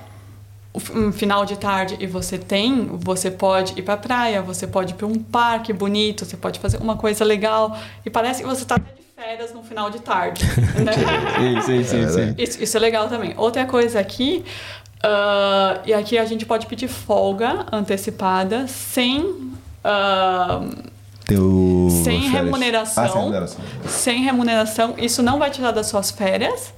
um 0.94 1.12
final 1.12 1.44
de 1.44 1.56
tarde 1.56 1.96
e 2.00 2.06
você 2.06 2.38
tem, 2.38 2.86
você 2.98 3.30
pode 3.30 3.78
ir 3.78 3.82
pra 3.82 3.96
praia, 3.96 4.42
você 4.42 4.66
pode 4.66 4.92
ir 4.92 4.96
para 4.96 5.06
um 5.06 5.14
parque 5.14 5.72
bonito, 5.72 6.24
você 6.24 6.36
pode 6.36 6.58
fazer 6.60 6.78
uma 6.78 6.96
coisa 6.96 7.24
legal 7.24 7.76
e 8.04 8.10
parece 8.10 8.42
que 8.42 8.48
você 8.48 8.64
tá 8.64 8.76
de 8.78 8.84
férias 9.14 9.52
no 9.54 9.62
final 9.62 9.90
de 9.90 10.00
tarde. 10.00 10.44
né? 10.84 10.92
Sim, 11.38 11.60
sim, 11.62 11.84
sim, 11.84 12.08
sim. 12.08 12.34
Isso, 12.38 12.62
isso 12.62 12.76
é 12.76 12.80
legal 12.80 13.08
também. 13.08 13.34
Outra 13.36 13.64
coisa 13.64 13.98
aqui, 13.98 14.44
ah, 15.02 15.80
e 15.86 15.94
aqui 15.94 16.18
a 16.18 16.24
gente 16.24 16.44
pode 16.44 16.66
pedir 16.66 16.88
folga 16.88 17.66
antecipada 17.72 18.66
sem. 18.66 19.52
ah, 19.84 20.60
Teu 21.26 21.88
Sem 22.04 22.22
férias. 22.22 22.32
remuneração. 22.44 23.04
Ah, 23.04 23.08
sem 23.08 23.18
remuneração. 23.20 23.60
sem 23.88 24.22
remuneração, 24.22 24.94
isso 24.96 25.22
não 25.24 25.38
vai 25.40 25.50
tirar 25.50 25.72
das 25.72 25.86
suas 25.88 26.10
férias. 26.10 26.72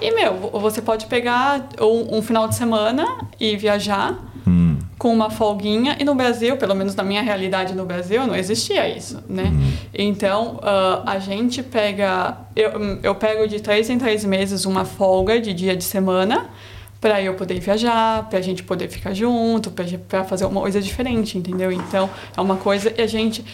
E, 0.00 0.10
meu, 0.14 0.34
vo- 0.34 0.60
você 0.60 0.80
pode 0.82 1.06
pegar 1.06 1.68
um, 1.80 2.18
um 2.18 2.22
final 2.22 2.46
de 2.48 2.54
semana 2.54 3.06
e 3.40 3.56
viajar 3.56 4.18
Hum. 4.48 4.78
com 4.96 5.12
uma 5.12 5.28
folguinha. 5.28 5.96
E 5.98 6.04
no 6.04 6.14
Brasil, 6.14 6.56
pelo 6.56 6.72
menos 6.72 6.94
na 6.94 7.02
minha 7.02 7.20
realidade 7.20 7.74
no 7.74 7.84
Brasil, 7.84 8.24
não 8.28 8.36
existia 8.36 8.88
isso, 8.88 9.20
né? 9.28 9.42
Uhum. 9.44 9.72
Então, 9.92 10.60
ah, 10.62 11.02
a 11.04 11.18
gente 11.18 11.64
pega... 11.64 12.36
Eu, 12.54 12.98
eu 13.02 13.14
pego 13.16 13.48
de 13.48 13.58
três 13.60 13.90
em 13.90 13.98
três 13.98 14.24
meses 14.24 14.64
uma 14.64 14.84
folga 14.84 15.40
de 15.40 15.52
dia 15.52 15.74
de 15.76 15.82
semana 15.82 16.46
para 17.00 17.20
eu 17.20 17.34
poder 17.34 17.58
viajar, 17.58 18.28
para 18.28 18.38
a 18.38 18.42
gente 18.42 18.62
poder 18.62 18.88
ficar 18.88 19.12
junto, 19.12 19.72
para 20.08 20.22
fazer 20.22 20.44
uma 20.44 20.60
coisa 20.60 20.80
diferente, 20.80 21.36
entendeu? 21.36 21.72
Então, 21.72 22.08
é 22.36 22.40
uma 22.40 22.54
coisa 22.56 22.94
e 22.96 23.02
a 23.02 23.06
gente... 23.08 23.44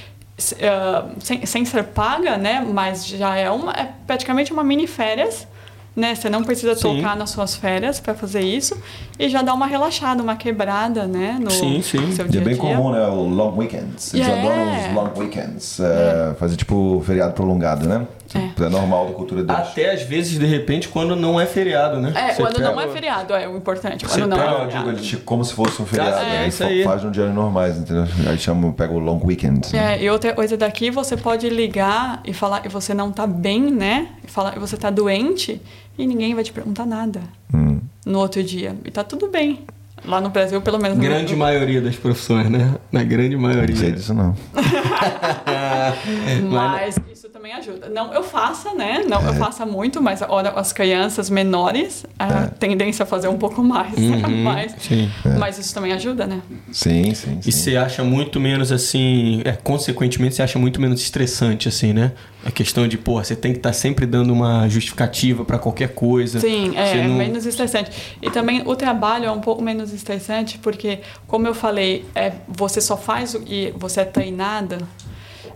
ah, 0.62 1.06
sem, 1.20 1.46
sem 1.46 1.64
ser 1.64 1.84
paga, 1.84 2.36
né? 2.36 2.60
Mas 2.70 3.06
já 3.06 3.34
é 3.36 3.50
uma 3.50 3.72
é 3.72 3.88
praticamente 4.06 4.52
uma 4.52 4.62
mini 4.62 4.86
férias, 4.86 5.46
né? 5.94 6.14
Você 6.14 6.30
não 6.30 6.42
precisa 6.42 6.74
Sim. 6.74 6.96
tocar 6.96 7.16
nas 7.16 7.30
suas 7.30 7.54
férias 7.54 8.00
para 8.00 8.14
fazer 8.14 8.40
isso 8.40 8.76
e 9.18 9.28
já 9.28 9.42
dá 9.42 9.52
uma 9.52 9.66
relaxada, 9.66 10.22
uma 10.22 10.36
quebrada, 10.36 11.06
né? 11.06 11.36
No 11.40 11.50
Sim, 11.50 11.82
sim. 11.82 12.12
seu 12.12 12.24
E 12.24 12.28
é 12.28 12.30
dia 12.30 12.40
a 12.40 12.44
bem 12.44 12.54
dia. 12.54 12.62
comum, 12.62 12.90
né? 12.92 13.06
O 13.08 13.28
long 13.28 13.56
weekends. 13.56 14.14
Eles 14.14 14.26
Yeah. 14.26 14.42
adoram 14.52 14.88
os 14.88 14.94
long 14.94 15.20
weekends. 15.20 15.80
é, 15.80 16.34
Fazer 16.38 16.56
tipo 16.56 17.02
feriado 17.06 17.32
prolongado, 17.34 17.86
né? 17.88 18.06
É, 18.34 18.68
normal 18.70 19.08
da 19.08 19.12
cultura 19.12 19.42
deles. 19.44 19.60
Até 19.60 19.90
às 19.92 20.00
vezes, 20.02 20.38
de 20.38 20.46
repente, 20.46 20.88
quando 20.88 21.14
não 21.14 21.38
é 21.38 21.44
feriado, 21.44 22.00
né? 22.00 22.12
É, 22.14 22.32
Você 22.32 22.40
quando 22.42 22.58
não 22.60 22.74
pega- 22.74 22.88
é 22.88 22.92
feriado, 22.92 23.34
é 23.34 23.46
o 23.46 23.58
importante. 23.58 24.06
Você 24.06 24.20
Quando 24.20 24.30
não 24.30 24.38
pega 24.38 24.50
Não, 24.50 24.56
é 24.56 24.62
eu 24.62 24.66
digo, 24.68 24.78
feriado. 24.78 24.98
eles, 24.98 25.06
tipo, 25.06 25.24
como 25.24 25.44
se 25.44 25.52
fosse 25.52 25.82
um 25.82 25.84
feriado. 25.84 26.16
É, 26.16 26.24
né? 26.40 26.48
isso 26.48 26.64
aí. 26.64 26.82
Faz 26.82 27.04
no 27.04 27.10
dias 27.10 27.32
normais, 27.34 27.76
entendeu? 27.76 28.06
Aí 28.26 28.38
chama, 28.38 28.72
pega 28.72 28.94
o 28.94 28.98
long 28.98 29.20
weekend. 29.22 29.68
né? 29.74 29.96
É, 29.98 30.02
e 30.02 30.08
outra 30.08 30.32
coisa 30.32 30.56
daqui, 30.56 30.90
você 30.90 31.14
pode 31.14 31.46
ligar 31.50 32.22
e 32.24 32.32
falar 32.32 32.60
que 32.60 32.70
você 32.70 32.94
não 32.94 33.12
tá 33.12 33.26
bem, 33.26 33.70
né? 33.70 34.08
E 34.26 34.30
falar 34.30 34.52
que 34.52 34.58
você 34.58 34.78
tá 34.78 34.88
doente 34.88 35.60
e 35.98 36.06
ninguém 36.06 36.34
vai 36.34 36.44
te 36.44 36.52
perguntar 36.52 36.86
nada 36.86 37.20
Hum. 37.52 37.80
no 38.06 38.18
outro 38.18 38.42
dia. 38.42 38.74
E 38.84 38.90
tá 38.90 39.02
tudo 39.04 39.28
bem. 39.28 39.60
Lá 40.04 40.20
no 40.20 40.30
Brasil, 40.30 40.60
pelo 40.60 40.78
menos. 40.80 40.98
no- 40.98 41.04
Grande 41.04 41.36
maioria 41.36 41.80
das 41.80 41.94
profissões, 41.94 42.50
né? 42.50 42.74
Na 42.90 43.04
grande 43.04 43.36
Não 43.36 43.44
sei 43.48 43.54
maioria. 43.56 43.92
disso, 43.92 44.12
não. 44.12 44.34
Mas 46.50 46.96
isso 47.12 47.28
também 47.28 47.52
ajuda. 47.52 47.88
Não 47.88 48.12
eu 48.12 48.22
faça, 48.22 48.74
né? 48.74 49.04
Não 49.08 49.20
É. 49.24 49.28
eu 49.28 49.34
faça 49.34 49.64
muito, 49.64 50.02
mas 50.02 50.20
olha, 50.28 50.50
as 50.50 50.72
crianças 50.72 51.30
menores, 51.30 52.04
a 52.18 52.46
tendência 52.48 53.02
a 53.04 53.06
fazer 53.06 53.28
um 53.28 53.38
pouco 53.38 53.62
mais. 53.62 53.96
Uhum, 53.96 54.42
mas, 54.42 54.74
sim. 54.78 55.10
mas 55.38 55.58
isso 55.58 55.72
também 55.74 55.92
ajuda, 55.92 56.26
né? 56.26 56.40
Sim, 56.72 57.14
sim, 57.14 57.40
sim. 57.40 57.48
E 57.48 57.52
você 57.52 57.76
acha 57.76 58.02
muito 58.02 58.40
menos 58.40 58.72
assim. 58.72 59.40
É, 59.44 59.52
consequentemente, 59.52 60.34
você 60.34 60.42
acha 60.42 60.58
muito 60.58 60.80
menos 60.80 61.00
estressante, 61.00 61.68
assim, 61.68 61.92
né? 61.92 62.12
A 62.44 62.50
questão 62.50 62.88
de, 62.88 62.98
pô, 62.98 63.22
você 63.22 63.36
tem 63.36 63.52
que 63.52 63.58
estar 63.58 63.72
sempre 63.72 64.04
dando 64.04 64.32
uma 64.32 64.68
justificativa 64.68 65.44
pra 65.44 65.58
qualquer 65.58 65.90
coisa. 65.94 66.40
Sim, 66.40 66.76
é, 66.76 66.98
é 66.98 67.06
não- 67.06 67.14
menos 67.14 67.46
estressante. 67.46 68.16
E 68.20 68.30
também 68.30 68.62
o 68.66 68.74
trabalho 68.74 69.26
é 69.26 69.30
um 69.30 69.40
pouco 69.40 69.62
menos 69.62 69.92
estressante 69.92 70.58
porque, 70.58 71.00
como 71.28 71.46
eu 71.46 71.54
falei, 71.54 72.04
é, 72.14 72.32
você 72.48 72.80
só 72.80 72.96
faz 72.96 73.34
o 73.34 73.42
e 73.46 73.72
você 73.76 74.00
é 74.00 74.04
treinada, 74.04 74.78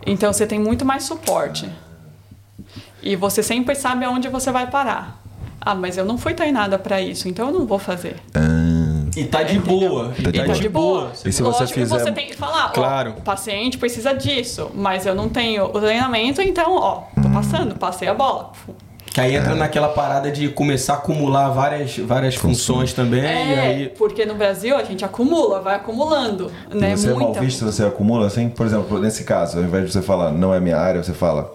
então 0.05 0.31
você 0.31 0.47
tem 0.47 0.59
muito 0.59 0.85
mais 0.85 1.03
suporte. 1.03 1.69
E 3.03 3.15
você 3.15 3.43
sempre 3.43 3.75
sabe 3.75 4.05
aonde 4.05 4.29
você 4.29 4.51
vai 4.51 4.69
parar. 4.69 5.21
Ah, 5.59 5.75
mas 5.75 5.97
eu 5.97 6.05
não 6.05 6.17
fui 6.17 6.33
treinada 6.33 6.79
para 6.79 7.01
isso, 7.01 7.27
então 7.27 7.47
eu 7.47 7.53
não 7.53 7.65
vou 7.65 7.77
fazer. 7.79 8.15
Ah, 8.33 8.86
E 9.19 9.23
tá 9.25 9.43
de 9.43 9.57
Entendeu? 9.57 9.89
boa. 9.89 10.13
Tá 10.23 10.29
de 10.31 10.39
E 10.39 10.43
boa. 10.43 10.57
de 10.59 10.69
boa. 10.69 11.11
E 11.25 11.31
se 11.31 11.41
você 11.41 11.43
Lógico 11.43 11.67
que 11.73 11.79
fizer- 11.79 11.99
você 11.99 12.11
tem 12.11 12.27
que 12.27 12.35
falar, 12.35 12.71
Claro. 12.71 13.13
ó, 13.15 13.19
o 13.19 13.21
paciente 13.23 13.77
precisa 13.77 14.13
disso, 14.13 14.69
mas 14.75 15.05
eu 15.05 15.15
não 15.15 15.27
tenho 15.27 15.65
o 15.65 15.79
treinamento, 15.79 16.41
então, 16.41 16.75
ó, 16.75 17.01
tô 17.21 17.29
passando, 17.29 17.75
passei 17.75 18.07
a 18.07 18.13
bola. 18.13 18.51
Que 19.05 19.21
aí 19.21 19.35
entra 19.35 19.55
naquela 19.55 19.87
parada 19.87 20.29
de 20.29 20.47
começar 20.49 20.93
a 20.93 20.97
acumular 20.97 21.49
várias, 21.49 21.97
várias 21.97 22.35
funções 22.35 22.93
também. 22.93 23.21
E 23.23 23.25
É, 23.25 23.59
aí. 23.61 23.89
porque 23.97 24.23
no 24.27 24.35
Brasil 24.35 24.77
a 24.77 24.83
gente 24.83 25.03
acumula, 25.03 25.59
vai 25.59 25.75
acumulando, 25.75 26.51
né? 26.71 26.91
E 26.93 26.97
você 26.97 27.07
é 27.09 27.13
mal 27.13 27.23
Muita- 27.23 27.39
visto, 27.39 27.65
você 27.65 27.83
acumula 27.83 28.27
assim? 28.27 28.47
Por 28.49 28.67
exemplo, 28.67 28.99
nesse 28.99 29.23
caso, 29.23 29.57
ao 29.57 29.63
invés 29.63 29.85
de 29.87 29.91
você 29.93 30.03
falar 30.03 30.31
não 30.31 30.53
é 30.53 30.59
minha 30.59 30.77
área, 30.77 31.01
você 31.01 31.13
fala, 31.13 31.51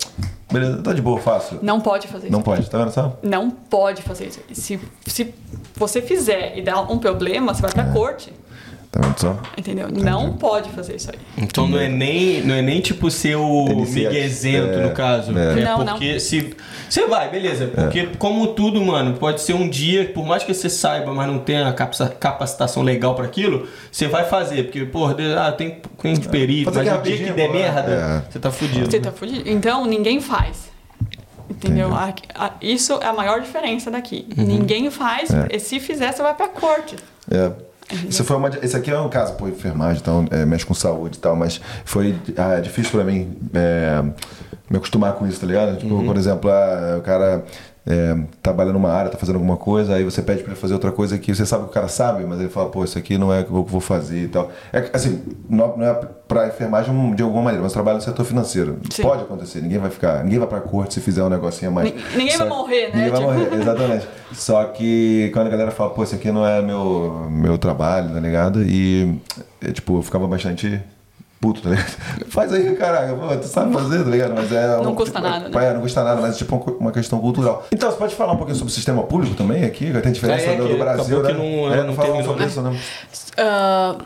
beleza, 0.53 0.83
tá 0.83 0.93
de 0.93 1.03
boa, 1.03 1.19
faço. 1.21 1.59
Não 1.63 1.81
pode 1.81 2.09
fazer 2.09 2.31
Não 2.31 2.39
isso. 2.41 2.45
pode, 2.45 2.71
tá 2.71 2.79
vendo 2.79 2.91
só? 2.93 3.19
Não 3.23 3.51
pode 3.51 4.03
fazer 4.03 4.27
isso. 4.27 4.41
Se, 4.53 4.79
se 5.07 5.35
você 5.77 6.01
fizer 6.03 6.57
e 6.59 6.63
der 6.63 6.75
um 6.77 6.99
problema, 6.99 7.55
você 7.55 7.63
vai 7.63 7.73
pra 7.73 7.85
corte. 7.93 8.33
Tá 8.93 9.01
vendo 9.01 9.19
só? 9.19 9.39
Entendeu? 9.57 9.89
Não 9.91 10.35
pode 10.35 10.69
fazer 10.69 10.97
isso 10.97 11.11
aí. 11.11 11.19
Então 11.39 11.67
não 11.67 11.79
é 11.79 11.89
nem, 11.89 12.43
não 12.43 12.55
é 12.55 12.61
nem 12.61 12.79
tipo 12.83 13.11
ser 13.11 13.37
o 13.37 13.65
miguezento, 13.87 14.69
É, 14.79 14.87
no 14.87 14.91
caso. 14.91 15.37
é. 15.37 15.61
É, 15.61 15.65
Não, 15.65 15.83
porque 15.87 16.21
se. 16.21 16.55
Você 16.91 17.07
vai, 17.07 17.31
beleza. 17.31 17.69
Porque, 17.69 18.09
como 18.19 18.49
tudo, 18.49 18.83
mano, 18.83 19.15
pode 19.15 19.41
ser 19.41 19.55
um 19.55 19.67
dia, 19.67 20.11
por 20.13 20.27
mais 20.27 20.45
que 20.45 20.53
você 20.53 20.69
saiba, 20.69 21.11
mas 21.15 21.27
não 21.27 21.39
tenha 21.39 21.67
a 21.69 21.73
capaci- 21.73 22.11
capacitação 22.21 22.83
legal 22.83 23.15
pra 23.15 23.25
aquilo, 23.25 23.67
você 23.91 24.07
vai 24.09 24.25
fazer. 24.27 24.65
Porque, 24.65 24.85
pô, 24.85 25.07
ah, 25.07 25.53
tem 25.53 25.81
tem 26.03 26.13
de 26.13 26.29
perito, 26.29 26.71
mas 26.75 26.87
o 26.87 27.01
dia 27.03 27.17
que 27.17 27.33
der 27.33 27.51
merda, 27.51 27.91
É. 28.27 28.31
você 28.31 28.39
tá 28.39 28.51
fudido. 28.51 28.91
Você 28.91 29.01
tá 29.01 29.11
fudido. 29.11 29.49
Então, 29.49 29.87
ninguém 29.87 30.21
faz. 30.21 30.71
Entendeu? 31.49 31.95
A- 31.95 32.13
a- 32.35 32.53
isso 32.61 32.99
é 33.03 33.07
a 33.07 33.13
maior 33.15 33.41
diferença 33.41 33.91
daqui. 33.91 34.27
Uhum. 34.37 34.45
Ninguém 34.45 34.91
faz, 34.91 35.31
e 35.51 35.59
se 35.59 35.81
fizer, 35.81 36.13
você 36.13 36.23
vai 36.23 36.35
pra 36.35 36.49
corte. 36.49 36.97
É. 37.31 37.51
Isso 38.09 38.25
foi 38.25 38.37
uma, 38.37 38.51
esse 38.63 38.77
aqui 38.77 38.91
é 38.91 38.99
um 38.99 39.09
caso, 39.09 39.35
pô, 39.35 39.49
enfermagem, 39.49 40.01
então, 40.01 40.27
é, 40.31 40.45
mexe 40.45 40.65
com 40.65 40.75
saúde 40.75 41.19
e 41.19 41.21
tal, 41.21 41.37
mas 41.37 41.61
foi 41.85 42.17
ah, 42.37 42.61
difícil 42.61 42.93
pra 42.93 43.05
mim 43.05 43.37
é, 43.55 44.03
me 44.71 44.77
acostumar 44.77 45.15
com 45.15 45.27
isso, 45.27 45.41
tá 45.41 45.47
ligado? 45.47 45.79
Tipo, 45.79 46.05
por 46.05 46.17
exemplo, 46.17 46.51
ah, 46.51 46.97
o 46.99 47.03
cara 47.03 47.45
é, 47.87 48.17
trabalha 48.41 48.73
numa 48.73 48.91
área, 48.91 49.11
tá 49.11 49.19
fazendo 49.19 49.35
alguma 49.37 49.57
coisa, 49.57 49.95
aí 49.95 50.05
você 50.05 50.23
pede 50.23 50.43
pra 50.43 50.53
ele 50.53 50.61
fazer 50.61 50.75
outra 50.75 50.93
coisa 50.93 51.19
que 51.19 51.35
você 51.35 51.45
sabe 51.45 51.65
que 51.65 51.71
o 51.71 51.73
cara 51.73 51.89
sabe, 51.89 52.25
mas 52.25 52.39
ele 52.39 52.49
fala, 52.49 52.69
pô, 52.69 52.85
isso 52.85 52.97
aqui 52.97 53.19
não 53.19 53.33
é 53.33 53.41
o 53.41 53.45
que 53.45 53.51
eu 53.51 53.65
vou 53.65 53.81
fazer 53.81 54.21
e 54.25 54.29
tal. 54.29 54.51
É, 54.73 54.89
assim, 54.93 55.21
não, 55.49 55.77
não 55.77 55.85
é 55.87 55.95
pra 56.29 56.47
enfermagem 56.47 57.15
de 57.15 57.23
alguma 57.23 57.43
maneira, 57.43 57.63
mas 57.63 57.73
trabalha 57.73 57.97
no 57.97 58.03
setor 58.03 58.25
financeiro. 58.25 58.79
Sim. 58.91 59.03
Pode 59.03 59.23
acontecer, 59.23 59.61
ninguém 59.61 59.79
vai 59.79 59.91
ficar, 59.91 60.23
ninguém 60.23 60.39
vai 60.39 60.47
pra 60.49 60.61
corte 60.61 60.95
se 60.95 61.01
fizer 61.01 61.23
um 61.25 61.29
negocinho 61.29 61.71
a 61.71 61.75
mais. 61.75 61.93
Ni- 61.93 62.01
ninguém 62.17 62.37
vai 62.39 62.49
Só- 62.49 62.55
morrer, 62.57 62.83
né? 62.87 62.91
Ninguém 62.95 63.11
vai 63.11 63.21
Tipo- 63.21 63.33
morrer, 63.33 63.55
exatamente. 63.61 64.09
Só 64.33 64.65
que 64.65 65.31
quando 65.35 65.49
a 65.49 65.51
galera 65.51 65.71
fala, 65.71 65.91
pô, 65.91 66.03
isso 66.05 66.15
aqui 66.15 66.31
não 66.31 66.47
é 66.47 66.63
meu, 66.63 67.27
meu 67.31 67.59
trabalho, 67.59 68.15
tá 68.15 68.21
ligado? 68.21 68.63
E, 68.63 69.21
é, 69.61 69.73
tipo, 69.73 69.99
eu 69.99 70.03
ficava 70.03 70.27
bastante 70.27 70.81
puto, 71.43 71.61
tá 71.61 71.71
ligado? 71.71 71.91
Faz 72.31 72.53
aí, 72.53 72.75
caraca, 72.77 73.15
pô, 73.15 73.37
tu 73.37 73.47
sabe 73.49 73.73
fazer, 73.75 74.05
tá 74.05 74.11
ligado? 74.11 74.33
Mas 74.35 74.51
é. 74.53 74.77
Não 74.81 74.93
um- 74.93 74.95
custa 74.95 75.19
tipo, 75.21 75.29
nada, 75.29 75.49
né? 75.49 75.67
É, 75.69 75.75
não 75.75 75.81
custa 75.83 76.05
nada, 76.05 76.21
mas 76.21 76.35
é 76.37 76.39
tipo 76.39 76.77
uma- 76.79 76.93
questão 76.93 77.19
cultural. 77.21 77.67
Então, 77.73 77.91
você 77.91 77.97
pode 77.99 78.15
falar 78.15 78.33
um 78.33 78.37
pouquinho 78.37 78.57
sobre 78.57 78.71
o 78.71 78.75
sistema 78.75 79.03
público 79.03 79.35
também 79.35 79.65
aqui? 79.65 79.93
Tem 80.01 80.13
diferença 80.13 80.45
É, 80.47 80.55
é 80.55 80.57
do, 80.57 80.69
do 80.69 80.79
Brasil, 80.79 81.21
né? 81.23 81.33
que 81.33 81.37
não- 81.37 81.73
é, 81.73 81.77
não 81.79 81.87
não 81.89 81.95
falamos 81.95 82.25
sobre 82.25 82.45
isso, 82.47 82.63
né? 82.63 82.79
Ah, 83.37 83.97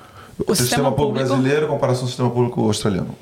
O, 0.46 0.54
sistema, 0.54 0.90
público 0.92 1.12
brasileiro 1.26 1.66
em 1.66 1.68
comparação 1.68 2.02
ao 2.02 2.08
sistema 2.08 2.30
público 2.30 2.62
australiano. 2.62 3.14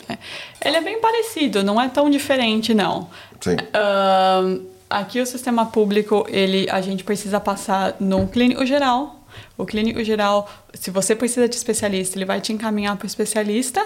Ele 0.64 0.76
é 0.76 0.80
bem 0.80 1.00
parecido, 1.00 1.62
não 1.64 1.80
é 1.80 1.88
tão 1.88 2.08
diferente, 2.08 2.72
não. 2.72 3.08
Sim. 3.40 3.56
Ahn, 3.72 4.60
aqui 4.88 5.20
o 5.20 5.26
sistema 5.26 5.66
público, 5.66 6.24
ele, 6.28 6.68
a 6.70 6.80
gente 6.80 7.02
precisa 7.04 7.38
passar 7.40 7.94
num 8.00 8.26
clínico 8.26 8.64
geral. 8.64 9.23
O 9.56 9.64
clínico 9.64 10.02
geral, 10.02 10.50
se 10.72 10.90
você 10.90 11.14
precisa 11.14 11.48
de 11.48 11.54
especialista, 11.54 12.18
ele 12.18 12.24
vai 12.24 12.40
te 12.40 12.52
encaminhar 12.52 12.96
para 12.96 13.04
o 13.04 13.06
especialista. 13.06 13.84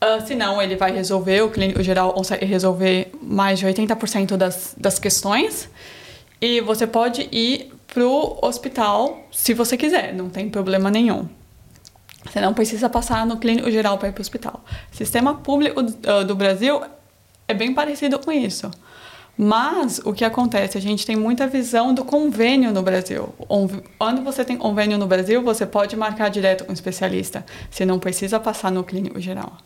Ah, 0.00 0.20
se 0.20 0.34
não, 0.34 0.60
ele 0.60 0.76
vai 0.76 0.92
resolver, 0.92 1.42
o 1.42 1.50
clínico 1.50 1.82
geral 1.82 2.12
consegue 2.12 2.44
resolver 2.44 3.12
mais 3.22 3.58
de 3.58 3.66
80% 3.66 4.36
das, 4.36 4.74
das 4.76 4.98
questões. 4.98 5.68
E 6.40 6.60
você 6.60 6.86
pode 6.86 7.28
ir 7.32 7.72
pro 7.86 8.38
hospital 8.42 9.26
se 9.30 9.54
você 9.54 9.76
quiser, 9.76 10.12
não 10.12 10.28
tem 10.28 10.50
problema 10.50 10.90
nenhum. 10.90 11.28
Você 12.24 12.40
não 12.40 12.52
precisa 12.52 12.88
passar 12.88 13.24
no 13.24 13.36
clínico 13.36 13.70
geral 13.70 13.96
para 13.98 14.08
ir 14.08 14.12
para 14.12 14.20
o 14.20 14.22
hospital. 14.22 14.64
Sistema 14.90 15.34
público 15.34 15.80
ah, 16.06 16.24
do 16.24 16.34
Brasil 16.34 16.82
é 17.46 17.54
bem 17.54 17.72
parecido 17.72 18.18
com 18.18 18.32
isso. 18.32 18.70
Mas 19.36 19.98
o 20.04 20.12
que 20.12 20.24
acontece? 20.24 20.78
A 20.78 20.80
gente 20.80 21.04
tem 21.04 21.16
muita 21.16 21.46
visão 21.46 21.92
do 21.92 22.04
convênio 22.04 22.72
no 22.72 22.82
Brasil. 22.82 23.34
Quando 23.98 24.22
você 24.22 24.44
tem 24.44 24.56
convênio 24.56 24.96
no 24.96 25.06
Brasil, 25.06 25.42
você 25.42 25.66
pode 25.66 25.96
marcar 25.96 26.28
direto 26.28 26.64
com 26.64 26.70
o 26.70 26.74
especialista. 26.74 27.44
Você 27.70 27.84
não 27.84 27.98
precisa 27.98 28.38
passar 28.38 28.70
no 28.70 28.84
clínico 28.84 29.20
geral. 29.20 29.56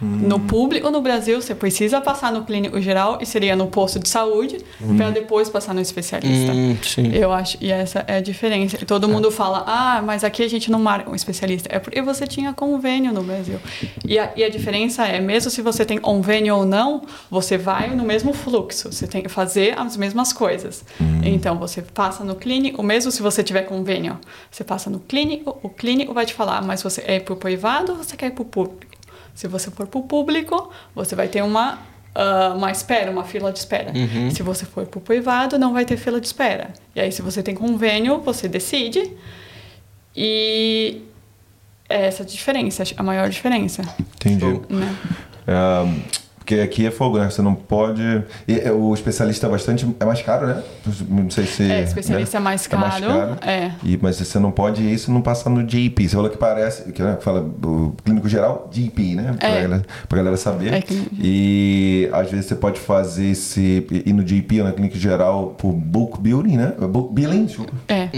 No 0.00 0.40
público, 0.40 0.90
no 0.90 1.00
Brasil, 1.00 1.40
você 1.40 1.54
precisa 1.54 2.00
passar 2.00 2.32
no 2.32 2.44
clínico 2.44 2.80
geral 2.80 3.18
e 3.20 3.26
seria 3.26 3.54
no 3.56 3.68
posto 3.68 3.98
de 3.98 4.08
saúde 4.08 4.58
para 4.96 5.10
depois 5.10 5.48
passar 5.48 5.74
no 5.74 5.80
especialista. 5.80 6.52
Hum, 6.52 6.76
sim. 6.82 7.12
Eu 7.12 7.32
acho, 7.32 7.56
e 7.60 7.70
essa 7.70 8.04
é 8.06 8.16
a 8.16 8.20
diferença. 8.20 8.76
E 8.80 8.84
todo 8.84 9.08
mundo 9.08 9.30
fala, 9.30 9.64
ah, 9.66 10.02
mas 10.02 10.24
aqui 10.24 10.42
a 10.42 10.48
gente 10.48 10.70
não 10.70 10.80
marca 10.80 11.10
um 11.10 11.14
especialista. 11.14 11.68
É 11.72 11.78
porque 11.78 12.02
você 12.02 12.26
tinha 12.26 12.52
convênio 12.52 13.12
no 13.12 13.22
Brasil. 13.22 13.58
E 14.04 14.18
a, 14.18 14.32
e 14.36 14.44
a 14.44 14.48
diferença 14.48 15.06
é, 15.06 15.20
mesmo 15.20 15.50
se 15.50 15.62
você 15.62 15.84
tem 15.84 15.98
convênio 15.98 16.56
ou 16.56 16.66
não, 16.66 17.02
você 17.30 17.56
vai 17.56 17.94
no 17.94 18.04
mesmo 18.04 18.32
fluxo. 18.32 18.92
Você 18.92 19.06
tem 19.06 19.22
que 19.22 19.28
fazer 19.28 19.78
as 19.78 19.96
mesmas 19.96 20.32
coisas. 20.32 20.84
Então, 21.24 21.56
você 21.58 21.80
passa 21.82 22.24
no 22.24 22.34
clínico, 22.34 22.82
mesmo 22.82 23.10
se 23.10 23.22
você 23.22 23.42
tiver 23.42 23.62
convênio, 23.62 24.18
você 24.50 24.62
passa 24.64 24.90
no 24.90 25.00
clínico, 25.00 25.58
o 25.62 25.68
clínico 25.68 26.12
vai 26.12 26.26
te 26.26 26.34
falar, 26.34 26.62
mas 26.62 26.82
você 26.82 27.02
é 27.06 27.20
pro 27.20 27.36
privado 27.36 27.92
ou 27.92 27.98
você 27.98 28.16
quer 28.16 28.26
ir 28.26 28.32
pro 28.32 28.44
público? 28.44 28.93
Se 29.34 29.48
você 29.48 29.70
for 29.70 29.86
pro 29.86 30.02
público, 30.02 30.70
você 30.94 31.14
vai 31.14 31.28
ter 31.28 31.42
uma 31.42 31.78
ah, 32.14 32.54
uma 32.56 32.70
espera, 32.70 33.10
uma 33.10 33.24
fila 33.24 33.52
de 33.52 33.58
espera. 33.58 33.92
Se 34.32 34.42
você 34.42 34.64
for 34.64 34.86
pro 34.86 35.00
privado, 35.00 35.58
não 35.58 35.72
vai 35.72 35.84
ter 35.84 35.96
fila 35.96 36.20
de 36.20 36.26
espera. 36.26 36.70
E 36.94 37.00
aí, 37.00 37.10
se 37.10 37.20
você 37.20 37.42
tem 37.42 37.54
convênio, 37.54 38.20
você 38.20 38.46
decide. 38.46 39.12
E 40.14 41.02
é 41.88 42.06
essa 42.06 42.22
a 42.22 42.26
diferença, 42.26 42.84
a 42.96 43.02
maior 43.02 43.28
diferença. 43.28 43.82
Entendi. 43.98 44.60
Né? 44.68 44.96
É, 45.46 46.14
porque 46.44 46.56
aqui 46.60 46.86
é 46.86 46.90
fogo, 46.90 47.18
né? 47.18 47.30
Você 47.30 47.40
não 47.40 47.54
pode. 47.54 48.02
e, 48.46 48.60
é, 48.60 48.70
o 48.70 48.92
especialista 48.92 49.46
é 49.46 49.50
bastante. 49.50 49.88
É 49.98 50.04
mais 50.04 50.20
caro, 50.20 50.46
né? 50.46 50.62
Não 51.08 51.30
sei 51.30 51.46
se. 51.46 51.62
É, 51.62 51.82
especialista 51.82 52.38
né? 52.38 52.42
é 52.42 52.44
mais 52.44 52.66
caro. 52.66 53.38
É. 53.40 53.72
E, 53.82 53.98
mas 54.00 54.16
você 54.18 54.38
não 54.38 54.50
pode 54.50 54.82
isso 54.92 55.10
não 55.10 55.22
passar 55.22 55.48
no 55.48 55.66
GP. 55.66 56.06
Você 56.06 56.14
falou 56.14 56.30
que 56.30 56.36
parece, 56.36 56.92
que 56.92 57.02
né, 57.02 57.16
fala 57.18 57.40
o 57.40 57.94
clínico 58.04 58.28
geral, 58.28 58.68
GP, 58.70 59.14
né? 59.14 59.34
Pra, 59.38 59.48
É. 59.48 59.62
galera, 59.62 59.82
pra 60.06 60.18
galera 60.18 60.36
saber. 60.36 60.74
É 60.74 60.82
que- 60.82 61.08
E 61.18 62.10
às 62.12 62.30
vezes 62.30 62.44
você 62.46 62.54
pode 62.54 62.78
fazer 62.78 63.30
esse. 63.30 63.86
ir 64.04 64.12
no 64.12 64.26
GP 64.26 64.60
ou 64.60 64.66
na 64.66 64.72
clínica 64.72 64.98
geral 64.98 65.54
por 65.56 65.72
bulk 65.72 66.20
billing, 66.20 66.58
né? 66.58 66.74
Bulk 66.78 67.14
billing, 67.14 67.46
desculpa. 67.46 67.72
É. 67.88 68.10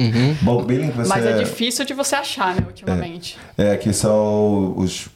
Bulk 0.42 0.66
billing, 0.66 0.90
que 0.90 0.96
você. 0.96 1.08
Mas 1.08 1.24
é 1.24 1.38
difícil 1.38 1.84
de 1.84 1.94
você 1.94 2.16
achar, 2.16 2.56
né, 2.56 2.62
ultimamente. 2.66 3.38
É, 3.56 3.76
que 3.76 3.92
são 3.92 4.74
os 4.76 5.08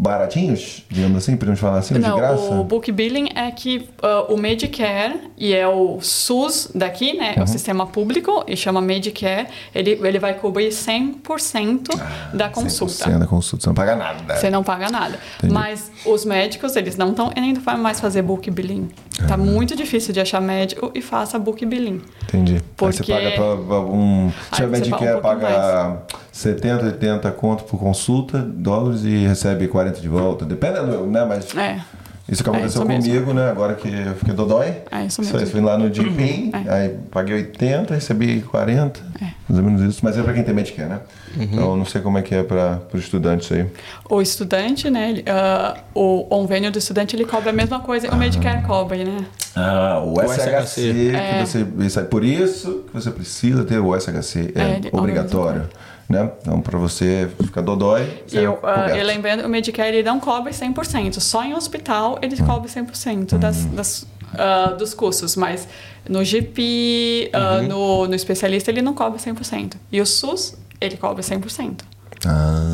baratinhos, 0.00 0.82
digamos 0.88 1.18
assim, 1.18 1.36
podemos 1.36 1.60
falar 1.60 1.78
assim, 1.78 1.94
de 1.94 2.00
Não, 2.00 2.16
graça. 2.16 2.54
o 2.54 2.64
book 2.64 2.90
billing 2.90 3.28
é 3.34 3.50
que 3.50 3.86
ah, 4.02 4.24
o 4.30 4.36
Medicare, 4.38 5.30
e 5.36 5.52
é 5.54 5.68
o 5.68 5.98
SUS 6.00 6.70
daqui, 6.74 7.12
né? 7.12 7.34
Uhum. 7.36 7.42
É 7.42 7.44
o 7.44 7.46
sistema 7.46 7.86
público, 7.86 8.42
e 8.48 8.56
chama 8.56 8.80
Medicare, 8.80 9.48
ele, 9.74 10.00
ele 10.02 10.18
vai 10.18 10.32
cobrir 10.34 10.68
100% 10.70 11.88
da 12.32 12.48
consulta. 12.48 13.10
100% 13.10 13.18
da 13.18 13.26
consulta, 13.26 13.62
você 13.64 13.68
não 13.68 13.74
paga 13.74 13.94
nada. 13.96 14.36
Você 14.36 14.50
não 14.50 14.64
paga 14.64 14.90
nada. 14.90 15.18
Entendi. 15.38 15.52
Mas 15.52 15.92
os 16.06 16.24
médicos, 16.24 16.76
eles 16.76 16.96
não 16.96 17.10
estão 17.10 17.30
indo 17.36 17.60
mais 17.78 18.00
fazer 18.00 18.22
book 18.22 18.50
billing. 18.50 18.88
Tá 19.28 19.36
muito 19.36 19.76
difícil 19.76 20.14
de 20.14 20.20
achar 20.20 20.40
médico 20.40 20.90
e 20.94 21.02
faça 21.02 21.38
book 21.38 21.64
billing. 21.66 22.00
Entendi. 22.24 22.54
Aí 22.54 22.62
você 22.78 22.98
Porque- 22.98 23.12
paga 23.12 23.30
pra, 23.32 23.56
pra 23.56 23.80
um. 23.80 24.32
Se 24.52 24.62
a 24.62 24.66
você 24.66 24.66
Medicare 24.66 25.20
paga 25.20 25.38
um 25.38 25.40
paga 25.40 26.02
70, 26.32 26.84
80 26.86 27.30
conto 27.32 27.64
por 27.64 27.78
consulta, 27.78 28.38
dólares, 28.38 29.02
e 29.04 29.26
recebe 29.26 29.66
40 29.68 30.00
de 30.00 30.08
volta. 30.08 30.44
Dependendo, 30.44 31.06
né? 31.06 31.24
Mas 31.24 31.54
É, 31.56 31.80
isso 32.28 32.42
que 32.44 32.48
É, 32.48 32.52
aconteceu 32.52 32.82
isso 32.82 32.88
mesmo. 32.88 33.10
comigo, 33.12 33.32
né? 33.34 33.50
Agora 33.50 33.74
que 33.74 33.88
eu 33.88 34.14
fiquei 34.14 34.32
dodói. 34.34 34.68
é 34.90 35.04
isso 35.04 35.20
Isso 35.20 35.32
mesmo. 35.32 35.38
aí, 35.38 35.46
fui 35.46 35.60
lá 35.60 35.76
no 35.76 35.92
GP, 35.92 36.50
É. 36.54 36.72
aí 36.72 36.88
paguei 37.10 37.34
80, 37.36 37.94
recebi 37.94 38.40
40, 38.42 39.00
mais 39.48 39.58
ou 39.58 39.64
menos 39.64 39.82
isso. 39.82 40.00
Mas 40.04 40.16
é 40.16 40.22
pra 40.22 40.32
quem 40.32 40.44
tem 40.44 40.54
Medicare, 40.54 40.88
né? 40.88 41.00
Então 41.36 41.70
eu 41.70 41.76
não 41.76 41.84
sei 41.84 42.00
como 42.00 42.18
é 42.18 42.22
que 42.22 42.34
é 42.34 42.42
para 42.42 42.80
os 42.92 43.00
estudantes 43.00 43.46
isso 43.46 43.54
aí. 43.54 43.66
O 44.08 44.20
estudante, 44.22 44.88
né? 44.90 45.10
ele, 45.10 45.24
ah, 45.28 45.76
o 45.94 46.24
convênio 46.24 46.70
do 46.70 46.78
estudante, 46.78 47.14
ele 47.16 47.24
cobra 47.24 47.50
a 47.50 47.52
mesma 47.52 47.80
coisa 47.80 48.08
que 48.08 48.14
o 48.14 48.18
Medicare 48.18 48.62
cobra, 48.62 48.96
né? 49.04 49.24
Ah, 49.56 50.00
o, 50.04 50.14
O 50.14 50.22
SHC, 50.22 50.50
SHC. 50.66 51.12
que 51.12 51.46
você, 51.46 51.66
isso 51.86 51.98
é 52.00 52.02
por 52.04 52.24
isso 52.24 52.84
que 52.86 52.94
você 52.94 53.10
precisa 53.10 53.64
ter 53.64 53.78
o 53.78 53.92
SHC, 53.98 54.52
é, 54.54 54.60
É, 54.60 54.76
ele- 54.76 54.90
obrigatório, 54.92 55.68
né? 56.10 56.30
Então 56.42 56.60
para 56.60 56.76
você 56.78 57.30
ficar 57.42 57.60
dodói, 57.62 58.02
E, 58.26 58.30
você 58.30 58.38
é 58.38 58.46
eu, 58.46 58.58
ah, 58.64 58.74
coberto. 58.82 58.96
e 58.98 59.02
lembrando, 59.04 59.46
o 59.46 59.48
Medicare 59.48 59.96
ele 59.96 60.02
não 60.02 60.18
cobre 60.20 60.52
100%. 60.52 61.20
Só 61.20 61.42
em 61.44 61.54
hospital 61.54 62.18
ele 62.20 62.36
cobre 62.36 62.68
100% 62.68 63.38
das, 63.38 63.64
das, 63.66 64.06
ah, 64.34 64.74
dos 64.76 64.92
custos. 64.92 65.36
Mas 65.36 65.68
no 66.08 66.24
GP, 66.24 67.30
ah, 67.32 67.62
no, 67.62 68.06
no 68.08 68.14
especialista, 68.14 68.70
ele 68.70 68.82
não 68.82 68.92
cobre 68.94 69.18
100%. 69.20 69.74
E 69.92 70.00
o 70.00 70.06
SUS, 70.06 70.56
ele 70.80 70.96
cobre 70.96 71.22
100%. 71.22 71.80
Ah, 72.26 72.72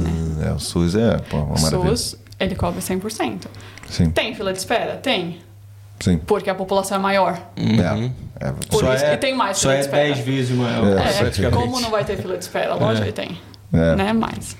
é, 0.48 0.52
o 0.52 0.58
SUS 0.58 0.94
é 0.96 1.18
pô, 1.18 1.36
uma 1.36 1.54
O 1.56 1.60
maravilha. 1.60 1.96
SUS, 1.96 2.16
ele 2.40 2.54
cobre 2.54 2.80
100%. 2.80 3.42
Sim, 3.88 4.10
Tem 4.10 4.34
fila 4.34 4.52
de 4.52 4.58
espera? 4.58 4.96
Tem. 4.96 5.38
Sim. 6.00 6.18
Porque 6.18 6.50
a 6.50 6.54
população 6.54 6.96
é 6.98 7.00
maior. 7.00 7.38
É, 7.56 8.46
é, 8.48 8.52
Por 8.70 8.80
Só 8.84 8.94
isso 8.94 9.04
é, 9.04 9.10
que 9.10 9.16
tem 9.18 9.34
mais 9.34 9.56
Só 9.58 9.68
fila 9.68 9.74
é 9.74 9.76
de 9.76 9.84
espera. 9.84 10.14
10 10.14 10.18
vezes 10.18 10.56
maior, 10.56 10.86
É, 10.98 11.46
É, 11.46 11.50
como 11.50 11.80
não 11.80 11.90
vai 11.90 12.04
ter 12.04 12.16
fila 12.16 12.36
de 12.36 12.44
espera? 12.44 12.74
Lógico 12.74 13.06
que 13.06 13.12
tem. 13.12 13.38
É. 13.72 13.96
Né? 13.96 14.12
Mais. 14.12 14.56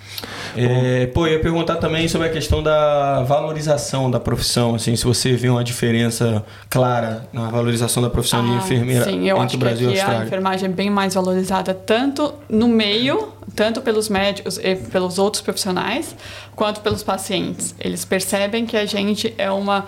É, 0.57 1.07
pô, 1.07 1.27
eu 1.27 1.35
ia 1.35 1.41
perguntar 1.41 1.77
também 1.77 2.09
sobre 2.09 2.27
a 2.29 2.31
questão 2.31 2.63
da 2.63 3.23
valorização 3.23 4.11
da 4.11 4.19
profissão, 4.19 4.75
assim, 4.75 4.97
se 4.97 5.05
você 5.05 5.33
vê 5.35 5.49
uma 5.49 5.63
diferença 5.63 6.45
clara 6.69 7.29
na 7.33 7.49
valorização 7.49 8.03
da 8.03 8.11
profissão 8.11 8.45
de 8.45 8.53
Ah, 8.53 8.57
enfermeira 8.57 9.05
Sim, 9.05 9.29
eu 9.29 9.37
entre 9.37 9.47
acho 9.47 9.57
o 9.57 9.59
Brasil 9.59 9.91
e 9.91 9.93
que 9.95 10.01
a 10.01 10.03
aqui 10.03 10.11
a 10.11 10.13
Austrália. 10.15 10.27
enfermagem 10.27 10.69
é 10.69 10.73
bem 10.73 10.91
mais 10.91 11.15
valorizada 11.15 11.73
tanto 11.73 12.35
no 12.49 12.69
meio, 12.69 13.33
tanto 13.55 13.81
pelos 13.81 14.09
médicos 14.09 14.59
e 14.59 14.75
pelos 14.75 15.19
outros 15.19 15.43
profissionais, 15.43 16.17
quanto 16.55 16.81
pelos 16.81 17.03
pacientes. 17.03 17.75
Eles 17.79 18.05
percebem 18.05 18.67
que 18.67 18.77
a 18.77 18.87
gente 18.87 19.33
é 19.39 19.51
uma 19.51 19.85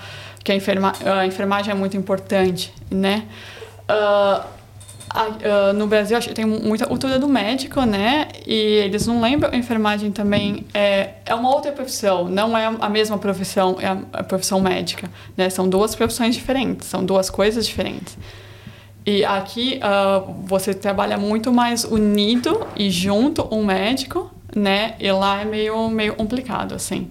que 0.49 0.53
a, 0.53 0.55
enferma, 0.55 0.95
a 1.05 1.27
enfermagem 1.27 1.71
é 1.71 1.75
muito 1.75 1.95
importante, 1.95 2.73
né? 2.91 3.25
A- 3.87 4.47
ah, 5.11 5.73
no 5.75 5.87
Brasil, 5.87 6.17
acho 6.17 6.29
que 6.29 6.35
tem 6.35 6.47
muita 6.47 6.87
cultura 6.87 7.19
do 7.19 7.29
médico, 7.29 7.83
né? 7.83 8.29
E 8.47 8.55
eles 8.55 9.07
não 9.07 9.21
lembram 9.21 9.55
enfermagem 9.55 10.11
também 10.11 10.65
é, 10.73 11.11
é 11.27 11.35
uma 11.35 11.51
outra 11.55 11.71
profissão, 11.71 12.29
não 12.31 12.57
é 12.57 12.65
a 12.81 12.89
mesma 12.89 13.19
profissão, 13.19 13.77
é 13.79 13.89
a, 13.89 13.99
a 14.13 14.23
profissão 14.23 14.59
médica, 14.59 15.11
né? 15.37 15.51
São 15.51 15.69
duas 15.69 15.95
profissões 15.95 16.35
diferentes, 16.35 16.89
são 16.89 17.05
duas 17.05 17.29
coisas 17.29 17.67
diferentes. 17.67 18.17
E 19.05 19.27
aqui 19.27 19.79
ah, 19.83 20.23
você 20.45 20.73
trabalha 20.73 21.19
muito 21.19 21.53
mais 21.53 21.85
unido 21.85 22.67
e 22.75 22.91
junto 22.91 23.47
um 23.55 23.65
médico, 23.67 24.31
né? 24.57 24.95
E 24.99 25.13
lá 25.13 25.43
é 25.43 25.45
meio, 25.45 25.91
meio 25.91 26.15
complicado, 26.15 26.75
assim. 26.75 27.11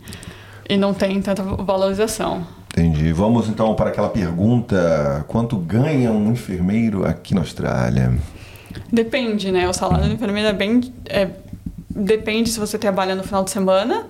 E 0.67 0.75
não 0.75 0.91
tem 0.91 1.21
tanta 1.21 1.43
valorização. 1.43 2.56
Entendi. 2.77 3.11
Vamos 3.11 3.49
então 3.49 3.73
para 3.73 3.89
aquela 3.89 4.09
pergunta: 4.09 5.25
quanto 5.27 5.57
ganha 5.57 6.11
um 6.11 6.31
enfermeiro 6.31 7.05
aqui 7.07 7.33
na 7.33 7.41
Austrália? 7.41 8.13
Depende, 8.93 9.51
né? 9.51 9.67
O 9.67 9.73
salário 9.73 10.05
do 10.07 10.13
enfermeiro 10.13 10.47
é 10.49 10.53
bem. 10.53 10.93
é- 11.09 11.29
depende 11.89 12.49
se 12.51 12.59
você 12.59 12.77
trabalha 12.77 13.15
no 13.15 13.23
final 13.23 13.43
de 13.43 13.49
semana, 13.49 14.05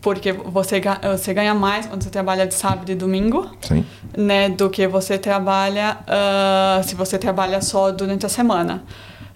porque 0.00 0.32
você, 0.32 0.80
você 1.16 1.34
ganha 1.34 1.52
mais 1.52 1.86
quando 1.86 2.04
você 2.04 2.10
trabalha 2.10 2.46
de 2.46 2.54
sábado 2.54 2.88
e 2.92 2.94
domingo, 2.94 3.50
Sim. 3.60 3.84
né? 4.16 4.48
Do 4.50 4.70
que 4.70 4.86
você 4.86 5.18
trabalha 5.18 5.98
ah, 6.06 6.80
se 6.84 6.94
você 6.94 7.18
trabalha 7.18 7.60
só 7.60 7.90
durante 7.90 8.24
a 8.24 8.28
semana. 8.28 8.84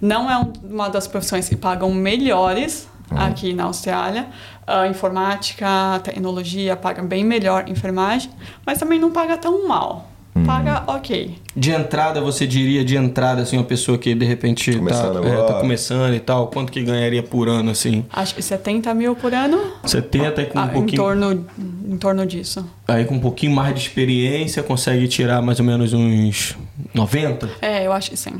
Não 0.00 0.30
é 0.30 0.38
um- 0.38 0.52
uma 0.62 0.88
das 0.88 1.08
profissões 1.08 1.48
que 1.48 1.56
pagam 1.56 1.92
melhores 1.92 2.88
aqui 3.10 3.52
na 3.52 3.64
Austrália. 3.64 4.26
A 4.66 4.86
informática, 4.86 5.66
a 5.96 5.98
tecnologia 6.00 6.76
paga 6.76 7.02
bem 7.02 7.24
melhor 7.24 7.68
enfermagem, 7.68 8.30
mas 8.64 8.78
também 8.78 8.98
não 9.00 9.10
paga 9.10 9.36
tão 9.36 9.66
mal. 9.66 10.08
Paga 10.46 10.84
ok. 10.86 11.36
De 11.56 11.72
entrada, 11.72 12.20
você 12.20 12.46
diria 12.46 12.84
de 12.84 12.96
entrada, 12.96 13.42
assim, 13.42 13.56
uma 13.56 13.64
pessoa 13.64 13.98
que 13.98 14.14
de 14.14 14.24
repente 14.24 14.70
tá, 14.72 14.78
Começando 14.78 15.26
é, 15.26 15.42
tá 15.42 15.54
começando 15.54 16.14
e 16.14 16.20
tal, 16.20 16.46
quanto 16.46 16.70
que 16.70 16.82
ganharia 16.82 17.22
por 17.22 17.48
ano, 17.48 17.70
assim? 17.72 18.06
Acho 18.12 18.34
que 18.36 18.40
70 18.40 18.94
mil 18.94 19.16
por 19.16 19.34
ano. 19.34 19.60
70 19.84 20.42
e 20.42 20.46
com 20.46 20.58
um 20.58 20.62
Ah, 20.62 20.66
em, 20.66 20.70
pouquinho. 20.70 21.02
torno, 21.02 21.46
em 21.84 21.96
torno 21.98 22.24
disso. 22.24 22.64
Aí 22.86 23.04
com 23.04 23.16
um 23.16 23.20
pouquinho 23.20 23.52
mais 23.52 23.74
de 23.74 23.80
experiência, 23.80 24.62
consegue 24.62 25.08
tirar 25.08 25.42
mais 25.42 25.58
ou 25.58 25.66
menos 25.66 25.92
uns 25.92 26.56
90? 26.94 27.50
É, 27.60 27.84
eu 27.84 27.92
acho 27.92 28.10
que 28.10 28.16
sim. 28.16 28.36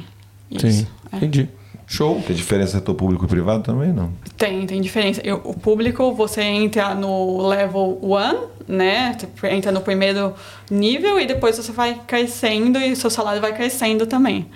Isso. 0.48 0.70
Sim. 0.70 0.86
é. 1.12 1.16
Entendi. 1.16 1.48
Show. 1.92 2.22
Tem 2.24 2.36
diferença 2.36 2.78
setor 2.78 2.94
público 2.94 3.24
e 3.24 3.28
privado 3.28 3.64
também, 3.64 3.92
não? 3.92 4.10
Tem, 4.36 4.64
tem 4.64 4.80
diferença. 4.80 5.20
Eu- 5.24 5.40
o 5.42 5.54
público, 5.54 6.14
você 6.14 6.40
entra 6.40 6.94
no 6.94 7.44
level 7.48 7.98
1, 8.00 8.72
né? 8.72 9.16
Você 9.18 9.48
entra 9.48 9.72
no 9.72 9.80
primeiro 9.80 10.32
nível 10.70 11.18
e 11.18 11.26
depois 11.26 11.56
você 11.56 11.72
vai 11.72 12.00
crescendo 12.06 12.78
e 12.78 12.94
seu 12.94 13.10
salário 13.10 13.40
vai 13.40 13.52
crescendo 13.52 14.06
também. 14.06 14.46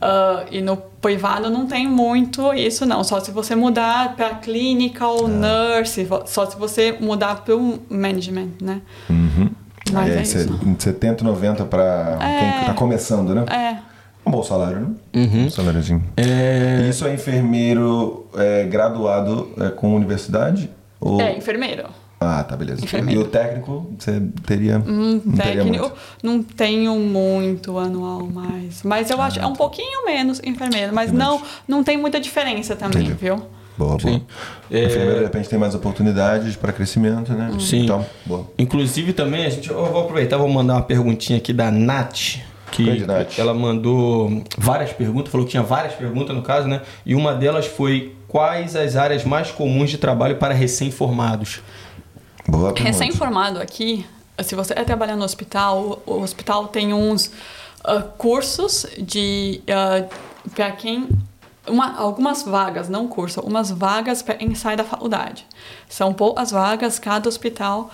Ah, 0.00 0.44
e 0.50 0.60
no 0.60 0.76
privado 0.76 1.48
não 1.48 1.66
tem 1.66 1.86
muito 1.88 2.52
isso, 2.52 2.84
não. 2.84 3.04
Só 3.04 3.20
se 3.20 3.30
você 3.30 3.54
mudar 3.54 4.16
para 4.16 4.30
clinical, 4.30 5.28
nurse, 5.28 6.02
vo- 6.04 6.24
só 6.26 6.46
se 6.50 6.56
você 6.56 6.96
mudar 7.00 7.44
para 7.44 7.56
o 7.56 7.78
management, 7.88 8.48
né? 8.60 8.80
Mas 9.92 10.10
aí 10.10 10.18
é 10.18 10.22
isso. 10.22 10.58
70, 10.80 11.22
90 11.22 11.64
para 11.64 12.18
É. 12.20 12.38
quem 12.58 12.66
tá 12.66 12.74
começando, 12.74 13.32
né? 13.36 13.44
É. 13.48 13.95
Um 14.26 14.30
bom 14.30 14.42
salário, 14.42 14.80
né? 14.80 14.88
Uhum. 15.14 15.46
Um 15.46 15.50
saláriozinho. 15.50 16.04
É, 16.16 16.88
Isso 16.88 17.06
é 17.06 17.14
enfermeiro 17.14 18.26
é, 18.34 18.64
graduado 18.64 19.50
é, 19.58 19.68
com 19.70 19.94
universidade? 19.94 20.68
Ou... 21.00 21.20
É, 21.20 21.36
enfermeiro. 21.36 21.84
Ah, 22.18 22.42
tá, 22.42 22.56
beleza. 22.56 22.82
Enfermeiro. 22.82 23.20
E 23.20 23.24
o 23.24 23.28
técnico, 23.28 23.94
você 23.98 24.22
teria. 24.44 24.78
Um 24.78 25.20
não 25.24 25.36
teria 25.36 25.62
técnico, 25.62 25.84
muito. 25.84 25.96
não 26.22 26.42
tenho 26.42 26.98
muito 26.98 27.78
anual 27.78 28.26
mais. 28.26 28.82
Mas 28.82 29.10
eu 29.10 29.20
acho 29.20 29.38
é 29.38 29.46
um 29.46 29.52
pouquinho 29.52 30.04
menos 30.06 30.40
enfermeiro, 30.42 30.94
mas 30.94 31.12
não, 31.12 31.42
não 31.68 31.84
tem 31.84 31.96
muita 31.96 32.18
diferença 32.18 32.74
também, 32.74 33.02
Entendi. 33.02 33.18
viu? 33.20 33.36
Boa, 33.76 33.98
boa. 33.98 34.00
Sim. 34.00 34.22
É, 34.70 34.84
Enfermeiro, 34.86 35.18
de 35.18 35.24
repente, 35.24 35.48
tem 35.50 35.58
mais 35.58 35.74
oportunidades 35.74 36.56
para 36.56 36.72
crescimento, 36.72 37.32
né? 37.32 37.52
Sim. 37.60 37.84
Então, 37.84 38.04
boa. 38.24 38.50
Inclusive 38.58 39.12
também, 39.12 39.44
a 39.44 39.50
gente, 39.50 39.68
eu 39.68 39.84
vou 39.92 40.02
aproveitar, 40.02 40.38
vou 40.38 40.48
mandar 40.48 40.74
uma 40.74 40.82
perguntinha 40.82 41.38
aqui 41.38 41.52
da 41.52 41.70
Nath. 41.70 42.38
Que 42.70 43.40
ela 43.40 43.54
mandou 43.54 44.44
várias 44.58 44.92
perguntas, 44.92 45.30
falou 45.30 45.46
que 45.46 45.52
tinha 45.52 45.62
várias 45.62 45.94
perguntas 45.94 46.34
no 46.34 46.42
caso, 46.42 46.66
né? 46.66 46.82
E 47.04 47.14
uma 47.14 47.34
delas 47.34 47.66
foi: 47.66 48.14
quais 48.28 48.76
as 48.76 48.96
áreas 48.96 49.24
mais 49.24 49.50
comuns 49.50 49.90
de 49.90 49.98
trabalho 49.98 50.36
para 50.36 50.54
recém-formados? 50.54 51.60
Recém-formado 52.76 53.60
aqui, 53.60 54.06
se 54.40 54.54
você 54.54 54.72
é 54.74 54.84
trabalhar 54.84 55.16
no 55.16 55.24
hospital, 55.24 56.02
o 56.06 56.20
hospital 56.20 56.68
tem 56.68 56.92
uns 56.92 57.30
ah, 57.84 58.02
cursos 58.16 58.86
de 58.98 59.60
para 60.54 60.70
quem 60.72 61.08
uma, 61.66 61.96
algumas 61.96 62.42
vagas, 62.42 62.88
não 62.88 63.08
curso, 63.08 63.40
umas 63.40 63.70
vagas 63.70 64.22
para 64.22 64.34
quem 64.34 64.54
sai 64.54 64.76
da 64.76 64.84
faculdade. 64.84 65.44
São 65.88 66.12
poucas 66.12 66.50
vagas, 66.50 66.98
cada 66.98 67.28
hospital 67.28 67.90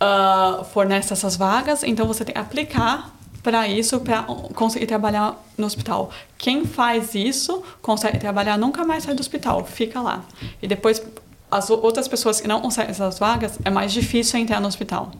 ah, 0.00 0.64
fornece 0.72 1.12
essas 1.12 1.36
vagas, 1.36 1.82
então 1.82 2.06
você 2.06 2.24
tem 2.24 2.34
que 2.34 2.40
aplicar 2.40 3.17
para 3.48 3.66
isso, 3.66 3.98
para 4.00 4.24
conseguir 4.54 4.84
trabalhar 4.84 5.42
no 5.56 5.66
hospital. 5.66 6.10
Quem 6.36 6.66
faz 6.66 7.14
isso 7.14 7.62
consegue 7.80 8.18
trabalhar, 8.18 8.58
nunca 8.58 8.84
mais 8.84 9.04
sai 9.04 9.14
do 9.14 9.20
hospital, 9.20 9.64
fica 9.64 10.02
lá. 10.02 10.22
E 10.60 10.68
depois, 10.68 11.02
as 11.50 11.70
outras 11.70 12.06
pessoas 12.06 12.42
que 12.42 12.46
não 12.46 12.60
conseguem 12.60 12.90
essas 12.90 13.18
vagas, 13.18 13.58
é 13.64 13.70
mais 13.70 13.90
difícil 13.90 14.38
entrar 14.38 14.60
no 14.60 14.68
hospital. 14.68 15.10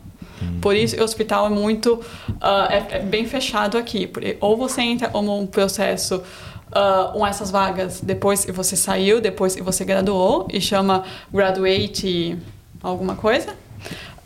Por 0.60 0.76
isso, 0.76 0.94
o 1.00 1.02
hospital 1.02 1.46
é 1.46 1.48
muito. 1.48 2.04
ah, 2.38 2.68
é, 2.70 2.96
é 2.96 2.98
bem 2.98 3.26
fechado 3.26 3.78
aqui. 3.78 4.12
Ou 4.42 4.58
você 4.58 4.82
entra 4.82 5.08
como 5.08 5.34
um 5.40 5.46
processo 5.46 6.22
ah, 6.70 7.10
com 7.14 7.26
essas 7.26 7.50
vagas 7.50 8.02
depois 8.02 8.44
que 8.44 8.52
você 8.52 8.76
saiu, 8.76 9.22
depois 9.22 9.54
que 9.54 9.62
você 9.62 9.86
graduou, 9.86 10.46
e 10.52 10.60
chama 10.60 11.02
graduate 11.32 12.36
alguma 12.82 13.14
coisa. 13.14 13.56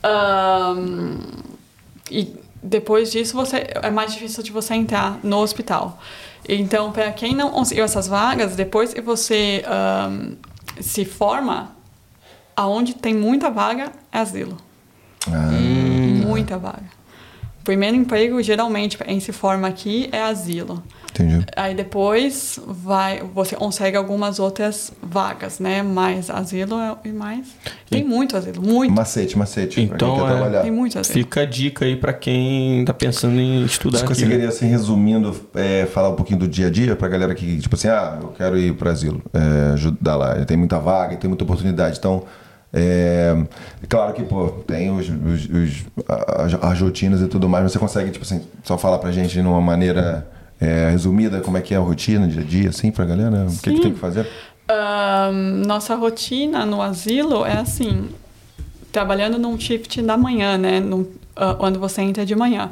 Ahn, 0.02 1.18
e 2.10 2.42
depois 2.62 3.10
disso 3.10 3.34
você 3.34 3.66
é 3.82 3.90
mais 3.90 4.12
difícil 4.12 4.42
de 4.42 4.52
você 4.52 4.74
entrar 4.74 5.18
no 5.22 5.38
hospital. 5.38 5.98
Então, 6.48 6.92
para 6.92 7.10
quem 7.12 7.34
não 7.34 7.50
conseguiu 7.50 7.84
essas 7.84 8.06
vagas, 8.08 8.56
depois 8.56 8.92
que 8.92 9.00
você 9.00 9.64
ahn, 9.66 10.36
se 10.80 11.04
forma, 11.04 11.70
aonde 12.56 12.94
tem 12.94 13.14
muita 13.14 13.50
vaga 13.50 13.92
é 14.10 14.18
asilo. 14.18 14.56
Ah, 15.26 15.50
Muita 16.26 16.58
vaga. 16.58 16.90
O 17.60 17.64
primeiro 17.64 17.96
emprego, 17.96 18.42
geralmente, 18.42 18.96
para 18.96 19.06
quem 19.06 19.20
se 19.20 19.30
forma 19.32 19.68
aqui, 19.68 20.08
é 20.10 20.22
asilo. 20.22 20.82
Entendi. 21.14 21.44
Aí 21.56 21.74
depois 21.74 22.58
vai, 22.66 23.22
você 23.34 23.54
consegue 23.54 23.96
algumas 23.96 24.38
outras 24.38 24.92
vagas, 25.02 25.58
né? 25.60 25.82
Mais 25.82 26.28
asilo 26.30 26.78
é- 26.78 26.96
e 27.04 27.12
mais. 27.12 27.46
Tem 27.88 28.02
muito 28.04 28.36
asilo, 28.36 28.62
muito. 28.62 28.92
Macete, 28.92 29.36
macete. 29.38 29.86
pra 29.86 29.96
Então, 29.96 30.14
quem 30.16 30.18
quer 30.18 30.24
é- 30.30 30.34
trabalhar. 30.36 30.62
Tem 30.62 30.70
muito 30.70 30.98
asilo. 30.98 31.14
Fica 31.18 31.40
a 31.42 31.44
dica 31.46 31.84
aí 31.84 31.96
para 31.96 32.12
quem 32.12 32.84
tá 32.84 32.94
pensando 32.94 33.38
em 33.38 33.64
estudar 33.64 33.98
Você 33.98 34.04
aqui. 34.04 34.14
conseguiria, 34.14 34.38
né? 34.44 34.48
assim, 34.48 34.66
resumindo, 34.66 35.34
é, 35.54 35.86
falar 35.86 36.08
um 36.08 36.14
pouquinho 36.16 36.38
do 36.40 36.48
dia 36.48 36.66
a 36.66 36.70
dia 36.70 36.96
pra 36.96 37.08
galera 37.08 37.34
que, 37.34 37.58
tipo 37.58 37.74
assim, 37.74 37.88
ah, 37.88 38.18
eu 38.20 38.28
quero 38.28 38.58
ir 38.58 38.72
pro 38.74 38.88
asilo, 38.88 39.22
é, 39.34 39.72
ajudar 39.74 40.16
lá, 40.16 40.44
tem 40.44 40.56
muita 40.56 40.78
vaga, 40.78 41.16
tem 41.16 41.28
muita 41.28 41.44
oportunidade. 41.44 41.98
Então, 41.98 42.24
é, 42.72 43.36
claro 43.88 44.14
que, 44.14 44.22
pô, 44.22 44.48
tem 44.66 44.90
os, 44.90 45.06
os- 45.08 45.44
os- 45.50 45.84
as, 46.08 46.54
as 46.54 46.80
rotinas 46.80 47.20
e 47.20 47.26
tudo 47.28 47.48
mais, 47.48 47.64
mas 47.64 47.72
você 47.72 47.78
consegue, 47.78 48.10
tipo 48.10 48.24
assim, 48.24 48.40
só 48.64 48.78
falar 48.78 48.98
pra 48.98 49.12
gente 49.12 49.32
de 49.34 49.40
uma 49.40 49.60
maneira 49.60 50.26
é, 50.62 50.90
resumida 50.90 51.40
como 51.40 51.56
é 51.56 51.60
que 51.60 51.74
é 51.74 51.76
a 51.76 51.80
rotina, 51.80 52.28
dia 52.28 52.40
a 52.40 52.44
dia, 52.44 52.68
assim, 52.68 52.92
pra 52.92 53.04
galera? 53.04 53.46
O 53.46 53.50
que, 53.50 53.70
que 53.70 53.76
Sim. 53.76 53.82
tem 53.82 53.92
que 53.92 53.98
fazer? 53.98 54.28
Ahn, 54.68 55.64
nossa 55.66 55.96
rotina 55.96 56.64
no 56.64 56.80
asilo 56.80 57.44
é 57.44 57.58
assim, 57.58 58.08
trabalhando 58.92 59.40
num 59.40 59.58
shift 59.58 60.00
da 60.02 60.16
manhã, 60.16 60.56
né? 60.56 60.78
Num, 60.78 61.04
ah, 61.34 61.54
quando 61.54 61.80
você 61.80 62.02
entra 62.02 62.24
de 62.24 62.36
manhã. 62.36 62.70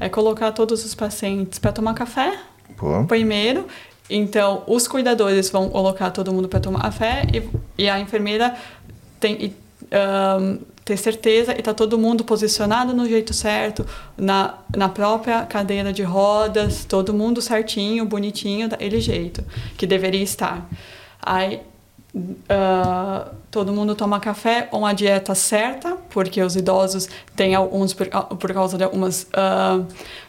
É 0.00 0.08
colocar 0.08 0.52
todos 0.52 0.84
os 0.84 0.94
pacientes 0.94 1.58
para 1.58 1.72
tomar 1.72 1.92
café, 1.92 2.38
Pô, 2.76 3.04
primeiro. 3.04 3.66
Então, 4.08 4.62
os 4.66 4.88
cuidadores 4.88 5.50
vão 5.50 5.68
colocar 5.68 6.10
todo 6.10 6.32
mundo 6.32 6.48
para 6.48 6.60
tomar 6.60 6.80
café 6.80 7.26
e, 7.34 7.82
e 7.82 7.88
a 7.88 8.00
enfermeira 8.00 8.54
tem 9.20 9.34
e, 9.34 9.56
ahn, 9.92 10.58
ter 10.86 10.96
certeza 10.96 11.52
e 11.58 11.60
tá 11.60 11.74
todo 11.74 11.98
mundo 11.98 12.22
posicionado 12.22 12.94
no 12.94 13.08
jeito 13.08 13.34
certo, 13.34 13.84
na, 14.16 14.54
na 14.74 14.88
própria 14.88 15.44
cadeira 15.44 15.92
de 15.92 16.04
rodas, 16.04 16.84
todo 16.84 17.12
mundo 17.12 17.42
certinho, 17.42 18.06
bonitinho, 18.06 18.68
daquele 18.68 19.00
jeito 19.00 19.44
que 19.76 19.84
deveria 19.84 20.22
estar. 20.22 20.70
Aí 21.20 21.60
ah, 22.48 23.32
todo 23.50 23.72
mundo 23.72 23.96
toma 23.96 24.20
café 24.20 24.62
com 24.62 24.86
a 24.86 24.92
dieta 24.92 25.34
certa, 25.34 25.96
porque 26.08 26.40
os 26.40 26.54
idosos 26.54 27.08
têm 27.34 27.56
alguns, 27.56 27.92
por, 27.92 28.06
por 28.06 28.54
causa 28.54 28.78
de 28.78 28.84
algumas 28.84 29.26
ah, 29.32 29.82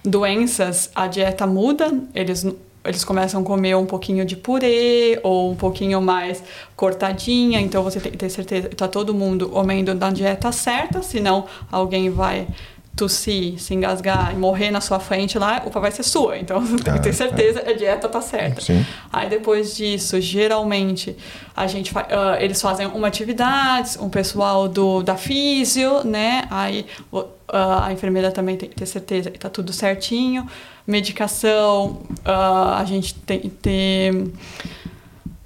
doenças, 0.04 0.90
a 0.96 1.06
dieta 1.06 1.46
muda, 1.46 1.94
eles, 2.16 2.44
eles 2.88 3.04
começam 3.04 3.42
a 3.42 3.44
comer 3.44 3.76
um 3.76 3.86
pouquinho 3.86 4.26
de 4.26 4.36
purê 4.36 5.20
ou 5.24 5.52
um 5.52 5.56
pouquinho 5.56 6.02
mais 6.02 6.42
cortadinha, 6.76 7.60
então 7.60 7.84
você 7.84 8.00
tem 8.00 8.12
que 8.12 8.18
ter 8.18 8.30
certeza 8.30 8.68
que 8.70 8.76
está 8.76 8.88
todo 8.88 9.14
mundo 9.14 9.50
comendo 9.50 9.94
da 9.94 10.10
dieta 10.10 10.52
certa, 10.52 11.02
senão 11.02 11.46
alguém 11.72 12.10
vai 12.10 12.48
tossir, 12.96 13.60
se 13.62 13.76
engasgar 13.76 14.34
e 14.34 14.38
morrer 14.38 14.72
na 14.72 14.82
sua 14.82 15.00
frente 15.00 15.38
lá, 15.38 15.60
culpa 15.60 15.80
vai 15.80 15.92
ser 15.92 16.02
sua. 16.02 16.36
Então 16.40 16.60
você 16.60 16.78
tem 16.84 16.94
que 16.96 17.00
ter 17.02 17.10
Ah, 17.10 17.14
certeza 17.14 17.62
que 17.62 17.70
a 17.70 17.74
dieta 17.76 18.10
tá 18.10 18.20
certa. 18.22 18.60
Sim. 18.60 18.84
Aí 19.14 19.30
depois 19.30 19.76
disso, 19.76 20.20
geralmente, 20.20 21.16
a 21.56 21.68
gente 21.68 21.92
fa- 21.92 22.08
ah, 22.10 22.38
eles 22.44 22.60
fazem 22.60 22.88
uma 22.88 23.08
atividade, 23.08 24.00
um 24.02 24.10
pessoal 24.10 24.68
do, 24.68 25.04
da 25.04 25.16
físio, 25.16 26.04
né? 26.04 26.48
Aí 26.50 26.88
o- 27.12 27.26
ah, 27.50 27.86
a 27.86 27.94
enfermeira 27.94 28.32
também 28.32 28.58
tem 28.58 28.68
que 28.68 28.76
ter 28.76 28.88
certeza 28.88 29.30
que 29.30 29.38
tá 29.38 29.48
tudo 29.50 29.72
certinho. 29.72 30.48
Medicação, 30.88 32.02
ah, 32.24 32.80
a 32.80 32.86
gente 32.86 33.14
tem 33.14 33.42
que 33.42 33.50
ter 33.50 34.32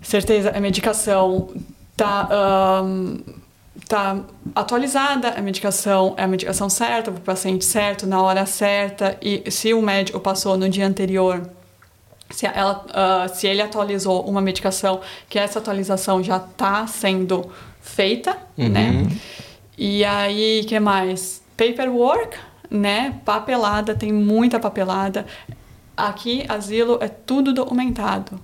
certeza 0.02 0.52
a 0.56 0.60
medicação 0.60 1.50
tá, 1.98 2.28
ahn, 2.32 3.18
tá 3.88 4.20
atualizada, 4.56 5.30
a 5.30 5.42
medicação 5.42 6.14
é 6.16 6.24
a 6.24 6.28
medicação 6.28 6.70
certa, 6.70 7.12
para 7.12 7.20
o 7.20 7.24
paciente 7.24 7.66
certo, 7.66 8.06
na 8.06 8.22
hora 8.22 8.46
certa, 8.46 9.18
e 9.22 9.50
se 9.50 9.74
o 9.74 9.82
médico 9.82 10.20
passou 10.20 10.56
no 10.58 10.70
dia 10.70 10.86
anterior 10.88 11.42
se, 12.30 12.46
ela, 12.46 12.86
ah, 12.94 13.28
se 13.28 13.48
ele 13.48 13.62
atualizou 13.62 14.24
uma 14.28 14.42
medicação, 14.42 15.02
que 15.30 15.38
essa 15.38 15.60
atualização 15.60 16.24
já 16.24 16.38
está 16.38 16.88
sendo 16.88 17.50
feita, 17.82 18.38
né? 18.58 19.08
E 19.78 20.04
aí, 20.06 20.64
que 20.68 20.80
mais? 20.80 21.42
Paperwork, 21.58 22.38
né? 22.72 23.20
Papelada, 23.26 23.94
tem 23.94 24.14
muita 24.14 24.60
papelada. 24.60 25.26
Aqui, 25.96 26.46
asilo 26.48 26.98
é 27.02 27.10
tudo 27.10 27.54
documentado. 27.54 28.40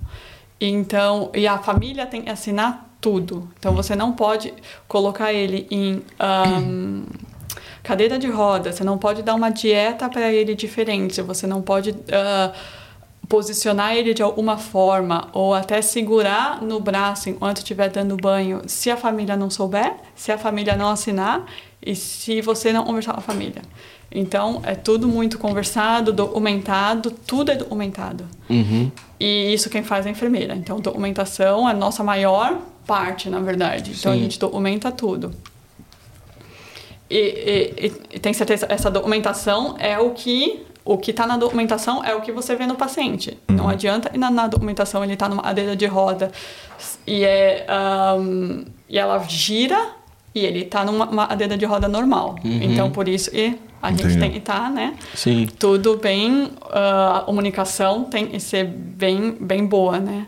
Então, 0.60 1.30
e 1.34 1.46
a 1.46 1.58
família 1.58 2.04
tem 2.04 2.22
que 2.22 2.30
assinar 2.30 2.88
tudo. 3.00 3.48
Então, 3.58 3.74
você 3.74 3.96
não 3.96 4.12
pode 4.12 4.52
colocar 4.86 5.32
ele 5.32 5.66
em 5.70 6.02
ahn, 6.18 7.04
cadeira 7.82 8.18
de 8.18 8.28
roda, 8.28 8.72
você 8.72 8.84
não 8.84 8.98
pode 8.98 9.22
dar 9.22 9.34
uma 9.34 9.50
dieta 9.50 10.08
para 10.08 10.30
ele 10.30 10.54
diferente, 10.54 11.22
você 11.22 11.46
não 11.46 11.62
pode 11.62 11.94
ah, 12.12 12.52
posicionar 13.28 13.94
ele 13.94 14.14
de 14.14 14.22
alguma 14.22 14.56
forma 14.58 15.28
ou 15.32 15.54
até 15.54 15.80
segurar 15.80 16.60
no 16.60 16.80
braço 16.80 17.28
enquanto 17.28 17.58
estiver 17.58 17.88
dando 17.88 18.16
banho, 18.16 18.62
se 18.66 18.90
a 18.90 18.96
família 18.96 19.36
não 19.36 19.48
souber, 19.48 19.94
se 20.14 20.32
a 20.32 20.38
família 20.38 20.76
não 20.76 20.88
assinar 20.88 21.46
e 21.80 21.94
se 21.94 22.40
você 22.40 22.72
não 22.72 22.84
conversar 22.84 23.12
com 23.12 23.20
a 23.20 23.22
família. 23.22 23.62
Então, 24.10 24.62
é 24.64 24.74
tudo 24.74 25.06
muito 25.06 25.38
conversado, 25.38 26.12
documentado, 26.12 27.10
tudo 27.10 27.50
é 27.50 27.56
documentado. 27.56 28.24
Uhum. 28.48 28.90
E 29.20 29.52
isso 29.52 29.68
quem 29.68 29.82
faz 29.82 30.06
é 30.06 30.08
a 30.08 30.12
enfermeira. 30.12 30.54
Então, 30.54 30.80
documentação 30.80 31.68
é 31.68 31.72
a 31.72 31.74
nossa 31.74 32.02
maior 32.02 32.58
parte, 32.86 33.28
na 33.28 33.38
verdade. 33.40 33.90
Então, 33.98 34.12
Sim. 34.12 34.18
a 34.18 34.22
gente 34.22 34.38
documenta 34.38 34.90
tudo. 34.90 35.32
E, 37.10 37.16
e- 37.18 37.86
e- 38.14 38.18
tem 38.18 38.32
certeza, 38.32 38.66
essa 38.68 38.90
documentação 38.90 39.76
é 39.78 39.98
o 39.98 40.10
que 40.10 40.64
o 40.84 40.96
que 40.96 41.10
está 41.10 41.26
na 41.26 41.36
documentação 41.36 42.02
é 42.02 42.14
o 42.14 42.22
que 42.22 42.32
você 42.32 42.56
vê 42.56 42.66
no 42.66 42.74
paciente. 42.74 43.36
Não 43.46 43.68
adianta 43.68 44.10
ir 44.14 44.16
na, 44.16 44.30
na 44.30 44.46
documentação 44.46 45.04
ele 45.04 45.12
está 45.12 45.28
numa 45.28 45.42
cadeira 45.42 45.76
de 45.76 45.84
roda 45.84 46.32
e 47.06 47.24
é 47.24 47.66
ahn, 47.68 48.64
e 48.88 48.98
ela 48.98 49.18
gira 49.28 49.78
e 50.38 50.46
ele 50.46 50.60
está 50.60 50.84
numa 50.84 51.06
uma 51.06 51.26
cadeira 51.26 51.56
de 51.56 51.64
roda 51.64 51.88
normal. 51.88 52.36
Então 52.44 52.90
por 52.90 53.08
isso 53.08 53.30
e 53.34 53.58
a 53.80 53.90
gente 53.90 54.02
Entendi. 54.02 54.18
tem 54.20 54.30
que 54.32 54.38
estar, 54.38 54.70
né? 54.70 54.94
Sim. 55.14 55.46
tudo 55.58 55.96
bem, 55.98 56.50
ah, 56.70 57.18
a 57.18 57.20
comunicação 57.20 58.04
tem 58.04 58.26
que 58.26 58.40
ser 58.40 58.64
bem, 58.64 59.36
bem 59.40 59.64
boa, 59.66 59.98
né? 60.00 60.26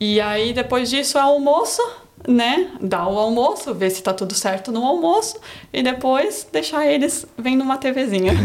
E 0.00 0.20
aí, 0.20 0.52
depois 0.52 0.90
disso, 0.90 1.16
é 1.16 1.20
almoço, 1.20 1.80
né? 2.28 2.68
Dar 2.80 3.06
o 3.08 3.18
almoço, 3.18 3.74
ver 3.74 3.90
se 3.90 4.02
tá 4.02 4.12
tudo 4.12 4.34
certo 4.34 4.70
no 4.72 4.84
almoço 4.84 5.36
e 5.72 5.82
depois 5.82 6.46
deixar 6.52 6.86
eles 6.86 7.26
vendo 7.36 7.62
uma 7.62 7.76
TVzinha. 7.78 8.32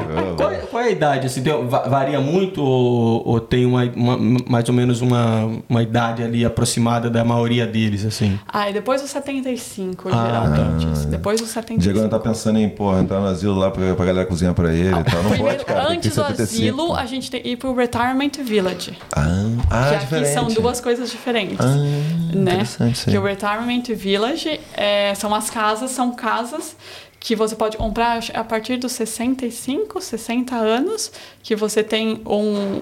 Qual, 0.36 0.50
é- 0.50 0.56
qual 0.58 0.82
é 0.82 0.86
a 0.86 0.90
idade? 0.90 1.26
Assim, 1.26 1.42
va- 1.42 1.88
varia 1.88 2.20
muito 2.20 2.62
ou, 2.62 3.26
ou 3.26 3.40
tem 3.40 3.66
uma, 3.66 3.84
uma- 3.94 4.18
mais 4.48 4.68
ou 4.68 4.74
menos 4.74 5.00
uma, 5.00 5.50
uma 5.68 5.82
idade 5.82 6.22
ali 6.22 6.44
aproximada 6.44 7.10
da 7.10 7.24
maioria 7.24 7.66
deles, 7.66 8.04
assim? 8.04 8.38
Aí 8.48 8.72
depois 8.72 9.02
dos 9.02 9.10
75, 9.10 10.08
Ah. 10.12 10.26
geralmente. 10.26 11.06
Depois 11.08 11.40
dos 11.40 11.50
75. 11.50 11.80
Diego 11.82 12.00
não 12.00 12.08
tá 12.08 12.18
pensando 12.18 12.58
em, 12.58 12.68
porra, 12.68 13.00
entrar 13.00 13.20
no 13.20 13.26
asilo 13.26 13.54
lá 13.58 13.70
pra, 13.70 13.94
pra 13.94 14.04
galera 14.04 14.26
cozinhar 14.26 14.54
pra 14.54 14.72
ele 14.72 14.88
e 14.88 15.04
tal. 15.04 15.22
Não 15.22 15.30
Primeiro, 15.30 15.56
pode, 15.58 15.64
cara. 15.64 15.88
antes 15.88 16.10
do 16.14 16.22
75. 16.26 16.42
asilo, 16.42 16.94
a 16.94 17.06
gente 17.06 17.30
tem 17.30 17.42
que 17.42 17.48
ir 17.50 17.56
pro 17.56 17.74
Retirement 17.74 18.30
Village. 18.42 18.96
Ah, 19.14 19.26
ah 19.70 19.88
que 19.90 19.94
aqui 19.96 20.04
diferente. 20.04 20.32
são 20.34 20.48
duas 20.48 20.80
coisas 20.80 21.10
diferentes. 21.10 21.58
Ah, 21.60 21.74
né? 21.76 22.52
interessante 22.52 22.94
isso 22.94 23.09
Que 23.10 23.18
o 23.18 23.22
Retirement 23.22 23.82
Village 23.94 24.60
é, 24.74 25.14
são 25.14 25.34
as 25.34 25.50
casas, 25.50 25.90
são 25.90 26.12
casas 26.12 26.76
que 27.18 27.36
você 27.36 27.54
pode 27.54 27.76
comprar 27.76 28.20
a 28.32 28.42
partir 28.44 28.78
dos 28.78 28.92
65, 28.92 30.00
60 30.00 30.54
anos, 30.56 31.12
que 31.42 31.54
você 31.54 31.82
tem 31.82 32.22
um, 32.26 32.80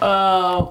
ah, 0.00 0.66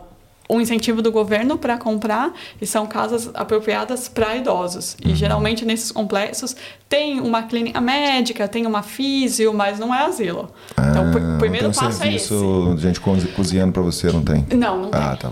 um 0.50 0.60
incentivo 0.62 1.02
do 1.02 1.12
governo 1.12 1.58
para 1.58 1.78
comprar 1.78 2.34
e 2.62 2.68
são 2.68 2.86
casas 2.86 3.32
apropriadas 3.34 4.08
para 4.10 4.36
idosos. 4.36 4.96
Uhum. 5.04 5.12
E 5.12 5.16
geralmente 5.16 5.66
nesses 5.66 5.92
complexos 5.92 6.56
tem 6.90 7.20
uma 7.22 7.44
clínica 7.44 7.80
médica, 7.82 8.48
tem 8.48 8.68
uma 8.68 8.84
físio, 8.84 9.54
mas 9.54 9.80
não 9.80 9.96
é 9.96 10.06
asilo. 10.06 10.50
então, 10.74 11.06
o 11.06 11.36
Ah, 11.36 11.38
primeiro 11.40 11.68
não 11.68 11.74
tem 11.74 11.84
um 11.84 11.88
passo 11.92 12.04
é 12.04 12.14
esse. 12.14 12.28
serviço 12.28 12.74
de 12.76 12.82
gente 12.82 13.00
cozi- 13.00 13.28
cozinhando 13.30 13.72
pra 13.72 13.82
você, 13.82 14.12
não 14.12 14.22
tem? 14.22 14.46
Não, 14.52 14.82
não 14.84 14.92
tem. 14.92 15.02
Ah, 15.02 15.16
tá. 15.16 15.32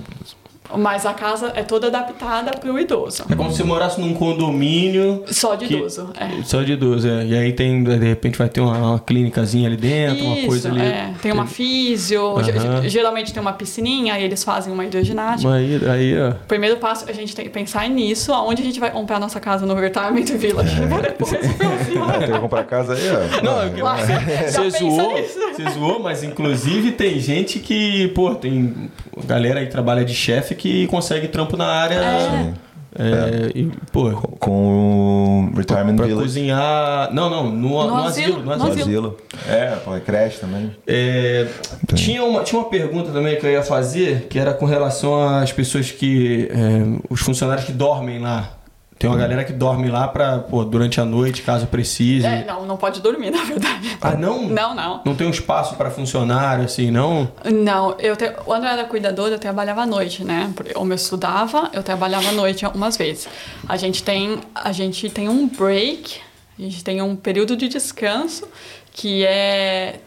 Mas 0.78 1.06
a 1.06 1.14
casa 1.14 1.52
é 1.56 1.64
toda 1.64 1.88
adaptada 1.88 2.52
para 2.52 2.72
o 2.72 2.80
idoso. 2.80 3.24
É 3.30 3.36
como 3.36 3.52
se 3.52 3.58
você 3.58 3.64
morasse 3.64 4.00
num 4.00 4.14
condomínio. 4.14 5.24
Só 5.28 5.56
de 5.56 5.68
que- 5.68 5.76
idoso, 5.76 6.10
é. 6.20 6.44
Só 6.44 6.62
de 6.62 6.74
idoso, 6.74 7.08
é. 7.08 7.26
E 7.26 7.36
aí 7.38 7.54
tem, 7.54 7.84
de 7.84 7.95
repente, 7.98 8.38
vai 8.38 8.50
ter 8.50 8.62
uma, 8.62 8.78
uma 8.78 9.00
clínicazinha 9.00 9.68
ali 9.68 9.78
dentro, 9.78 10.26
uma 10.26 10.38
Isso, 10.38 10.48
coisa 10.48 10.70
ali. 10.70 10.82
é. 10.82 11.14
Tem 11.22 11.32
uma 11.32 11.45
físio, 11.48 12.38
Aham. 12.38 12.88
geralmente 12.88 13.34
tem 13.34 13.41
uma 13.41 13.54
piscininha, 13.54 14.14
aí 14.14 14.24
eles 14.24 14.44
fazem 14.44 14.72
uma 14.74 14.86
hidroginástica. 14.86 15.52
Aí, 15.54 15.80
aí, 15.90 16.20
ó. 16.22 16.34
Primeiro 16.48 16.78
passo, 16.78 17.06
a 17.10 17.14
gente 17.14 17.36
tem 17.36 17.45
que 17.45 17.52
pensar 17.52 17.88
nisso, 17.90 18.34
aonde 18.34 18.62
a 18.62 18.66
gente 18.66 18.80
vai 18.80 18.91
comprar 18.91 19.20
nossa 19.20 19.40
casa 19.40 19.66
no 19.66 19.74
Retirement 19.76 20.26
Village. 20.38 20.82
É. 20.82 21.02
Depois. 21.04 21.34
Ah, 21.34 22.20
tem 22.20 22.32
que 22.34 22.40
comprar 22.40 22.64
casa 22.64 22.94
aí, 22.94 23.02
ó. 23.10 23.41
Não, 23.44 23.62
eu- 23.64 23.84
Lá, 23.84 23.98
Você 23.98 24.70
zoou, 24.70 25.12
você 25.12 25.70
zoou, 25.74 26.00
mas 26.02 26.24
inclusive 26.24 26.91
tem 26.94 27.20
gente 27.20 27.60
que, 27.60 28.08
pô, 28.10 28.34
tem 28.36 28.90
galera 29.26 29.60
aí 29.60 29.66
que 29.66 29.72
trabalha 29.72 30.06
de 30.06 30.14
chefe 30.14 30.56
que 30.56 30.62
consegue 30.90 31.27
trampo 31.27 31.56
na 31.57 31.65
área. 31.65 31.95
É. 31.95 32.53
é, 32.95 33.52
e, 33.56 33.72
pô, 33.91 34.11
Com 34.40 35.49
o 35.52 35.57
Retirement 35.57 35.95
pra 35.95 36.06
Village. 36.06 36.27
cozinhar. 36.27 37.14
Não, 37.14 37.30
não, 37.30 37.45
no, 37.49 37.52
no, 37.52 37.88
No 37.88 37.95
asilo. 38.03 38.38
asilo, 38.38 38.44
No 38.44 38.52
asilo. 38.53 38.81
Asilo. 38.81 39.18
É, 39.49 39.76
pô, 39.84 39.95
é 39.95 39.99
creche 39.99 40.40
também. 40.40 40.76
É, 40.85 41.48
tinha, 41.95 42.23
uma, 42.23 42.44
tinha 42.44 42.60
uma 42.61 42.69
pergunta 42.69 43.11
também 43.11 43.38
que 43.40 43.45
eu 43.45 43.52
ia 43.52 43.64
fazer, 43.64 44.27
que 44.30 44.38
era 44.38 44.53
com 44.53 44.65
relação 44.65 45.27
às 45.40 45.52
pessoas 45.52 45.91
que. 45.91 46.48
é, 46.52 46.99
os 47.10 47.19
funcionários 47.22 47.65
que 47.65 47.72
dormem 47.72 48.19
lá. 48.19 48.52
Tem 48.99 49.10
uma 49.10 49.18
galera 49.18 49.44
que 49.44 49.52
dorme 49.52 49.90
lá 49.90 50.07
pra, 50.07 50.40
pô, 50.40 50.64
durante 50.64 51.02
a 51.02 51.06
noite, 51.06 51.41
caso 51.41 51.68
precise. 51.68 52.26
É, 52.26 52.45
não, 52.45 52.65
não 52.65 52.78
pode 52.78 53.02
dormir, 53.02 53.32
na 53.36 53.44
verdade. 53.44 53.98
Ah, 54.02 54.11
não? 54.15 54.44
Não, 54.48 54.74
não. 54.74 55.02
Não 55.03 55.15
tem 55.15 55.28
um 55.28 55.32
espaço 55.32 55.76
pra 55.76 55.91
funcionário, 55.91 56.64
assim, 56.65 56.90
não? 56.90 57.30
Não, 57.52 57.95
eu 57.99 58.15
te- 58.15 58.30
quando 58.45 58.64
eu 58.64 58.70
era 58.70 58.86
cuidadora, 58.86 59.36
eu 59.36 59.40
trabalhava 59.40 59.82
à 59.82 59.86
noite, 59.86 60.24
né? 60.24 60.53
Como 60.74 60.91
eu 60.94 60.95
estudava, 60.95 61.70
eu 61.74 61.84
trabalhava 61.84 62.30
à 62.30 62.32
noite 62.32 62.65
algumas 62.65 62.95
vezes. 62.95 63.28
A 63.68 63.76
gente 63.76 64.02
tem, 64.03 64.40
a 64.56 64.72
gente 64.72 65.10
tem 65.10 65.28
um 65.28 65.48
break, 65.49 66.20
a 66.57 66.61
gente 66.61 66.84
tem 66.84 67.02
um 67.02 67.15
período 67.15 67.57
de 67.57 67.68
descanso 67.68 68.48
que 68.91 69.26
é 69.26 69.99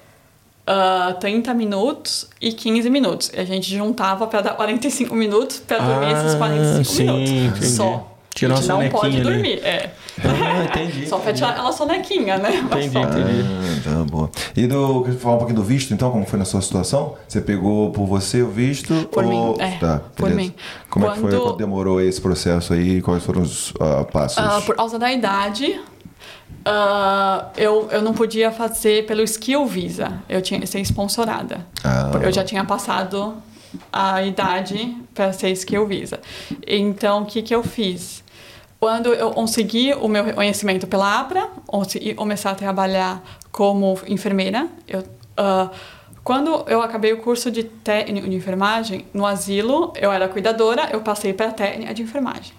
ah, 0.67 1.15
30 1.21 1.53
minutos 1.55 2.29
e 2.41 2.53
15 2.53 2.89
minutos. 2.89 3.31
E 3.35 3.41
a 3.41 3.45
gente 3.45 3.69
juntava 3.77 4.27
para 4.27 4.41
dar 4.41 4.55
45 4.55 5.15
minutos 5.15 5.59
para 5.59 5.79
dormir 5.79 6.13
esses 6.13 6.35
45 6.35 6.81
Ah, 6.81 6.85
sim, 6.85 7.03
minutos. 7.05 7.31
entendi. 7.31 7.67
Só. 7.67 8.16
Tirar 8.37 8.55
a 8.55 8.57
gente 8.61 8.71
uma 8.71 8.83
não 8.85 8.91
pode 8.91 9.17
sonequinha 9.17 9.35
ali. 9.35 9.43
dormir, 9.57 9.67
é. 9.67 9.91
Ah, 10.23 10.65
entendi. 10.65 11.09
Só 11.09 11.19
para 11.19 11.33
tirar 11.33 11.49
aquela 11.51 11.73
sonequinha, 11.73 12.37
né? 12.37 12.55
Entendi, 12.57 12.93
só. 12.93 13.01
entendi. 13.01 13.43
Ah, 13.43 13.81
tá 13.83 14.05
boa. 14.05 14.31
E 14.55 14.67
do, 14.67 15.03
quer 15.05 15.13
falar 15.15 15.35
um 15.37 15.39
pouquinho 15.39 15.59
do 15.59 15.65
visto, 15.65 15.95
então, 15.95 16.11
como 16.11 16.27
foi 16.27 16.39
na 16.39 16.45
sua 16.45 16.61
situação? 16.61 17.17
Você 17.27 17.41
pegou 17.41 17.91
por 17.93 18.07
você 18.07 18.43
o 18.43 18.49
visto? 18.51 19.09
Por 19.11 19.25
ou... 19.25 19.31
mim, 19.31 19.61
é, 19.63 19.79
Tá, 19.79 20.01
por 20.15 20.29
beleza. 20.29 20.37
mim. 20.51 20.55
Como 20.91 21.07
é 21.07 21.13
que 21.13 21.21
foi? 21.21 21.31
Quando- 21.31 21.43
Quanto 21.43 21.57
demorou 21.57 21.99
esse 22.01 22.21
processo 22.21 22.75
aí? 22.75 23.01
Quais 23.01 23.25
foram 23.25 23.41
os 23.41 23.73
ah, 23.81 24.05
passos? 24.05 24.39
Ah, 24.39 24.61
por 24.67 24.77
causa 24.77 24.99
da 24.99 25.11
idade, 25.11 25.81
ah, 26.65 27.47
eu, 27.57 27.89
eu 27.91 28.03
não 28.03 28.13
podia 28.13 28.51
fazer 28.51 29.07
pelo 29.07 29.23
Skill 29.23 29.65
Visa. 29.67 30.13
Eu 30.29 30.43
tinha 30.43 30.61
que 30.61 30.67
ser 30.67 30.81
sponsorada. 30.81 31.67
Ah. 31.85 32.11
Eu 32.23 32.33
já 32.33 32.45
tinha 32.45 32.65
passado 32.65 33.35
a 33.93 34.23
idade 34.23 34.97
para 35.15 35.33
ser 35.33 35.51
Skill 35.53 35.87
Visa. 35.87 36.21
Então, 36.67 37.23
o 37.23 37.27
que, 37.27 37.43
que 37.43 37.55
eu 37.55 37.63
fiz? 37.63 38.25
Quando 38.78 39.12
eu 39.15 39.31
consegui 39.31 39.94
o 39.94 40.07
meu 40.07 40.23
reconhecimento 40.23 40.86
pela 40.86 41.20
APRA, 41.20 41.48
consegui 41.66 42.15
começar 42.15 42.51
a 42.51 42.55
trabalhar 42.55 43.23
como 43.51 43.98
enfermeira, 44.07 44.69
eu, 44.86 45.03
ah, 45.36 45.70
quando 46.23 46.65
eu 46.69 46.82
acabei 46.82 47.12
o 47.12 47.19
curso 47.19 47.51
de 47.51 47.62
técnico 47.62 48.28
de 48.28 48.36
enfermagem, 48.36 49.07
no 49.15 49.24
asilo, 49.24 49.93
eu 49.97 50.12
era 50.12 50.28
cuidadora, 50.28 50.89
eu 50.93 51.01
passei 51.01 51.32
para 51.32 51.53
técnica 51.53 51.94
de 51.94 52.03
enfermagem. 52.03 52.53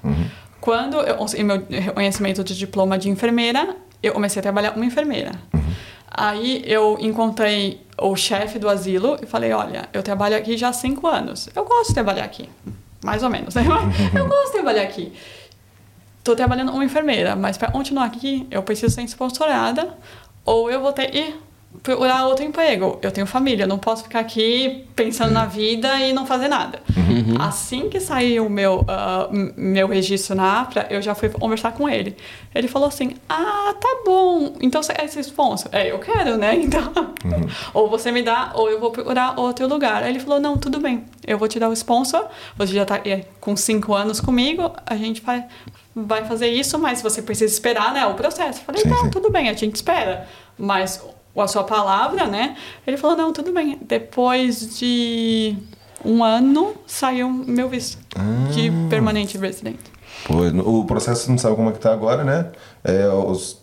Quando 0.60 0.98
eu 0.98 1.15
consegui 1.15 1.44
meu 1.44 1.64
reconhecimento 1.69 2.44
de 2.44 2.57
diploma 2.57 2.98
de 2.98 3.10
enfermeira, 3.10 3.76
eu 4.02 4.14
comecei 4.14 4.39
a 4.39 4.44
trabalhar 4.44 4.72
como 4.72 4.84
enfermeira. 4.84 5.31
Aí 6.10 6.64
eu 6.65 6.98
encontrei 6.99 7.85
o 8.02 8.15
chefe 8.15 8.57
do 8.57 8.69
asilo 8.69 9.18
e 9.22 9.26
falei, 9.26 9.52
olha, 9.52 9.89
eu 9.94 10.02
trabalho 10.02 10.35
aqui 10.35 10.57
já 10.57 10.69
há 10.69 10.73
cinco 10.73 11.06
anos. 11.06 11.49
Eu 11.56 11.65
gosto 11.65 11.89
de 11.89 11.94
trabalhar 11.94 12.23
aqui. 12.23 12.49
Mais 13.03 13.22
ou 13.22 13.30
menos, 13.30 13.53
né? 13.53 13.64
Eu 14.15 14.27
gosto 14.27 14.48
de 14.48 14.53
trabalhar 14.53 14.81
aqui. 14.81 15.14
Estou 16.28 16.36
trabalhando 16.36 16.72
como 16.74 16.84
enfermeira, 16.84 17.38
mas 17.38 17.58
para 17.58 17.72
continuar 17.72 18.04
aqui, 18.04 18.45
eu 18.52 18.62
preciso 18.62 18.94
ser 18.94 19.02
sponsorada 19.08 19.95
ou 20.44 20.70
eu 20.70 20.82
vou 20.82 20.91
ter 20.91 21.08
que 21.10 21.34
procurar 21.82 22.26
outro 22.28 22.44
emprego. 22.44 22.99
Eu 23.02 23.12
tenho 23.14 23.26
família, 23.26 23.64
eu 23.64 23.68
não 23.68 23.78
posso 23.78 24.04
ficar 24.04 24.20
aqui 24.20 24.86
pensando 24.94 25.32
na 25.32 25.45
vida 25.45 25.88
e 26.02 26.12
não 26.12 26.26
fazer 26.26 26.49
nada. 26.49 26.82
Assim 27.40 27.88
que 27.88 28.02
saiu 28.02 28.48
o 28.48 28.49
meu, 28.49 28.86
m- 29.32 29.54
meu 29.56 29.88
registro 29.88 30.36
na 30.36 30.60
APRA, 30.62 30.88
eu 30.90 31.02
já 31.02 31.16
fui 31.16 31.30
conversar 31.30 31.72
com 31.72 31.88
ele. 31.88 32.18
Ele 32.54 32.68
falou 32.68 32.90
assim: 32.90 33.16
Ah, 33.30 33.74
tá 33.80 34.02
bom, 34.06 34.54
então 34.60 34.84
você 34.84 34.94
quer 34.94 35.08
ser 35.08 35.22
sponsor? 35.22 35.70
É, 35.72 35.90
eu 35.90 35.99
quero, 35.99 36.36
né? 36.36 36.56
Então, 36.60 36.91
ou 37.74 37.90
você 37.90 38.12
me 38.12 38.22
dá, 38.22 38.52
ou 38.54 38.70
eu 38.70 38.82
vou 38.82 38.91
procurar 38.91 39.40
outro 39.40 39.66
lugar. 39.66 40.04
Aí 40.04 40.10
ele 40.10 40.20
falou: 40.20 40.41
Não, 40.41 40.58
tudo 40.58 40.80
bem, 40.82 41.06
eu 41.26 41.38
vou 41.38 41.48
te 41.48 41.58
dar 41.58 41.70
o 41.70 41.74
sponsor. 41.74 42.26
Você 42.58 42.74
já 42.74 42.84
tá 42.84 42.95
aqui 42.95 43.24
com 43.40 43.56
cinco 43.56 43.94
anos 43.94 44.20
comigo, 44.20 44.74
a 44.86 44.95
gente 44.98 45.22
vai, 45.22 45.45
vai 46.06 46.26
fazer 46.26 46.48
isso, 46.48 46.78
mas 46.78 47.02
você 47.02 47.22
precisa 47.22 47.52
esperar, 47.52 47.94
né? 47.94 48.06
O 48.06 48.14
processo. 48.14 48.60
Eu 48.60 48.65
falei: 48.65 48.82
Sim, 48.82 48.90
Não, 48.90 49.03
sim. 49.06 49.10
tudo 49.10 49.30
bem, 49.32 49.49
a 49.49 49.53
gente 49.53 49.76
espera. 49.76 50.28
Mas 50.57 51.03
a 51.36 51.48
sua 51.48 51.64
palavra, 51.64 52.26
né? 52.26 52.56
Ele 52.86 52.98
falou: 52.98 53.18
Não, 53.18 53.34
tudo 53.34 53.52
bem. 53.52 53.78
Depois 53.82 54.78
de 54.78 55.56
um 56.06 56.24
ano, 56.24 56.76
saiu 56.86 57.30
meu 57.30 57.68
visto 57.68 57.98
de 58.53 58.72
permanente 58.90 59.38
resident. 59.38 59.80
Pô, 60.28 60.34
o 60.80 60.84
processo 60.86 61.24
você 61.24 61.32
não 61.32 61.38
sabe 61.38 61.56
como 61.56 61.70
é 61.70 61.72
que 61.72 61.80
tá 61.80 61.94
agora, 61.94 62.22
né? 62.26 62.48
É, 62.84 63.08
os- 63.08 63.62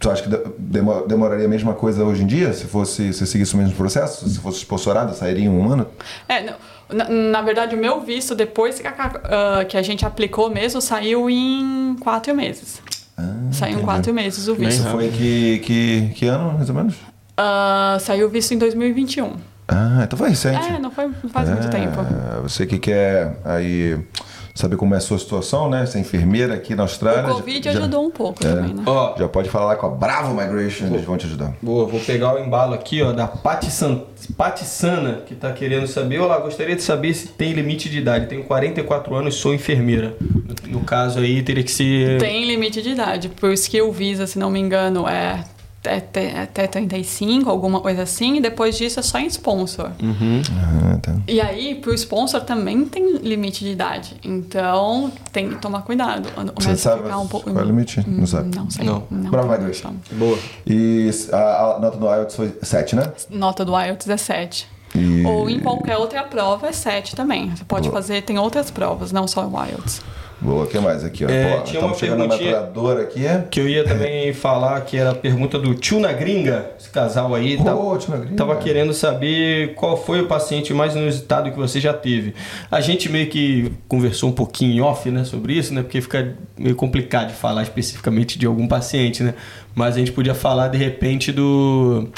tu 0.00 0.10
acha 0.10 0.22
que 0.22 0.30
de- 0.30 0.40
demo- 0.58 1.06
demoraria 1.06 1.44
a 1.44 1.48
mesma 1.48 1.74
coisa 1.74 2.02
hoje 2.04 2.22
em 2.22 2.26
dia? 2.26 2.54
Se 2.54 2.64
fosse 2.64 3.12
se 3.12 3.26
seguisse 3.26 3.54
o 3.54 3.58
mesmo 3.58 3.74
processo? 3.76 4.26
Se 4.26 4.38
fosse 4.38 4.60
sponsorado, 4.60 5.14
sairia 5.14 5.44
em 5.44 5.48
um 5.50 5.70
ano? 5.70 5.86
É, 6.26 6.42
não, 6.42 6.54
na, 6.90 7.08
na 7.08 7.42
verdade, 7.42 7.76
o 7.76 7.78
meu 7.78 8.00
visto, 8.00 8.34
depois 8.34 8.78
que 8.78 8.86
a, 8.86 8.94
ah, 9.60 9.64
que 9.66 9.76
a 9.76 9.82
gente 9.82 10.06
aplicou 10.06 10.48
mesmo, 10.48 10.80
saiu 10.80 11.28
em 11.28 11.96
quatro 12.00 12.34
meses. 12.34 12.80
saiu 13.52 13.80
em 13.80 13.82
quatro 13.82 14.14
meses 14.14 14.48
o 14.48 14.54
visto. 14.54 14.80
Isso 14.80 14.88
foi 14.88 15.08
que, 15.10 15.58
que, 15.58 16.08
que 16.14 16.26
ano, 16.26 16.54
mais 16.54 16.68
ou 16.70 16.74
menos? 16.74 16.94
Ah, 17.36 17.98
saiu 18.00 18.26
o 18.26 18.30
visto 18.30 18.52
em 18.54 18.58
2021. 18.58 19.34
Ah, 19.68 20.02
então 20.04 20.16
foi 20.18 20.28
recente. 20.28 20.64
É, 20.68 20.78
não, 20.78 20.90
foi, 20.90 21.06
não 21.06 21.30
faz 21.30 21.48
muito 21.48 21.66
É, 21.66 21.70
tempo. 21.70 21.98
Você 22.42 22.66
que 22.66 22.78
quer 22.78 23.36
aí 23.44 23.98
saber 24.54 24.76
como 24.76 24.94
é 24.94 24.98
a 24.98 25.00
sua 25.00 25.18
situação, 25.18 25.68
né? 25.68 25.84
Ser 25.86 25.98
enfermeira 25.98 26.54
aqui 26.54 26.74
na 26.74 26.84
Austrália. 26.84 27.30
O 27.30 27.34
Covid 27.34 27.62
já, 27.64 27.70
ajudou 27.72 28.06
um 28.06 28.10
pouco 28.10 28.46
É. 28.46 28.48
também, 28.54 28.72
né? 28.72 28.82
Ó, 28.86 29.14
Já 29.18 29.28
pode 29.28 29.50
falar 29.50 29.66
lá 29.66 29.76
com 29.76 29.86
a 29.86 29.90
Bravo 29.90 30.34
Migration, 30.34 30.86
eles 30.86 31.04
vão 31.04 31.16
te 31.18 31.26
ajudar. 31.26 31.52
Boa, 31.60 31.84
vou 31.86 31.98
pegar 32.00 32.34
o 32.34 32.38
embalo 32.38 32.74
aqui, 32.74 33.02
ó, 33.02 33.12
da 33.12 33.26
Pati, 33.26 33.70
San... 33.70 34.02
Pati 34.36 34.64
Sana, 34.64 35.22
que 35.26 35.34
tá 35.34 35.52
querendo 35.52 35.86
saber. 35.88 36.20
Olá, 36.20 36.38
gostaria 36.38 36.74
de 36.76 36.82
saber 36.82 37.12
se 37.12 37.28
tem 37.28 37.52
limite 37.52 37.90
de 37.90 37.98
idade. 37.98 38.26
Tenho 38.26 38.44
44 38.44 39.14
anos 39.14 39.34
e 39.34 39.38
sou 39.38 39.52
enfermeira. 39.52 40.16
No, 40.20 40.78
no 40.78 40.80
caso 40.84 41.18
aí, 41.18 41.42
teria 41.42 41.62
que 41.64 41.70
ser. 41.72 42.18
Tem 42.18 42.46
limite 42.46 42.80
de 42.80 42.90
idade. 42.90 43.28
Por 43.28 43.52
Skill 43.52 43.90
Visa, 43.92 44.26
se 44.26 44.38
não 44.38 44.48
me 44.48 44.58
engano, 44.60 45.06
é 45.08 45.44
até, 45.80 45.96
até, 45.96 46.40
até 46.42 46.66
35, 46.66 47.48
alguma 47.48 47.80
coisa 47.80 48.02
assim, 48.02 48.36
e 48.36 48.40
depois 48.40 48.76
disso 48.76 48.98
é 49.00 49.02
só 49.02 49.18
em 49.18 49.26
sponsor. 49.26 49.90
Ah, 50.00 50.98
tá. 51.00 51.16
E 51.28 51.40
aí, 51.40 51.74
pro 51.76 51.94
sponsor 51.94 52.40
também 52.42 52.84
tem 52.86 53.18
limite 53.18 53.64
de 53.64 53.70
idade. 53.70 54.16
Então, 54.24 55.12
tem 55.32 55.50
que 55.50 55.56
tomar 55.56 55.82
cuidado. 55.82 56.28
Você 56.56 56.76
sabe 56.76 57.02
ficar 57.04 57.18
um 57.18 57.28
pouco. 57.28 57.50
qual 57.50 57.60
é 57.60 57.64
o 57.64 57.66
limite? 57.66 58.04
Não 58.06 58.22
Hum, 58.22 58.26
sabe? 58.26 58.56
Não 58.56 58.70
sei. 58.70 58.84
Não. 58.84 59.00
Bravo, 59.10 59.48
vai 59.48 59.58
não 59.58 59.64
dois. 59.66 59.78
sabe. 59.78 59.96
Boa. 60.12 60.38
E 60.66 61.10
a, 61.32 61.76
a 61.76 61.78
nota 61.80 61.96
do 61.98 62.06
IELTS 62.06 62.34
foi 62.36 62.58
7, 62.62 62.96
né? 62.96 63.12
Nota 63.30 63.64
do 63.64 63.78
IELTS 63.78 64.08
é 64.08 64.16
7. 64.16 64.75
E- 64.96 65.24
Ou 65.26 65.48
em 65.50 65.58
qualquer 65.60 65.96
outra 65.96 66.22
prova 66.22 66.68
é 66.68 66.72
7 66.72 67.14
também. 67.14 67.50
Você 67.54 67.64
pode 67.64 67.88
Boa. 67.88 68.00
fazer, 68.00 68.22
tem 68.22 68.38
outras 68.38 68.70
provas, 68.70 69.12
não 69.12 69.26
só 69.28 69.46
o 69.46 69.50
IELTS. 69.64 70.02
Boa, 70.38 70.64
o 70.64 70.66
que 70.66 70.78
mais 70.78 71.02
aqui? 71.02 71.24
Ó? 71.24 71.30
É, 71.30 71.56
Pô, 71.56 71.62
tinha 71.62 71.80
uma 72.14 72.26
maturadora 72.26 73.02
aqui. 73.04 73.22
Que 73.50 73.58
eu 73.58 73.66
ia 73.66 73.84
também 73.84 74.32
falar 74.34 74.78
que 74.82 74.98
era 74.98 75.12
a 75.12 75.14
pergunta 75.14 75.58
do 75.58 75.74
tio 75.74 75.98
na 75.98 76.12
gringa, 76.12 76.72
esse 76.78 76.90
casal 76.90 77.34
aí. 77.34 77.56
Ô, 77.58 77.64
tava, 77.64 77.96
tio 77.98 78.10
na 78.10 78.16
gringa. 78.18 78.36
tava 78.36 78.56
querendo 78.56 78.92
saber 78.92 79.74
qual 79.76 79.96
foi 79.96 80.20
o 80.20 80.26
paciente 80.26 80.74
mais 80.74 80.94
inusitado 80.94 81.50
que 81.50 81.56
você 81.56 81.80
já 81.80 81.94
teve. 81.94 82.34
A 82.70 82.82
gente 82.82 83.08
meio 83.08 83.28
que 83.28 83.72
conversou 83.88 84.28
um 84.28 84.32
pouquinho 84.32 84.72
em 84.74 84.80
off, 84.82 85.10
né, 85.10 85.24
sobre 85.24 85.54
isso, 85.54 85.72
né? 85.72 85.80
Porque 85.82 86.02
fica 86.02 86.36
meio 86.58 86.76
complicado 86.76 87.28
de 87.28 87.34
falar 87.34 87.62
especificamente 87.62 88.38
de 88.38 88.44
algum 88.44 88.68
paciente, 88.68 89.22
né? 89.22 89.32
Mas 89.76 89.94
a 89.94 89.98
gente 89.98 90.10
podia 90.10 90.34
falar 90.34 90.68
de 90.68 90.78
repente 90.78 91.30
do 91.30 92.08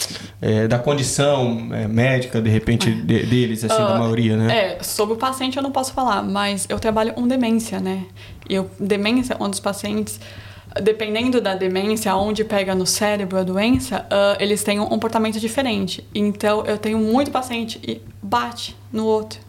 é, 0.40 0.68
da 0.68 0.78
condição 0.78 1.68
é, 1.72 1.88
médica, 1.88 2.40
de 2.40 2.48
repente, 2.48 2.88
de- 2.90 3.26
deles, 3.26 3.64
assim, 3.64 3.82
da 3.82 3.96
Ah, 3.96 3.98
maioria, 3.98 4.36
né? 4.36 4.76
É, 4.78 4.82
sobre 4.82 5.14
o 5.14 5.18
paciente 5.18 5.56
eu 5.56 5.62
não 5.62 5.72
posso 5.72 5.92
falar, 5.92 6.22
mas 6.22 6.66
eu 6.70 6.78
trabalho 6.78 7.12
com 7.14 7.26
demência, 7.26 7.80
né? 7.80 8.04
E 8.48 8.54
eu, 8.54 8.70
demência, 8.78 9.36
um 9.40 9.50
dos 9.50 9.58
pacientes, 9.58 10.20
dependendo 10.80 11.40
da 11.40 11.56
demência, 11.56 12.14
onde 12.14 12.44
pega 12.44 12.76
no 12.76 12.86
cérebro 12.86 13.36
a 13.38 13.42
doença, 13.42 14.06
ah, 14.08 14.36
eles 14.38 14.62
têm 14.62 14.78
um 14.78 14.86
comportamento 14.86 15.40
diferente. 15.40 16.06
Então, 16.14 16.64
eu 16.64 16.78
tenho 16.78 16.98
muito 16.98 17.32
paciente 17.32 17.80
e 17.86 18.00
bate 18.22 18.76
no 18.92 19.04
outro. 19.04 19.40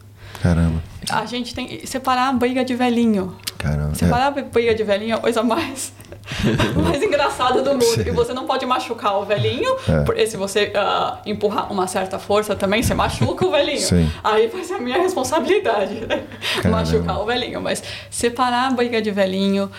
Caramba, 0.41 0.81
A 1.11 1.25
gente 1.27 1.53
tem 1.53 1.67
que 1.67 1.85
separar 1.85 2.29
a 2.29 2.33
briga 2.33 2.65
de 2.65 2.73
velhinho. 2.73 3.35
caramba. 3.57 3.91
É. 3.91 3.95
Separar 3.95 4.27
a 4.27 4.31
briga 4.41 4.73
de 4.73 4.83
velhinho 4.83 5.11
é 5.11 5.15
a 5.15 5.19
coisa 5.19 5.43
mais, 5.43 5.93
mais 6.83 7.01
engraçada 7.01 7.61
do 7.61 7.71
mundo. 7.71 8.01
E 8.07 8.11
você 8.11 8.33
não 8.33 8.45
pode 8.45 8.65
machucar 8.65 9.17
o 9.19 9.25
velhinho, 9.25 9.75
É. 9.87 10.03
porque 10.03 10.25
se 10.27 10.37
você 10.37 10.71
ah, 10.75 11.19
empurrar 11.25 11.71
uma 11.71 11.87
certa 11.87 12.17
força 12.19 12.55
também, 12.55 12.81
você 12.83 12.93
machuca 12.93 13.45
o 13.45 13.51
velhinho. 13.51 13.79
Sim. 13.79 14.09
Aí 14.23 14.47
vai 14.47 14.63
ser 14.63 14.75
a 14.75 14.79
minha 14.79 14.97
responsabilidade, 15.01 15.95
né? 16.05 16.23
Machucar 16.69 17.21
o 17.21 17.25
velhinho. 17.25 17.61
Mas 17.61 17.83
separar 18.09 18.67
a 18.67 18.71
briga 18.71 19.01
de 19.01 19.11
velhinho. 19.11 19.69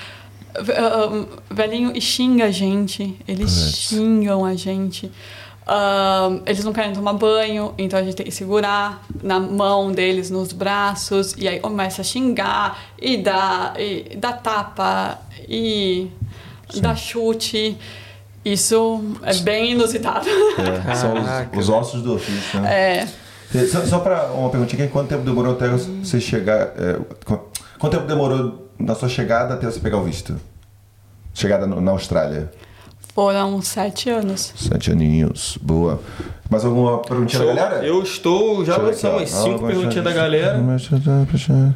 ve- 0.61 0.73
ah, 0.73 1.27
velhinho 1.51 1.99
xinga 2.01 2.47
a 2.47 2.51
gente. 2.51 3.17
Eles 3.29 3.51
xingam 3.77 4.45
a 4.45 4.55
gente. 4.55 5.11
Ah, 5.67 6.31
eles 6.47 6.65
não 6.65 6.73
querem 6.73 6.93
tomar 6.93 7.13
banho, 7.13 7.73
então 7.79 7.97
a 7.99 8.03
gente 8.03 8.17
tem 8.17 8.27
que 8.27 8.33
segurar 8.33 9.05
na 9.23 9.39
mão 9.39 9.93
deles, 9.93 10.29
nos 10.31 10.53
braços, 10.53 11.35
e 11.39 11.47
aí 11.47 11.61
começa 11.61 12.01
a 12.01 12.05
xingar, 12.05 12.77
e 13.01 13.17
dá, 13.19 13.75
e 13.79 14.17
dá 14.17 14.33
tapa, 14.33 15.21
e 15.49 16.09
dá 16.79 16.95
chute. 16.95 17.77
Isso 18.45 19.03
é 19.23 19.35
bem 19.37 19.73
inusitado. 19.73 20.27
É, 20.89 20.95
são 20.95 21.13
os, 21.15 21.59
os 21.59 21.69
ossos 21.69 22.03
do 22.03 22.15
ofício, 22.15 22.61
né? 22.61 22.73
É, 23.03 23.09
E 23.55 23.67
Só, 23.67 23.85
só 23.85 23.99
para 23.99 24.27
uma 24.33 24.49
perguntinha, 24.51 24.87
quanto 24.89 25.09
tempo 25.09 25.23
demorou 25.25 25.55
até 25.55 25.69
você 25.69 26.21
chegar... 26.21 26.69
é, 26.77 26.99
qu- 27.25 27.41
quanto 27.79 27.93
tempo 27.97 28.07
demorou 28.07 28.71
da 28.79 28.95
sua 28.95 29.09
chegada 29.09 29.55
até 29.55 29.67
você 29.67 29.81
pegar 29.81 29.99
o 29.99 30.05
visto? 30.05 30.37
Chegada 31.35 31.67
no- 31.67 31.81
na 31.81 31.91
Austrália? 31.91 32.51
foram 33.13 33.61
sete 33.61 34.09
anos. 34.09 34.53
Sete 34.57 34.93
aninhos, 34.93 35.59
boa. 35.61 36.01
Mais 36.51 36.65
alguma 36.65 36.99
perguntinha 36.99 37.45
da 37.47 37.55
galera? 37.55 37.87
Eu 37.87 38.03
estou, 38.03 38.65
já 38.65 38.75
aqui, 38.75 39.07
ó. 39.07 39.25
cinco 39.25 39.67
perguntinhas 39.67 40.05
da 40.05 40.13
galera. 40.13 40.59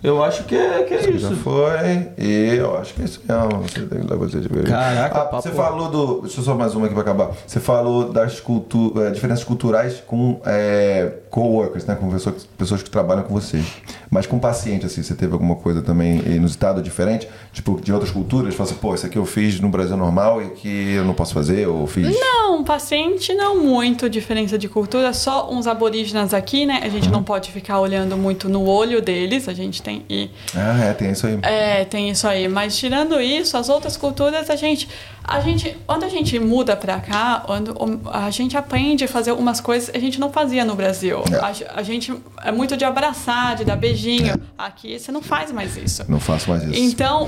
Eu 0.02 0.22
acho 0.24 0.42
que 0.44 0.56
é, 0.56 0.82
que 0.82 0.94
é 0.94 1.02
Já 1.02 1.10
isso. 1.10 1.36
foi. 1.36 2.08
E 2.18 2.56
eu 2.56 2.76
acho 2.76 2.92
que 2.92 3.02
é 3.02 3.04
isso 3.04 3.22
mesmo. 3.26 3.62
Você 3.62 3.80
tem 3.82 4.00
que 4.00 4.06
dar 4.06 4.16
você 4.16 4.40
de 4.40 4.48
ver. 4.48 4.64
Caraca, 4.64 5.28
Ah, 5.32 5.40
você 5.40 5.50
falou 5.50 5.88
do. 5.88 6.22
Deixa 6.22 6.40
eu 6.40 6.44
só 6.44 6.54
mais 6.56 6.74
uma 6.74 6.86
aqui 6.86 6.94
pra 6.94 7.02
acabar. 7.02 7.30
Você 7.46 7.60
falou 7.60 8.12
das 8.12 8.40
cultu... 8.40 8.92
eh, 8.96 9.10
diferenças 9.10 9.44
culturais 9.44 10.02
com 10.04 10.40
é, 10.44 11.12
coworkers, 11.30 11.86
né? 11.86 11.94
Com 11.94 12.10
pessoas, 12.10 12.44
pessoas 12.58 12.82
que 12.82 12.90
trabalham 12.90 13.22
com 13.22 13.32
vocês. 13.32 13.64
Mas 14.10 14.26
com 14.26 14.40
paciente, 14.40 14.86
assim, 14.86 15.02
você 15.04 15.14
teve 15.14 15.32
alguma 15.32 15.54
coisa 15.54 15.82
também 15.82 16.18
inusitada, 16.26 16.82
diferente? 16.82 17.28
Tipo, 17.52 17.80
de 17.80 17.92
outras 17.92 18.10
culturas? 18.10 18.54
Fala 18.54 18.68
assim, 18.68 18.78
pô, 18.78 18.94
isso 18.94 19.06
aqui 19.06 19.18
eu 19.18 19.24
fiz 19.24 19.60
no 19.60 19.68
Brasil 19.68 19.96
normal 19.96 20.42
e 20.42 20.50
que 20.50 20.94
eu 20.94 21.04
não 21.04 21.14
posso 21.14 21.32
fazer, 21.32 21.66
ou 21.68 21.86
fiz. 21.86 22.18
Não, 22.18 22.64
paciente 22.64 23.34
não 23.34 23.62
muito 23.62 24.08
diferença 24.08 24.56
de 24.58 24.63
cultura, 24.68 25.12
só 25.12 25.50
uns 25.50 25.66
aborígenes 25.66 26.32
aqui, 26.34 26.66
né? 26.66 26.80
A 26.82 26.88
gente 26.88 27.08
não 27.08 27.22
pode 27.22 27.50
ficar 27.50 27.80
olhando 27.80 28.16
muito 28.16 28.48
no 28.48 28.66
olho 28.66 29.00
deles, 29.02 29.48
a 29.48 29.52
gente 29.54 29.82
tem 29.82 30.04
e 30.08 30.30
Ah, 30.54 30.84
é, 30.84 30.92
tem 30.92 31.10
isso 31.10 31.26
aí. 31.26 31.38
é, 31.42 31.84
tem 31.84 32.10
isso 32.10 32.26
aí, 32.26 32.48
mas 32.48 32.76
tirando 32.76 33.20
isso, 33.20 33.56
as 33.56 33.68
outras 33.68 33.96
culturas 33.96 34.48
a 34.50 34.56
gente 34.56 34.88
a 35.22 35.40
gente 35.40 35.76
quando 35.86 36.04
a 36.04 36.08
gente 36.08 36.38
muda 36.38 36.76
pra 36.76 37.00
cá, 37.00 37.42
quando 37.46 37.74
a 38.12 38.30
gente 38.30 38.56
aprende 38.56 39.04
a 39.04 39.08
fazer 39.08 39.30
algumas 39.30 39.60
coisas 39.60 39.88
que 39.90 39.96
a 39.96 40.00
gente 40.00 40.20
não 40.20 40.30
fazia 40.30 40.64
no 40.64 40.74
Brasil. 40.74 41.22
É. 41.32 41.36
A, 41.36 41.78
a 41.80 41.82
gente 41.82 42.14
é 42.42 42.52
muito 42.52 42.76
de 42.76 42.84
abraçar, 42.84 43.56
de 43.56 43.64
dar 43.64 43.76
beijinho. 43.76 44.34
Aqui 44.58 44.98
você 44.98 45.10
não 45.10 45.22
faz 45.22 45.50
mais 45.50 45.76
isso. 45.76 46.04
Não 46.08 46.20
faço 46.20 46.50
mais 46.50 46.62
isso. 46.64 46.74
Então, 46.78 47.26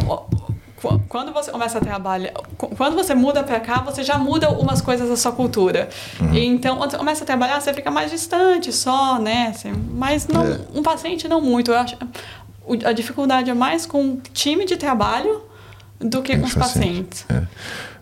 quando 1.08 1.32
você 1.32 1.50
começa 1.50 1.78
a 1.78 1.80
trabalhar, 1.80 2.32
qu- 2.58 2.74
quando 2.76 2.94
você 2.94 3.14
muda 3.14 3.42
pra 3.42 3.58
cá, 3.60 3.80
você 3.80 4.02
já 4.02 4.18
muda 4.18 4.50
umas 4.50 4.80
coisas 4.80 5.08
da 5.08 5.16
sua 5.16 5.32
cultura. 5.32 5.88
Uhum. 6.20 6.34
Então, 6.34 6.76
quando 6.76 6.90
você 6.90 6.98
começa 6.98 7.24
a 7.24 7.26
trabalhar, 7.26 7.60
você 7.60 7.72
fica 7.74 7.90
mais 7.90 8.10
distante 8.10 8.72
só, 8.72 9.18
né? 9.18 9.48
Assim, 9.54 9.72
mas 9.92 10.26
não, 10.28 10.42
É. 10.44 10.60
um 10.74 10.82
paciente 10.82 11.26
não 11.28 11.40
muito. 11.40 11.70
Eu 11.70 11.78
acho, 11.78 11.96
a 12.84 12.92
dificuldade 12.92 13.50
é 13.50 13.54
mais 13.54 13.86
com 13.86 14.04
o 14.12 14.16
time 14.32 14.64
de 14.64 14.76
trabalho 14.76 15.42
do 15.98 16.20
que 16.22 16.36
com 16.36 16.46
os 16.46 16.54
pacientes. 16.54 17.24
É. 17.28 17.42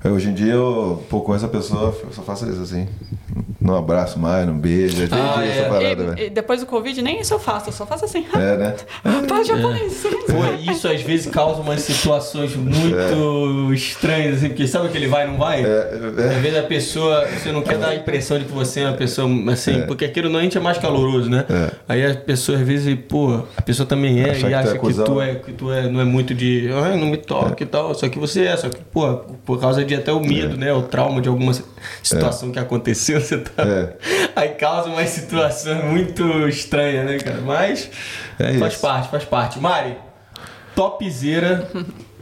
Hoje 0.05 0.29
em 0.29 0.35
dia, 0.35 0.53
eu, 0.53 1.03
pô, 1.09 1.21
com 1.23 1.35
essa 1.35 1.49
pessoa, 1.49 1.95
eu 2.05 2.13
só 2.13 2.23
faço 2.23 2.49
isso 2.51 2.61
assim. 2.61 2.87
Não 3.59 3.75
abraço 3.79 4.19
mais, 4.19 4.47
não 4.47 4.59
beijo. 4.59 5.03
É 5.03 5.09
Ah, 5.11 5.35
ah, 5.39 5.47
é. 5.47 5.49
essa 5.49 5.69
parada, 5.71 6.15
E- 6.21 6.27
e, 6.27 6.31
depois 6.31 6.61
do 6.61 6.67
Covid, 6.67 7.01
nem 7.01 7.21
isso 7.21 7.33
eu 7.33 7.39
faço, 7.39 7.71
eu 7.71 7.73
só 7.73 7.87
faço 7.87 8.05
assim. 8.05 8.23
É, 8.35 8.57
né? 8.59 8.75
Para 9.27 9.43
japonês. 9.43 10.03
Pô, 10.27 10.71
isso 10.71 10.87
às 10.87 11.01
vezes 11.01 11.27
causa 11.33 11.63
umas 11.63 11.81
situações 11.81 12.55
muito 12.55 13.73
estranhas, 13.73 14.37
assim, 14.37 14.49
porque 14.49 14.69
sabe 14.69 14.91
que 14.91 14.99
ele 14.99 15.07
vai 15.09 15.25
e 15.27 15.31
não 15.31 15.39
vai? 15.39 15.65
É, 15.65 15.91
Às 16.37 16.43
vezes 16.43 16.59
a 16.59 16.63
pessoa, 16.65 17.27
você 17.27 17.51
não 17.51 17.63
quer 17.63 17.79
dar 17.79 17.89
a 17.89 17.95
impressão 17.95 18.39
de 18.39 18.45
que 18.45 18.53
você 18.53 18.81
é 18.81 18.89
uma 18.89 18.97
pessoa 18.99 19.27
assim, 19.51 19.83
porque 19.87 20.05
aquilo 20.05 20.29
não 20.29 20.41
a 20.41 20.43
gente 20.43 20.59
é 20.59 20.61
mais 20.61 20.77
caloroso, 20.77 21.31
né? 21.31 21.47
É. 21.49 21.71
Aí 21.89 22.05
a 22.07 22.15
pessoa 22.15 22.59
às 22.59 22.67
vezes, 22.67 22.95
pô, 23.09 23.43
a 23.57 23.63
pessoa 23.63 23.87
também 23.87 24.21
é 24.21 24.31
Achar 24.33 24.35
e 24.35 24.41
que 24.43 24.45
tu 24.45 24.49
é 24.51 24.55
acha 24.55 24.73
que 24.73 24.79
cuzão, 24.79 25.05
tu 25.07 25.15
né? 25.15 25.31
é, 25.31 25.35
que 25.37 25.53
tu 25.53 25.73
é, 25.73 25.89
não 25.89 26.01
é 26.01 26.05
muito 26.05 26.35
de, 26.35 26.69
ai, 26.85 26.99
não 27.01 27.07
me 27.07 27.17
toque 27.17 27.63
e 27.63 27.67
tal, 27.67 27.95
só 27.95 28.07
que 28.11 28.19
você 28.19 28.45
é, 28.45 28.57
só 28.59 28.69
que, 28.69 28.83
pô, 28.93 29.17
por 29.47 29.59
causa 29.59 29.83
de 29.83 29.94
até 29.97 30.13
o 30.13 30.21
medo, 30.21 30.57
né? 30.57 30.73
O 30.73 30.83
trauma 30.83 31.21
de 31.21 31.29
alguma 31.29 31.53
situação 32.03 32.51
que 32.51 32.59
aconteceu, 32.59 33.21
você 33.23 33.39
tá. 33.39 33.63
É. 33.63 33.95
Aí 34.37 34.49
causa 34.51 34.89
uma 34.89 35.05
situação 35.07 35.83
muito 35.87 36.49
estranha, 36.49 37.05
né, 37.05 37.19
cara? 37.19 37.41
Mas 37.45 37.91
É 38.39 38.55
faz 38.59 38.73
isso. 38.75 38.83
parte, 38.83 39.09
faz 39.11 39.25
parte. 39.25 39.59
Mari, 39.59 39.97
topzera. 40.75 41.69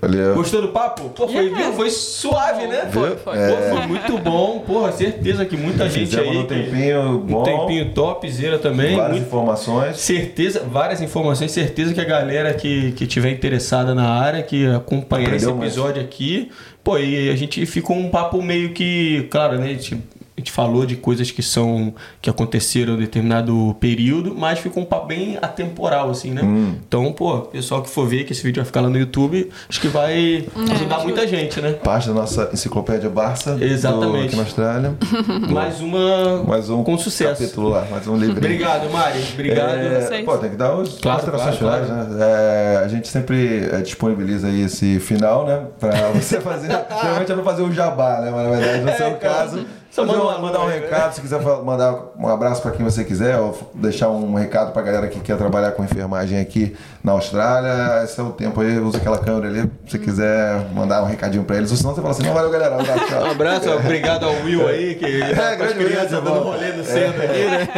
Valeu. 0.00 0.34
Gostou 0.34 0.60
do 0.62 0.68
papo? 0.68 1.10
Pô, 1.10 1.28
foi, 1.28 1.44
Yeah. 1.44 1.62
viu? 1.66 1.72
foi 1.74 1.88
suave, 1.88 2.66
né? 2.66 2.88
Foi, 2.90 3.16
foi. 3.16 3.34
Pô, 3.38 3.56
foi 3.76 3.86
muito 3.86 4.18
bom. 4.18 4.58
Porra, 4.66 4.90
certeza 4.90 5.44
que 5.46 5.56
muita 5.56 5.88
gente 5.88 6.06
Fizemos 6.10 6.28
aí. 6.28 6.38
um 6.38 6.44
tempinho 6.44 7.18
bom. 7.20 7.40
Um 7.40 7.44
tempinho 7.44 7.94
topzera 7.94 8.58
também. 8.58 8.96
Várias 8.96 9.12
muito- 9.18 9.26
informações. 9.28 9.98
Certeza, 9.98 10.64
várias 10.68 11.00
informações, 11.00 11.52
certeza 11.52 11.94
que 11.94 12.00
a 12.00 12.04
galera 12.04 12.52
que, 12.52 12.90
que 12.92 13.06
tiver 13.06 13.30
interessada 13.30 13.94
na 13.94 14.08
área, 14.08 14.42
que 14.42 14.66
acompanhar 14.66 15.34
esse 15.36 15.44
Aprendeu 15.44 15.54
mais. 15.56 15.72
episódio 15.72 16.02
aqui, 16.02 16.50
pô, 16.82 16.98
e 16.98 17.30
a 17.30 17.36
gente 17.36 17.64
ficou 17.66 17.96
um 17.96 18.10
papo 18.10 18.42
meio 18.42 18.72
que, 18.72 19.26
claro, 19.30 19.58
né, 19.58 19.68
gente, 19.68 19.98
a 20.36 20.40
gente 20.40 20.50
falou 20.50 20.86
de 20.86 20.96
coisas 20.96 21.30
que 21.30 21.42
são, 21.42 21.94
que 22.20 22.30
aconteceram 22.30 22.94
em 22.94 22.98
determinado 22.98 23.76
período, 23.78 24.34
mas 24.34 24.58
ficou 24.58 24.82
um 24.82 24.86
papo 24.86 25.06
bem 25.06 25.36
atemporal, 25.42 26.08
assim, 26.10 26.30
né? 26.30 26.42
Hum. 26.42 26.74
Então, 26.88 27.12
pô, 27.12 27.40
pessoal 27.42 27.82
que 27.82 27.90
for 27.90 28.06
ver 28.08 28.24
que 28.24 28.32
esse 28.32 28.42
vídeo 28.42 28.60
vai 28.62 28.64
ficar 28.66 28.80
lá 28.80 28.88
no 28.88 28.98
YouTube, 28.98 29.50
acho 29.68 29.80
que 29.80 29.88
vai 29.88 30.46
ajudar 30.56 30.96
ajuda. 30.96 31.04
muita 31.04 31.28
gente, 31.28 31.60
né? 31.60 31.72
Parte 31.74 32.08
da 32.08 32.14
nossa 32.14 32.48
enciclopédia 32.52 33.10
Barça. 33.10 33.56
do- 33.56 33.62
Exatamente. 33.64 34.26
aqui 34.28 34.36
na 34.36 34.42
Austrália. 34.42 34.94
Mais 35.52 35.80
uma 35.82 36.42
Mais 36.44 36.70
um 36.70 36.82
com 36.82 36.96
sucesso. 36.96 37.42
capítulo 37.42 37.68
lá, 37.68 37.84
mais 37.90 38.06
um 38.08 38.16
livro. 38.16 38.38
Obrigado, 38.38 38.90
Mari. 38.90 39.22
Obrigado. 39.34 39.74
É, 39.74 40.22
pô, 40.22 40.38
tem 40.38 40.50
que 40.50 40.56
dar 40.56 40.74
os 40.76 40.98
Claro, 40.98 41.30
claro, 41.30 41.56
finais, 41.56 41.88
né? 41.88 42.06
É, 42.20 42.82
a 42.84 42.88
gente 42.88 43.06
sempre 43.08 43.68
é, 43.70 43.82
disponibiliza 43.82 44.46
aí 44.48 44.62
esse 44.62 44.98
final, 44.98 45.46
né? 45.46 45.62
Pra 45.78 45.90
você 46.12 46.40
fazer. 46.40 46.68
Geralmente 46.68 47.30
é 47.30 47.34
pra 47.34 47.44
fazer 47.44 47.62
um 47.62 47.72
jabá, 47.72 48.20
né? 48.22 48.30
Mas 48.30 48.44
na 48.44 48.50
verdade, 48.56 48.80
no 48.82 48.88
É, 48.88 48.94
seu 48.94 49.10
cara. 49.16 49.34
caso, 49.34 49.66
Só 49.92 50.06
Mandar, 50.06 50.24
manda 50.24 50.38
mandar 50.40 50.60
um 50.60 50.68
recado, 50.68 51.12
se 51.14 51.20
quiser 51.20 51.38
mandar 51.62 51.94
um 52.18 52.26
abraço 52.26 52.62
pra 52.62 52.70
quem 52.70 52.82
você 52.82 53.04
quiser, 53.04 53.38
ou 53.38 53.70
deixar 53.74 54.08
um 54.08 54.32
recado 54.32 54.72
pra 54.72 54.80
galera 54.80 55.06
que 55.06 55.20
quer 55.20 55.36
trabalhar 55.36 55.72
com 55.72 55.84
enfermagem 55.84 56.40
aqui 56.40 56.74
na 57.04 57.12
Austrália, 57.12 58.02
esse 58.02 58.18
é 58.18 58.22
o 58.22 58.32
tempo 58.32 58.58
aí, 58.62 58.78
usa 58.78 58.96
aquela 58.96 59.18
câmera 59.18 59.48
ali, 59.48 59.60
se 59.84 59.90
você 59.90 59.98
quiser 59.98 60.66
mandar 60.72 61.02
um 61.02 61.06
recadinho 61.06 61.44
pra 61.44 61.58
eles, 61.58 61.70
ou 61.70 61.76
senão 61.76 61.94
você 61.94 62.00
fala 62.00 62.14
assim, 62.14 62.22
não 62.22 62.32
valeu 62.32 62.50
galera, 62.50 62.74
um 62.74 62.80
abraço, 62.80 63.06
tchau. 63.06 63.22
Um 63.22 63.30
abraço, 63.32 63.70
obrigado 63.70 64.24
ao 64.24 64.32
Will 64.36 64.66
aí, 64.66 64.94
que 64.94 65.20
tá 65.34 65.56
com 65.58 65.64
as 65.64 65.72
grande 65.74 65.84
crianças 65.84 66.12
Will, 66.12 66.22
dando 66.22 66.40
bom. 66.40 66.50
rolê 66.52 66.72
no 66.72 66.84
centro 66.84 67.22
aqui, 67.22 67.44
né? 67.44 67.68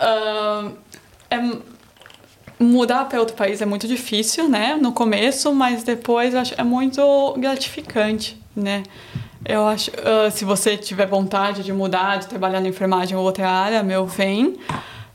Ahn, 0.00 0.72
é, 1.30 1.58
mudar 2.58 3.04
para 3.04 3.20
outro 3.20 3.36
país 3.36 3.62
é 3.62 3.66
muito 3.66 3.86
difícil, 3.86 4.48
né? 4.48 4.76
No 4.80 4.90
começo, 4.90 5.54
mas 5.54 5.84
depois 5.84 6.34
acho 6.34 6.54
é 6.58 6.64
muito 6.64 7.36
gratificante, 7.38 8.42
né? 8.56 8.82
Eu 9.48 9.66
acho, 9.66 9.90
ah, 10.04 10.30
se 10.30 10.44
você 10.44 10.76
tiver 10.76 11.06
vontade 11.06 11.62
de 11.62 11.72
mudar, 11.72 12.18
de 12.18 12.26
trabalhar 12.26 12.60
na 12.60 12.68
enfermagem 12.68 13.16
ou 13.16 13.24
outra 13.24 13.48
área, 13.48 13.82
meu, 13.82 14.06
vem. 14.06 14.56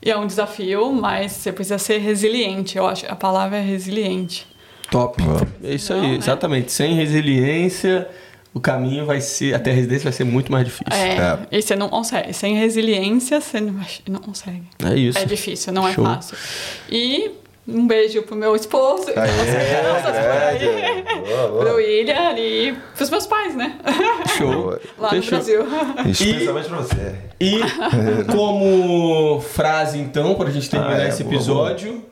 E 0.04 0.10
é 0.10 0.16
um 0.16 0.26
desafio, 0.26 0.92
mas 0.92 1.32
você 1.32 1.52
precisa 1.52 1.78
ser 1.78 1.98
resiliente. 1.98 2.76
Eu 2.76 2.86
acho 2.86 3.06
a 3.10 3.14
palavra 3.14 3.58
é 3.58 3.60
resiliente. 3.60 4.46
Top. 4.90 5.22
É 5.62 5.74
isso 5.74 5.92
aí, 5.92 6.00
Não, 6.00 6.08
né? 6.08 6.16
exatamente. 6.16 6.72
Sem 6.72 6.94
resiliência, 6.94 8.08
o 8.52 8.60
caminho 8.60 9.06
vai 9.06 9.20
ser, 9.20 9.54
até 9.54 9.70
a 9.70 9.74
residência 9.74 10.04
vai 10.04 10.12
ser 10.12 10.24
muito 10.24 10.50
mais 10.50 10.64
difícil. 10.64 10.92
É, 10.92 11.38
e 11.50 11.62
você 11.62 11.76
não 11.76 11.88
consegue. 11.88 12.32
Sem 12.34 12.56
resiliência, 12.56 13.40
você 13.40 13.60
não, 13.60 13.74
não 14.08 14.20
consegue. 14.20 14.64
É 14.84 14.94
isso. 14.94 15.18
É 15.18 15.24
difícil, 15.24 15.72
não 15.72 15.86
é 15.86 15.94
Show. 15.94 16.04
fácil. 16.04 16.36
E 16.90 17.30
um 17.66 17.86
beijo 17.86 18.22
pro 18.22 18.34
meu 18.34 18.56
esposo, 18.56 19.06
Aê, 19.08 19.14
pras 19.14 19.28
crianças 19.30 20.02
por 20.02 20.30
aí, 20.30 20.58
grande. 20.58 21.28
Boa, 21.28 21.48
boa. 21.48 21.64
pro 21.64 21.74
William 21.76 22.38
e 22.38 22.74
pros 22.96 23.10
meus 23.10 23.26
pais, 23.26 23.54
né? 23.54 23.78
Show. 24.36 24.78
Lá 24.98 25.10
Fechou. 25.10 25.38
no 25.38 25.44
Brasil. 25.44 25.64
Especialmente 26.10 26.68
pra 26.68 26.76
você. 26.78 27.14
E 27.40 27.60
como 28.32 29.40
frase, 29.40 29.98
então, 29.98 30.34
pra 30.34 30.50
gente 30.50 30.68
terminar 30.68 30.96
Ah, 30.96 31.04
é, 31.04 31.08
esse 31.08 31.22
boa, 31.22 31.34
episódio, 31.36 32.02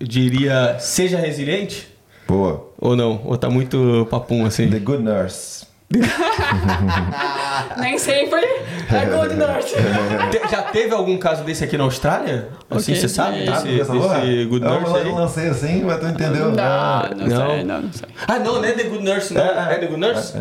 eu 0.00 0.06
diria: 0.06 0.76
seja 0.78 1.18
resiliente? 1.18 1.88
Boa. 2.26 2.70
Ou 2.80 2.96
não? 2.96 3.20
Ou 3.24 3.36
tá 3.36 3.50
muito 3.50 4.06
papum 4.10 4.44
assim? 4.46 4.68
The 4.70 4.78
Good 4.78 5.02
Nurse. 5.02 5.66
Nem 7.78 7.98
sempre 7.98 8.40
é 8.44 9.04
good 9.06 9.34
nurse. 9.34 9.74
Te- 10.30 10.48
Já 10.50 10.62
teve 10.62 10.94
algum 10.94 11.16
caso 11.18 11.42
desse 11.44 11.64
aqui 11.64 11.76
na 11.76 11.84
Austrália? 11.84 12.48
Assim, 12.70 12.94
você 12.94 13.08
sabe? 13.08 13.44
Tá, 13.44 13.60
Desse, 13.60 13.80
Essa 13.80 13.92
boa? 13.92 14.14
desse 14.20 14.44
Good 14.46 14.64
Eu 14.64 14.70
Nurse 14.70 14.86
não- 14.90 14.96
aí? 14.96 15.04
não 15.04 15.14
lancei 15.14 15.48
assim, 15.48 15.82
mas 15.84 16.00
tu 16.00 16.06
entendeu. 16.06 16.50
Não, 16.52 16.62
Ah, 16.64 17.10
não, 17.16 17.26
Não. 17.26 17.46
sei, 17.50 17.64
não, 17.64 17.82
não 17.82 17.92
sei. 17.92 18.08
Ah, 18.26 18.38
não, 18.38 18.54
não 18.56 18.64
é 18.64 18.72
The 18.72 18.82
Good 18.84 19.04
Nurse, 19.04 19.34
não. 19.34 19.42
É, 19.42 19.46
É, 19.46 19.74
é. 19.74 19.78
The 19.78 19.86
Good 19.86 20.00
Nurse? 20.00 20.34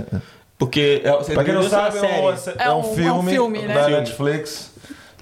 Porque 0.58 1.02
é, 1.04 1.12
Pra 1.34 1.44
quem 1.44 1.54
não 1.56 1.68
sabe, 1.68 1.98
é 1.98 2.00
um, 2.00 2.38
série. 2.38 2.58
é 2.60 2.70
um 2.70 2.72
É 2.72 2.72
um- 2.72 2.74
é 2.74 2.76
um 2.76 2.84
filme, 2.84 3.32
filme, 3.32 3.62
né? 3.64 3.74
da 3.74 3.84
Filme. 3.86 3.98
Netflix 4.00 4.71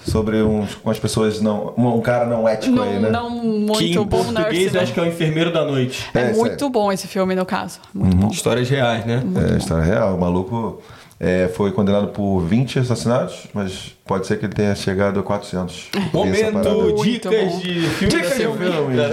sobre 0.09 0.41
uns, 0.41 0.75
com 0.75 0.89
as 0.89 0.99
pessoas 0.99 1.41
não. 1.41 1.73
Um, 1.77 1.87
um 1.95 2.01
cara 2.01 2.25
não 2.25 2.47
ético 2.47 2.75
Não, 2.75 2.83
aí, 2.83 2.99
né? 2.99 3.09
não 3.09 3.29
que 3.29 3.45
muito 3.47 3.83
em 3.83 3.93
bom 4.03 4.23
português 4.23 4.75
acho 4.75 4.93
que 4.93 4.99
é 4.99 5.03
o 5.03 5.05
enfermeiro 5.05 5.51
da 5.51 5.63
noite. 5.65 6.09
É, 6.13 6.19
É, 6.19 6.33
muito 6.33 6.49
sério. 6.51 6.69
bom 6.69 6.91
esse 6.91 7.07
filme, 7.07 7.35
no 7.35 7.45
caso. 7.45 7.79
Muito 7.93 8.15
bom. 8.17 8.27
Histórias 8.29 8.69
reais, 8.69 9.05
né? 9.05 9.21
É, 9.53 9.57
história 9.57 9.83
real. 9.83 10.15
O 10.15 10.19
maluco 10.19 10.81
é, 11.19 11.47
foi 11.53 11.71
condenado 11.71 12.07
por 12.09 12.41
20 12.41 12.79
assassinatos, 12.79 13.47
mas 13.53 13.95
pode 14.09 14.25
ser 14.25 14.39
que 14.39 14.45
ele 14.47 14.53
tenha 14.53 14.73
chegado 14.73 15.19
a 15.19 15.23
400. 15.23 15.89
Essa 15.93 16.09
Momento 16.11 17.03
dicas 17.03 17.59
de 17.61 17.81
filme 17.81 18.11
Dicas 18.15 18.29
de 18.29 18.35
filme, 18.37 18.65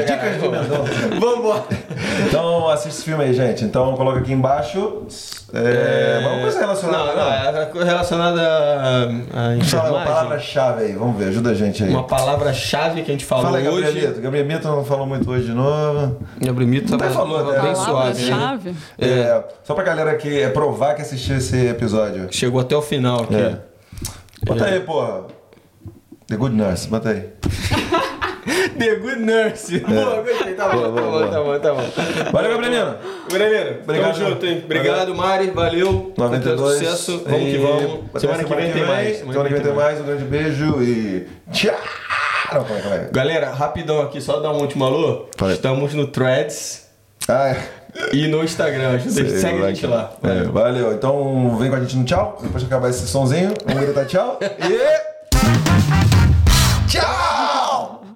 dicas 0.07 0.41
de 0.41 0.49
Mendonça. 0.49 0.93
Vambora. 1.21 1.65
Então 2.27 2.69
assiste 2.71 2.95
esse 2.95 3.05
filme 3.05 3.23
aí, 3.25 3.35
gente. 3.35 3.63
Então 3.63 3.95
coloca 3.95 4.21
aqui 4.21 4.33
embaixo. 4.33 5.03
É, 5.53 6.27
Uma 6.27 6.41
coisa 6.41 6.61
relacionada. 6.61 7.13
Não, 7.15 7.53
não, 7.53 7.61
é 7.61 7.67
coisa 7.67 7.87
relacionada 7.87 8.41
a, 8.41 9.03
a 9.03 9.07
Fala 9.07 9.45
uma 9.45 9.57
enfermagem. 9.57 10.05
palavra-chave 10.07 10.85
aí, 10.85 10.93
vamos 10.95 11.17
ver, 11.19 11.29
ajuda 11.29 11.51
a 11.51 11.55
gente 11.55 11.85
aí. 11.85 11.91
Uma 11.91 12.05
palavra-chave 12.05 13.03
que 13.03 13.11
a 13.11 13.15
gente 13.15 13.25
falou 13.27 13.45
Fala 13.45 13.59
aí, 13.59 13.69
hoje. 13.69 13.83
Gabrielito. 13.85 14.21
Gabrielito 14.23 14.69
não 14.69 14.83
falou 14.85 15.07
muito 15.07 15.31
hoje 15.31 15.45
de 15.45 15.53
novo. 15.53 16.17
Gabrielito 16.41 16.95
Até 16.95 17.05
tava, 17.05 17.15
falou, 17.15 17.51
até. 17.51 17.61
bem 17.61 17.75
suave. 17.75 18.25
né? 18.25 18.31
Palavra-chave. 18.31 18.75
É, 18.99 19.45
só 19.63 19.75
pra 19.75 19.85
galera 19.85 20.15
que 20.17 20.41
é 20.41 20.49
provar 20.49 20.95
que 20.95 21.03
assistiu 21.03 21.37
esse 21.37 21.67
episódio. 21.67 22.29
Chegou 22.31 22.63
até 22.63 22.75
o 22.75 22.81
final 22.81 23.25
aqui. 23.25 23.35
É. 23.35 23.76
Bota 24.45 24.65
aí, 24.67 24.81
porra. 24.81 25.27
The 26.29 26.37
Good 26.37 26.57
Nurse, 26.57 26.89
bota 26.89 27.11
aí. 27.11 27.29
The 28.79 28.95
Good 28.97 29.21
Nurse. 29.21 29.79
Boa, 29.81 30.23
gostei. 30.23 30.55
Tá 30.55 30.69
bom, 30.69 30.83
tá 30.83 31.01
bom, 31.01 31.31
tá 31.31 31.43
bom, 31.43 31.59
tá 31.59 31.75
bom. 31.75 32.31
Valeu, 32.33 32.51
Gabrielino. 32.53 32.97
Brasileiro, 33.31 33.81
Obrigado. 33.83 34.15
tamo 34.19 34.31
junto, 34.31 34.47
hein? 34.47 34.63
Obrigado, 34.65 35.15
Mari. 35.15 35.51
Valeu. 35.51 36.13
92. 36.17 36.79
Sucesso. 36.79 37.23
Vamos 37.27 37.51
que 37.51 37.59
vamos. 37.59 38.21
Semana 38.21 38.45
que 38.45 38.55
vem 38.55 38.73
tem 38.73 38.85
mais. 38.85 39.17
Semana 39.19 39.49
que 39.49 39.55
vem 39.55 39.63
tem 39.63 39.73
mais. 39.75 40.01
Um 40.01 40.05
grande 40.05 40.25
beijo 40.25 40.83
e 40.83 41.27
tchau. 41.53 41.75
Não, 42.53 42.63
calma 42.63 42.77
aí, 42.77 42.83
calma 42.83 42.97
aí. 42.97 43.09
Galera, 43.11 43.51
rapidão 43.51 44.01
aqui, 44.01 44.21
só 44.21 44.39
dar 44.41 44.53
um 44.53 44.61
último 44.61 44.85
alô. 44.85 45.27
Fala 45.37 45.51
aí. 45.53 45.57
Estamos 45.57 45.95
no 45.95 46.07
Threads 46.07 46.87
Ah, 47.29 47.49
é. 47.49 47.63
E 48.13 48.29
no 48.29 48.43
Instagram. 48.43 49.01
Sei 49.01 49.29
segue 49.29 49.63
a 49.63 49.69
gente 49.69 49.87
lá. 49.87 50.13
É, 50.23 50.45
valeu. 50.45 50.93
Então 50.93 51.57
vem 51.59 51.71
com 51.71 51.77
a 51.77 51.81
gente 51.81 51.97
no 51.97 52.05
tchau. 52.05 52.39
Depois 52.43 52.63
que 52.63 52.67
acabar 52.67 52.91
esse 52.91 53.07
sonzinho, 53.07 53.53
vamos 53.67 53.83
gritar 53.83 54.05
tchau. 54.07 54.39
E. 54.41 55.17
Tchau! 56.89 57.36